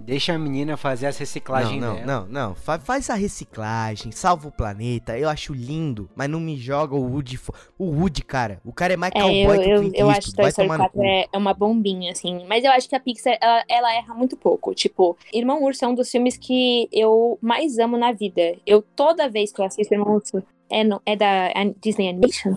Deixa 0.06 0.34
a 0.34 0.38
menina 0.38 0.76
fazer 0.76 1.06
essa 1.06 1.20
reciclagem 1.20 1.80
não, 1.80 1.88
não, 1.88 1.96
dela. 1.96 2.06
Não, 2.06 2.28
não, 2.28 2.56
Fa 2.56 2.78
faz 2.78 3.10
a 3.10 3.16
reciclagem, 3.16 4.12
salva 4.12 4.50
o 4.50 4.52
planeta. 4.52 5.18
Eu 5.18 5.30
acho 5.30 5.54
lindo, 5.54 6.10
mas 6.16 6.30
não 6.30 6.40
me 6.40 6.58
joga 6.58 6.96
o 6.96 7.02
Woody. 7.02 7.40
O 7.78 7.86
Woody, 7.86 8.22
cara. 8.22 8.60
O 8.66 8.74
cara 8.74 8.94
é 8.94 8.98
mais 8.98 9.14
é, 9.16 9.20
cowboy 9.20 9.58
eu, 9.58 9.62
que 9.62 9.74
o 9.74 9.80
Clint 9.80 9.94
Eu 9.98 10.10
acho 10.10 10.30
que 10.30 10.36
Toy 10.36 10.50
Story 10.50 10.68
4 10.68 11.04
é, 11.04 11.26
é, 11.32 11.38
uma 11.38 11.54
bombinha, 11.54 12.12
assim. 12.12 12.46
Mas 12.48 12.64
eu 12.64 12.72
acho 12.72 12.90
que 12.90 12.96
a 12.96 13.00
Pixar, 13.00 13.38
ela, 13.42 13.64
ela, 13.70 13.96
erra 13.96 14.14
muito 14.14 14.36
pouco. 14.36 14.74
Tipo, 14.74 15.18
Irmão 15.34 15.64
Urso 15.64 15.86
é 15.86 15.88
um 15.88 15.96
dos 15.96 16.12
filmes 16.12 16.38
que 16.38 16.90
eu 16.92 17.38
mais 17.42 17.78
amo 17.80 17.98
na 17.98 18.12
vida. 18.12 18.56
Eu, 18.66 18.82
toda 18.82 19.30
vez 19.30 19.52
que 19.52 19.62
eu 19.62 19.66
assisto 19.66 19.94
Irmão 19.94 20.16
Urso, 20.16 20.44
é, 20.70 20.84
no, 20.84 21.02
é 21.06 21.16
da 21.16 21.50
Disney 21.82 22.10
Animation. 22.10 22.56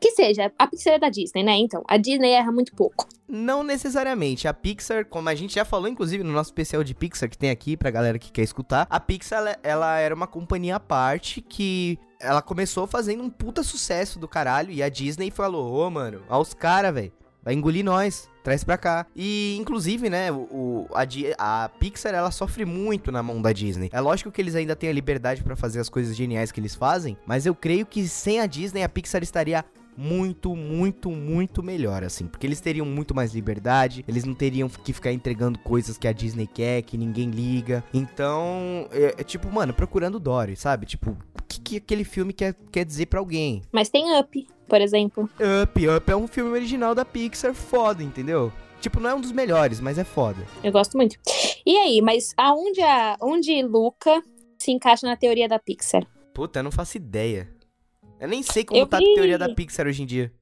Que 0.00 0.10
seja, 0.12 0.52
a 0.58 0.66
Pixar 0.66 0.94
é 0.94 0.98
da 0.98 1.08
Disney, 1.08 1.42
né? 1.42 1.56
Então, 1.56 1.82
a 1.88 1.96
Disney 1.96 2.30
erra 2.30 2.52
muito 2.52 2.74
pouco. 2.74 3.06
Não 3.28 3.62
necessariamente. 3.62 4.46
A 4.46 4.54
Pixar, 4.54 5.06
como 5.06 5.28
a 5.28 5.34
gente 5.34 5.54
já 5.54 5.64
falou, 5.64 5.88
inclusive, 5.88 6.22
no 6.22 6.32
nosso 6.32 6.50
especial 6.50 6.84
de 6.84 6.94
Pixar 6.94 7.28
que 7.28 7.38
tem 7.38 7.50
aqui 7.50 7.76
pra 7.76 7.90
galera 7.90 8.18
que 8.18 8.30
quer 8.30 8.42
escutar, 8.42 8.86
a 8.88 9.00
Pixar, 9.00 9.38
ela, 9.38 9.56
ela 9.62 9.98
era 9.98 10.14
uma 10.14 10.26
companhia 10.26 10.76
à 10.76 10.80
parte 10.80 11.40
que 11.40 11.98
ela 12.20 12.42
começou 12.42 12.86
fazendo 12.86 13.22
um 13.22 13.30
puta 13.30 13.62
sucesso 13.62 14.18
do 14.18 14.28
caralho 14.28 14.70
e 14.70 14.82
a 14.82 14.88
Disney 14.88 15.30
falou, 15.30 15.72
ô, 15.72 15.86
oh, 15.86 15.90
mano, 15.90 16.22
aos 16.28 16.54
caras, 16.54 16.94
velho. 16.94 17.12
Vai 17.42 17.54
engolir 17.54 17.84
nós, 17.84 18.28
traz 18.42 18.64
pra 18.64 18.76
cá. 18.76 19.06
E, 19.14 19.56
inclusive, 19.56 20.10
né, 20.10 20.32
o, 20.32 20.88
a, 20.92 21.04
a, 21.64 21.68
Pixar, 21.68 22.12
ela 22.12 22.32
sofre 22.32 22.64
muito 22.64 23.12
na 23.12 23.22
mão 23.22 23.40
da 23.40 23.52
Disney. 23.52 23.88
É 23.92 24.00
lógico 24.00 24.32
que 24.32 24.42
eles 24.42 24.56
ainda 24.56 24.74
têm 24.74 24.90
a 24.90 24.92
liberdade 24.92 25.44
para 25.44 25.54
fazer 25.54 25.78
as 25.78 25.88
coisas 25.88 26.16
geniais 26.16 26.50
que 26.50 26.58
eles 26.58 26.74
fazem, 26.74 27.16
mas 27.24 27.46
eu 27.46 27.54
creio 27.54 27.86
que 27.86 28.08
sem 28.08 28.40
a 28.40 28.46
Disney, 28.46 28.82
a 28.82 28.88
Pixar 28.88 29.22
estaria 29.22 29.64
muito, 29.96 30.54
muito, 30.54 31.10
muito 31.10 31.62
melhor, 31.62 32.04
assim. 32.04 32.26
Porque 32.26 32.46
eles 32.46 32.60
teriam 32.60 32.86
muito 32.86 33.14
mais 33.14 33.34
liberdade, 33.34 34.04
eles 34.06 34.24
não 34.24 34.34
teriam 34.34 34.68
que 34.68 34.92
ficar 34.92 35.12
entregando 35.12 35.58
coisas 35.58 35.96
que 35.96 36.06
a 36.06 36.12
Disney 36.12 36.46
quer, 36.46 36.82
que 36.82 36.96
ninguém 36.96 37.30
liga. 37.30 37.82
Então, 37.92 38.88
é, 38.90 39.14
é 39.18 39.24
tipo, 39.24 39.50
mano, 39.50 39.72
procurando 39.72 40.20
Dory, 40.20 40.56
sabe? 40.56 40.86
Tipo, 40.86 41.10
o 41.10 41.42
que, 41.48 41.60
que 41.60 41.76
aquele 41.78 42.04
filme 42.04 42.32
quer, 42.32 42.54
quer 42.70 42.84
dizer 42.84 43.06
para 43.06 43.20
alguém? 43.20 43.62
Mas 43.72 43.88
tem 43.88 44.18
Up, 44.18 44.46
por 44.68 44.80
exemplo. 44.80 45.28
Up, 45.62 45.88
Up 45.88 46.10
é 46.10 46.16
um 46.16 46.26
filme 46.26 46.50
original 46.50 46.94
da 46.94 47.04
Pixar 47.04 47.54
foda, 47.54 48.02
entendeu? 48.02 48.52
Tipo, 48.80 49.00
não 49.00 49.10
é 49.10 49.14
um 49.14 49.20
dos 49.20 49.32
melhores, 49.32 49.80
mas 49.80 49.98
é 49.98 50.04
foda. 50.04 50.46
Eu 50.62 50.70
gosto 50.70 50.96
muito. 50.96 51.16
E 51.64 51.76
aí, 51.76 52.00
mas 52.02 52.32
aonde 52.36 52.80
a 52.82 53.16
onde 53.20 53.62
Luca 53.62 54.22
se 54.58 54.70
encaixa 54.70 55.06
na 55.06 55.16
teoria 55.16 55.48
da 55.48 55.58
Pixar? 55.58 56.06
Puta, 56.34 56.58
eu 56.58 56.62
não 56.62 56.70
faço 56.70 56.96
ideia. 56.96 57.48
Eu 58.18 58.28
nem 58.28 58.42
sei 58.42 58.64
como 58.64 58.80
eu 58.80 58.86
tá 58.86 58.98
vi... 58.98 59.12
a 59.12 59.14
teoria 59.14 59.38
da 59.38 59.54
Pixar 59.54 59.86
hoje 59.86 60.02
em 60.02 60.06
dia. 60.06 60.32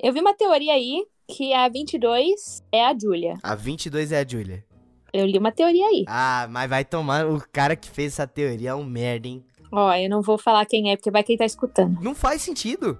Eu 0.00 0.12
vi 0.12 0.20
uma 0.20 0.34
teoria 0.34 0.72
aí 0.74 1.04
que 1.28 1.52
a 1.52 1.68
22 1.68 2.62
é 2.70 2.84
a 2.84 2.96
Julia. 2.96 3.34
A 3.42 3.54
22 3.54 4.12
é 4.12 4.20
a 4.20 4.26
Julia. 4.26 4.64
Eu 5.12 5.26
li 5.26 5.38
uma 5.38 5.52
teoria 5.52 5.86
aí. 5.86 6.04
Ah, 6.08 6.46
mas 6.50 6.68
vai 6.68 6.84
tomar. 6.84 7.26
O 7.26 7.42
cara 7.52 7.76
que 7.76 7.88
fez 7.88 8.14
essa 8.14 8.26
teoria 8.26 8.70
é 8.70 8.74
um 8.74 8.84
merda, 8.84 9.28
hein? 9.28 9.44
Ó, 9.70 9.92
eu 9.94 10.08
não 10.08 10.22
vou 10.22 10.38
falar 10.38 10.66
quem 10.66 10.90
é, 10.90 10.96
porque 10.96 11.10
vai 11.10 11.22
quem 11.22 11.36
tá 11.36 11.44
escutando. 11.44 12.00
Não 12.00 12.14
faz 12.14 12.42
sentido. 12.42 12.98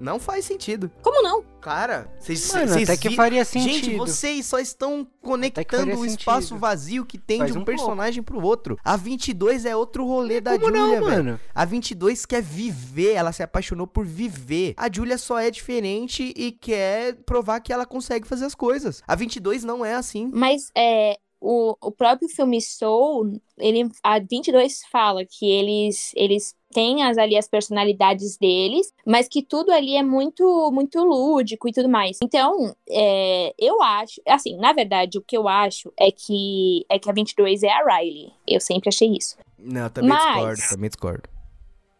Não 0.00 0.18
faz 0.18 0.44
sentido. 0.44 0.90
Como 1.02 1.22
não? 1.22 1.44
Cara, 1.60 2.08
vocês 2.20 2.52
Mano, 2.52 2.68
vocês 2.68 2.88
até 2.88 2.96
que 2.96 3.16
faria 3.16 3.44
sentido. 3.44 3.72
Gente, 3.72 3.96
vocês 3.96 4.46
só 4.46 4.58
estão 4.58 5.06
conectando 5.20 5.98
o 5.98 6.06
espaço 6.06 6.48
sentido. 6.48 6.60
vazio 6.60 7.04
que 7.04 7.18
tem 7.18 7.38
Faz 7.38 7.52
de 7.52 7.58
um, 7.58 7.62
um 7.62 7.64
personagem 7.64 8.22
pro 8.22 8.40
outro. 8.40 8.78
A 8.84 8.96
22 8.96 9.64
é 9.64 9.74
outro 9.74 10.06
rolê 10.06 10.40
da 10.40 10.52
Como 10.52 10.66
Julia, 10.66 10.80
não, 10.80 10.90
velho. 10.90 11.04
mano? 11.04 11.40
A 11.54 11.64
22 11.64 12.24
quer 12.24 12.42
viver, 12.42 13.14
ela 13.14 13.32
se 13.32 13.42
apaixonou 13.42 13.86
por 13.86 14.06
viver. 14.06 14.74
A 14.76 14.88
Julia 14.92 15.18
só 15.18 15.38
é 15.38 15.50
diferente 15.50 16.32
e 16.36 16.52
quer 16.52 17.14
provar 17.24 17.60
que 17.60 17.72
ela 17.72 17.84
consegue 17.84 18.28
fazer 18.28 18.44
as 18.44 18.54
coisas. 18.54 19.02
A 19.06 19.16
22 19.16 19.64
não 19.64 19.84
é 19.84 19.94
assim. 19.94 20.30
Mas 20.32 20.70
é, 20.76 21.18
o, 21.40 21.76
o 21.80 21.92
próprio 21.92 22.28
filme 22.28 22.60
Soul, 22.60 23.40
ele, 23.58 23.88
a 24.02 24.18
22 24.18 24.82
fala 24.90 25.24
que 25.24 25.50
eles, 25.50 26.10
eles 26.16 26.55
têm 26.72 27.02
as, 27.02 27.16
ali 27.18 27.36
as 27.36 27.48
personalidades 27.48 28.36
deles, 28.36 28.92
mas 29.06 29.28
que 29.28 29.42
tudo 29.42 29.70
ali 29.72 29.96
é 29.96 30.02
muito 30.02 30.70
muito 30.72 31.02
lúdico 31.02 31.68
e 31.68 31.72
tudo 31.72 31.88
mais. 31.88 32.18
Então, 32.22 32.74
é, 32.88 33.54
eu 33.58 33.82
acho, 33.82 34.20
assim, 34.26 34.56
na 34.56 34.72
verdade, 34.72 35.18
o 35.18 35.22
que 35.22 35.36
eu 35.36 35.48
acho 35.48 35.92
é 35.98 36.10
que 36.10 36.84
é 36.88 36.98
que 36.98 37.08
a 37.08 37.12
22 37.12 37.62
é 37.62 37.70
a 37.70 37.84
Riley. 37.84 38.32
Eu 38.46 38.60
sempre 38.60 38.88
achei 38.88 39.08
isso. 39.16 39.36
Não, 39.58 39.88
também 39.88 40.10
Mas- 40.10 40.34
discordo, 40.34 40.60
também 40.70 40.90
discordo. 40.90 41.28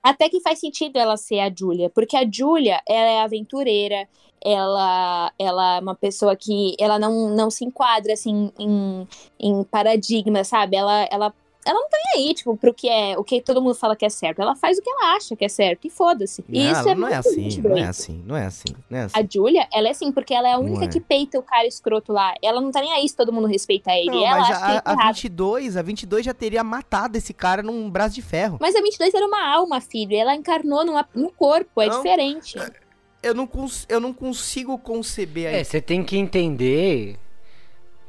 Até 0.03 0.29
que 0.29 0.41
faz 0.41 0.61
sentido 0.61 0.99
ela 0.99 1.17
ser 1.17 1.41
a 1.41 1.53
Julia, 1.53 1.91
porque 1.91 2.17
a 2.17 2.25
Julia, 2.31 2.81
ela 2.89 3.09
é 3.09 3.21
aventureira, 3.23 4.09
ela, 4.41 5.33
ela 5.37 5.79
é 5.79 5.81
uma 5.81 5.97
pessoa 5.97 6.37
que 6.37 6.77
ela 6.79 6.97
não, 6.97 7.31
não 7.35 7.51
se 7.51 7.65
enquadra 7.65 8.13
assim 8.13 8.53
em, 8.57 9.09
em 9.41 9.65
paradigma, 9.65 10.45
sabe? 10.45 10.77
Ela, 10.77 11.09
ela, 11.11 11.35
ela 11.67 11.81
não 11.81 11.89
tá 11.89 11.99
nem 12.15 12.29
aí, 12.29 12.35
tipo, 12.35 12.57
pro 12.57 12.73
que 12.73 12.89
é 12.89 13.19
o 13.19 13.25
que 13.25 13.41
todo 13.43 13.61
mundo 13.61 13.75
fala 13.75 13.97
que 13.97 14.05
é 14.05 14.09
certo. 14.09 14.41
Ela 14.41 14.55
faz 14.55 14.79
o 14.79 14.83
que 14.83 14.89
ela 14.89 15.17
acha 15.17 15.35
que 15.35 15.45
é 15.45 15.49
certo 15.49 15.87
e 15.87 15.91
foda-se. 15.91 16.45
E 16.49 16.63
não, 16.65 16.73
isso 16.73 16.89
é 16.89 16.95
não 16.95 17.09
é 17.09 17.15
assim, 17.17 17.61
não 17.61 17.77
é 17.77 17.83
assim, 17.85 18.23
não 18.25 18.37
é 18.37 18.47
assim, 18.47 18.77
não 18.89 18.99
é 18.99 19.03
assim. 19.03 19.19
A 19.19 19.27
Julia, 19.29 19.69
ela 19.73 19.89
é 19.89 19.91
assim, 19.91 20.13
porque 20.13 20.33
ela 20.33 20.49
é 20.49 20.53
a 20.53 20.59
única 20.59 20.85
é. 20.85 20.89
que 20.89 21.01
peita 21.01 21.39
o 21.39 21.43
cara 21.43 21.67
escroto 21.67 22.13
lá. 22.13 22.35
Ela 22.43 22.61
não 22.61 22.71
tá 22.71 22.81
nem 22.81 22.93
aí 22.93 23.09
se 23.09 23.17
todo 23.17 23.33
mundo 23.33 23.49
respeita 23.49 23.91
ele. 23.93 24.11
Não, 24.13 24.25
ela 24.25 24.39
mas 24.41 24.51
acha 24.51 24.61
que 24.61 24.71
ele 24.71 24.79
a, 24.79 24.81
tá 24.83 24.91
a 24.91 24.95
errado. 24.95 25.15
22, 25.15 25.77
a 25.77 25.83
22 25.83 26.25
já 26.25 26.33
teria 26.35 26.63
matado 26.65 27.19
esse 27.19 27.35
cara 27.35 27.63
num 27.63 27.91
braço 27.91 28.15
de 28.15 28.23
ferro. 28.23 28.59
Mas 28.61 28.77
a 28.77 28.81
22 28.81 29.13
era 29.13 29.27
uma 29.27 29.53
alma, 29.53 29.81
filho. 29.81 30.17
Ela 30.17 30.35
encarnou 30.37 30.85
numa, 30.85 31.07
num 31.15 31.29
corpo, 31.31 31.83
é 31.83 31.89
Não. 31.89 31.97
diferente. 31.97 32.57
Eu 33.23 33.35
não, 33.35 33.47
cons- 33.47 33.87
eu 33.89 33.99
não 33.99 34.13
consigo 34.13 34.79
conceber 34.79 35.49
a 35.49 35.53
É, 35.59 35.65
você 35.65 35.81
tem 35.81 36.05
que 36.05 36.17
entender 36.17 37.19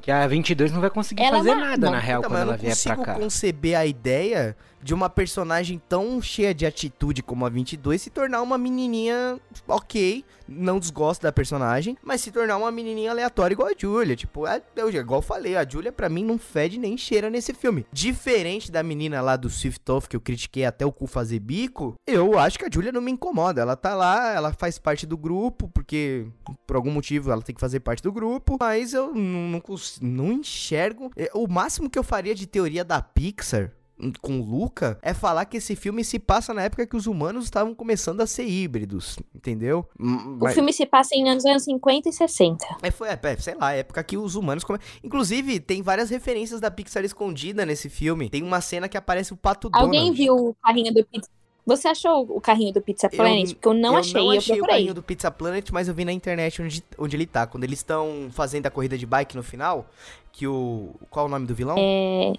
que 0.08 0.12
a 0.12 0.26
22 0.26 0.72
não 0.72 0.80
vai 0.80 0.90
conseguir 0.90 1.22
Ela 1.22 1.40
fazer 1.40 1.54
nada 1.54 1.86
não, 1.88 1.92
na 1.92 2.00
real 2.00 2.20
Então, 2.22 2.32
quando 2.32 2.38
eu 2.38 2.42
ela 2.44 2.52
não 2.54 2.58
vier 2.60 2.78
pra 2.82 2.96
consigo 2.96 3.04
cá. 3.06 3.14
conceber 3.16 3.78
a 3.78 3.86
ideia 3.86 4.56
de 4.88 4.94
uma 4.94 5.10
personagem 5.10 5.82
tão 5.90 6.22
cheia 6.22 6.54
de 6.56 6.66
atitude 6.66 7.22
como 7.22 7.46
a 7.46 7.50
22 7.50 8.02
se 8.02 8.10
tornar 8.10 8.42
uma 8.42 8.58
menininha 8.58 9.38
ok, 9.68 10.24
não 10.48 10.80
desgosto 10.80 11.24
da 11.24 11.32
personagem, 11.32 11.98
mas 12.02 12.22
se 12.22 12.32
tornar 12.32 12.56
uma 12.56 12.72
menininha 12.72 13.12
aleatória 13.12 13.54
igual 13.54 13.68
a 13.68 13.74
Julia. 13.78 14.16
Tipo, 14.16 14.48
é, 14.48 14.62
eu, 14.78 14.90
já- 14.90 15.00
igual 15.02 15.18
eu 15.18 15.22
falei, 15.22 15.58
a 15.58 15.68
Julia 15.68 15.92
pra 15.92 16.08
mim 16.08 16.24
não 16.24 16.38
fede 16.38 16.80
nem 16.80 16.98
cheira 16.98 17.30
nesse 17.30 17.54
filme. 17.54 17.86
Diferente 17.92 18.72
da 18.72 18.82
menina 18.82 19.20
lá 19.20 19.36
do 19.36 19.50
Swift 19.50 19.92
Off 19.92 20.08
que 20.08 20.16
eu 20.16 20.22
critiquei 20.22 20.64
até 20.64 20.86
o 20.86 20.92
cu 20.92 21.06
fazer 21.06 21.40
bico, 21.40 21.96
eu 22.08 22.40
acho 22.40 22.58
que 22.58 22.64
a 22.66 22.70
Julia 22.72 22.94
não 22.94 23.02
me 23.02 23.12
incomoda. 23.12 23.60
Ela 23.60 23.76
tá 23.76 23.94
lá, 23.94 24.32
ela 24.34 24.54
faz 24.54 24.80
parte 24.80 25.06
do 25.06 25.18
grupo, 25.18 25.68
porque 25.74 26.28
por 26.66 26.78
algum 26.78 26.92
motivo 26.92 27.30
ela 27.30 27.42
tem 27.42 27.54
que 27.54 27.60
fazer 27.60 27.82
parte 27.82 28.02
do 28.02 28.12
grupo, 28.14 28.56
mas 28.58 28.94
eu 28.94 29.14
não, 29.14 29.50
não, 29.50 29.64
não 30.02 30.32
enxergo. 30.32 31.12
É, 31.18 31.30
O 31.34 31.46
máximo 31.46 31.90
que 31.90 32.00
eu 32.00 32.04
faria 32.04 32.34
de 32.34 32.48
teoria 32.48 32.86
da 32.86 33.02
Pixar 33.02 33.74
com 34.22 34.40
o 34.40 34.44
Luca 34.46 35.00
é 35.02 35.14
falar 35.14 35.46
que 35.46 35.58
esse 35.58 35.76
filme 35.76 36.04
se 36.04 36.20
passa 36.20 36.54
na 36.54 36.62
época 36.64 36.86
que 36.86 36.96
os 36.96 37.08
humanos 37.08 37.46
estavam 37.46 37.74
começando 37.74 38.22
a 38.22 38.28
ser 38.28 38.44
híbridos, 38.46 39.18
entendeu? 39.34 39.88
Hum, 40.00 40.38
O 40.40 40.44
mas- 40.44 40.54
filme 40.54 40.72
se 40.72 40.86
passa 40.86 41.16
em 41.16 41.28
anos, 41.30 41.46
anos 41.46 41.64
50 41.64 42.10
e 42.10 42.14
60. 42.14 42.66
é, 42.84 42.92
foi, 42.92 43.10
é, 43.10 43.20
é, 43.22 43.38
sei 43.38 43.56
lá, 43.56 43.74
época 43.74 44.04
que 44.04 44.16
os 44.18 44.36
humanos. 44.36 44.64
Come... 44.64 44.80
Inclusive, 45.04 45.60
tem 45.60 45.82
várias 45.82 46.10
referências 46.10 46.60
da 46.62 46.70
Pixar 46.70 47.04
escondida 47.04 47.66
nesse 47.66 47.90
filme. 47.90 48.30
Tem 48.30 48.44
uma 48.44 48.62
cena 48.62 48.88
que 48.88 48.98
aparece 48.98 49.34
o 49.34 49.38
Pato 49.38 49.70
Alguém 49.74 50.02
Donald. 50.02 50.18
viu 50.18 50.36
o 50.36 50.56
carrinho 50.64 50.94
do 50.94 51.04
Pizza? 51.04 51.30
Você 51.66 51.88
achou 51.90 52.26
o 52.30 52.40
carrinho 52.40 52.72
do 52.74 52.82
Pizza 52.82 53.08
Eu- 53.08 53.12
Planet? 53.18 53.54
Porque 53.56 53.68
eu 53.68 53.74
não 53.74 53.94
eu 53.94 54.00
achei, 54.00 54.14
não 54.14 54.32
eu 54.34 54.38
achei 54.38 54.54
o 54.56 54.58
procurei. 54.60 54.76
carrinho 54.76 54.94
do 54.94 55.04
Pizza 55.04 55.30
Planet, 55.30 55.70
mas 55.72 55.88
eu 55.90 55.94
vi 55.94 56.06
na 56.06 56.14
internet 56.14 56.62
onde, 56.62 56.84
onde 56.98 57.16
ele 57.18 57.26
tá. 57.26 57.46
Quando 57.46 57.66
eles 57.66 57.80
estão 57.80 58.30
fazendo 58.32 58.68
a 58.68 58.70
corrida 58.70 58.98
de 58.98 59.06
bike 59.06 59.36
no 59.36 59.44
final, 59.44 59.86
que 60.32 60.48
o... 60.48 60.92
Qual 61.10 61.26
o 61.26 61.30
nome 61.30 61.46
do 61.46 61.54
vilão? 61.54 61.76
É... 61.78 62.34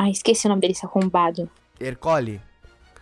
Ai, 0.00 0.12
esqueci 0.12 0.46
o 0.46 0.48
nome 0.48 0.60
dele, 0.60 0.74
esse 0.74 0.86
arrombado. 0.86 1.50
Hercole. 1.80 2.40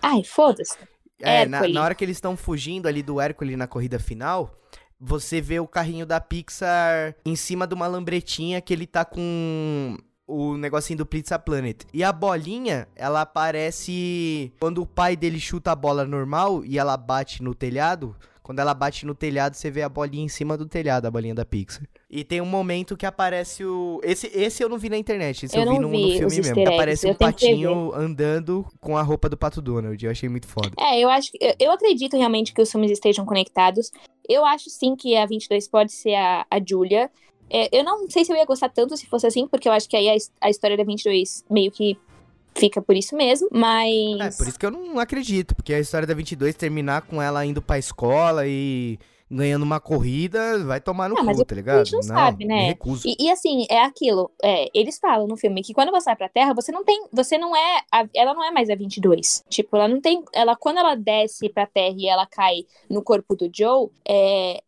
Ai, 0.01 0.24
foda-se. 0.24 0.78
É, 1.20 1.44
na, 1.44 1.68
na 1.68 1.82
hora 1.82 1.94
que 1.94 2.03
eles 2.03 2.16
estão 2.16 2.38
fugindo 2.38 2.88
ali 2.88 3.03
do 3.03 3.20
Hércules 3.20 3.55
na 3.59 3.66
corrida 3.66 3.99
final, 3.99 4.51
você 4.99 5.38
vê 5.38 5.61
o 5.61 5.68
carrinho 5.68 6.07
da 6.07 6.18
Pixar 6.22 7.14
em 7.22 7.36
cima 7.36 7.66
de 7.66 7.74
uma 7.74 7.86
lambretinha 7.86 8.62
que 8.62 8.72
ele 8.72 8.86
tá 8.86 9.05
com 9.05 9.99
o 10.26 10.57
negocinho 10.57 10.97
do 10.97 11.05
Pizza 11.05 11.38
Planet. 11.38 11.82
E 11.92 12.03
a 12.03 12.11
bolinha, 12.11 12.88
ela 12.97 13.20
aparece 13.20 14.51
quando 14.59 14.80
o 14.80 14.86
pai 14.86 15.16
dele 15.16 15.38
chuta 15.38 15.72
a 15.72 15.76
bola 15.76 16.07
normal 16.07 16.64
e 16.64 16.78
ela 16.78 16.97
bate 16.97 17.42
no 17.42 17.55
telhado. 17.55 18.16
Quando 18.47 18.61
ela 18.61 18.72
bate 18.74 19.05
no 19.05 19.12
telhado, 19.12 19.57
você 19.57 19.72
vê 19.72 19.82
a 19.82 19.88
bolinha 19.88 20.24
em 20.24 20.28
cima 20.28 20.57
do 20.57 20.66
telhado, 20.66 21.05
a 21.05 21.11
bolinha 21.11 21.34
da 21.34 21.44
Pixar. 21.44 21.82
E 22.09 22.22
tem 22.22 22.40
um 22.40 22.47
momento 22.47 22.97
que 22.97 23.05
aparece 23.05 23.64
o. 23.64 24.01
Esse, 24.05 24.28
esse 24.28 24.62
eu 24.62 24.68
não 24.68 24.78
vi 24.78 24.88
na 24.88 24.97
internet, 24.97 25.47
esse 25.47 25.57
eu, 25.57 25.64
Eu 25.64 25.72
vi 25.72 25.78
não 25.80 25.88
no, 25.88 25.97
vi 25.97 26.03
no 26.05 26.30
filme 26.30 26.36
mesmo. 26.36 26.55
Que 26.55 26.61
eggs, 26.61 26.74
aparece 26.74 27.11
um 27.11 27.14
patinho 27.14 27.92
andando 27.92 28.64
com 28.80 28.97
a 28.97 29.03
roupa 29.03 29.28
do 29.28 29.36
Pato 29.36 29.61
Donald. 29.61 30.01
Eu 30.05 30.12
achei 30.12 30.28
muito 30.28 30.47
foda. 30.47 30.70
É, 30.78 31.01
eu 31.01 31.11
acho 31.11 31.32
que. 31.32 31.38
eu- 31.59 31.72
acredito 31.72 32.16
realmente 32.16 32.55
que 32.55 32.62
os 32.62 32.70
filmes 32.70 32.92
estejam 32.92 33.26
conectados. 33.26 33.90
Eu 34.28 34.44
acho 34.44 34.70
sim 34.70 34.94
que 34.94 35.16
a 35.16 35.26
22 35.26 35.66
pode 35.66 35.90
ser 35.90 36.14
a, 36.14 36.47
a 36.49 36.61
Julia. 36.64 37.11
É, 37.51 37.76
eu 37.76 37.82
não 37.82 38.09
sei 38.09 38.24
se 38.24 38.30
eu 38.30 38.36
ia 38.36 38.44
gostar 38.44 38.68
tanto 38.68 38.97
se 38.97 39.07
fosse 39.07 39.26
assim, 39.26 39.49
porque 39.49 39.68
eu 39.68 39.72
acho 39.72 39.88
que 39.88 39.97
aí 39.97 40.09
a, 40.09 40.14
a 40.47 40.51
história 40.51 40.76
da 40.76 40.84
22 40.84 41.44
meio 41.51 41.72
que 41.72 41.99
fica 42.57 42.83
por 42.83 42.97
isso 42.97 43.17
mesmo. 43.17 43.49
Mas. 43.53 44.35
É, 44.35 44.37
por 44.37 44.49
isso 44.49 44.59
que 44.59 44.67
eu 44.67 44.71
não 44.71 44.99
acredito, 44.99 45.55
porque 45.55 45.73
a 45.75 45.81
história 45.81 46.07
da 46.07 46.15
22 46.15 46.55
terminar 46.55 47.03
com 47.03 47.21
ela 47.23 47.45
indo 47.45 47.63
pra 47.63 47.79
escola 47.79 48.47
e 48.47 48.99
ganhando 49.29 49.65
uma 49.65 49.81
corrida, 49.81 50.65
vai 50.65 50.81
tomar 50.81 51.09
no 51.09 51.17
mas 51.25 51.37
cu, 51.37 51.45
tá 51.45 51.55
ligado? 51.57 51.85
gente 51.85 51.95
não 51.95 52.03
sabe, 52.05 52.45
né? 52.45 52.69
recuso. 52.69 53.03
E, 53.09 53.17
e, 53.25 53.29
assim, 53.31 53.67
é 53.69 53.83
aquilo. 53.83 54.31
é, 54.41 54.69
eles 54.73 54.99
falam 55.01 55.27
no 55.27 55.37
filme 55.37 55.63
que 55.65 55.75
quando 55.75 55.91
você 55.91 56.05
vai 56.05 56.15
pra 56.17 56.29
Terra, 56.29 56.55
você 56.55 56.71
não 56.71 56.85
tem. 56.85 57.07
Você 57.13 57.37
não 57.37 57.55
é. 57.57 57.81
a- 57.91 58.09
ela 58.15 58.35
não 58.35 58.45
é 58.45 58.53
mais 58.53 58.71
a 58.71 58.77
22. 58.77 59.43
Tipo, 59.49 59.77
ela 59.77 59.89
não 59.89 60.01
tem. 60.01 60.23
Ela, 60.33 60.55
quando 60.55 60.79
ela 60.79 60.95
desce 60.95 61.49
pra 61.49 61.67
Terra 61.67 61.97
e 61.99 62.09
ela 62.09 62.25
cai 62.27 62.65
no 62.89 63.03
corpo 63.03 63.35
do 63.35 63.51
Joe, 63.53 63.89
é. 64.09 64.63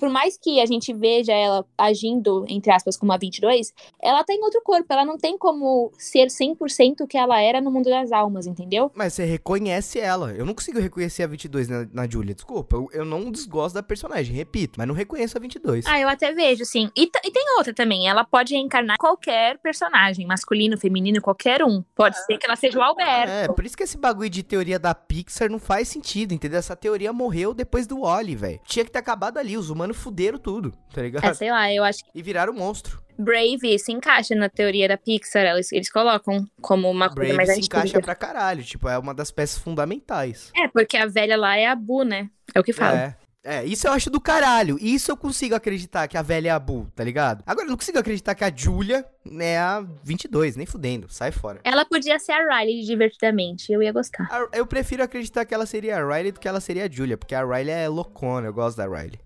Por 0.00 0.08
mais 0.08 0.38
que 0.38 0.60
a 0.60 0.66
gente 0.66 0.92
veja 0.92 1.32
ela 1.32 1.64
agindo, 1.76 2.44
entre 2.48 2.72
aspas, 2.72 2.96
como 2.96 3.12
a 3.12 3.18
22, 3.18 3.72
ela 4.02 4.24
tá 4.24 4.32
em 4.32 4.42
outro 4.42 4.62
corpo. 4.64 4.86
Ela 4.88 5.04
não 5.04 5.18
tem 5.18 5.36
como 5.36 5.92
ser 5.98 6.28
100% 6.28 7.02
o 7.02 7.06
que 7.06 7.18
ela 7.18 7.40
era 7.40 7.60
no 7.60 7.70
mundo 7.70 7.90
das 7.90 8.10
almas, 8.10 8.46
entendeu? 8.46 8.90
Mas 8.94 9.12
você 9.12 9.24
reconhece 9.24 10.00
ela. 10.00 10.32
Eu 10.32 10.46
não 10.46 10.54
consigo 10.54 10.80
reconhecer 10.80 11.22
a 11.22 11.26
22 11.26 11.68
na, 11.68 11.86
na 11.92 12.08
Julia, 12.08 12.34
desculpa. 12.34 12.76
Eu, 12.76 12.88
eu 12.92 13.04
não 13.04 13.30
desgosto 13.30 13.74
da 13.74 13.82
personagem, 13.82 14.34
repito, 14.34 14.78
mas 14.78 14.88
não 14.88 14.94
reconheço 14.94 15.36
a 15.36 15.40
22. 15.40 15.84
Ah, 15.86 16.00
eu 16.00 16.08
até 16.08 16.32
vejo, 16.32 16.64
sim. 16.64 16.90
E, 16.96 17.02
e 17.02 17.30
tem 17.30 17.44
outra 17.58 17.74
também. 17.74 18.08
Ela 18.08 18.24
pode 18.24 18.54
reencarnar 18.54 18.96
qualquer 18.98 19.58
personagem, 19.58 20.26
masculino, 20.26 20.78
feminino, 20.78 21.20
qualquer 21.20 21.62
um. 21.62 21.84
Pode 21.94 22.16
ser 22.24 22.38
que 22.38 22.46
ela 22.46 22.56
seja 22.56 22.78
o 22.78 22.82
Alberto. 22.82 23.30
É, 23.30 23.48
por 23.48 23.64
isso 23.66 23.76
que 23.76 23.82
esse 23.82 23.98
bagulho 23.98 24.30
de 24.30 24.42
teoria 24.42 24.78
da 24.78 24.94
Pixar 24.94 25.50
não 25.50 25.58
faz 25.58 25.88
sentido, 25.88 26.32
entendeu? 26.32 26.58
Essa 26.58 26.74
teoria 26.74 27.12
morreu 27.12 27.52
depois 27.52 27.86
do 27.86 28.00
Wally, 28.00 28.36
velho. 28.36 28.60
Tinha 28.64 28.84
que 28.84 28.90
ter 28.90 28.98
acabado 28.98 29.38
ali, 29.38 29.56
os 29.56 29.68
humanos 29.70 29.89
fuderam 29.94 30.38
tudo, 30.38 30.72
tá 30.92 31.02
ligado? 31.02 31.24
É, 31.24 31.34
sei 31.34 31.50
lá, 31.50 31.72
eu 31.72 31.82
acho 31.84 32.04
que 32.04 32.10
E 32.14 32.22
viraram 32.22 32.52
monstro. 32.52 33.00
Brave 33.18 33.78
se 33.78 33.92
encaixa 33.92 34.34
na 34.34 34.48
teoria 34.48 34.88
da 34.88 34.96
Pixar. 34.96 35.44
Eles, 35.44 35.70
eles 35.72 35.90
colocam 35.90 36.46
como 36.62 36.90
uma 36.90 37.08
coisa 37.08 37.16
Brave 37.34 37.36
mais 37.36 37.48
se 37.50 37.56
antiga. 37.58 37.78
encaixa 37.78 38.00
pra 38.00 38.14
caralho, 38.14 38.62
tipo, 38.64 38.88
é 38.88 38.96
uma 38.96 39.12
das 39.14 39.30
peças 39.30 39.58
fundamentais. 39.58 40.50
É, 40.56 40.68
porque 40.68 40.96
a 40.96 41.06
velha 41.06 41.36
lá 41.36 41.56
é 41.56 41.66
a 41.66 41.74
Bu, 41.76 42.02
né? 42.04 42.30
É 42.54 42.60
o 42.60 42.64
que 42.64 42.72
fala. 42.72 42.98
É. 42.98 43.16
É, 43.42 43.64
isso 43.64 43.86
eu 43.88 43.92
acho 43.92 44.10
do 44.10 44.20
caralho. 44.20 44.76
Isso 44.78 45.10
eu 45.10 45.16
consigo 45.16 45.54
acreditar 45.54 46.06
que 46.06 46.18
a 46.18 46.20
velha 46.20 46.48
é 46.48 46.52
a 46.52 46.58
Bull, 46.58 46.86
tá 46.94 47.02
ligado? 47.02 47.42
Agora 47.46 47.66
eu 47.66 47.70
não 47.70 47.76
consigo 47.78 47.98
acreditar 47.98 48.34
que 48.34 48.44
a 48.44 48.52
Julia 48.54 49.02
é 49.40 49.56
a 49.58 49.80
22, 50.04 50.56
nem 50.56 50.66
fudendo. 50.66 51.06
Sai 51.08 51.32
fora. 51.32 51.58
Ela 51.64 51.86
podia 51.86 52.18
ser 52.18 52.32
a 52.32 52.58
Riley 52.58 52.84
divertidamente. 52.84 53.72
Eu 53.72 53.82
ia 53.82 53.92
gostar. 53.92 54.28
A- 54.30 54.46
Eu 54.52 54.66
prefiro 54.66 55.02
acreditar 55.02 55.46
que 55.46 55.54
ela 55.54 55.64
seria 55.64 55.96
a 55.98 56.06
Riley 56.06 56.32
do 56.32 56.38
que 56.40 56.46
ela 56.46 56.60
seria 56.60 56.84
a 56.84 56.90
Julia, 56.90 57.16
porque 57.16 57.34
a 57.34 57.42
Riley 57.42 57.70
é 57.74 57.88
loucona, 57.88 58.46
eu 58.46 58.52
gosto 58.52 58.76
da 58.76 58.84
Riley. 58.86 59.18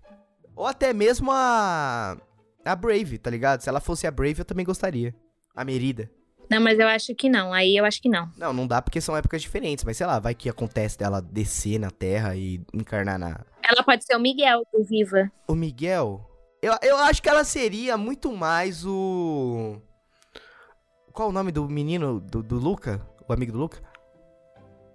Ou 0.55 0.65
até 0.65 0.93
mesmo 0.93 1.31
a. 1.31 2.17
A 2.63 2.75
Brave, 2.75 3.19
tá 3.19 3.29
ligado? 3.29 3.61
Se 3.61 3.69
ela 3.69 3.79
fosse 3.79 4.07
a 4.07 4.11
Brave, 4.11 4.39
eu 4.39 4.45
também 4.45 4.65
gostaria. 4.65 5.13
A 5.55 5.63
Merida. 5.63 6.09
Não, 6.49 6.59
mas 6.59 6.79
eu 6.79 6.87
acho 6.87 7.13
que 7.13 7.29
não. 7.29 7.53
Aí 7.53 7.77
eu 7.77 7.85
acho 7.85 8.01
que 8.01 8.09
não. 8.09 8.29
Não, 8.37 8.53
não 8.53 8.67
dá 8.67 8.81
porque 8.81 9.01
são 9.01 9.15
épocas 9.15 9.41
diferentes, 9.41 9.83
mas 9.83 9.97
sei 9.97 10.05
lá, 10.05 10.19
vai 10.19 10.33
que 10.33 10.49
acontece 10.49 10.97
dela 10.97 11.21
descer 11.21 11.79
na 11.79 11.91
Terra 11.91 12.35
e 12.35 12.61
encarnar 12.73 13.19
na. 13.19 13.45
Ela 13.63 13.83
pode 13.83 14.03
ser 14.03 14.15
o 14.15 14.19
Miguel 14.19 14.63
do 14.73 14.83
Viva. 14.83 15.31
O 15.47 15.55
Miguel. 15.55 16.27
Eu, 16.61 16.73
eu 16.81 16.97
acho 16.97 17.21
que 17.21 17.29
ela 17.29 17.43
seria 17.43 17.97
muito 17.97 18.31
mais 18.35 18.85
o. 18.85 19.79
Qual 21.11 21.29
o 21.29 21.31
nome 21.31 21.51
do 21.51 21.69
menino 21.69 22.19
do, 22.19 22.41
do 22.41 22.57
Luca? 22.57 23.01
O 23.27 23.33
amigo 23.33 23.51
do 23.51 23.59
Luca? 23.59 23.81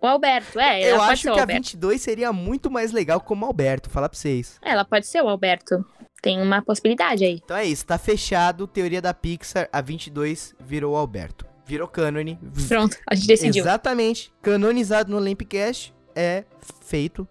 O 0.00 0.06
Alberto, 0.06 0.58
é. 0.58 0.92
Eu 0.92 1.00
acho 1.02 1.22
que 1.24 1.28
a 1.28 1.32
Alberto. 1.42 1.52
22 1.52 2.00
seria 2.00 2.32
muito 2.32 2.70
mais 2.70 2.92
legal 2.92 3.20
como 3.20 3.44
Alberto, 3.44 3.90
falar 3.90 4.08
pra 4.08 4.18
vocês. 4.18 4.58
Ela 4.62 4.84
pode 4.84 5.06
ser 5.06 5.22
o 5.22 5.28
Alberto. 5.28 5.84
Tem 6.22 6.40
uma 6.40 6.62
possibilidade 6.62 7.24
aí. 7.24 7.40
Então 7.42 7.56
é 7.56 7.64
isso, 7.64 7.86
tá 7.86 7.98
fechado, 7.98 8.66
teoria 8.66 9.00
da 9.00 9.14
Pixar, 9.14 9.68
a 9.72 9.80
22 9.80 10.54
virou 10.60 10.94
o 10.94 10.96
Alberto. 10.96 11.46
Virou 11.64 11.86
cânone. 11.86 12.38
Pronto, 12.68 12.96
a 13.08 13.14
gente 13.14 13.26
decidiu. 13.26 13.62
Exatamente, 13.62 14.32
canonizado 14.42 15.10
no 15.10 15.18
Lampcast, 15.18 15.94
é 16.14 16.44
feito. 16.82 17.26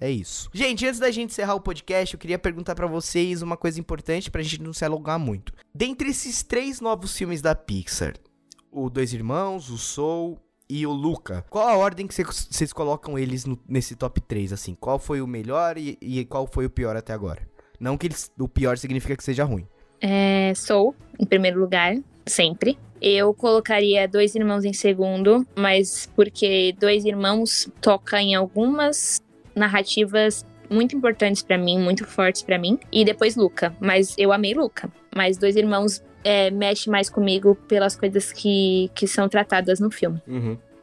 É 0.00 0.10
isso. 0.10 0.50
Gente, 0.52 0.84
antes 0.84 0.98
da 0.98 1.12
gente 1.12 1.30
encerrar 1.30 1.54
o 1.54 1.60
podcast, 1.60 2.14
eu 2.14 2.18
queria 2.18 2.36
perguntar 2.38 2.74
pra 2.74 2.88
vocês 2.88 3.40
uma 3.40 3.56
coisa 3.56 3.78
importante 3.78 4.32
pra 4.32 4.42
gente 4.42 4.60
não 4.60 4.72
se 4.72 4.84
alongar 4.84 5.16
muito. 5.16 5.52
Dentre 5.72 6.10
esses 6.10 6.42
três 6.42 6.80
novos 6.80 7.16
filmes 7.16 7.40
da 7.40 7.54
Pixar, 7.54 8.14
o 8.72 8.90
Dois 8.90 9.12
Irmãos, 9.12 9.70
o 9.70 9.78
Soul 9.78 10.40
e 10.80 10.86
o 10.86 10.92
Luca, 10.92 11.44
qual 11.50 11.68
a 11.68 11.76
ordem 11.76 12.06
que 12.06 12.14
vocês- 12.14 12.72
colocam 12.72 13.18
eles 13.18 13.44
no- 13.44 13.58
nesse 13.68 13.94
top 13.94 14.20
3, 14.20 14.52
assim? 14.52 14.74
Qual 14.74 14.98
foi 14.98 15.20
o 15.20 15.26
melhor 15.26 15.76
e, 15.76 15.98
e 16.00 16.24
qual 16.24 16.46
foi 16.46 16.64
o 16.66 16.70
pior 16.70 16.96
até 16.96 17.12
agora? 17.12 17.42
Não 17.78 17.98
que 17.98 18.06
eles- 18.06 18.30
o 18.38 18.48
pior 18.48 18.78
significa 18.78 19.16
que 19.16 19.24
seja 19.24 19.44
ruim. 19.44 19.66
É, 20.00 20.52
Sou, 20.54 20.94
em 21.18 21.26
primeiro 21.26 21.60
lugar, 21.60 21.94
sempre. 22.26 22.78
Eu 23.00 23.34
colocaria 23.34 24.06
Dois 24.08 24.34
Irmãos 24.34 24.64
em 24.64 24.72
segundo, 24.72 25.46
mas 25.56 26.08
porque 26.14 26.74
Dois 26.78 27.04
Irmãos 27.04 27.68
toca 27.80 28.20
em 28.22 28.34
algumas 28.34 29.20
narrativas 29.54 30.44
muito 30.70 30.96
importantes 30.96 31.42
pra 31.42 31.58
mim, 31.58 31.78
muito 31.78 32.06
fortes 32.06 32.42
pra 32.42 32.58
mim. 32.58 32.78
E 32.90 33.04
depois 33.04 33.36
Luca, 33.36 33.74
mas 33.80 34.14
eu 34.16 34.32
amei 34.32 34.54
Luca. 34.54 34.90
Mas 35.14 35.36
Dois 35.36 35.56
Irmãos 35.56 36.02
é, 36.24 36.50
mexe 36.50 36.88
mais 36.90 37.08
comigo 37.10 37.54
pelas 37.68 37.96
coisas 37.96 38.32
que, 38.32 38.90
que 38.94 39.06
são 39.06 39.28
tratadas 39.28 39.80
no 39.80 39.90
filme. 39.90 40.20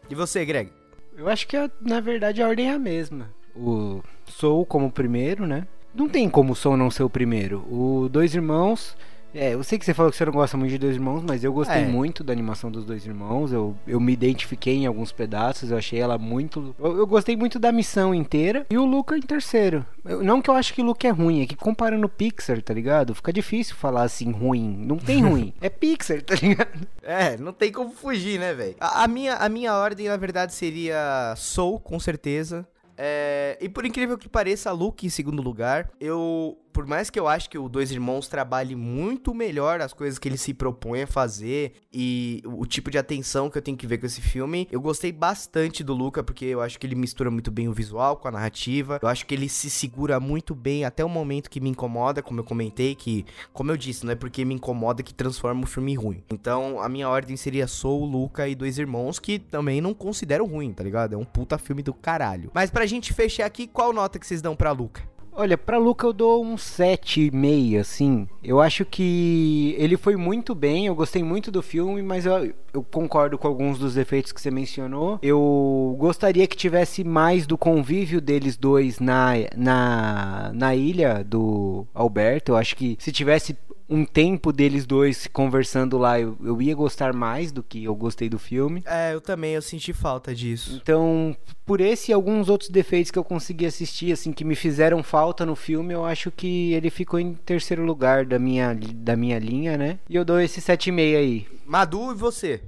E 0.09 0.15
você, 0.15 0.43
Greg? 0.45 0.71
Eu 1.17 1.27
acho 1.27 1.47
que, 1.47 1.55
a- 1.57 1.69
na 1.81 1.99
verdade, 1.99 2.41
a 2.41 2.47
ordem 2.47 2.69
é 2.69 2.73
a 2.73 2.79
mesma. 2.79 3.29
O 3.55 4.01
Soul 4.25 4.65
como 4.65 4.91
primeiro, 4.91 5.45
né? 5.45 5.67
Não 5.93 6.07
tem 6.07 6.29
como 6.29 6.53
o 6.53 6.55
Soul 6.55 6.77
não 6.77 6.89
ser 6.91 7.03
o 7.03 7.09
primeiro. 7.09 7.59
O 7.71 8.07
Dois 8.09 8.33
Irmãos... 8.35 8.95
É, 9.33 9.53
eu 9.53 9.63
sei 9.63 9.77
que 9.77 9.85
você 9.85 9.93
falou 9.93 10.11
que 10.11 10.17
você 10.17 10.25
não 10.25 10.31
gosta 10.33 10.57
muito 10.57 10.71
de 10.71 10.77
Dois 10.79 10.95
Irmãos, 10.95 11.21
mas 11.27 11.43
eu 11.43 11.53
gostei 11.53 11.83
É. 11.83 11.85
muito 11.85 12.23
da 12.23 12.33
animação 12.33 12.71
dos 12.71 12.83
Dois 12.83 13.05
Irmãos. 13.05 13.51
Eu, 13.53 13.75
eu 13.85 13.99
me 13.99 14.11
identifiquei 14.13 14.75
em 14.77 14.85
alguns 14.87 15.11
pedaços, 15.11 15.69
eu 15.69 15.77
achei 15.77 15.99
ela 15.99 16.17
muito... 16.17 16.75
Eu, 16.79 16.97
eu 16.97 17.05
gostei 17.07 17.37
muito 17.37 17.59
da 17.59 17.71
missão 17.71 18.13
inteira. 18.13 18.65
E 18.71 18.77
o 18.77 18.85
Luca 18.85 19.15
em 19.17 19.21
terceiro. 19.21 19.85
Eu- 20.03 20.23
não 20.23 20.41
que 20.41 20.49
eu 20.49 20.55
acho 20.55 20.73
que 20.73 20.81
o 20.81 20.85
Luca 20.85 21.07
é 21.07 21.11
ruim, 21.11 21.41
é 21.43 21.45
que 21.45 21.55
comparando 21.55 22.05
o 22.07 22.09
Pixar, 22.09 22.61
tá 22.61 22.73
ligado? 22.73 23.13
Fica 23.13 23.31
difícil 23.31 23.75
falar 23.75 24.03
assim, 24.03 24.31
ruim. 24.31 24.75
Não 24.85 24.97
tem 24.97 25.21
ruim. 25.23 25.53
é 25.61 25.69
Pixar, 25.69 26.21
tá 26.23 26.33
ligado? 26.35 26.87
É, 27.03 27.37
não 27.37 27.53
tem 27.53 27.71
como 27.71 27.91
fugir, 27.91 28.39
né, 28.39 28.53
velho? 28.53 28.75
A, 28.79 29.03
a 29.03 29.07
minha, 29.07 29.35
a 29.35 29.47
minha 29.47 29.75
ordem, 29.75 30.07
na 30.07 30.17
verdade, 30.17 30.53
seria 30.53 31.33
Soul, 31.37 31.79
com 31.79 31.99
certeza. 31.99 32.67
É, 33.01 33.57
e 33.61 33.69
por 33.69 33.85
incrível 33.85 34.17
que 34.17 34.27
pareça, 34.27 34.71
Luke 34.73 35.05
em 35.05 35.09
segundo 35.09 35.41
lugar. 35.41 35.89
Eu, 36.01 36.57
por 36.71 36.85
mais 36.85 37.09
que 37.09 37.19
eu 37.19 37.27
acho 37.27 37.49
que 37.49 37.57
o 37.57 37.67
Dois 37.69 37.91
Irmãos 37.91 38.27
trabalhe 38.27 38.75
muito 38.75 39.33
melhor 39.33 39.81
as 39.81 39.93
coisas 39.93 40.19
que 40.19 40.27
ele 40.27 40.37
se 40.37 40.53
propõe 40.53 41.03
a 41.03 41.07
fazer 41.07 41.73
e 41.91 42.41
o 42.45 42.65
tipo 42.65 42.89
de 42.91 42.97
atenção 42.97 43.49
que 43.49 43.57
eu 43.57 43.61
tenho 43.61 43.77
que 43.77 43.87
ver 43.87 43.97
com 43.97 44.05
esse 44.05 44.21
filme, 44.21 44.67
eu 44.71 44.81
gostei 44.81 45.11
bastante 45.11 45.83
do 45.83 45.93
Luca, 45.93 46.23
porque 46.23 46.45
eu 46.45 46.61
acho 46.61 46.79
que 46.79 46.85
ele 46.85 46.95
mistura 46.95 47.31
muito 47.31 47.51
bem 47.51 47.67
o 47.67 47.73
visual 47.73 48.17
com 48.17 48.27
a 48.27 48.31
narrativa. 48.31 48.99
Eu 49.01 49.07
acho 49.07 49.25
que 49.25 49.33
ele 49.33 49.49
se 49.49 49.69
segura 49.69 50.19
muito 50.19 50.55
bem 50.55 50.85
até 50.85 51.03
o 51.03 51.09
momento 51.09 51.49
que 51.49 51.59
me 51.59 51.69
incomoda, 51.69 52.21
como 52.21 52.39
eu 52.39 52.43
comentei, 52.43 52.95
que, 52.95 53.25
como 53.53 53.71
eu 53.71 53.77
disse, 53.77 54.05
não 54.05 54.13
é 54.13 54.15
porque 54.15 54.45
me 54.45 54.55
incomoda 54.55 55.03
que 55.03 55.13
transforma 55.13 55.63
o 55.63 55.67
filme 55.67 55.95
ruim. 55.95 56.23
Então, 56.31 56.79
a 56.81 56.87
minha 56.89 57.09
ordem 57.09 57.35
seria 57.35 57.67
Soul, 57.67 58.05
Luca 58.05 58.47
e 58.47 58.55
Dois 58.55 58.77
Irmãos, 58.77 59.19
que 59.19 59.39
também 59.39 59.81
não 59.81 59.93
considero 59.93 60.45
ruim, 60.45 60.73
tá 60.73 60.83
ligado? 60.83 61.13
É 61.13 61.17
um 61.17 61.25
puta 61.25 61.57
filme 61.57 61.83
do 61.83 61.93
caralho. 61.93 62.51
Mas 62.53 62.69
pra 62.69 62.85
gente 62.85 63.13
fechar 63.13 63.45
aqui, 63.45 63.67
qual 63.67 63.93
nota 63.93 64.19
que 64.19 64.27
vocês 64.27 64.41
dão 64.41 64.55
pra 64.55 64.71
Luca? 64.71 65.18
Olha, 65.31 65.57
pra 65.57 65.77
Luca 65.77 66.05
eu 66.05 66.13
dou 66.13 66.43
um 66.43 66.55
7,5, 66.55 67.79
assim. 67.79 68.27
Eu 68.43 68.59
acho 68.59 68.83
que 68.83 69.75
ele 69.77 69.95
foi 69.95 70.15
muito 70.15 70.53
bem, 70.53 70.87
eu 70.87 70.95
gostei 70.95 71.23
muito 71.23 71.51
do 71.51 71.61
filme, 71.61 72.01
mas 72.01 72.25
eu, 72.25 72.53
eu 72.73 72.83
concordo 72.83 73.37
com 73.37 73.47
alguns 73.47 73.79
dos 73.79 73.93
defeitos 73.93 74.31
que 74.31 74.41
você 74.41 74.51
mencionou. 74.51 75.19
Eu 75.21 75.95
gostaria 75.97 76.45
que 76.47 76.57
tivesse 76.57 77.03
mais 77.03 77.47
do 77.47 77.57
convívio 77.57 78.19
deles 78.19 78.57
dois 78.57 78.99
na, 78.99 79.33
na, 79.55 80.51
na 80.53 80.75
ilha 80.75 81.23
do 81.23 81.85
Alberto. 81.93 82.51
Eu 82.51 82.57
acho 82.57 82.75
que 82.75 82.97
se 82.99 83.11
tivesse 83.11 83.55
um 83.89 84.05
tempo 84.05 84.53
deles 84.53 84.85
dois 84.85 85.25
conversando 85.27 85.97
lá, 85.97 86.19
eu, 86.19 86.37
eu 86.43 86.61
ia 86.61 86.75
gostar 86.75 87.11
mais 87.11 87.51
do 87.51 87.63
que 87.63 87.83
eu 87.83 87.95
gostei 87.95 88.29
do 88.29 88.37
filme. 88.37 88.83
É, 88.85 89.13
eu 89.13 89.19
também, 89.19 89.53
eu 89.53 89.61
senti 89.61 89.91
falta 89.91 90.33
disso. 90.35 90.79
Então, 90.81 91.35
por 91.65 91.81
esse 91.81 92.11
e 92.11 92.13
alguns 92.13 92.49
outros 92.49 92.69
defeitos 92.69 93.09
que 93.09 93.17
eu 93.17 93.23
consegui 93.23 93.65
assistir, 93.65 94.11
assim, 94.11 94.31
que 94.31 94.45
me 94.45 94.55
fizeram 94.55 95.01
falta 95.01 95.45
no 95.45 95.55
filme, 95.55 95.93
eu 95.93 96.05
acho 96.05 96.29
que 96.31 96.73
ele 96.73 96.89
ficou 96.89 97.19
em 97.19 97.33
terceiro 97.33 97.83
lugar 97.83 98.25
da 98.25 98.37
minha, 98.37 98.77
da 98.95 99.15
minha 99.15 99.39
linha, 99.39 99.75
né? 99.75 99.97
E 100.07 100.15
eu 100.15 100.23
dou 100.23 100.39
esse 100.39 100.61
7,5 100.61 101.17
aí. 101.17 101.47
Madu, 101.65 102.11
e 102.11 102.15
você? 102.15 102.61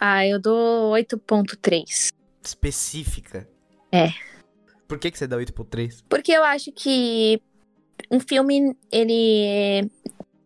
Ah, 0.00 0.26
eu 0.26 0.40
dou 0.40 0.92
8.3. 0.92 2.10
Específica. 2.42 3.48
É. 3.92 4.12
Por 4.88 4.98
que, 4.98 5.10
que 5.10 5.18
você 5.18 5.26
dá 5.26 5.36
8.3? 5.36 6.04
Porque 6.08 6.32
eu 6.32 6.44
acho 6.44 6.72
que 6.72 7.40
um 8.10 8.20
filme, 8.20 8.76
ele. 8.90 9.90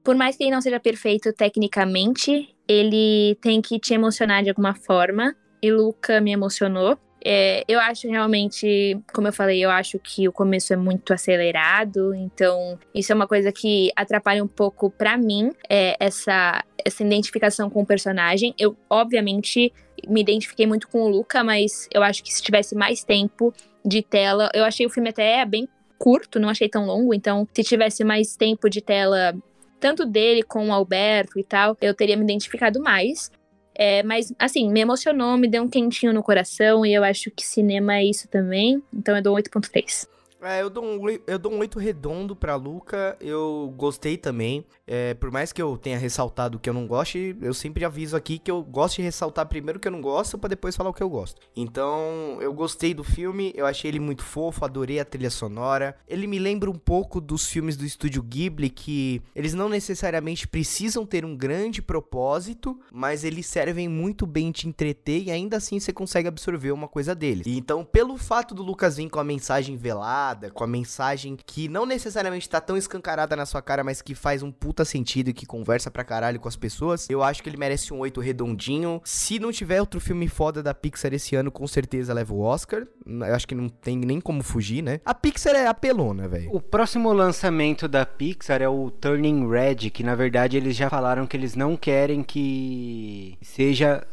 Por 0.03 0.17
mais 0.17 0.37
que 0.37 0.45
ele 0.45 0.51
não 0.51 0.61
seja 0.61 0.81
perfeito 0.81 1.33
tecnicamente, 1.33 2.55
ele 2.67 3.37
tem 3.41 3.61
que 3.61 3.79
te 3.79 3.95
emocionar 3.95 4.43
de 4.43 4.49
alguma 4.49 4.75
forma. 4.75 5.35
E 5.63 5.71
Luca 5.71 6.21
me 6.21 6.33
emocionou. 6.33 6.99
É, 7.23 7.65
eu 7.69 7.79
acho 7.79 8.09
realmente, 8.09 8.99
como 9.13 9.29
eu 9.29 9.33
falei, 9.33 9.63
eu 9.63 9.71
acho 9.71 9.99
que 9.99 10.27
o 10.27 10.33
começo 10.33 10.73
é 10.73 10.77
muito 10.77 11.13
acelerado, 11.13 12.15
então 12.15 12.79
isso 12.95 13.13
é 13.13 13.15
uma 13.15 13.27
coisa 13.27 13.53
que 13.53 13.91
atrapalha 13.95 14.43
um 14.43 14.49
pouco 14.49 14.91
pra 14.91 15.19
mim 15.19 15.53
é, 15.69 15.97
essa, 16.01 16.65
essa 16.83 17.05
identificação 17.05 17.69
com 17.69 17.83
o 17.83 17.87
personagem. 17.87 18.55
Eu, 18.59 18.75
obviamente, 18.89 19.73
me 20.09 20.23
identifiquei 20.23 20.67
muito 20.67 20.89
com 20.89 21.03
o 21.03 21.09
Luca, 21.09 21.45
mas 21.45 21.87
eu 21.93 22.03
acho 22.03 22.25
que 22.25 22.33
se 22.33 22.43
tivesse 22.43 22.75
mais 22.75 23.05
tempo 23.05 23.53
de 23.85 24.03
tela, 24.03 24.51
eu 24.55 24.65
achei 24.65 24.87
o 24.87 24.91
filme 24.91 25.11
até 25.11 25.45
bem 25.45 25.69
curto, 25.99 26.41
não 26.41 26.49
achei 26.49 26.69
tão 26.69 26.87
longo, 26.87 27.13
então 27.13 27.47
se 27.53 27.63
tivesse 27.63 28.03
mais 28.03 28.35
tempo 28.35 28.71
de 28.71 28.81
tela, 28.81 29.35
tanto 29.81 30.05
dele 30.05 30.43
com 30.43 30.69
o 30.69 30.73
Alberto 30.73 31.39
e 31.39 31.43
tal, 31.43 31.77
eu 31.81 31.95
teria 31.95 32.17
me 32.17 32.23
identificado 32.23 32.81
mais. 32.81 33.31
É, 33.75 34.03
mas, 34.03 34.33
assim, 34.39 34.71
me 34.71 34.81
emocionou, 34.81 35.39
me 35.39 35.49
deu 35.49 35.63
um 35.63 35.69
quentinho 35.69 36.13
no 36.13 36.23
coração 36.23 36.85
e 36.85 36.93
eu 36.93 37.03
acho 37.03 37.31
que 37.31 37.47
cinema 37.47 37.97
é 37.97 38.05
isso 38.05 38.29
também. 38.29 38.83
Então 38.93 39.17
eu 39.17 39.23
dou 39.23 39.37
8.3. 39.37 40.07
É, 40.43 40.63
eu 40.63 40.71
dou, 40.71 40.85
um, 40.85 41.01
eu 41.27 41.39
dou 41.39 41.53
um 41.53 41.59
8 41.59 41.79
redondo 41.79 42.35
pra 42.35 42.55
Luca, 42.55 43.17
eu 43.21 43.73
gostei 43.77 44.17
também. 44.17 44.65
É, 44.87 45.15
por 45.15 45.31
mais 45.31 45.53
que 45.53 45.61
eu 45.61 45.77
tenha 45.77 45.99
ressaltado 45.99 46.59
que 46.59 46.69
eu 46.69 46.75
não 46.75 46.87
goste, 46.87 47.37
eu 47.43 47.53
sempre 47.53 47.85
aviso 47.85 48.17
aqui 48.17 48.39
que 48.39 48.51
eu 48.51 48.63
gosto 48.63 48.97
de 48.97 49.03
ressaltar 49.03 49.47
primeiro 49.47 49.79
o 49.79 49.81
que 49.81 49.87
eu 49.87 49.93
não 49.93 50.01
gosto 50.01 50.39
pra 50.39 50.49
depois 50.49 50.75
falar 50.75 50.91
o 50.91 50.95
que 50.95 51.03
eu 51.03 51.11
gosto. 51.11 51.41
Então, 51.55 52.39
eu 52.41 52.53
gostei 52.53 52.95
do 52.95 53.05
filme, 53.05 53.53
eu 53.55 53.67
achei 53.67 53.91
ele 53.91 54.01
muito 54.01 54.23
fofo, 54.23 54.65
adorei 54.65 54.99
a 54.99 55.05
trilha 55.05 55.31
sonora. 55.31 55.97
Ele 56.09 56.27
me 56.27 56.39
lembra 56.39 56.71
um 56.71 56.79
pouco 56.79 57.21
dos 57.21 57.47
filmes 57.47 57.77
do 57.77 57.85
estúdio 57.85 58.23
Ghibli, 58.23 58.71
que 58.71 59.23
eles 59.35 59.53
não 59.53 59.69
necessariamente 59.69 60.49
precisam 60.49 61.05
ter 61.05 61.25
um 61.25 61.37
grande 61.37 61.83
propósito, 61.83 62.79
mas 62.91 63.25
eles 63.25 63.47
servem 63.47 63.89
muito 63.89 64.27
bem 64.27 64.51
te 64.51 64.67
entreter 64.67 65.25
e 65.25 65.31
ainda 65.31 65.59
assim 65.59 65.79
você 65.79 65.93
consegue 65.93 66.29
absorver 66.29 66.73
uma 66.73 66.89
coisa 66.89 67.15
deles. 67.15 67.47
Então, 67.47 67.85
pelo 67.85 68.17
fato 68.17 68.55
do 68.55 68.63
Lucas 68.63 68.97
vir 68.97 69.11
com 69.11 69.21
a 69.21 69.25
mensagem 69.25 69.77
velada, 69.77 70.30
com 70.53 70.63
a 70.63 70.67
mensagem 70.67 71.37
que 71.45 71.69
não 71.69 71.85
necessariamente 71.87 72.49
tá 72.49 72.61
tão 72.61 72.77
escancarada 72.77 73.35
na 73.35 73.47
sua 73.47 73.63
cara, 73.63 73.83
mas 73.83 74.01
que 74.03 74.15
faz 74.15 74.43
um 74.43 74.51
puta 74.53 74.85
sentido 74.85 75.29
e 75.31 75.33
que 75.33 75.47
conversa 75.47 75.91
pra 75.91 76.05
caralho 76.05 76.39
com 76.39 76.49
as 76.49 76.57
pessoas, 76.57 77.09
eu 77.11 77.23
acho 77.23 77.43
que 77.43 77.49
ele 77.49 77.57
merece 77.57 77.93
um 77.93 77.99
8 77.99 78.21
redondinho. 78.21 79.01
Se 79.05 79.39
não 79.39 79.51
tiver 79.51 79.81
outro 79.81 80.01
filme 80.01 80.29
foda 80.29 80.63
da 80.63 80.73
Pixar 80.75 81.13
esse 81.13 81.35
ano, 81.37 81.51
com 81.51 81.67
certeza 81.67 82.13
leva 82.15 82.33
o 82.33 82.41
Oscar. 82.41 82.87
Eu 83.07 83.35
acho 83.35 83.47
que 83.49 83.55
não 83.55 83.69
tem 83.69 83.97
nem 83.97 84.21
como 84.21 84.43
fugir, 84.43 84.83
né? 84.83 85.01
A 85.05 85.15
Pixar 85.15 85.55
é 85.55 85.67
apelona, 85.67 86.29
velho. 86.29 86.55
O 86.55 86.61
próximo 86.61 87.13
lançamento 87.13 87.89
da 87.89 88.05
Pixar 88.07 88.63
é 88.63 88.69
o 88.69 88.91
Turning 88.91 89.49
Red, 89.49 89.91
que 89.91 90.03
na 90.03 90.15
verdade 90.15 90.57
eles 90.57 90.77
já 90.77 90.89
falaram 90.91 91.27
que 91.27 91.37
eles 91.37 91.55
não 91.55 91.77
querem 91.77 92.23
que 92.23 93.37
seja 93.43 94.07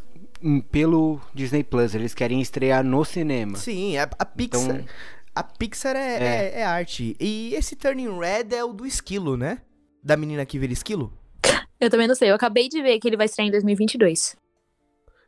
pelo 0.72 1.19
Disney 1.34 1.64
Plus, 1.64 1.95
eles 1.95 2.14
querem 2.14 2.39
estrear 2.41 2.84
no 2.84 3.03
cinema. 3.03 3.57
Sim, 3.57 3.98
a, 3.98 4.03
a 4.19 4.26
Pixar. 4.26 4.61
Então- 4.61 4.85
A 5.39 5.43
Pixar 5.43 5.95
é, 5.95 5.99
É. 5.99 6.26
é- 6.26 6.59
é 6.59 6.64
arte. 6.65 7.15
E 7.19 7.53
esse 7.55 7.76
Turning 7.76 8.18
Red 8.19 8.55
é 8.55 8.64
o 8.64 8.73
do 8.73 8.85
esquilo, 8.85 9.35
né? 9.38 9.59
Da 10.03 10.15
menina 10.18 10.45
que 10.45 10.57
vira 10.59 10.73
esquilo? 10.73 11.11
Eu 11.80 11.89
também 11.89 12.07
não 12.07 12.15
sei, 12.15 12.31
eu 12.31 12.35
acabei 12.35 12.68
de 12.69 12.81
ver 12.81 12.99
que 12.99 13.07
ele 13.07 13.18
vai 13.18 13.26
estrear 13.27 13.47
em 13.47 13.51
2022. 13.51 14.35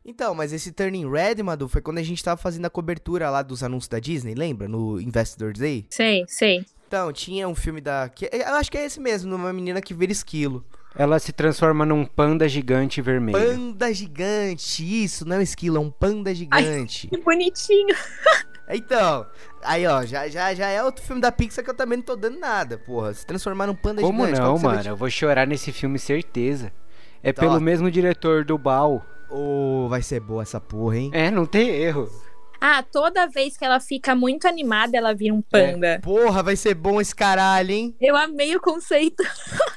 Então, 0.04 0.34
mas 0.34 0.52
esse 0.52 0.72
Turning 0.72 1.08
Red, 1.10 1.42
Madu, 1.42 1.68
foi 1.68 1.80
quando 1.82 1.98
a 1.98 2.02
gente 2.02 2.24
tava 2.24 2.40
fazendo 2.40 2.64
a 2.66 2.70
cobertura 2.70 3.28
lá 3.30 3.42
dos 3.42 3.62
anúncios 3.62 3.88
da 3.88 3.98
Disney, 4.00 4.34
lembra? 4.34 4.66
No 4.66 5.00
Investor 5.00 5.52
Day. 5.52 5.86
Sei, 5.90 6.24
sei. 6.26 6.64
Então, 6.88 7.12
tinha 7.12 7.46
um 7.48 7.54
filme 7.54 7.80
da. 7.80 8.08
Que, 8.08 8.28
eu 8.32 8.54
acho 8.54 8.70
que 8.70 8.78
é 8.78 8.84
esse 8.84 8.98
mesmo, 8.98 9.32
uma 9.36 9.52
menina 9.52 9.80
que 9.80 9.94
vira 9.94 10.10
esquilo. 10.10 10.64
Ela 10.96 11.20
se 11.20 11.32
transforma 11.32 11.86
num 11.86 12.04
panda 12.04 12.48
gigante 12.48 13.00
vermelho. 13.00 13.38
Panda 13.38 13.94
gigante, 13.94 14.82
isso, 15.04 15.24
não 15.24 15.36
é 15.36 15.38
um 15.38 15.42
esquilo, 15.42 15.76
é 15.76 15.80
um 15.80 15.90
panda 15.90 16.34
gigante. 16.34 17.06
Que 17.06 17.18
bonitinho. 17.18 17.94
Então, 18.72 19.26
aí 19.62 19.86
ó, 19.86 20.04
já, 20.04 20.28
já, 20.28 20.54
já 20.54 20.68
é 20.68 20.82
outro 20.82 21.04
filme 21.04 21.20
da 21.20 21.30
Pixar 21.32 21.64
que 21.64 21.70
eu 21.70 21.74
também 21.74 21.98
não 21.98 22.04
tô 22.04 22.16
dando 22.16 22.38
nada, 22.38 22.78
porra. 22.78 23.12
Se 23.14 23.24
transformar 23.26 23.66
num 23.66 23.74
panda 23.74 24.00
Como 24.02 24.24
gigante. 24.24 24.40
não, 24.40 24.56
você 24.56 24.66
vai 24.66 24.76
mano? 24.76 24.88
Eu 24.88 24.96
vou 24.96 25.10
chorar 25.10 25.46
nesse 25.46 25.72
filme, 25.72 25.98
certeza. 25.98 26.72
É 27.22 27.32
Tá. 27.32 27.42
pelo 27.42 27.60
mesmo 27.60 27.90
diretor 27.90 28.44
do 28.44 28.56
Bal. 28.56 29.04
Ô, 29.30 29.86
vai 29.88 30.02
ser 30.02 30.20
boa 30.20 30.42
essa 30.42 30.60
porra, 30.60 30.96
hein? 30.96 31.10
É, 31.12 31.30
não 31.30 31.46
tem 31.46 31.68
erro. 31.68 32.10
Ah, 32.60 32.82
toda 32.82 33.26
vez 33.26 33.56
que 33.56 33.64
ela 33.64 33.80
fica 33.80 34.14
muito 34.14 34.46
animada, 34.46 34.96
ela 34.96 35.14
vira 35.14 35.32
um 35.34 35.40
panda. 35.40 35.98
Porra, 36.02 36.42
vai 36.42 36.56
ser 36.56 36.74
bom 36.74 37.00
esse 37.00 37.14
caralho, 37.14 37.70
hein? 37.70 37.94
Eu 38.00 38.16
amei 38.16 38.54
o 38.54 38.60
conceito. 38.60 39.22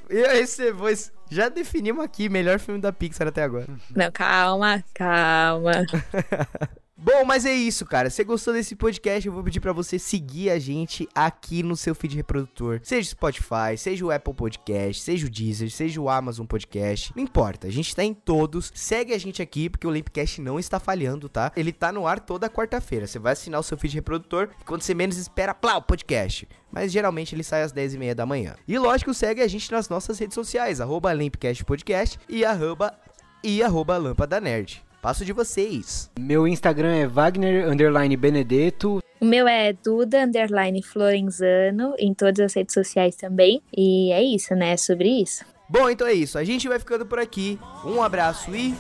Eu 0.10 0.28
recebo 0.30 0.90
esse... 0.90 1.12
Já 1.30 1.50
definimos 1.50 2.04
aqui, 2.04 2.28
melhor 2.30 2.60
filme 2.60 2.80
da 2.82 2.92
Pixar 2.92 3.28
até 3.28 3.42
agora. 3.42 3.68
Não, 3.96 4.12
calma, 4.12 4.84
calma. 4.94 5.72
Bom, 7.04 7.26
mas 7.26 7.46
é 7.46 7.54
isso, 7.54 7.86
cara. 7.86 8.10
Se 8.10 8.16
você 8.16 8.24
gostou 8.24 8.54
desse 8.54 8.78
podcast, 8.78 9.28
eu 9.28 9.34
vou 9.34 9.44
pedir 9.44 9.60
pra 9.60 9.74
você 9.74 10.00
seguir 10.00 10.50
a 10.50 10.58
gente 10.58 11.06
aqui 11.14 11.62
no 11.62 11.76
seu 11.76 11.94
feed 11.94 12.16
reprodutor. 12.16 12.80
Seja 12.82 13.06
o 13.06 13.12
Spotify, 13.12 13.78
seja 13.78 14.06
o 14.06 14.10
Apple 14.10 14.34
Podcast, 14.34 15.04
seja 15.04 15.28
o 15.28 15.30
Deezer, 15.30 15.70
seja 15.70 16.00
o 16.00 16.08
Amazon 16.08 16.46
Podcast. 16.46 17.12
Não 17.14 17.22
importa, 17.22 17.68
a 17.68 17.70
gente 17.70 17.94
tá 17.94 18.06
em 18.06 18.14
todos. 18.14 18.72
Segue 18.74 19.14
a 19.14 19.18
gente 19.18 19.42
aqui, 19.42 19.70
porque 19.70 19.86
o 19.86 19.92
Limpcast 19.92 20.40
não 20.40 20.58
está 20.58 20.80
falhando, 20.80 21.28
tá? 21.28 21.52
Ele 21.58 21.74
tá 21.74 21.92
no 21.92 22.08
ar 22.08 22.22
toda 22.22 22.50
quarta-feira. 22.50 23.06
Você 23.06 23.20
vai 23.20 23.34
assinar 23.34 23.60
o 23.60 23.64
seu 23.64 23.78
feed 23.78 23.96
reprodutor 23.96 24.52
e 24.62 24.64
quando 24.64 24.82
você 24.82 24.94
menos 24.94 25.18
espera, 25.18 25.54
plá, 25.54 25.76
o 25.76 25.82
podcast. 25.82 26.48
Mas 26.72 26.90
geralmente 26.90 27.36
ele 27.36 27.44
sai 27.44 27.64
às 27.64 27.74
10h30 27.74 28.14
da 28.14 28.26
manhã. 28.26 28.56
E 28.66 28.80
lógico, 28.80 29.14
segue 29.14 29.42
a 29.42 29.48
gente 29.50 29.70
nas 29.74 29.90
nossas 29.90 30.18
redes 30.18 30.36
sociais, 30.36 30.80
arroba 30.80 31.12
Limpcast 31.12 31.66
Podcast 31.66 32.18
e 32.30 32.46
arroba, 32.46 32.98
e 33.44 33.62
arroba 33.62 33.98
Lâmpada 33.98 34.40
Nerd. 34.40 34.82
Passo 35.04 35.26
de 35.26 35.34
vocês. 35.34 36.10
Meu 36.18 36.48
Instagram 36.48 36.96
é 36.96 37.06
Wagner 37.06 37.68
underline 37.68 38.16
Benedetto. 38.16 39.00
O 39.20 39.26
meu 39.26 39.46
é 39.50 39.74
Duda 39.74 40.24
Underline 40.24 40.82
Florenzano, 40.82 41.94
em 42.00 42.14
todas 42.14 42.40
as 42.40 42.54
redes 42.54 42.74
sociais 42.74 43.18
também. 43.18 43.62
E 43.76 44.14
é 44.14 44.24
isso, 44.24 44.56
né? 44.56 44.72
É 44.72 44.78
sobre 44.78 45.10
isso. 45.10 45.44
Bom, 45.68 45.90
então 45.90 46.08
é 46.08 46.14
isso. 46.14 46.38
A 46.38 46.46
gente 46.46 46.70
vai 46.70 46.80
ficando 46.80 47.06
por 47.06 47.20
aqui. 47.20 47.60
Um 47.84 48.02
abraço 48.02 48.56
e. 48.56 48.74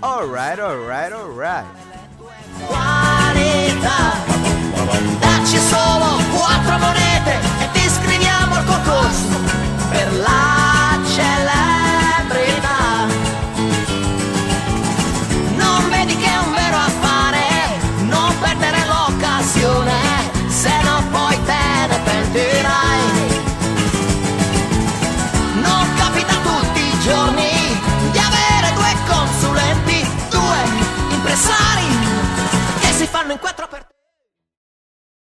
Alright, 0.00 0.60
alright, 0.60 1.12
alright. 1.12 1.68
qualità. 2.68 4.22
Dacci 5.18 5.58
solo 5.58 6.22
quattro 6.36 6.78
monete 6.78 7.36
e 7.64 7.68
ti 7.72 7.84
iscriviamo 7.84 8.54
al 8.54 8.64
concorso. 8.64 9.34